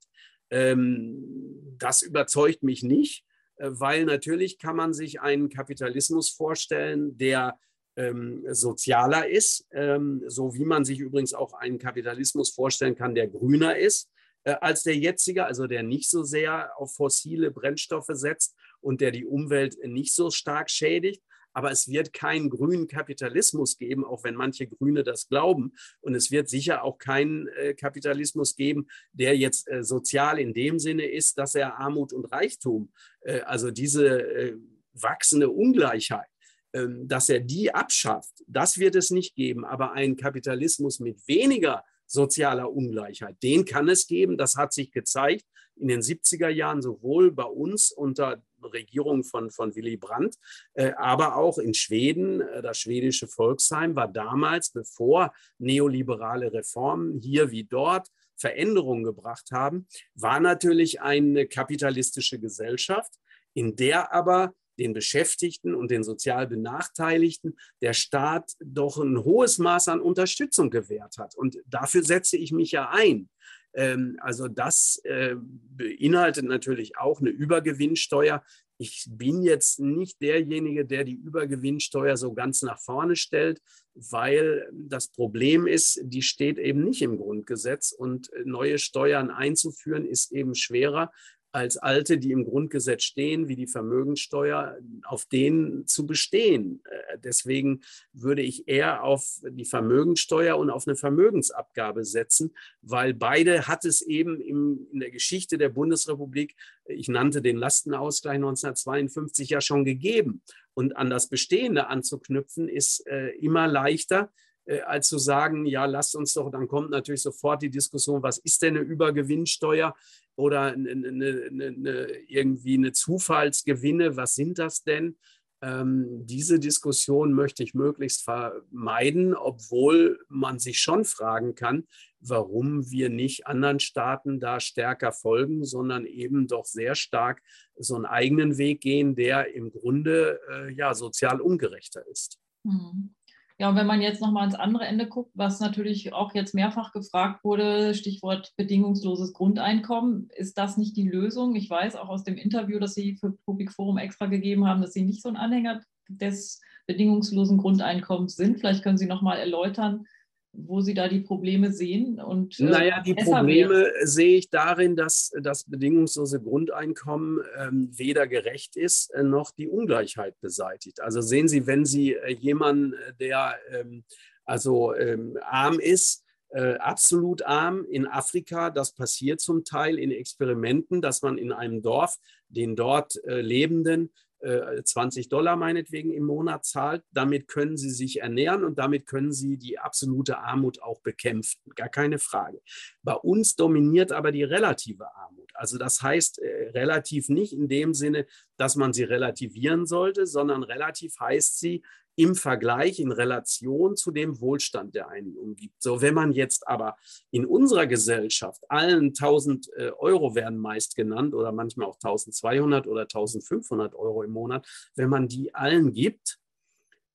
Ähm, 0.51 1.76
das 1.77 2.01
überzeugt 2.01 2.64
mich 2.64 2.84
nicht, 2.84 3.26
weil 3.60 4.06
natürlich 4.06 4.57
kann 4.57 4.76
man 4.76 4.94
sich 4.94 5.22
einen 5.22 5.49
Kapitalismus 5.49 6.30
vorstellen, 6.30 7.18
der 7.18 7.60
ähm, 7.95 8.44
sozialer 8.49 9.27
ist, 9.27 9.68
ähm, 9.72 10.23
so 10.27 10.53
wie 10.53 10.65
man 10.65 10.86
sich 10.86 10.99
übrigens 10.99 11.34
auch 11.34 11.53
einen 11.53 11.80
Kapitalismus 11.80 12.52
vorstellen 12.52 12.95
kann, 12.95 13.15
der 13.15 13.27
grüner 13.27 13.77
ist 13.77 14.10
äh, 14.44 14.56
als 14.61 14.84
der 14.84 14.95
jetzige, 14.95 15.45
also 15.45 15.68
der 15.68 15.84
nicht 15.84 16.10
so 16.10 16.23
sehr 16.23 16.77
auf 16.77 16.95
fossile 16.95 17.52
Brennstoffe 17.52 18.11
setzt 18.11 18.56
und 18.81 19.02
der 19.02 19.11
die 19.11 19.26
Umwelt 19.26 19.77
nicht 19.84 20.14
so 20.14 20.31
stark 20.31 20.69
schädigt. 20.69 21.22
Aber 21.53 21.71
es 21.71 21.88
wird 21.88 22.13
keinen 22.13 22.49
grünen 22.49 22.88
Kapitalismus 22.88 23.77
geben, 23.77 24.05
auch 24.05 24.23
wenn 24.23 24.35
manche 24.35 24.67
Grüne 24.67 25.03
das 25.03 25.27
glauben. 25.27 25.73
Und 26.01 26.15
es 26.15 26.31
wird 26.31 26.49
sicher 26.49 26.84
auch 26.84 26.97
keinen 26.97 27.47
äh, 27.47 27.73
Kapitalismus 27.73 28.55
geben, 28.55 28.88
der 29.13 29.38
jetzt 29.38 29.69
äh, 29.69 29.84
sozial 29.84 30.39
in 30.39 30.53
dem 30.53 30.80
Sinne 30.80 31.05
ist, 31.05 31.38
dass 31.38 31.55
er 31.55 31.80
Armut 31.80 32.13
und 32.13 32.26
Reichtum, 32.31 32.91
äh, 33.21 33.41
also 33.41 33.71
diese 33.71 34.21
äh, 34.21 34.57
wachsende 34.93 35.49
Ungleichheit, 35.49 36.27
ähm, 36.73 37.07
dass 37.07 37.30
er 37.30 37.39
die 37.39 37.73
abschafft. 37.73 38.43
Das 38.47 38.77
wird 38.77 38.95
es 38.95 39.09
nicht 39.09 39.35
geben. 39.35 39.65
Aber 39.65 39.93
ein 39.93 40.15
Kapitalismus 40.15 40.99
mit 40.99 41.27
weniger 41.27 41.84
sozialer 42.05 42.71
Ungleichheit. 42.71 43.41
Den 43.43 43.65
kann 43.65 43.88
es 43.88 44.07
geben. 44.07 44.38
Das 44.38 44.55
hat 44.55 44.73
sich 44.73 44.91
gezeigt 44.91 45.45
in 45.80 45.88
den 45.88 46.01
70er 46.01 46.49
Jahren 46.49 46.81
sowohl 46.81 47.31
bei 47.31 47.43
uns 47.43 47.91
unter 47.91 48.41
Regierung 48.61 49.23
von, 49.23 49.49
von 49.51 49.76
Willy 49.76 49.97
Brandt, 49.97 50.35
äh, 50.73 50.91
aber 50.93 51.35
auch 51.35 51.57
in 51.57 51.73
Schweden. 51.73 52.41
Äh, 52.41 52.61
das 52.61 52.80
schwedische 52.80 53.27
Volksheim 53.27 53.95
war 53.95 54.07
damals, 54.07 54.72
bevor 54.72 55.34
neoliberale 55.57 56.51
Reformen 56.51 57.19
hier 57.19 57.51
wie 57.51 57.64
dort 57.64 58.10
Veränderungen 58.35 59.03
gebracht 59.03 59.51
haben, 59.51 59.88
war 60.15 60.39
natürlich 60.39 61.01
eine 61.01 61.47
kapitalistische 61.47 62.39
Gesellschaft, 62.39 63.14
in 63.53 63.76
der 63.76 64.14
aber 64.14 64.53
den 64.80 64.93
Beschäftigten 64.93 65.76
und 65.76 65.91
den 65.91 66.03
sozial 66.03 66.47
Benachteiligten 66.47 67.57
der 67.81 67.93
Staat 67.93 68.53
doch 68.64 68.97
ein 68.97 69.23
hohes 69.23 69.57
Maß 69.57 69.89
an 69.89 69.99
Unterstützung 69.99 70.69
gewährt 70.69 71.18
hat. 71.18 71.35
Und 71.35 71.57
dafür 71.68 72.03
setze 72.03 72.38
ich 72.38 72.53
mich 72.53 72.72
ja 72.72 72.89
ein. 72.89 73.30
Ähm, 73.73 74.17
also 74.21 74.47
das 74.47 74.99
äh, 75.03 75.35
beinhaltet 75.37 76.45
natürlich 76.45 76.97
auch 76.97 77.19
eine 77.21 77.29
Übergewinnsteuer. 77.29 78.43
Ich 78.77 79.07
bin 79.09 79.41
jetzt 79.43 79.79
nicht 79.79 80.21
derjenige, 80.21 80.85
der 80.85 81.03
die 81.03 81.15
Übergewinnsteuer 81.15 82.15
so 82.15 82.33
ganz 82.33 82.61
nach 82.61 82.79
vorne 82.79 83.17
stellt, 83.17 83.61
weil 83.93 84.69
das 84.71 85.09
Problem 85.09 85.67
ist, 85.67 85.99
die 86.03 86.21
steht 86.21 86.57
eben 86.57 86.85
nicht 86.85 87.01
im 87.01 87.17
Grundgesetz 87.17 87.91
und 87.91 88.31
neue 88.45 88.77
Steuern 88.77 89.31
einzuführen 89.31 90.05
ist 90.05 90.31
eben 90.31 90.55
schwerer, 90.55 91.11
als 91.51 91.77
alte, 91.77 92.17
die 92.17 92.31
im 92.31 92.45
Grundgesetz 92.45 93.03
stehen, 93.03 93.47
wie 93.47 93.55
die 93.55 93.67
Vermögenssteuer, 93.67 94.77
auf 95.03 95.26
denen 95.26 95.88
zu 95.88 96.05
bestehen. 96.05 96.81
Äh, 96.85 97.17
deswegen 97.19 97.81
würde 98.13 98.41
ich 98.41 98.67
eher 98.67 99.03
auf 99.03 99.41
die 99.43 99.65
Vermögenssteuer 99.65 100.57
und 100.57 100.69
auf 100.69 100.88
eine 100.88 100.95
Vermögensabgabe 100.95 102.05
setzen, 102.05 102.53
weil 102.81 103.13
beide 103.13 103.67
hat 103.67 103.85
es 103.85 104.01
eben 104.01 104.39
im, 104.39 104.88
in 104.91 104.99
der 104.99 105.11
Geschichte 105.11 105.57
der 105.57 105.69
Bundesrepublik, 105.69 106.55
ich 106.85 107.07
nannte 107.07 107.41
den 107.41 107.57
Lastenausgleich 107.57 108.35
1952 108.35 109.49
ja 109.49 109.61
schon 109.61 109.85
gegeben. 109.85 110.41
Und 110.73 110.95
an 110.95 111.09
das 111.09 111.27
Bestehende 111.30 111.88
anzuknüpfen, 111.88 112.69
ist 112.69 113.05
äh, 113.07 113.30
immer 113.39 113.67
leichter, 113.67 114.31
äh, 114.69 114.81
als 114.81 115.07
zu 115.07 115.17
sagen, 115.17 115.65
ja, 115.65 115.85
lasst 115.85 116.15
uns 116.15 116.34
doch, 116.34 116.51
dann 116.51 116.67
kommt 116.67 116.91
natürlich 116.91 117.23
sofort 117.23 117.61
die 117.63 117.71
Diskussion, 117.71 118.21
was 118.21 118.38
ist 118.38 118.61
denn 118.61 118.77
eine 118.77 118.85
Übergewinnsteuer 118.85 119.95
oder 120.39 120.61
eine, 120.61 120.89
eine, 120.89 121.49
eine, 121.51 122.07
irgendwie 122.27 122.75
eine 122.75 122.93
Zufallsgewinne, 122.93 124.15
was 124.15 124.35
sind 124.35 124.57
das 124.57 124.83
denn? 124.83 125.17
Ähm, 125.61 126.25
diese 126.25 126.57
Diskussion 126.57 127.33
möchte 127.33 127.63
ich 127.63 127.73
möglichst 127.73 128.23
vermeiden, 128.23 129.35
obwohl 129.35 130.17
man 130.29 130.57
sich 130.57 130.79
schon 130.79 131.03
fragen 131.03 131.55
kann, 131.55 131.85
warum 132.21 132.89
wir 132.89 133.09
nicht 133.09 133.45
anderen 133.47 133.81
Staaten 133.81 134.39
da 134.39 134.61
stärker 134.61 135.11
folgen, 135.11 135.65
sondern 135.65 136.05
eben 136.05 136.47
doch 136.47 136.63
sehr 136.63 136.95
stark 136.95 137.41
so 137.77 137.95
einen 137.95 138.05
eigenen 138.05 138.57
Weg 138.57 138.79
gehen, 138.79 139.15
der 139.15 139.53
im 139.53 139.71
Grunde 139.71 140.39
äh, 140.49 140.73
ja 140.73 140.93
sozial 140.93 141.41
ungerechter 141.41 142.07
ist. 142.07 142.39
Mhm. 142.63 143.13
Ja, 143.61 143.68
und 143.68 143.76
wenn 143.76 143.88
man 143.88 144.02
jetzt 144.02 144.22
nochmal 144.22 144.44
ans 144.44 144.56
andere 144.56 144.86
Ende 144.86 145.06
guckt, 145.06 145.31
was 145.34 145.60
natürlich 145.60 146.14
auch 146.14 146.34
jetzt 146.34 146.56
mehrfach 146.56 146.94
gefragt 146.94 147.44
wurde, 147.44 147.94
Stichwort 147.94 148.53
bedingungsloses 148.56 149.34
Grundeinkommen, 149.34 150.30
ist 150.34 150.57
das 150.57 150.77
nicht 150.77 150.95
die 150.95 151.10
Lösung? 151.10 151.56
Ich 151.56 151.69
weiß 151.69 151.98
auch 151.98 152.07
aus 152.07 152.23
dem 152.23 152.38
Interview, 152.38 152.80
das 152.80 152.94
Sie 152.94 153.18
für 153.18 153.34
Public 153.45 153.73
Forum 153.73 153.98
extra 153.98 154.27
gegeben 154.27 154.65
haben, 154.65 154.81
dass 154.81 154.94
Sie 154.94 155.03
nicht 155.03 155.22
so 155.22 155.27
ein 155.27 155.36
Anhänger 155.36 155.81
des 156.07 156.61
bedingungslosen 156.88 157.57
Grundeinkommens 157.57 158.38
sind. 158.38 158.60
Vielleicht 158.60 158.81
können 158.81 158.98
Sie 158.98 159.07
nochmal 159.07 159.40
erläutern, 159.40 160.06
wo 160.53 160.81
Sie 160.81 160.93
da 160.93 161.07
die 161.07 161.21
Probleme 161.21 161.71
sehen. 161.71 162.19
Und, 162.19 162.59
äh, 162.59 162.63
naja, 162.63 163.01
die 163.01 163.13
Probleme 163.13 163.69
wäre. 163.69 164.07
sehe 164.07 164.38
ich 164.38 164.49
darin, 164.49 164.95
dass 164.95 165.31
das 165.41 165.63
bedingungslose 165.63 166.41
Grundeinkommen 166.41 167.39
ähm, 167.57 167.89
weder 167.91 168.27
gerecht 168.27 168.76
ist, 168.76 169.13
äh, 169.13 169.23
noch 169.23 169.51
die 169.51 169.67
Ungleichheit 169.67 170.39
beseitigt. 170.41 171.01
Also 171.01 171.21
sehen 171.21 171.47
Sie, 171.47 171.67
wenn 171.67 171.85
Sie 171.85 172.13
äh, 172.13 172.34
jemanden, 172.34 172.93
äh, 172.93 173.13
der 173.19 173.55
ähm, 173.71 174.03
also 174.45 174.95
ähm, 174.95 175.38
arm 175.43 175.80
ist, 175.80 176.26
äh, 176.49 176.76
absolut 176.77 177.43
arm 177.43 177.85
in 177.85 178.07
Afrika. 178.07 178.71
Das 178.71 178.93
passiert 178.93 179.39
zum 179.39 179.63
Teil 179.63 179.99
in 179.99 180.11
Experimenten, 180.11 181.01
dass 181.01 181.21
man 181.21 181.38
in 181.38 181.51
einem 181.51 181.84
Dorf 181.84 182.17
den 182.47 182.76
dort 182.76 183.23
äh, 183.26 183.41
Lebenden 183.41 184.11
20 184.41 185.25
äh, 185.25 185.29
Dollar 185.29 185.55
meinetwegen 185.55 186.13
im 186.13 186.23
Monat 186.25 186.65
zahlt. 186.65 187.03
Damit 187.11 187.47
können 187.47 187.77
sie 187.77 187.89
sich 187.89 188.21
ernähren 188.21 188.63
und 188.63 188.79
damit 188.79 189.05
können 189.05 189.33
sie 189.33 189.57
die 189.57 189.79
absolute 189.79 190.39
Armut 190.39 190.81
auch 190.81 191.01
bekämpfen. 191.01 191.59
Gar 191.75 191.89
keine 191.89 192.19
Frage. 192.19 192.61
Bei 193.03 193.13
uns 193.13 193.55
dominiert 193.55 194.11
aber 194.11 194.31
die 194.31 194.43
relative 194.43 195.13
Armut. 195.15 195.49
Also 195.53 195.77
das 195.77 196.01
heißt 196.01 196.39
äh, 196.39 196.69
relativ 196.69 197.29
nicht 197.29 197.53
in 197.53 197.67
dem 197.67 197.93
Sinne, 197.93 198.25
dass 198.57 198.75
man 198.75 198.93
sie 198.93 199.03
relativieren 199.03 199.85
sollte, 199.85 200.25
sondern 200.25 200.63
relativ 200.63 201.19
heißt 201.19 201.59
sie, 201.59 201.83
im 202.19 202.35
Vergleich, 202.35 202.99
in 202.99 203.13
Relation 203.13 203.95
zu 203.95 204.11
dem 204.11 204.41
Wohlstand, 204.41 204.93
der 204.93 205.07
einen 205.07 205.37
umgibt. 205.37 205.81
So, 205.81 206.01
wenn 206.01 206.13
man 206.13 206.33
jetzt 206.33 206.67
aber 206.67 206.97
in 207.31 207.45
unserer 207.45 207.87
Gesellschaft 207.87 208.61
allen 208.69 209.07
1000 209.07 209.69
äh, 209.77 209.91
Euro 209.97 210.35
werden 210.35 210.57
meist 210.57 210.97
genannt 210.97 211.33
oder 211.33 211.53
manchmal 211.53 211.87
auch 211.87 211.95
1200 211.95 212.87
oder 212.87 213.03
1500 213.03 213.95
Euro 213.95 214.23
im 214.23 214.31
Monat, 214.31 214.67
wenn 214.95 215.07
man 215.07 215.29
die 215.29 215.55
allen 215.55 215.93
gibt, 215.93 216.39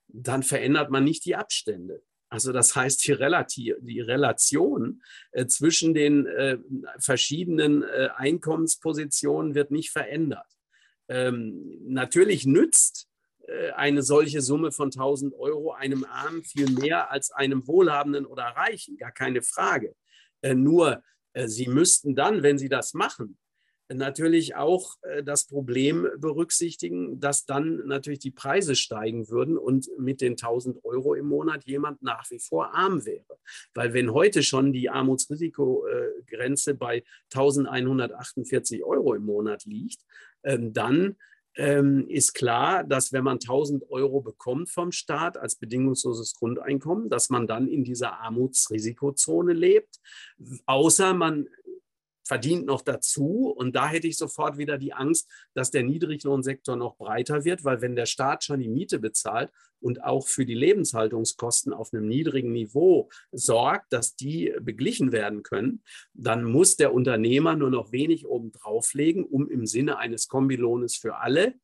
dann 0.08 0.42
verändert 0.42 0.90
man 0.90 1.04
nicht 1.04 1.26
die 1.26 1.36
Abstände. 1.36 2.02
Also 2.30 2.52
das 2.52 2.74
heißt, 2.74 3.06
die, 3.06 3.12
Relativ, 3.12 3.76
die 3.80 4.00
Relation 4.00 5.02
äh, 5.32 5.44
zwischen 5.46 5.92
den 5.92 6.24
äh, 6.24 6.56
verschiedenen 6.98 7.82
äh, 7.82 8.08
Einkommenspositionen 8.16 9.54
wird 9.54 9.70
nicht 9.70 9.90
verändert. 9.90 10.46
Ähm, 11.08 11.76
natürlich 11.82 12.46
nützt 12.46 13.06
eine 13.76 14.02
solche 14.02 14.40
Summe 14.40 14.72
von 14.72 14.86
1000 14.86 15.34
Euro 15.34 15.72
einem 15.72 16.04
Armen 16.04 16.42
viel 16.44 16.70
mehr 16.70 17.10
als 17.10 17.30
einem 17.30 17.66
Wohlhabenden 17.66 18.26
oder 18.26 18.44
Reichen, 18.44 18.96
gar 18.96 19.12
keine 19.12 19.42
Frage. 19.42 19.94
Äh, 20.44 20.54
nur, 20.54 21.02
äh, 21.32 21.48
sie 21.48 21.68
müssten 21.68 22.14
dann, 22.14 22.42
wenn 22.42 22.58
sie 22.58 22.68
das 22.68 22.94
machen, 22.94 23.38
natürlich 23.92 24.56
auch 24.56 24.94
das 25.24 25.46
Problem 25.46 26.08
berücksichtigen, 26.16 27.20
dass 27.20 27.44
dann 27.44 27.86
natürlich 27.86 28.18
die 28.18 28.30
Preise 28.30 28.76
steigen 28.76 29.28
würden 29.28 29.58
und 29.58 29.86
mit 29.98 30.22
den 30.22 30.38
1000 30.38 30.82
Euro 30.86 31.14
im 31.14 31.26
Monat 31.26 31.66
jemand 31.66 32.02
nach 32.02 32.28
wie 32.30 32.38
vor 32.38 32.74
arm 32.74 33.04
wäre. 33.04 33.38
Weil 33.74 33.92
wenn 33.92 34.14
heute 34.14 34.42
schon 34.42 34.72
die 34.72 34.88
Armutsrisikogrenze 34.88 36.74
bei 36.74 37.04
1148 37.34 38.82
Euro 38.84 39.12
im 39.12 39.26
Monat 39.26 39.66
liegt, 39.66 40.00
ähm, 40.44 40.72
dann 40.72 41.16
ähm, 41.56 42.06
ist 42.08 42.34
klar, 42.34 42.84
dass 42.84 43.12
wenn 43.12 43.24
man 43.24 43.38
1000 43.38 43.90
Euro 43.90 44.20
bekommt 44.20 44.70
vom 44.70 44.92
Staat 44.92 45.36
als 45.36 45.56
bedingungsloses 45.56 46.34
Grundeinkommen, 46.34 47.08
dass 47.08 47.30
man 47.30 47.46
dann 47.46 47.68
in 47.68 47.84
dieser 47.84 48.20
Armutsrisikozone 48.20 49.52
lebt, 49.52 50.00
außer 50.66 51.14
man 51.14 51.48
verdient 52.24 52.66
noch 52.66 52.80
dazu. 52.80 53.52
Und 53.56 53.76
da 53.76 53.88
hätte 53.88 54.08
ich 54.08 54.16
sofort 54.16 54.58
wieder 54.58 54.78
die 54.78 54.92
Angst, 54.92 55.30
dass 55.54 55.70
der 55.70 55.82
Niedriglohnsektor 55.82 56.76
noch 56.76 56.96
breiter 56.96 57.44
wird, 57.44 57.64
weil 57.64 57.80
wenn 57.80 57.96
der 57.96 58.06
Staat 58.06 58.44
schon 58.44 58.60
die 58.60 58.68
Miete 58.68 58.98
bezahlt 58.98 59.50
und 59.80 60.02
auch 60.02 60.26
für 60.26 60.46
die 60.46 60.54
Lebenshaltungskosten 60.54 61.72
auf 61.72 61.92
einem 61.92 62.08
niedrigen 62.08 62.52
Niveau 62.52 63.10
sorgt, 63.32 63.92
dass 63.92 64.16
die 64.16 64.54
beglichen 64.60 65.12
werden 65.12 65.42
können, 65.42 65.82
dann 66.14 66.44
muss 66.44 66.76
der 66.76 66.94
Unternehmer 66.94 67.54
nur 67.54 67.70
noch 67.70 67.92
wenig 67.92 68.26
oben 68.26 68.50
drauflegen, 68.52 69.24
um 69.24 69.48
im 69.48 69.66
Sinne 69.66 69.98
eines 69.98 70.28
Kombilohnes 70.28 70.96
für 70.96 71.16
alle 71.16 71.54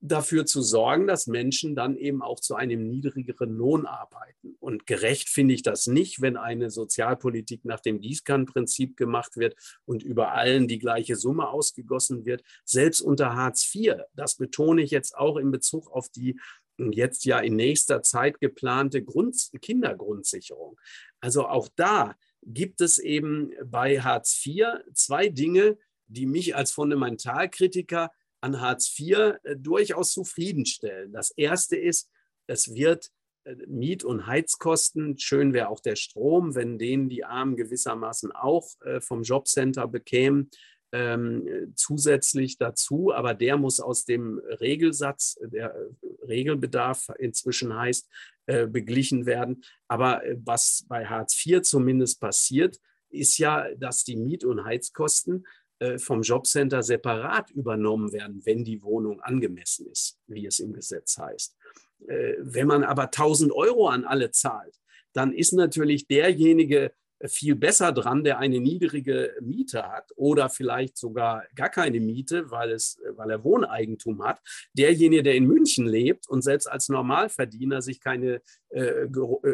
dafür 0.00 0.46
zu 0.46 0.62
sorgen, 0.62 1.06
dass 1.06 1.26
Menschen 1.26 1.74
dann 1.74 1.96
eben 1.96 2.22
auch 2.22 2.38
zu 2.38 2.54
einem 2.54 2.88
niedrigeren 2.88 3.50
Lohn 3.50 3.84
arbeiten. 3.84 4.56
Und 4.60 4.86
gerecht 4.86 5.28
finde 5.28 5.54
ich 5.54 5.62
das 5.62 5.86
nicht, 5.88 6.20
wenn 6.20 6.36
eine 6.36 6.70
Sozialpolitik 6.70 7.64
nach 7.64 7.80
dem 7.80 8.00
Gießkannenprinzip 8.00 8.96
gemacht 8.96 9.36
wird 9.36 9.56
und 9.84 10.02
über 10.02 10.32
allen 10.32 10.68
die 10.68 10.78
gleiche 10.78 11.16
Summe 11.16 11.48
ausgegossen 11.48 12.24
wird. 12.24 12.42
Selbst 12.64 13.00
unter 13.00 13.34
Hartz 13.34 13.74
IV, 13.74 13.96
das 14.14 14.36
betone 14.36 14.82
ich 14.82 14.92
jetzt 14.92 15.16
auch 15.16 15.36
in 15.36 15.50
Bezug 15.50 15.90
auf 15.90 16.08
die 16.08 16.38
jetzt 16.92 17.24
ja 17.24 17.40
in 17.40 17.56
nächster 17.56 18.02
Zeit 18.02 18.38
geplante 18.38 19.02
Grund 19.02 19.50
Kindergrundsicherung. 19.60 20.78
Also 21.20 21.48
auch 21.48 21.68
da 21.74 22.14
gibt 22.42 22.80
es 22.80 22.98
eben 22.98 23.50
bei 23.64 24.00
Hartz 24.00 24.40
IV 24.46 24.66
zwei 24.94 25.28
Dinge, 25.28 25.76
die 26.06 26.26
mich 26.26 26.54
als 26.54 26.70
Fundamentalkritiker 26.70 28.12
an 28.40 28.60
Hartz 28.60 28.94
IV 28.98 29.38
äh, 29.42 29.56
durchaus 29.56 30.12
zufriedenstellen. 30.12 31.12
Das 31.12 31.30
erste 31.30 31.76
ist, 31.76 32.10
es 32.46 32.74
wird 32.74 33.10
äh, 33.44 33.54
Miet- 33.66 34.04
und 34.04 34.26
Heizkosten, 34.26 35.18
schön 35.18 35.52
wäre 35.52 35.68
auch 35.68 35.80
der 35.80 35.96
Strom, 35.96 36.54
wenn 36.54 36.78
den 36.78 37.08
die 37.08 37.24
Armen 37.24 37.56
gewissermaßen 37.56 38.32
auch 38.32 38.68
äh, 38.82 39.00
vom 39.00 39.22
Jobcenter 39.22 39.88
bekämen, 39.88 40.50
ähm, 40.92 41.72
zusätzlich 41.74 42.56
dazu, 42.56 43.12
aber 43.12 43.34
der 43.34 43.58
muss 43.58 43.78
aus 43.78 44.06
dem 44.06 44.38
Regelsatz, 44.38 45.38
der 45.42 45.74
Regelbedarf 46.26 47.10
inzwischen 47.18 47.74
heißt, 47.76 48.08
äh, 48.46 48.66
beglichen 48.66 49.26
werden. 49.26 49.62
Aber 49.86 50.22
was 50.36 50.86
bei 50.88 51.04
Hartz 51.04 51.44
IV 51.44 51.60
zumindest 51.60 52.20
passiert, 52.20 52.78
ist 53.10 53.38
ja, 53.38 53.74
dass 53.74 54.04
die 54.04 54.16
Miet- 54.16 54.44
und 54.44 54.64
Heizkosten 54.64 55.46
vom 55.98 56.22
Jobcenter 56.22 56.82
separat 56.82 57.50
übernommen 57.50 58.12
werden, 58.12 58.40
wenn 58.44 58.64
die 58.64 58.82
Wohnung 58.82 59.20
angemessen 59.20 59.86
ist, 59.86 60.18
wie 60.26 60.46
es 60.46 60.58
im 60.58 60.72
Gesetz 60.72 61.18
heißt. 61.18 61.56
Äh, 62.06 62.34
wenn 62.38 62.66
man 62.66 62.84
aber 62.84 63.04
1000 63.04 63.52
Euro 63.52 63.88
an 63.88 64.04
alle 64.04 64.30
zahlt, 64.30 64.74
dann 65.12 65.32
ist 65.32 65.52
natürlich 65.52 66.06
derjenige 66.06 66.92
viel 67.24 67.56
besser 67.56 67.90
dran, 67.90 68.22
der 68.22 68.38
eine 68.38 68.60
niedrige 68.60 69.34
Miete 69.40 69.82
hat 69.88 70.12
oder 70.14 70.48
vielleicht 70.48 70.96
sogar 70.96 71.44
gar 71.56 71.68
keine 71.68 71.98
Miete, 71.98 72.50
weil, 72.50 72.70
es, 72.70 73.00
weil 73.16 73.30
er 73.30 73.42
Wohneigentum 73.42 74.22
hat. 74.22 74.40
Derjenige, 74.72 75.24
der 75.24 75.34
in 75.34 75.46
München 75.46 75.86
lebt 75.86 76.28
und 76.28 76.42
selbst 76.42 76.66
als 76.70 76.88
Normalverdiener 76.88 77.82
sich 77.82 78.00
keine 78.00 78.40
äh, 78.68 79.08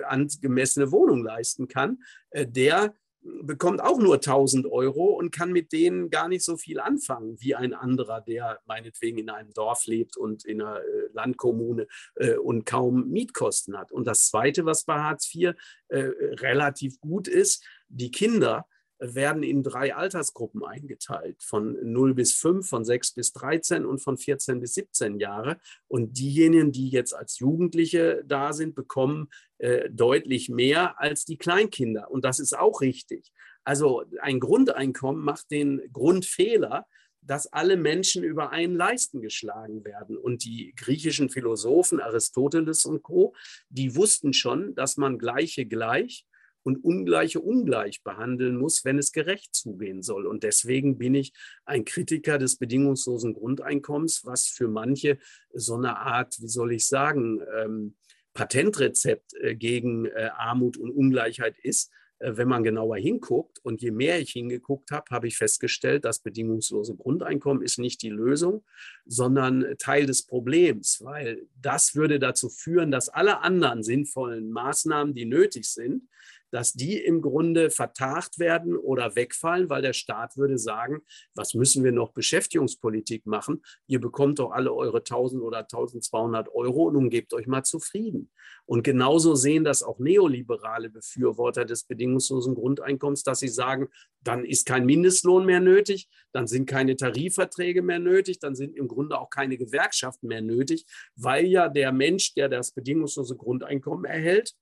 angemessene 0.06 0.92
Wohnung 0.92 1.24
leisten 1.24 1.66
kann, 1.66 2.02
äh, 2.30 2.46
der 2.46 2.94
bekommt 3.42 3.82
auch 3.82 3.98
nur 3.98 4.16
1000 4.16 4.66
Euro 4.66 5.14
und 5.14 5.30
kann 5.30 5.52
mit 5.52 5.72
denen 5.72 6.10
gar 6.10 6.28
nicht 6.28 6.44
so 6.44 6.56
viel 6.56 6.78
anfangen 6.78 7.40
wie 7.40 7.54
ein 7.54 7.72
anderer, 7.72 8.20
der 8.20 8.60
meinetwegen 8.66 9.18
in 9.18 9.30
einem 9.30 9.52
Dorf 9.52 9.86
lebt 9.86 10.16
und 10.16 10.44
in 10.44 10.60
einer 10.60 10.80
äh, 10.80 11.08
Landkommune 11.12 11.86
äh, 12.16 12.36
und 12.36 12.66
kaum 12.66 13.08
Mietkosten 13.08 13.78
hat. 13.78 13.92
Und 13.92 14.06
das 14.06 14.28
Zweite, 14.28 14.66
was 14.66 14.84
bei 14.84 14.98
Hartz 14.98 15.34
IV 15.34 15.54
äh, 15.88 15.98
relativ 15.98 17.00
gut 17.00 17.28
ist, 17.28 17.64
die 17.88 18.10
Kinder 18.10 18.66
werden 19.12 19.42
in 19.42 19.62
drei 19.62 19.94
Altersgruppen 19.94 20.64
eingeteilt, 20.64 21.42
von 21.42 21.76
0 21.82 22.14
bis 22.14 22.34
5, 22.34 22.66
von 22.66 22.84
6 22.84 23.14
bis 23.14 23.32
13 23.32 23.84
und 23.84 23.98
von 23.98 24.16
14 24.16 24.60
bis 24.60 24.74
17 24.74 25.18
Jahre. 25.18 25.58
Und 25.88 26.18
diejenigen, 26.18 26.72
die 26.72 26.88
jetzt 26.88 27.12
als 27.12 27.38
Jugendliche 27.38 28.22
da 28.26 28.52
sind, 28.52 28.74
bekommen 28.74 29.28
äh, 29.58 29.90
deutlich 29.90 30.48
mehr 30.48 31.00
als 31.00 31.24
die 31.24 31.36
Kleinkinder. 31.36 32.10
Und 32.10 32.24
das 32.24 32.38
ist 32.38 32.56
auch 32.56 32.80
richtig. 32.80 33.32
Also 33.64 34.04
ein 34.20 34.40
Grundeinkommen 34.40 35.22
macht 35.22 35.50
den 35.50 35.82
Grundfehler, 35.92 36.86
dass 37.20 37.46
alle 37.46 37.76
Menschen 37.76 38.22
über 38.22 38.50
einen 38.50 38.76
Leisten 38.76 39.20
geschlagen 39.20 39.84
werden. 39.84 40.16
Und 40.16 40.44
die 40.44 40.74
griechischen 40.76 41.30
Philosophen 41.30 42.00
Aristoteles 42.00 42.84
und 42.84 43.02
Co., 43.02 43.34
die 43.68 43.96
wussten 43.96 44.32
schon, 44.32 44.74
dass 44.74 44.96
man 44.96 45.18
Gleiche 45.18 45.66
gleich 45.66 46.26
und 46.64 46.82
Ungleiche 46.82 47.40
ungleich 47.40 48.02
behandeln 48.02 48.56
muss, 48.56 48.84
wenn 48.84 48.98
es 48.98 49.12
gerecht 49.12 49.54
zugehen 49.54 50.02
soll. 50.02 50.26
Und 50.26 50.42
deswegen 50.42 50.98
bin 50.98 51.14
ich 51.14 51.32
ein 51.64 51.84
Kritiker 51.84 52.38
des 52.38 52.56
bedingungslosen 52.56 53.34
Grundeinkommens, 53.34 54.24
was 54.24 54.48
für 54.48 54.66
manche 54.66 55.18
so 55.52 55.76
eine 55.76 55.98
Art, 55.98 56.40
wie 56.40 56.48
soll 56.48 56.72
ich 56.72 56.86
sagen, 56.86 57.40
ähm, 57.56 57.94
Patentrezept 58.32 59.34
äh, 59.40 59.54
gegen 59.54 60.06
äh, 60.06 60.30
Armut 60.36 60.76
und 60.76 60.90
Ungleichheit 60.90 61.56
ist. 61.62 61.92
Äh, 62.18 62.36
wenn 62.36 62.48
man 62.48 62.64
genauer 62.64 62.96
hinguckt 62.96 63.58
und 63.62 63.82
je 63.82 63.90
mehr 63.90 64.20
ich 64.20 64.30
hingeguckt 64.30 64.90
habe, 64.90 65.10
habe 65.10 65.26
ich 65.26 65.36
festgestellt, 65.36 66.04
das 66.04 66.20
bedingungslose 66.20 66.96
Grundeinkommen 66.96 67.62
ist 67.62 67.78
nicht 67.78 68.02
die 68.02 68.10
Lösung, 68.10 68.64
sondern 69.04 69.76
Teil 69.78 70.06
des 70.06 70.26
Problems, 70.26 71.00
weil 71.02 71.46
das 71.60 71.94
würde 71.94 72.18
dazu 72.18 72.48
führen, 72.48 72.90
dass 72.90 73.08
alle 73.08 73.40
anderen 73.40 73.82
sinnvollen 73.82 74.50
Maßnahmen, 74.50 75.14
die 75.14 75.26
nötig 75.26 75.66
sind, 75.66 76.08
dass 76.54 76.72
die 76.72 76.96
im 76.98 77.20
Grunde 77.20 77.68
vertagt 77.68 78.38
werden 78.38 78.76
oder 78.76 79.16
wegfallen, 79.16 79.68
weil 79.70 79.82
der 79.82 79.92
Staat 79.92 80.36
würde 80.36 80.56
sagen, 80.56 81.00
was 81.34 81.54
müssen 81.54 81.82
wir 81.82 81.90
noch 81.90 82.12
Beschäftigungspolitik 82.12 83.26
machen? 83.26 83.64
Ihr 83.88 84.00
bekommt 84.00 84.38
doch 84.38 84.52
alle 84.52 84.72
eure 84.72 84.98
1000 84.98 85.42
oder 85.42 85.62
1200 85.62 86.48
Euro 86.54 86.84
und 86.84 86.94
nun 86.94 87.10
gebt 87.10 87.34
euch 87.34 87.48
mal 87.48 87.64
zufrieden. 87.64 88.30
Und 88.66 88.84
genauso 88.84 89.34
sehen 89.34 89.64
das 89.64 89.82
auch 89.82 89.98
neoliberale 89.98 90.90
Befürworter 90.90 91.64
des 91.64 91.82
bedingungslosen 91.88 92.54
Grundeinkommens, 92.54 93.24
dass 93.24 93.40
sie 93.40 93.48
sagen, 93.48 93.88
dann 94.22 94.44
ist 94.44 94.64
kein 94.64 94.86
Mindestlohn 94.86 95.44
mehr 95.44 95.58
nötig, 95.58 96.08
dann 96.30 96.46
sind 96.46 96.66
keine 96.66 96.94
Tarifverträge 96.94 97.82
mehr 97.82 97.98
nötig, 97.98 98.38
dann 98.38 98.54
sind 98.54 98.76
im 98.76 98.86
Grunde 98.86 99.18
auch 99.18 99.28
keine 99.28 99.58
Gewerkschaften 99.58 100.28
mehr 100.28 100.40
nötig, 100.40 100.86
weil 101.16 101.46
ja 101.46 101.68
der 101.68 101.90
Mensch, 101.90 102.32
der 102.34 102.48
das 102.48 102.70
bedingungslose 102.70 103.34
Grundeinkommen 103.36 104.04
erhält, 104.04 104.54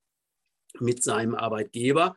mit 0.81 1.03
seinem 1.03 1.35
Arbeitgeber 1.35 2.17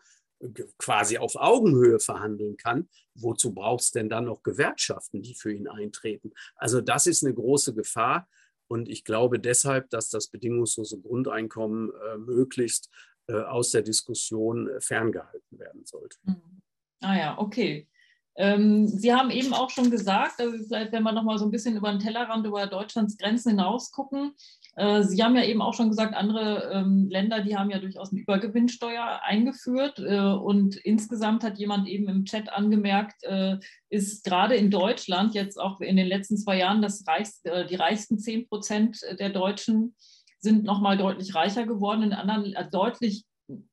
quasi 0.77 1.17
auf 1.17 1.35
Augenhöhe 1.35 1.99
verhandeln 1.99 2.57
kann, 2.57 2.89
wozu 3.15 3.53
braucht 3.53 3.83
es 3.83 3.91
denn 3.91 4.09
dann 4.09 4.25
noch 4.25 4.43
Gewerkschaften, 4.43 5.21
die 5.21 5.33
für 5.33 5.53
ihn 5.53 5.67
eintreten? 5.67 6.33
Also 6.55 6.81
das 6.81 7.07
ist 7.07 7.23
eine 7.23 7.33
große 7.33 7.73
Gefahr. 7.73 8.27
Und 8.67 8.89
ich 8.89 9.03
glaube 9.03 9.39
deshalb, 9.39 9.89
dass 9.91 10.09
das 10.09 10.27
bedingungslose 10.27 10.99
Grundeinkommen 10.99 11.91
äh, 11.91 12.17
möglichst 12.17 12.89
äh, 13.27 13.33
aus 13.33 13.71
der 13.71 13.83
Diskussion 13.83 14.69
ferngehalten 14.79 15.59
werden 15.59 15.85
sollte. 15.85 16.17
Mhm. 16.23 16.61
Ah 17.01 17.17
ja, 17.17 17.37
okay. 17.37 17.87
Ähm, 18.37 18.87
Sie 18.87 19.13
haben 19.13 19.29
eben 19.29 19.53
auch 19.53 19.69
schon 19.69 19.91
gesagt, 19.91 20.39
also 20.39 20.57
vielleicht, 20.57 20.91
wenn 20.91 21.03
wir 21.03 21.11
noch 21.11 21.23
mal 21.23 21.37
so 21.37 21.45
ein 21.45 21.51
bisschen 21.51 21.77
über 21.77 21.91
den 21.91 21.99
Tellerrand, 21.99 22.45
über 22.45 22.67
Deutschlands 22.67 23.17
Grenzen 23.17 23.51
hinaus 23.51 23.91
gucken. 23.91 24.33
Äh, 24.75 25.03
Sie 25.03 25.23
haben 25.23 25.35
ja 25.35 25.43
eben 25.43 25.61
auch 25.61 25.73
schon 25.73 25.89
gesagt, 25.89 26.13
andere 26.13 26.71
ähm, 26.73 27.07
Länder, 27.09 27.41
die 27.41 27.57
haben 27.57 27.69
ja 27.69 27.79
durchaus 27.79 28.11
eine 28.11 28.21
Übergewinnsteuer 28.21 29.21
eingeführt. 29.23 29.99
Äh, 29.99 30.19
und 30.19 30.75
insgesamt 30.75 31.43
hat 31.43 31.57
jemand 31.57 31.87
eben 31.87 32.07
im 32.09 32.25
Chat 32.25 32.51
angemerkt, 32.51 33.23
äh, 33.23 33.57
ist 33.89 34.23
gerade 34.25 34.55
in 34.55 34.69
Deutschland 34.69 35.33
jetzt 35.33 35.59
auch 35.59 35.79
in 35.79 35.95
den 35.95 36.07
letzten 36.07 36.37
zwei 36.37 36.57
Jahren 36.57 36.81
das 36.81 37.07
reichste, 37.07 37.65
die 37.69 37.75
reichsten 37.75 38.19
10 38.19 38.47
Prozent 38.47 38.99
der 39.19 39.29
Deutschen 39.29 39.95
sind 40.39 40.63
noch 40.63 40.81
mal 40.81 40.97
deutlich 40.97 41.33
reicher 41.33 41.65
geworden, 41.65 42.03
in 42.03 42.13
anderen 42.13 42.53
deutlich 42.71 43.25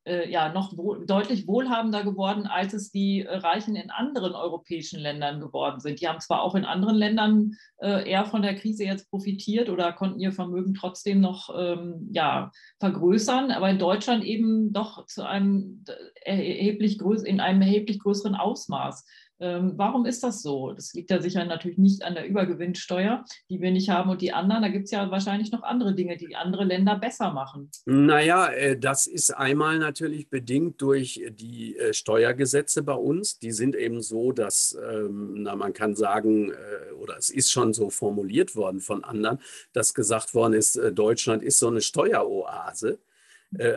äh, 0.04 0.30
ja 0.30 0.52
noch 0.52 0.76
wohl, 0.76 1.06
deutlich 1.06 1.46
wohlhabender 1.46 2.04
geworden, 2.04 2.46
als 2.46 2.74
es 2.74 2.90
die 2.90 3.22
äh, 3.22 3.36
Reichen 3.36 3.76
in 3.76 3.90
anderen 3.90 4.34
europäischen 4.34 5.00
Ländern 5.00 5.40
geworden 5.40 5.80
sind. 5.80 6.00
Die 6.00 6.08
haben 6.08 6.20
zwar 6.20 6.42
auch 6.42 6.54
in 6.54 6.64
anderen 6.64 6.96
Ländern 6.96 7.52
äh, 7.78 8.08
eher 8.08 8.26
von 8.26 8.42
der 8.42 8.54
Krise 8.54 8.84
jetzt 8.84 9.08
profitiert 9.10 9.70
oder 9.70 9.92
konnten 9.92 10.20
ihr 10.20 10.32
Vermögen 10.32 10.74
trotzdem 10.74 11.20
noch 11.20 11.48
ähm, 11.56 12.08
ja, 12.12 12.50
vergrößern, 12.80 13.50
aber 13.50 13.70
in 13.70 13.78
Deutschland 13.78 14.24
eben 14.24 14.72
doch 14.72 15.06
zu 15.06 15.26
einem 15.26 15.84
erheblich 16.24 16.98
größ 16.98 17.22
in 17.22 17.40
einem 17.40 17.62
erheblich 17.62 17.98
größeren 18.00 18.34
Ausmaß. 18.34 19.06
Ähm, 19.42 19.72
warum 19.74 20.06
ist 20.06 20.22
das 20.22 20.40
so? 20.40 20.72
Das 20.72 20.94
liegt 20.94 21.10
ja 21.10 21.20
sicher 21.20 21.44
natürlich 21.44 21.76
nicht 21.76 22.04
an 22.04 22.14
der 22.14 22.28
Übergewinnsteuer, 22.28 23.24
die 23.50 23.60
wir 23.60 23.72
nicht 23.72 23.90
haben 23.90 24.08
und 24.08 24.22
die 24.22 24.32
anderen. 24.32 24.62
Da 24.62 24.68
gibt 24.68 24.84
es 24.84 24.92
ja 24.92 25.10
wahrscheinlich 25.10 25.50
noch 25.50 25.64
andere 25.64 25.96
Dinge, 25.96 26.16
die 26.16 26.36
andere 26.36 26.62
Länder 26.62 26.96
besser 26.96 27.32
machen. 27.32 27.68
Naja, 27.84 28.46
äh, 28.52 28.78
das 28.78 29.08
ist 29.08 29.30
einmal 29.30 29.80
natürlich 29.80 30.30
bedingt 30.30 30.80
durch 30.80 31.20
die 31.32 31.76
äh, 31.76 31.92
Steuergesetze 31.92 32.84
bei 32.84 32.94
uns. 32.94 33.40
Die 33.40 33.50
sind 33.50 33.74
eben 33.74 34.00
so, 34.00 34.30
dass, 34.30 34.78
ähm, 34.80 35.42
na, 35.42 35.56
man 35.56 35.72
kann 35.72 35.96
sagen, 35.96 36.52
äh, 36.52 36.92
oder 36.92 37.16
es 37.18 37.28
ist 37.28 37.50
schon 37.50 37.72
so 37.72 37.90
formuliert 37.90 38.54
worden 38.54 38.78
von 38.78 39.02
anderen, 39.02 39.40
dass 39.72 39.92
gesagt 39.92 40.34
worden 40.34 40.52
ist, 40.52 40.80
Deutschland 40.92 41.42
ist 41.42 41.58
so 41.58 41.66
eine 41.66 41.80
Steueroase. 41.80 43.00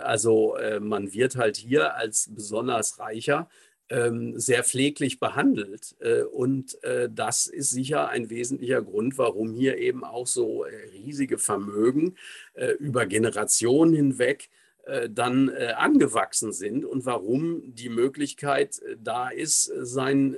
Also 0.04 0.56
man 0.80 1.12
wird 1.12 1.36
halt 1.36 1.58
hier 1.58 1.96
als 1.96 2.30
besonders 2.34 2.98
reicher 2.98 3.50
sehr 3.88 4.64
pfleglich 4.64 5.20
behandelt. 5.20 5.95
Äh, 5.99 6.24
und 6.24 6.82
äh, 6.84 7.07
das 7.12 7.45
ist 7.45 7.70
sicher 7.70 8.10
ein 8.10 8.30
wesentlicher 8.32 8.82
Grund, 8.82 9.18
warum 9.18 9.53
hier 9.53 9.78
eben 9.78 10.03
auch 10.03 10.26
so 10.26 10.64
äh, 10.64 10.76
riesige 10.91 11.38
Vermögen 11.38 12.16
über 12.80 13.06
Generationen 13.06 13.94
hinweg 13.94 14.49
dann 15.10 15.49
angewachsen 15.49 16.53
sind 16.53 16.86
und 16.86 17.06
warum 17.06 17.76
die 17.76 17.90
Möglichkeit 17.90 18.82
da 18.98 19.30
ist, 19.30 19.72
sein 19.82 20.38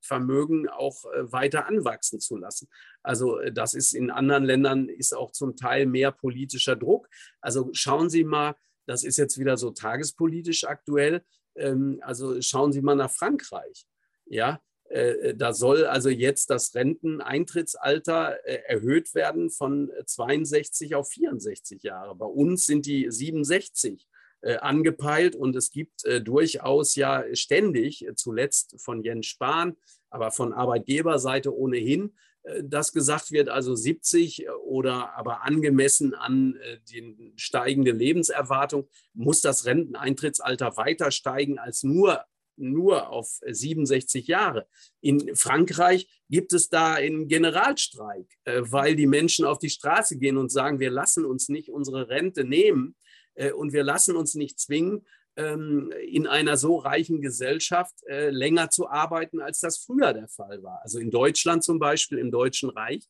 Vermögen 0.00 0.68
auch 0.68 1.04
weiter 1.04 1.66
anwachsen 1.66 2.20
zu 2.20 2.36
lassen. 2.36 2.68
Also 3.02 3.40
das 3.52 3.74
ist 3.74 3.92
in 3.92 4.10
anderen 4.10 4.44
Ländern 4.44 4.88
ist 4.88 5.14
auch 5.14 5.32
zum 5.32 5.56
Teil 5.56 5.86
mehr 5.86 6.12
politischer 6.12 6.76
Druck. 6.76 7.08
Also 7.40 7.70
schauen 7.72 8.08
Sie 8.08 8.24
mal, 8.24 8.54
das 8.86 9.02
ist 9.04 9.16
jetzt 9.18 9.38
wieder 9.38 9.56
so 9.56 9.72
tagespolitisch 9.72 10.64
aktuell. 10.64 11.22
Ähm, 11.56 11.98
also 12.02 12.40
schauen 12.40 12.72
Sie 12.72 12.82
mal 12.82 12.96
nach 12.96 13.10
Frankreich. 13.10 13.86
Ja, 14.26 14.60
äh, 14.88 15.34
da 15.34 15.52
soll 15.52 15.84
also 15.84 16.08
jetzt 16.08 16.50
das 16.50 16.74
Renteneintrittsalter 16.74 18.44
äh, 18.44 18.62
erhöht 18.66 19.14
werden 19.14 19.50
von 19.50 19.90
62 20.04 20.94
auf 20.94 21.10
64 21.10 21.82
Jahre. 21.82 22.14
Bei 22.14 22.26
uns 22.26 22.66
sind 22.66 22.86
die 22.86 23.10
67 23.10 24.06
äh, 24.42 24.56
angepeilt 24.56 25.34
und 25.34 25.56
es 25.56 25.70
gibt 25.70 26.04
durchaus 26.22 26.94
ja 26.94 27.24
ständig, 27.34 28.06
zuletzt 28.14 28.76
von 28.80 29.02
Jens 29.02 29.26
Spahn, 29.26 29.76
aber 30.10 30.30
von 30.30 30.52
Arbeitgeberseite 30.52 31.54
ohnehin, 31.54 32.16
dass 32.62 32.92
gesagt 32.92 33.32
wird, 33.32 33.48
also 33.48 33.74
70 33.74 34.46
oder 34.64 35.16
aber 35.16 35.42
angemessen 35.42 36.14
an 36.14 36.56
die 36.90 37.32
steigende 37.36 37.90
Lebenserwartung 37.90 38.88
muss 39.14 39.40
das 39.40 39.64
Renteneintrittsalter 39.64 40.76
weiter 40.76 41.10
steigen 41.10 41.58
als 41.58 41.82
nur 41.82 42.24
nur 42.56 43.10
auf 43.10 43.38
67 43.46 44.26
Jahre. 44.26 44.66
In 45.00 45.36
Frankreich 45.36 46.08
gibt 46.28 46.52
es 46.52 46.68
da 46.68 46.94
einen 46.94 47.28
Generalstreik, 47.28 48.26
äh, 48.44 48.62
weil 48.64 48.96
die 48.96 49.06
Menschen 49.06 49.44
auf 49.44 49.58
die 49.58 49.70
Straße 49.70 50.18
gehen 50.18 50.36
und 50.36 50.50
sagen, 50.50 50.80
wir 50.80 50.90
lassen 50.90 51.24
uns 51.24 51.48
nicht 51.48 51.70
unsere 51.70 52.08
Rente 52.08 52.44
nehmen 52.44 52.96
äh, 53.34 53.52
und 53.52 53.72
wir 53.72 53.84
lassen 53.84 54.16
uns 54.16 54.34
nicht 54.34 54.58
zwingen, 54.58 55.06
in 55.36 56.26
einer 56.26 56.56
so 56.56 56.76
reichen 56.76 57.20
Gesellschaft 57.20 57.94
äh, 58.06 58.30
länger 58.30 58.70
zu 58.70 58.88
arbeiten, 58.88 59.40
als 59.40 59.60
das 59.60 59.76
früher 59.76 60.14
der 60.14 60.28
Fall 60.28 60.62
war. 60.62 60.80
Also 60.82 60.98
in 60.98 61.10
Deutschland 61.10 61.62
zum 61.62 61.78
Beispiel, 61.78 62.18
im 62.18 62.30
Deutschen 62.30 62.70
Reich, 62.70 63.06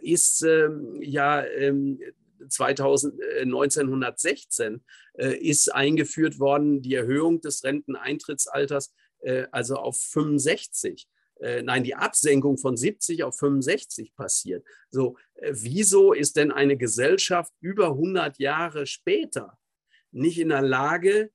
ist 0.00 0.42
ähm, 0.44 0.96
ja 1.02 1.44
ähm, 1.44 2.00
2000, 2.48 3.20
1916 3.42 4.82
äh, 5.14 5.36
ist 5.36 5.74
eingeführt 5.74 6.38
worden, 6.38 6.82
die 6.82 6.94
Erhöhung 6.94 7.40
des 7.40 7.64
Renteneintrittsalters, 7.64 8.94
äh, 9.20 9.46
also 9.50 9.76
auf 9.76 9.98
65 9.98 11.08
äh, 11.40 11.62
nein, 11.62 11.84
die 11.84 11.94
Absenkung 11.94 12.58
von 12.58 12.76
70 12.76 13.22
auf 13.22 13.38
65 13.38 14.14
passiert. 14.16 14.64
So, 14.90 15.16
wieso 15.40 16.12
ist 16.12 16.36
denn 16.36 16.50
eine 16.50 16.76
Gesellschaft 16.76 17.52
über 17.60 17.90
100 17.90 18.38
Jahre 18.38 18.86
später 18.86 19.56
nicht 20.10 20.40
in 20.40 20.48
der 20.48 20.62
Lage, 20.62 21.30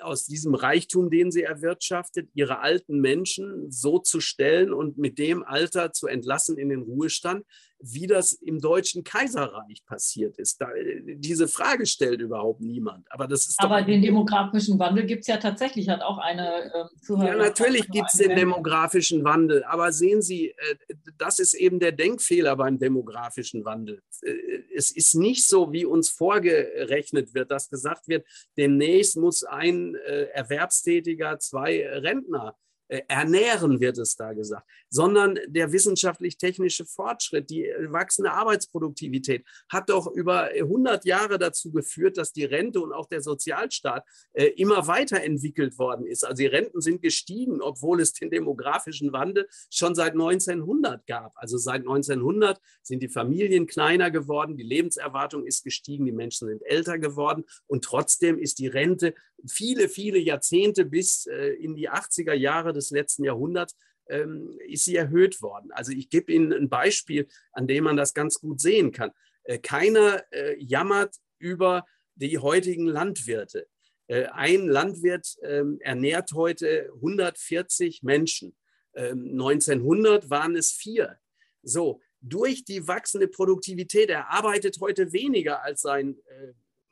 aus 0.00 0.26
diesem 0.26 0.54
Reichtum, 0.54 1.10
den 1.10 1.30
sie 1.30 1.42
erwirtschaftet, 1.42 2.28
ihre 2.34 2.60
alten 2.60 3.00
Menschen 3.00 3.70
so 3.70 3.98
zu 3.98 4.20
stellen 4.20 4.72
und 4.72 4.98
mit 4.98 5.18
dem 5.18 5.42
Alter 5.42 5.92
zu 5.92 6.06
entlassen 6.06 6.58
in 6.58 6.68
den 6.68 6.82
Ruhestand, 6.82 7.44
wie 7.92 8.06
das 8.06 8.32
im 8.32 8.60
Deutschen 8.60 9.04
Kaiserreich 9.04 9.84
passiert 9.86 10.38
ist. 10.38 10.60
Da, 10.60 10.68
diese 11.04 11.48
Frage 11.48 11.86
stellt 11.86 12.20
überhaupt 12.20 12.60
niemand. 12.60 13.06
Aber, 13.10 13.28
das 13.28 13.46
ist 13.46 13.60
Aber 13.60 13.82
den 13.82 14.00
demografischen 14.00 14.78
Wandel 14.78 15.04
gibt 15.04 15.22
es 15.22 15.26
ja 15.26 15.36
tatsächlich, 15.36 15.88
hat 15.88 16.02
auch 16.02 16.18
eine 16.18 16.72
äh, 16.72 16.84
Zuhörer. 17.02 17.28
Ja, 17.28 17.36
natürlich 17.36 17.88
gibt 17.88 18.08
es 18.12 18.18
den 18.18 18.36
demografischen 18.36 19.24
Wandel. 19.24 19.64
Aber 19.64 19.92
sehen 19.92 20.22
Sie, 20.22 20.50
äh, 20.50 20.76
das 21.18 21.38
ist 21.38 21.54
eben 21.54 21.78
der 21.78 21.92
Denkfehler 21.92 22.56
beim 22.56 22.78
demografischen 22.78 23.64
Wandel. 23.64 24.02
Äh, 24.22 24.32
es 24.74 24.90
ist 24.90 25.14
nicht 25.14 25.46
so, 25.46 25.72
wie 25.72 25.84
uns 25.84 26.08
vorgerechnet 26.08 27.34
wird, 27.34 27.50
dass 27.50 27.68
gesagt 27.68 28.08
wird, 28.08 28.26
demnächst 28.56 29.16
muss 29.16 29.44
ein 29.44 29.94
äh, 29.94 30.24
Erwerbstätiger 30.32 31.38
zwei 31.38 31.86
Rentner 31.86 32.56
äh, 32.56 32.63
ernähren, 32.88 33.80
wird 33.80 33.98
es 33.98 34.16
da 34.16 34.32
gesagt, 34.32 34.66
sondern 34.90 35.38
der 35.46 35.72
wissenschaftlich-technische 35.72 36.84
Fortschritt, 36.84 37.50
die 37.50 37.64
wachsende 37.88 38.32
Arbeitsproduktivität 38.32 39.44
hat 39.68 39.90
doch 39.90 40.06
über 40.06 40.44
100 40.44 41.04
Jahre 41.04 41.38
dazu 41.38 41.72
geführt, 41.72 42.18
dass 42.18 42.32
die 42.32 42.44
Rente 42.44 42.80
und 42.80 42.92
auch 42.92 43.08
der 43.08 43.22
Sozialstaat 43.22 44.04
äh, 44.32 44.46
immer 44.56 44.86
weiterentwickelt 44.86 45.78
worden 45.78 46.06
ist. 46.06 46.24
Also 46.24 46.36
die 46.36 46.46
Renten 46.46 46.80
sind 46.80 47.02
gestiegen, 47.02 47.60
obwohl 47.62 48.00
es 48.00 48.12
den 48.12 48.30
demografischen 48.30 49.12
Wandel 49.12 49.48
schon 49.70 49.94
seit 49.94 50.12
1900 50.12 51.06
gab. 51.06 51.32
Also 51.36 51.56
seit 51.56 51.80
1900 51.80 52.60
sind 52.82 53.02
die 53.02 53.08
Familien 53.08 53.66
kleiner 53.66 54.10
geworden, 54.10 54.56
die 54.56 54.62
Lebenserwartung 54.62 55.46
ist 55.46 55.64
gestiegen, 55.64 56.04
die 56.04 56.12
Menschen 56.12 56.48
sind 56.48 56.62
älter 56.62 56.98
geworden 56.98 57.44
und 57.66 57.84
trotzdem 57.84 58.38
ist 58.38 58.58
die 58.58 58.66
Rente 58.66 59.14
viele, 59.46 59.88
viele 59.88 60.18
Jahrzehnte 60.18 60.84
bis 60.84 61.26
äh, 61.26 61.48
in 61.54 61.74
die 61.74 61.90
80er 61.90 62.34
Jahre 62.34 62.72
des 62.74 62.90
letzten 62.90 63.24
Jahrhunderts 63.24 63.76
ähm, 64.08 64.58
ist 64.68 64.84
sie 64.84 64.96
erhöht 64.96 65.40
worden. 65.40 65.70
Also 65.72 65.92
ich 65.92 66.10
gebe 66.10 66.32
Ihnen 66.32 66.52
ein 66.52 66.68
Beispiel, 66.68 67.26
an 67.52 67.66
dem 67.66 67.84
man 67.84 67.96
das 67.96 68.12
ganz 68.14 68.40
gut 68.40 68.60
sehen 68.60 68.92
kann. 68.92 69.10
Äh, 69.44 69.58
keiner 69.58 70.22
äh, 70.30 70.56
jammert 70.58 71.16
über 71.38 71.84
die 72.16 72.38
heutigen 72.38 72.86
Landwirte. 72.86 73.66
ein 74.06 74.68
Landwirt 74.68 75.36
ähm, 75.42 75.78
ernährt 75.80 76.32
heute 76.32 76.90
140 76.94 78.02
Menschen. 78.02 78.54
1900 78.94 80.24
ähm, 80.24 80.30
waren 80.30 80.56
es 80.56 80.70
vier. 80.70 81.18
So, 81.62 82.00
durch 82.20 82.64
die 82.64 82.86
wachsende 82.86 83.26
Produktivität, 83.26 84.10
er 84.10 84.30
arbeitet 84.30 84.78
heute 84.80 85.12
weniger 85.12 85.62
als 85.64 85.80
sein 85.80 86.16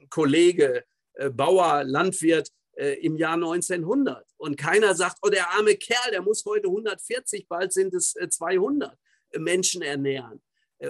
Kollege 0.09 0.85
äh, 1.15 1.31
Bauer, 1.31 1.85
Landwirt 1.85 2.49
äh, 2.75 2.95
im 3.05 3.17
Jahr 3.17 3.35
1900. 3.35 4.25
Und 4.39 4.57
keiner 4.57 4.95
sagt, 4.95 5.19
oh, 5.23 5.29
der 5.29 5.51
arme 5.51 5.75
Kerl, 5.77 6.11
der 6.11 6.23
muss 6.23 6.43
heute 6.47 6.69
140, 6.69 7.47
bald 7.47 7.73
sind 7.73 7.93
es 7.93 8.15
200 8.15 8.97
äh, 9.31 9.39
Menschen 9.39 9.83
ernähren. 9.83 10.43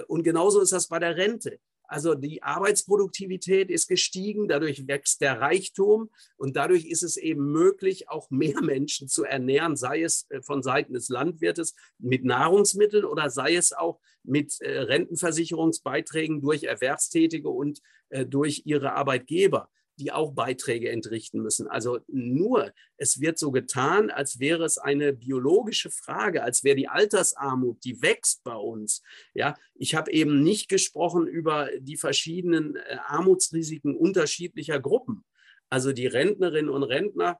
Und 0.07 0.23
genauso 0.23 0.59
ist 0.61 0.71
das 0.71 0.87
bei 0.87 0.97
der 0.97 1.17
Rente. 1.17 1.59
Also 1.83 2.15
die 2.15 2.41
Arbeitsproduktivität 2.41 3.69
ist 3.69 3.87
gestiegen, 3.87 4.47
dadurch 4.47 4.87
wächst 4.87 5.21
der 5.21 5.39
Reichtum 5.39 6.09
und 6.37 6.55
dadurch 6.55 6.85
ist 6.85 7.03
es 7.03 7.15
eben 7.15 7.51
möglich, 7.51 8.09
auch 8.09 8.31
mehr 8.31 8.59
Menschen 8.63 9.07
zu 9.07 9.23
ernähren, 9.23 9.75
sei 9.75 10.01
es 10.01 10.25
von 10.41 10.63
Seiten 10.63 10.93
des 10.93 11.09
Landwirtes 11.09 11.75
mit 11.99 12.23
Nahrungsmitteln 12.25 13.05
oder 13.05 13.29
sei 13.29 13.55
es 13.55 13.73
auch 13.73 13.99
mit 14.23 14.57
Rentenversicherungsbeiträgen 14.61 16.41
durch 16.41 16.63
Erwerbstätige 16.63 17.49
und 17.49 17.81
durch 18.09 18.63
ihre 18.65 18.93
Arbeitgeber 18.93 19.69
die 19.99 20.11
auch 20.11 20.33
Beiträge 20.33 20.89
entrichten 20.89 21.41
müssen. 21.41 21.67
Also 21.67 21.99
nur, 22.07 22.73
es 22.97 23.19
wird 23.19 23.37
so 23.37 23.51
getan, 23.51 24.09
als 24.09 24.39
wäre 24.39 24.63
es 24.63 24.77
eine 24.77 25.13
biologische 25.13 25.89
Frage, 25.89 26.43
als 26.43 26.63
wäre 26.63 26.75
die 26.75 26.87
Altersarmut, 26.87 27.83
die 27.83 28.01
wächst 28.01 28.43
bei 28.43 28.55
uns. 28.55 29.01
Ja, 29.33 29.55
ich 29.75 29.95
habe 29.95 30.11
eben 30.11 30.43
nicht 30.43 30.69
gesprochen 30.69 31.27
über 31.27 31.69
die 31.79 31.97
verschiedenen 31.97 32.75
äh, 32.75 32.97
Armutsrisiken 33.05 33.95
unterschiedlicher 33.95 34.79
Gruppen. 34.79 35.23
Also 35.69 35.91
die 35.91 36.07
Rentnerinnen 36.07 36.69
und 36.69 36.83
Rentner 36.83 37.39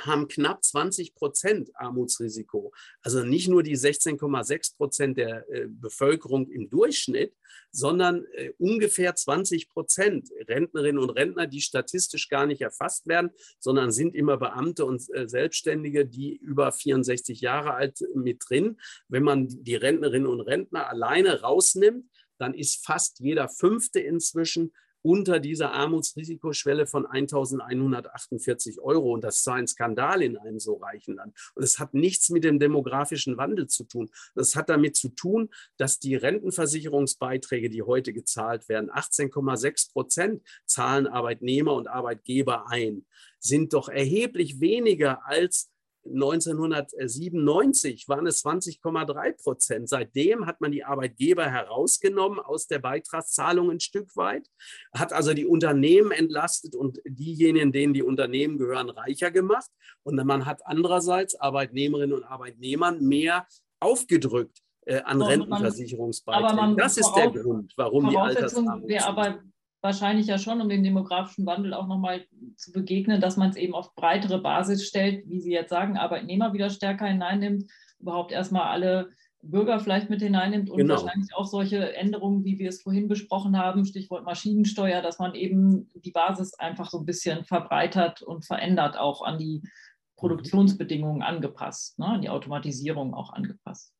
haben 0.00 0.28
knapp 0.28 0.64
20 0.64 1.14
Prozent 1.14 1.70
Armutsrisiko. 1.74 2.72
Also 3.02 3.24
nicht 3.24 3.48
nur 3.48 3.62
die 3.62 3.76
16,6 3.76 4.76
Prozent 4.76 5.18
der 5.18 5.48
äh, 5.50 5.66
Bevölkerung 5.68 6.50
im 6.50 6.68
Durchschnitt, 6.68 7.34
sondern 7.70 8.24
äh, 8.32 8.52
ungefähr 8.58 9.14
20 9.14 9.68
Prozent 9.68 10.30
Rentnerinnen 10.48 11.02
und 11.02 11.10
Rentner, 11.10 11.46
die 11.46 11.60
statistisch 11.60 12.28
gar 12.28 12.46
nicht 12.46 12.60
erfasst 12.60 13.06
werden, 13.06 13.30
sondern 13.58 13.92
sind 13.92 14.14
immer 14.14 14.36
Beamte 14.36 14.84
und 14.84 15.02
äh, 15.14 15.28
Selbstständige, 15.28 16.06
die 16.06 16.36
über 16.36 16.72
64 16.72 17.40
Jahre 17.40 17.74
alt 17.74 18.00
mit 18.14 18.42
drin. 18.48 18.78
Wenn 19.08 19.22
man 19.22 19.48
die 19.48 19.76
Rentnerinnen 19.76 20.28
und 20.28 20.40
Rentner 20.40 20.88
alleine 20.88 21.42
rausnimmt, 21.42 22.06
dann 22.38 22.54
ist 22.54 22.84
fast 22.84 23.20
jeder 23.20 23.48
Fünfte 23.48 24.00
inzwischen 24.00 24.72
unter 25.06 25.38
dieser 25.38 25.72
Armutsrisikoschwelle 25.72 26.88
von 26.88 27.06
1.148 27.06 28.80
Euro. 28.80 29.12
Und 29.12 29.22
das 29.22 29.38
ist 29.38 29.48
ein 29.48 29.68
Skandal 29.68 30.20
in 30.20 30.36
einem 30.36 30.58
so 30.58 30.74
reichen 30.74 31.14
Land. 31.14 31.32
Und 31.54 31.62
es 31.62 31.78
hat 31.78 31.94
nichts 31.94 32.28
mit 32.30 32.42
dem 32.42 32.58
demografischen 32.58 33.36
Wandel 33.36 33.68
zu 33.68 33.84
tun. 33.84 34.10
Das 34.34 34.56
hat 34.56 34.68
damit 34.68 34.96
zu 34.96 35.10
tun, 35.10 35.50
dass 35.76 36.00
die 36.00 36.16
Rentenversicherungsbeiträge, 36.16 37.70
die 37.70 37.82
heute 37.82 38.12
gezahlt 38.12 38.68
werden, 38.68 38.90
18,6 38.90 39.92
Prozent 39.92 40.42
zahlen 40.64 41.06
Arbeitnehmer 41.06 41.74
und 41.74 41.86
Arbeitgeber 41.86 42.68
ein, 42.68 43.06
sind 43.38 43.74
doch 43.74 43.88
erheblich 43.88 44.58
weniger 44.58 45.24
als 45.24 45.70
1997 46.12 48.08
waren 48.08 48.26
es 48.26 48.44
20,3 48.44 49.42
Prozent. 49.42 49.88
Seitdem 49.88 50.46
hat 50.46 50.60
man 50.60 50.72
die 50.72 50.84
Arbeitgeber 50.84 51.46
herausgenommen 51.46 52.38
aus 52.38 52.66
der 52.66 52.78
Beitragszahlung 52.78 53.70
ein 53.70 53.80
Stück 53.80 54.16
weit, 54.16 54.48
hat 54.94 55.12
also 55.12 55.34
die 55.34 55.46
Unternehmen 55.46 56.10
entlastet 56.10 56.74
und 56.74 57.00
diejenigen, 57.06 57.72
denen 57.72 57.94
die 57.94 58.02
Unternehmen 58.02 58.58
gehören, 58.58 58.90
reicher 58.90 59.30
gemacht. 59.30 59.70
Und 60.02 60.16
man 60.24 60.46
hat 60.46 60.66
andererseits 60.66 61.34
Arbeitnehmerinnen 61.34 62.16
und 62.16 62.24
Arbeitnehmern 62.24 63.04
mehr 63.04 63.46
aufgedrückt 63.80 64.62
äh, 64.86 65.02
an 65.02 65.20
Rentenversicherungsbeiträgen. 65.20 66.76
Das 66.76 66.96
ist 66.96 67.12
der 67.14 67.30
Grund, 67.30 67.72
warum 67.76 68.08
die 68.08 68.16
Altersarmut. 68.16 68.88
Wäre 68.88 69.06
aber 69.06 69.40
wahrscheinlich 69.86 70.26
ja 70.26 70.36
schon, 70.36 70.60
um 70.60 70.68
dem 70.68 70.82
demografischen 70.82 71.46
Wandel 71.46 71.72
auch 71.72 71.86
nochmal 71.86 72.26
zu 72.56 72.72
begegnen, 72.72 73.20
dass 73.20 73.36
man 73.36 73.50
es 73.50 73.56
eben 73.56 73.74
auf 73.74 73.94
breitere 73.94 74.38
Basis 74.38 74.86
stellt, 74.86 75.28
wie 75.28 75.40
Sie 75.40 75.52
jetzt 75.52 75.70
sagen, 75.70 75.96
Arbeitnehmer 75.96 76.52
wieder 76.52 76.68
stärker 76.68 77.06
hineinnimmt, 77.06 77.64
überhaupt 78.00 78.32
erstmal 78.32 78.68
alle 78.68 79.10
Bürger 79.42 79.78
vielleicht 79.78 80.10
mit 80.10 80.20
hineinnimmt 80.20 80.70
und 80.70 80.78
genau. 80.78 80.94
wahrscheinlich 80.94 81.34
auch 81.34 81.46
solche 81.46 81.94
Änderungen, 81.94 82.44
wie 82.44 82.58
wir 82.58 82.68
es 82.68 82.82
vorhin 82.82 83.06
besprochen 83.06 83.56
haben, 83.56 83.84
Stichwort 83.84 84.24
Maschinensteuer, 84.24 85.02
dass 85.02 85.18
man 85.18 85.34
eben 85.34 85.88
die 85.94 86.10
Basis 86.10 86.54
einfach 86.54 86.90
so 86.90 86.98
ein 86.98 87.06
bisschen 87.06 87.44
verbreitert 87.44 88.22
und 88.22 88.44
verändert, 88.44 88.98
auch 88.98 89.22
an 89.22 89.38
die 89.38 89.62
Produktionsbedingungen 90.16 91.22
angepasst, 91.22 91.98
ne, 91.98 92.06
an 92.06 92.22
die 92.22 92.30
Automatisierung 92.30 93.14
auch 93.14 93.32
angepasst. 93.32 93.95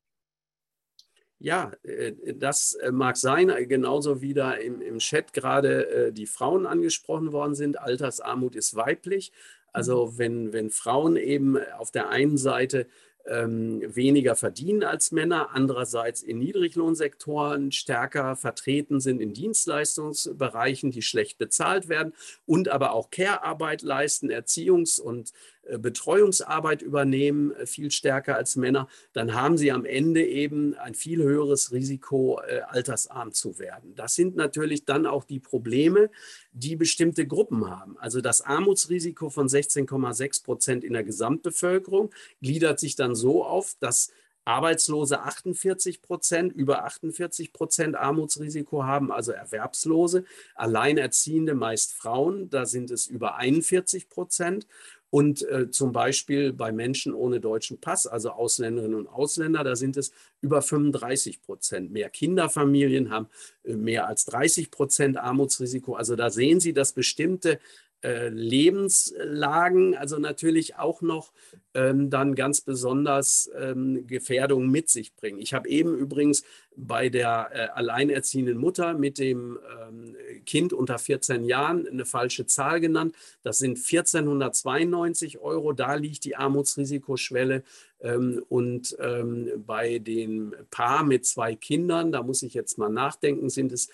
Ja, 1.39 1.73
äh, 1.83 2.13
das 2.35 2.75
äh, 2.75 2.91
mag 2.91 3.17
sein, 3.17 3.53
genauso 3.69 4.23
wie 4.23 4.35
da 4.35 4.53
im, 4.53 4.81
im 4.81 4.99
Chat 4.99 5.33
gerade 5.33 5.89
äh, 5.89 6.13
die 6.13 6.27
Frauen 6.27 6.67
angesprochen 6.67 7.33
worden 7.33 7.55
sind. 7.55 7.79
Altersarmut 7.79 8.57
ist 8.57 8.75
weiblich. 8.75 9.33
Also 9.73 10.07
mhm. 10.07 10.19
wenn, 10.19 10.53
wenn 10.53 10.71
Frauen 10.71 11.17
eben 11.17 11.59
auf 11.79 11.91
der 11.91 12.09
einen 12.09 12.39
Seite 12.39 12.87
ähm, 13.29 13.83
weniger 13.95 14.37
verdienen 14.37 14.85
als 14.85 15.11
Männer, 15.11 15.51
andererseits 15.53 16.23
in 16.23 16.39
Niedriglohnsektoren 16.39 17.73
stärker 17.73 18.37
vertreten 18.37 19.01
sind 19.01 19.21
in 19.21 19.33
Dienstleistungsbereichen, 19.33 20.91
die 20.91 21.03
schlecht 21.03 21.39
bezahlt 21.39 21.89
werden 21.89 22.15
und 22.47 22.69
aber 22.69 22.93
auch 22.93 23.11
Care-Arbeit 23.11 23.83
leisten, 23.83 24.31
Erziehungs- 24.31 25.01
und 25.01 25.31
äh, 25.31 25.33
Betreuungsarbeit 25.78 26.82
übernehmen, 26.82 27.52
äh, 27.52 27.66
viel 27.66 27.90
stärker 27.90 28.36
als 28.36 28.56
Männer, 28.56 28.88
dann 29.12 29.34
haben 29.34 29.59
sie 29.59 29.72
am 29.72 29.84
Ende 29.84 30.24
eben 30.24 30.74
ein 30.74 30.94
viel 30.94 31.22
höheres 31.22 31.72
Risiko, 31.72 32.40
äh, 32.47 32.60
altersarm 32.68 33.32
zu 33.32 33.59
werden. 33.59 33.94
Das 33.94 34.14
sind 34.14 34.36
natürlich 34.36 34.84
dann 34.84 35.06
auch 35.06 35.24
die 35.24 35.40
Probleme, 35.40 36.10
die 36.52 36.76
bestimmte 36.76 37.26
Gruppen 37.26 37.68
haben. 37.68 37.98
Also 37.98 38.20
das 38.20 38.43
Armutsrisiko 38.43 39.30
von 39.30 39.48
16,6 39.48 40.44
Prozent 40.44 40.84
in 40.84 40.93
der 40.93 41.05
Gesamtbevölkerung 41.05 42.10
gliedert 42.40 42.80
sich 42.80 42.97
dann 42.97 43.14
so 43.14 43.44
auf, 43.44 43.76
dass 43.80 44.12
Arbeitslose 44.47 45.20
48 45.22 46.02
Prozent, 46.02 46.52
über 46.52 46.84
48 46.84 47.52
Prozent 47.52 47.97
Armutsrisiko 47.97 48.84
haben, 48.84 49.10
also 49.10 49.32
Erwerbslose. 49.32 50.24
Alleinerziehende, 50.55 51.55
meist 51.55 51.93
Frauen, 51.93 52.48
da 52.48 52.64
sind 52.64 52.93
es 52.93 53.09
über 53.09 53.36
41 53.36 54.09
Prozent. 54.09 54.68
Und 55.11 55.49
äh, 55.49 55.70
zum 55.70 55.93
Beispiel 55.93 56.53
bei 56.53 56.73
Menschen 56.73 57.15
ohne 57.15 57.41
deutschen 57.41 57.81
Pass, 57.81 58.07
also 58.07 58.31
Ausländerinnen 58.31 58.99
und 58.99 59.07
Ausländer, 59.07 59.62
da 59.62 59.77
sind 59.77 59.97
es 59.97 60.12
über 60.41 60.62
35 60.62 61.43
Prozent. 61.43 61.93
Mehr 61.93 62.11
Kinderfamilien 62.11 63.11
haben 63.11 63.28
äh, 63.65 63.77
mehr 63.77 64.09
als 64.09 64.24
30 64.27 64.70
Prozent 64.70 65.16
Armutsrisiko. 65.16 65.95
Also 65.95 66.16
da 66.16 66.31
sehen 66.31 66.61
Sie, 66.61 66.73
dass 66.73 66.93
bestimmte 66.93 67.61
äh, 68.03 68.28
Lebenslagen, 68.28 69.97
also 69.97 70.19
natürlich 70.19 70.77
auch 70.77 71.01
noch 71.03 71.33
ähm, 71.74 72.11
dann 72.11 72.35
ganz 72.35 72.61
besonders 72.61 73.51
ähm, 73.57 74.07
Gefährdungen 74.07 74.70
mit 74.70 74.89
sich 74.91 75.15
bringen. 75.15 75.39
Ich 75.39 75.55
habe 75.55 75.69
eben 75.69 75.97
übrigens 75.97 76.45
bei 76.77 77.09
der 77.09 77.51
äh, 77.53 77.69
alleinerziehenden 77.74 78.59
Mutter 78.59 78.94
mit 78.94 79.19
dem 79.19 79.59
ähm, 79.81 80.16
Kind 80.44 80.73
unter 80.73 80.98
14 80.98 81.44
Jahren 81.44 81.86
eine 81.89 82.05
falsche 82.05 82.47
Zahl 82.47 82.81
genannt. 82.81 83.15
Das 83.43 83.59
sind 83.59 83.78
1492 83.78 85.39
Euro. 85.39 85.73
Da 85.73 85.94
liegt 85.94 86.24
die 86.24 86.36
Armutsrisikoschwelle. 86.36 87.62
Ähm, 88.01 88.44
und 88.48 88.97
ähm, 89.01 89.51
bei 89.66 89.98
dem 89.98 90.55
Paar 90.70 91.03
mit 91.03 91.24
zwei 91.24 91.55
Kindern, 91.55 92.12
da 92.12 92.23
muss 92.23 92.43
ich 92.43 92.53
jetzt 92.53 92.77
mal 92.77 92.90
nachdenken, 92.90 93.48
sind 93.48 93.73
es 93.73 93.89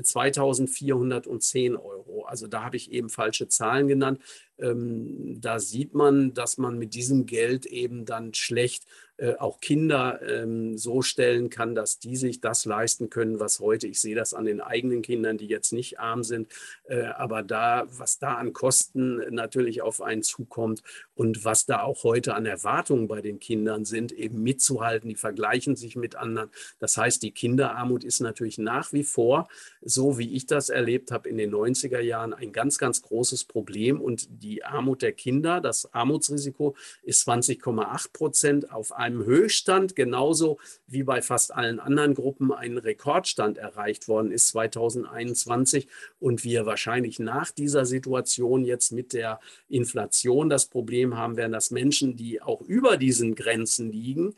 2410 0.00 1.76
Euro. 1.76 2.24
Also 2.26 2.46
da 2.46 2.62
habe 2.64 2.76
ich 2.76 2.92
eben 2.92 3.08
falsche 3.08 3.48
Zahlen 3.48 3.88
genannt. 3.88 4.20
Ähm, 4.58 5.40
da 5.40 5.58
sieht 5.58 5.94
man, 5.94 6.34
dass 6.34 6.58
man 6.58 6.78
mit 6.78 6.94
diesem 6.94 7.26
Geld 7.26 7.66
eben 7.66 8.04
dann 8.04 8.34
schlecht 8.34 8.84
äh, 9.20 9.34
auch 9.34 9.60
Kinder 9.60 10.20
ähm, 10.22 10.78
so 10.78 11.02
stellen 11.02 11.50
kann, 11.50 11.74
dass 11.74 11.98
die 11.98 12.14
sich 12.14 12.40
das 12.40 12.64
leisten 12.64 13.10
können, 13.10 13.40
was 13.40 13.58
heute, 13.58 13.88
ich 13.88 14.00
sehe 14.00 14.14
das 14.14 14.32
an 14.32 14.44
den 14.44 14.60
eigenen 14.60 15.02
Kindern, 15.02 15.38
die 15.38 15.48
jetzt 15.48 15.72
nicht 15.72 15.98
arm 15.98 16.22
sind, 16.22 16.46
äh, 16.84 17.02
aber 17.02 17.42
da, 17.42 17.88
was 17.90 18.20
da 18.20 18.34
an 18.34 18.52
Kosten 18.52 19.16
natürlich 19.34 19.82
auf 19.82 20.00
einen 20.00 20.22
zukommt 20.22 20.84
und 21.16 21.44
was 21.44 21.66
da 21.66 21.82
auch 21.82 22.04
heute 22.04 22.34
an 22.34 22.46
Erwartungen 22.46 23.08
bei 23.08 23.20
den 23.20 23.40
Kindern 23.40 23.84
sind, 23.84 24.12
eben 24.12 24.40
mitzuhalten, 24.44 25.08
die 25.08 25.16
vergleichen 25.16 25.74
sich 25.74 25.96
mit 25.96 26.14
anderen. 26.14 26.50
Das 26.78 26.96
heißt, 26.96 27.20
die 27.24 27.32
Kinderarmut 27.32 28.04
ist 28.04 28.20
natürlich 28.20 28.58
nach 28.58 28.92
wie 28.92 29.02
vor, 29.02 29.48
so 29.82 30.18
wie 30.18 30.32
ich 30.36 30.46
das 30.46 30.68
erlebt 30.68 31.10
habe 31.10 31.28
in 31.28 31.38
den 31.38 31.52
90er 31.52 31.98
Jahren, 31.98 32.34
ein 32.34 32.52
ganz, 32.52 32.78
ganz 32.78 33.02
großes 33.02 33.46
Problem 33.46 34.00
und 34.00 34.28
die 34.30 34.47
Armut 34.64 35.02
der 35.02 35.12
Kinder, 35.12 35.60
das 35.60 35.92
Armutsrisiko 35.92 36.76
ist 37.02 37.28
20,8 37.28 38.12
Prozent 38.12 38.72
auf 38.72 38.92
einem 38.92 39.18
einem 39.18 39.24
Höchststand, 39.24 39.96
genauso 39.96 40.58
wie 40.86 41.02
bei 41.02 41.22
fast 41.22 41.54
allen 41.54 41.80
anderen 41.80 42.14
Gruppen 42.14 42.52
ein 42.52 42.78
Rekordstand 42.78 43.58
erreicht 43.58 44.08
worden 44.08 44.30
ist 44.30 44.48
2021 44.48 45.88
und 46.20 46.44
wir 46.44 46.66
wahrscheinlich 46.66 47.18
nach 47.18 47.50
dieser 47.50 47.86
Situation 47.86 48.64
jetzt 48.64 48.92
mit 48.92 49.12
der 49.12 49.40
Inflation 49.68 50.48
das 50.48 50.66
Problem 50.66 51.16
haben 51.16 51.36
werden, 51.36 51.52
dass 51.52 51.70
Menschen, 51.70 52.16
die 52.16 52.40
auch 52.40 52.60
über 52.62 52.96
diesen 52.96 53.34
Grenzen 53.34 53.90
liegen, 53.90 54.34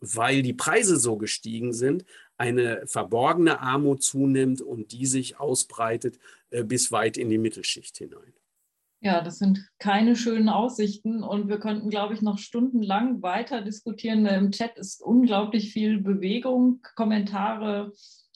weil 0.00 0.42
die 0.42 0.54
Preise 0.54 0.96
so 0.96 1.16
gestiegen 1.16 1.72
sind, 1.72 2.04
eine 2.36 2.86
verborgene 2.86 3.60
Armut 3.60 4.02
zunimmt 4.02 4.60
und 4.60 4.92
die 4.92 5.06
sich 5.06 5.40
ausbreitet 5.40 6.18
äh, 6.50 6.62
bis 6.62 6.92
weit 6.92 7.16
in 7.16 7.30
die 7.30 7.38
Mittelschicht 7.38 7.96
hinein. 7.96 8.32
Ja, 9.00 9.20
das 9.20 9.38
sind 9.38 9.64
keine 9.78 10.16
schönen 10.16 10.48
Aussichten 10.48 11.22
und 11.22 11.48
wir 11.48 11.60
könnten, 11.60 11.88
glaube 11.88 12.14
ich, 12.14 12.22
noch 12.22 12.38
stundenlang 12.38 13.22
weiter 13.22 13.62
diskutieren. 13.62 14.26
Im 14.26 14.50
Chat 14.50 14.76
ist 14.76 15.00
unglaublich 15.00 15.72
viel 15.72 16.00
Bewegung, 16.00 16.80
Kommentare 16.96 17.92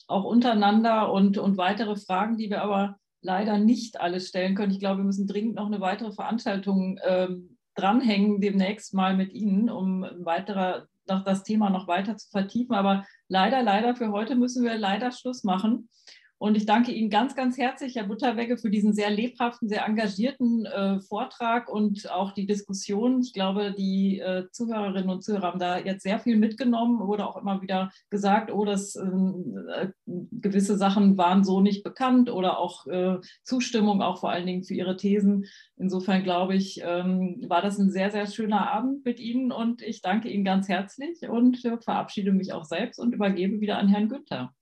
auch 0.07 0.23
untereinander 0.23 1.11
und, 1.11 1.37
und 1.37 1.57
weitere 1.57 1.97
Fragen, 1.97 2.37
die 2.37 2.49
wir 2.49 2.61
aber 2.61 2.97
leider 3.21 3.57
nicht 3.57 3.99
alles 3.99 4.29
stellen 4.29 4.55
können. 4.55 4.71
Ich 4.71 4.79
glaube, 4.79 4.99
wir 4.99 5.05
müssen 5.05 5.27
dringend 5.27 5.55
noch 5.55 5.67
eine 5.67 5.81
weitere 5.81 6.13
Veranstaltung 6.13 6.97
ähm, 7.05 7.57
dranhängen, 7.75 8.39
demnächst 8.39 8.93
mal 8.93 9.17
mit 9.17 9.33
Ihnen, 9.33 9.69
um 9.69 10.05
weiterer, 10.19 10.87
das 11.05 11.43
Thema 11.43 11.69
noch 11.69 11.87
weiter 11.87 12.15
zu 12.15 12.29
vertiefen. 12.29 12.75
Aber 12.75 13.05
leider, 13.27 13.63
leider 13.63 13.95
für 13.95 14.11
heute 14.11 14.35
müssen 14.35 14.63
wir 14.63 14.77
leider 14.77 15.11
Schluss 15.11 15.43
machen. 15.43 15.89
Und 16.43 16.57
ich 16.57 16.65
danke 16.65 16.91
Ihnen 16.91 17.09
ganz, 17.09 17.37
ganz 17.37 17.57
herzlich, 17.57 17.95
Herr 17.95 18.03
Butterwegge, 18.03 18.57
für 18.57 18.69
diesen 18.69 18.91
sehr 18.91 19.09
lebhaften, 19.09 19.69
sehr 19.69 19.85
engagierten 19.85 20.65
äh, 20.65 20.99
Vortrag 20.99 21.69
und 21.69 22.11
auch 22.11 22.33
die 22.33 22.45
Diskussion. 22.45 23.21
Ich 23.21 23.31
glaube, 23.31 23.73
die 23.77 24.19
äh, 24.19 24.49
Zuhörerinnen 24.51 25.09
und 25.09 25.23
Zuhörer 25.23 25.47
haben 25.47 25.59
da 25.59 25.79
jetzt 25.79 26.03
sehr 26.03 26.19
viel 26.19 26.35
mitgenommen. 26.35 27.07
Wurde 27.07 27.25
auch 27.25 27.37
immer 27.37 27.61
wieder 27.61 27.93
gesagt, 28.09 28.51
oh, 28.51 28.65
dass 28.65 28.97
ähm, 28.97 29.57
äh, 29.73 29.87
gewisse 30.05 30.77
Sachen 30.77 31.17
waren 31.17 31.45
so 31.45 31.61
nicht 31.61 31.81
bekannt 31.81 32.29
oder 32.29 32.59
auch 32.59 32.87
äh, 32.87 33.19
Zustimmung, 33.45 34.01
auch 34.01 34.19
vor 34.19 34.29
allen 34.29 34.45
Dingen 34.45 34.65
für 34.65 34.73
Ihre 34.73 34.97
Thesen. 34.97 35.45
Insofern 35.77 36.23
glaube 36.23 36.55
ich, 36.55 36.81
ähm, 36.83 37.41
war 37.47 37.61
das 37.61 37.79
ein 37.79 37.89
sehr, 37.89 38.11
sehr 38.11 38.27
schöner 38.27 38.69
Abend 38.69 39.05
mit 39.05 39.21
Ihnen 39.21 39.53
und 39.53 39.81
ich 39.81 40.01
danke 40.01 40.27
Ihnen 40.27 40.43
ganz 40.43 40.67
herzlich 40.67 41.21
und 41.21 41.63
äh, 41.63 41.77
verabschiede 41.77 42.33
mich 42.33 42.51
auch 42.51 42.65
selbst 42.65 42.99
und 42.99 43.13
übergebe 43.13 43.61
wieder 43.61 43.77
an 43.77 43.87
Herrn 43.87 44.09
Günther. 44.09 44.53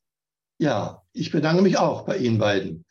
Ja, 0.62 1.02
ich 1.12 1.32
bedanke 1.32 1.64
mich 1.64 1.80
auch 1.80 2.06
bei 2.06 2.18
Ihnen 2.18 2.38
beiden. 2.38 2.86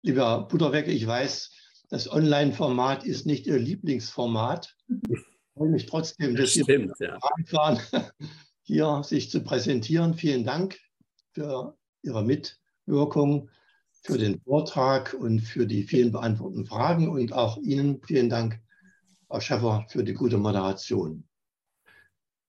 Lieber 0.00 0.48
Butterweg, 0.48 0.88
ich 0.88 1.06
weiß, 1.06 1.50
das 1.90 2.10
Online-Format 2.10 3.04
ist 3.04 3.26
nicht 3.26 3.46
Ihr 3.46 3.58
Lieblingsformat. 3.58 4.74
Ich 5.10 5.18
freue 5.52 5.68
mich 5.68 5.84
trotzdem, 5.84 6.34
dass 6.34 6.54
Sie 6.54 6.62
stimmt, 6.62 6.94
ja. 7.00 7.18
waren, 7.50 7.78
hier 8.62 9.02
sich 9.04 9.30
zu 9.30 9.44
präsentieren. 9.44 10.14
Vielen 10.14 10.44
Dank 10.44 10.78
für 11.32 11.76
Ihre 12.00 12.24
Mitwirkung, 12.24 13.50
für 13.90 14.16
den 14.16 14.40
Vortrag 14.40 15.12
und 15.12 15.40
für 15.40 15.66
die 15.66 15.82
vielen 15.82 16.12
beantworteten 16.12 16.64
Fragen 16.64 17.10
und 17.10 17.34
auch 17.34 17.58
Ihnen 17.58 18.00
vielen 18.06 18.30
Dank, 18.30 18.58
Frau 19.28 19.40
Schäffer, 19.40 19.84
für 19.90 20.02
die 20.02 20.14
gute 20.14 20.38
Moderation. 20.38 21.28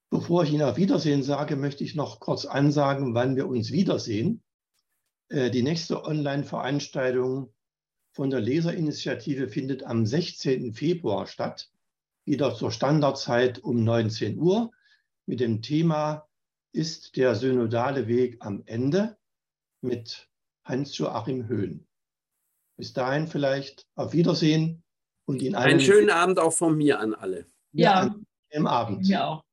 Bevor 0.09 0.43
ich 0.43 0.53
Ihnen 0.53 0.61
auf 0.61 0.77
Wiedersehen 0.77 1.21
sage, 1.21 1.57
möchte 1.57 1.83
ich 1.83 1.95
noch 1.95 2.21
kurz 2.21 2.45
ansagen, 2.45 3.13
wann 3.13 3.35
wir 3.35 3.49
uns 3.49 3.73
wiedersehen. 3.73 4.41
Äh, 5.29 5.49
die 5.51 5.63
nächste 5.63 6.03
Online-Veranstaltung 6.03 7.53
von 8.13 8.29
der 8.29 8.41
Leserinitiative 8.41 9.47
findet 9.47 9.83
am 9.83 10.05
16. 10.05 10.73
Februar 10.73 11.27
statt, 11.27 11.71
wieder 12.25 12.55
zur 12.55 12.71
Standardzeit 12.71 13.59
um 13.59 13.83
19 13.83 14.39
Uhr 14.39 14.71
mit 15.25 15.39
dem 15.39 15.61
Thema 15.61 16.27
Ist 16.71 17.17
der 17.17 17.35
synodale 17.35 18.07
Weg 18.07 18.37
am 18.39 18.63
Ende 18.65 19.17
mit 19.81 20.29
Hans-Joachim 20.63 21.47
Höhn. 21.47 21.85
Bis 22.77 22.93
dahin 22.93 23.27
vielleicht 23.27 23.87
auf 23.95 24.13
Wiedersehen 24.13 24.83
und 25.25 25.41
Ihnen 25.41 25.55
allen. 25.55 25.71
Einen 25.71 25.79
schönen 25.79 26.09
Abend 26.09 26.39
auch 26.39 26.53
von 26.53 26.75
mir 26.75 26.99
an 26.99 27.13
alle. 27.13 27.45
Ja, 27.73 28.15
im 28.49 28.67
Abend. 28.67 29.07
Ja 29.07 29.27
auch. 29.27 29.43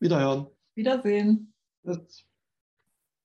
Wiederhören. 0.00 0.46
Wiedersehen. 0.74 1.52
Tschüss. 1.84 2.24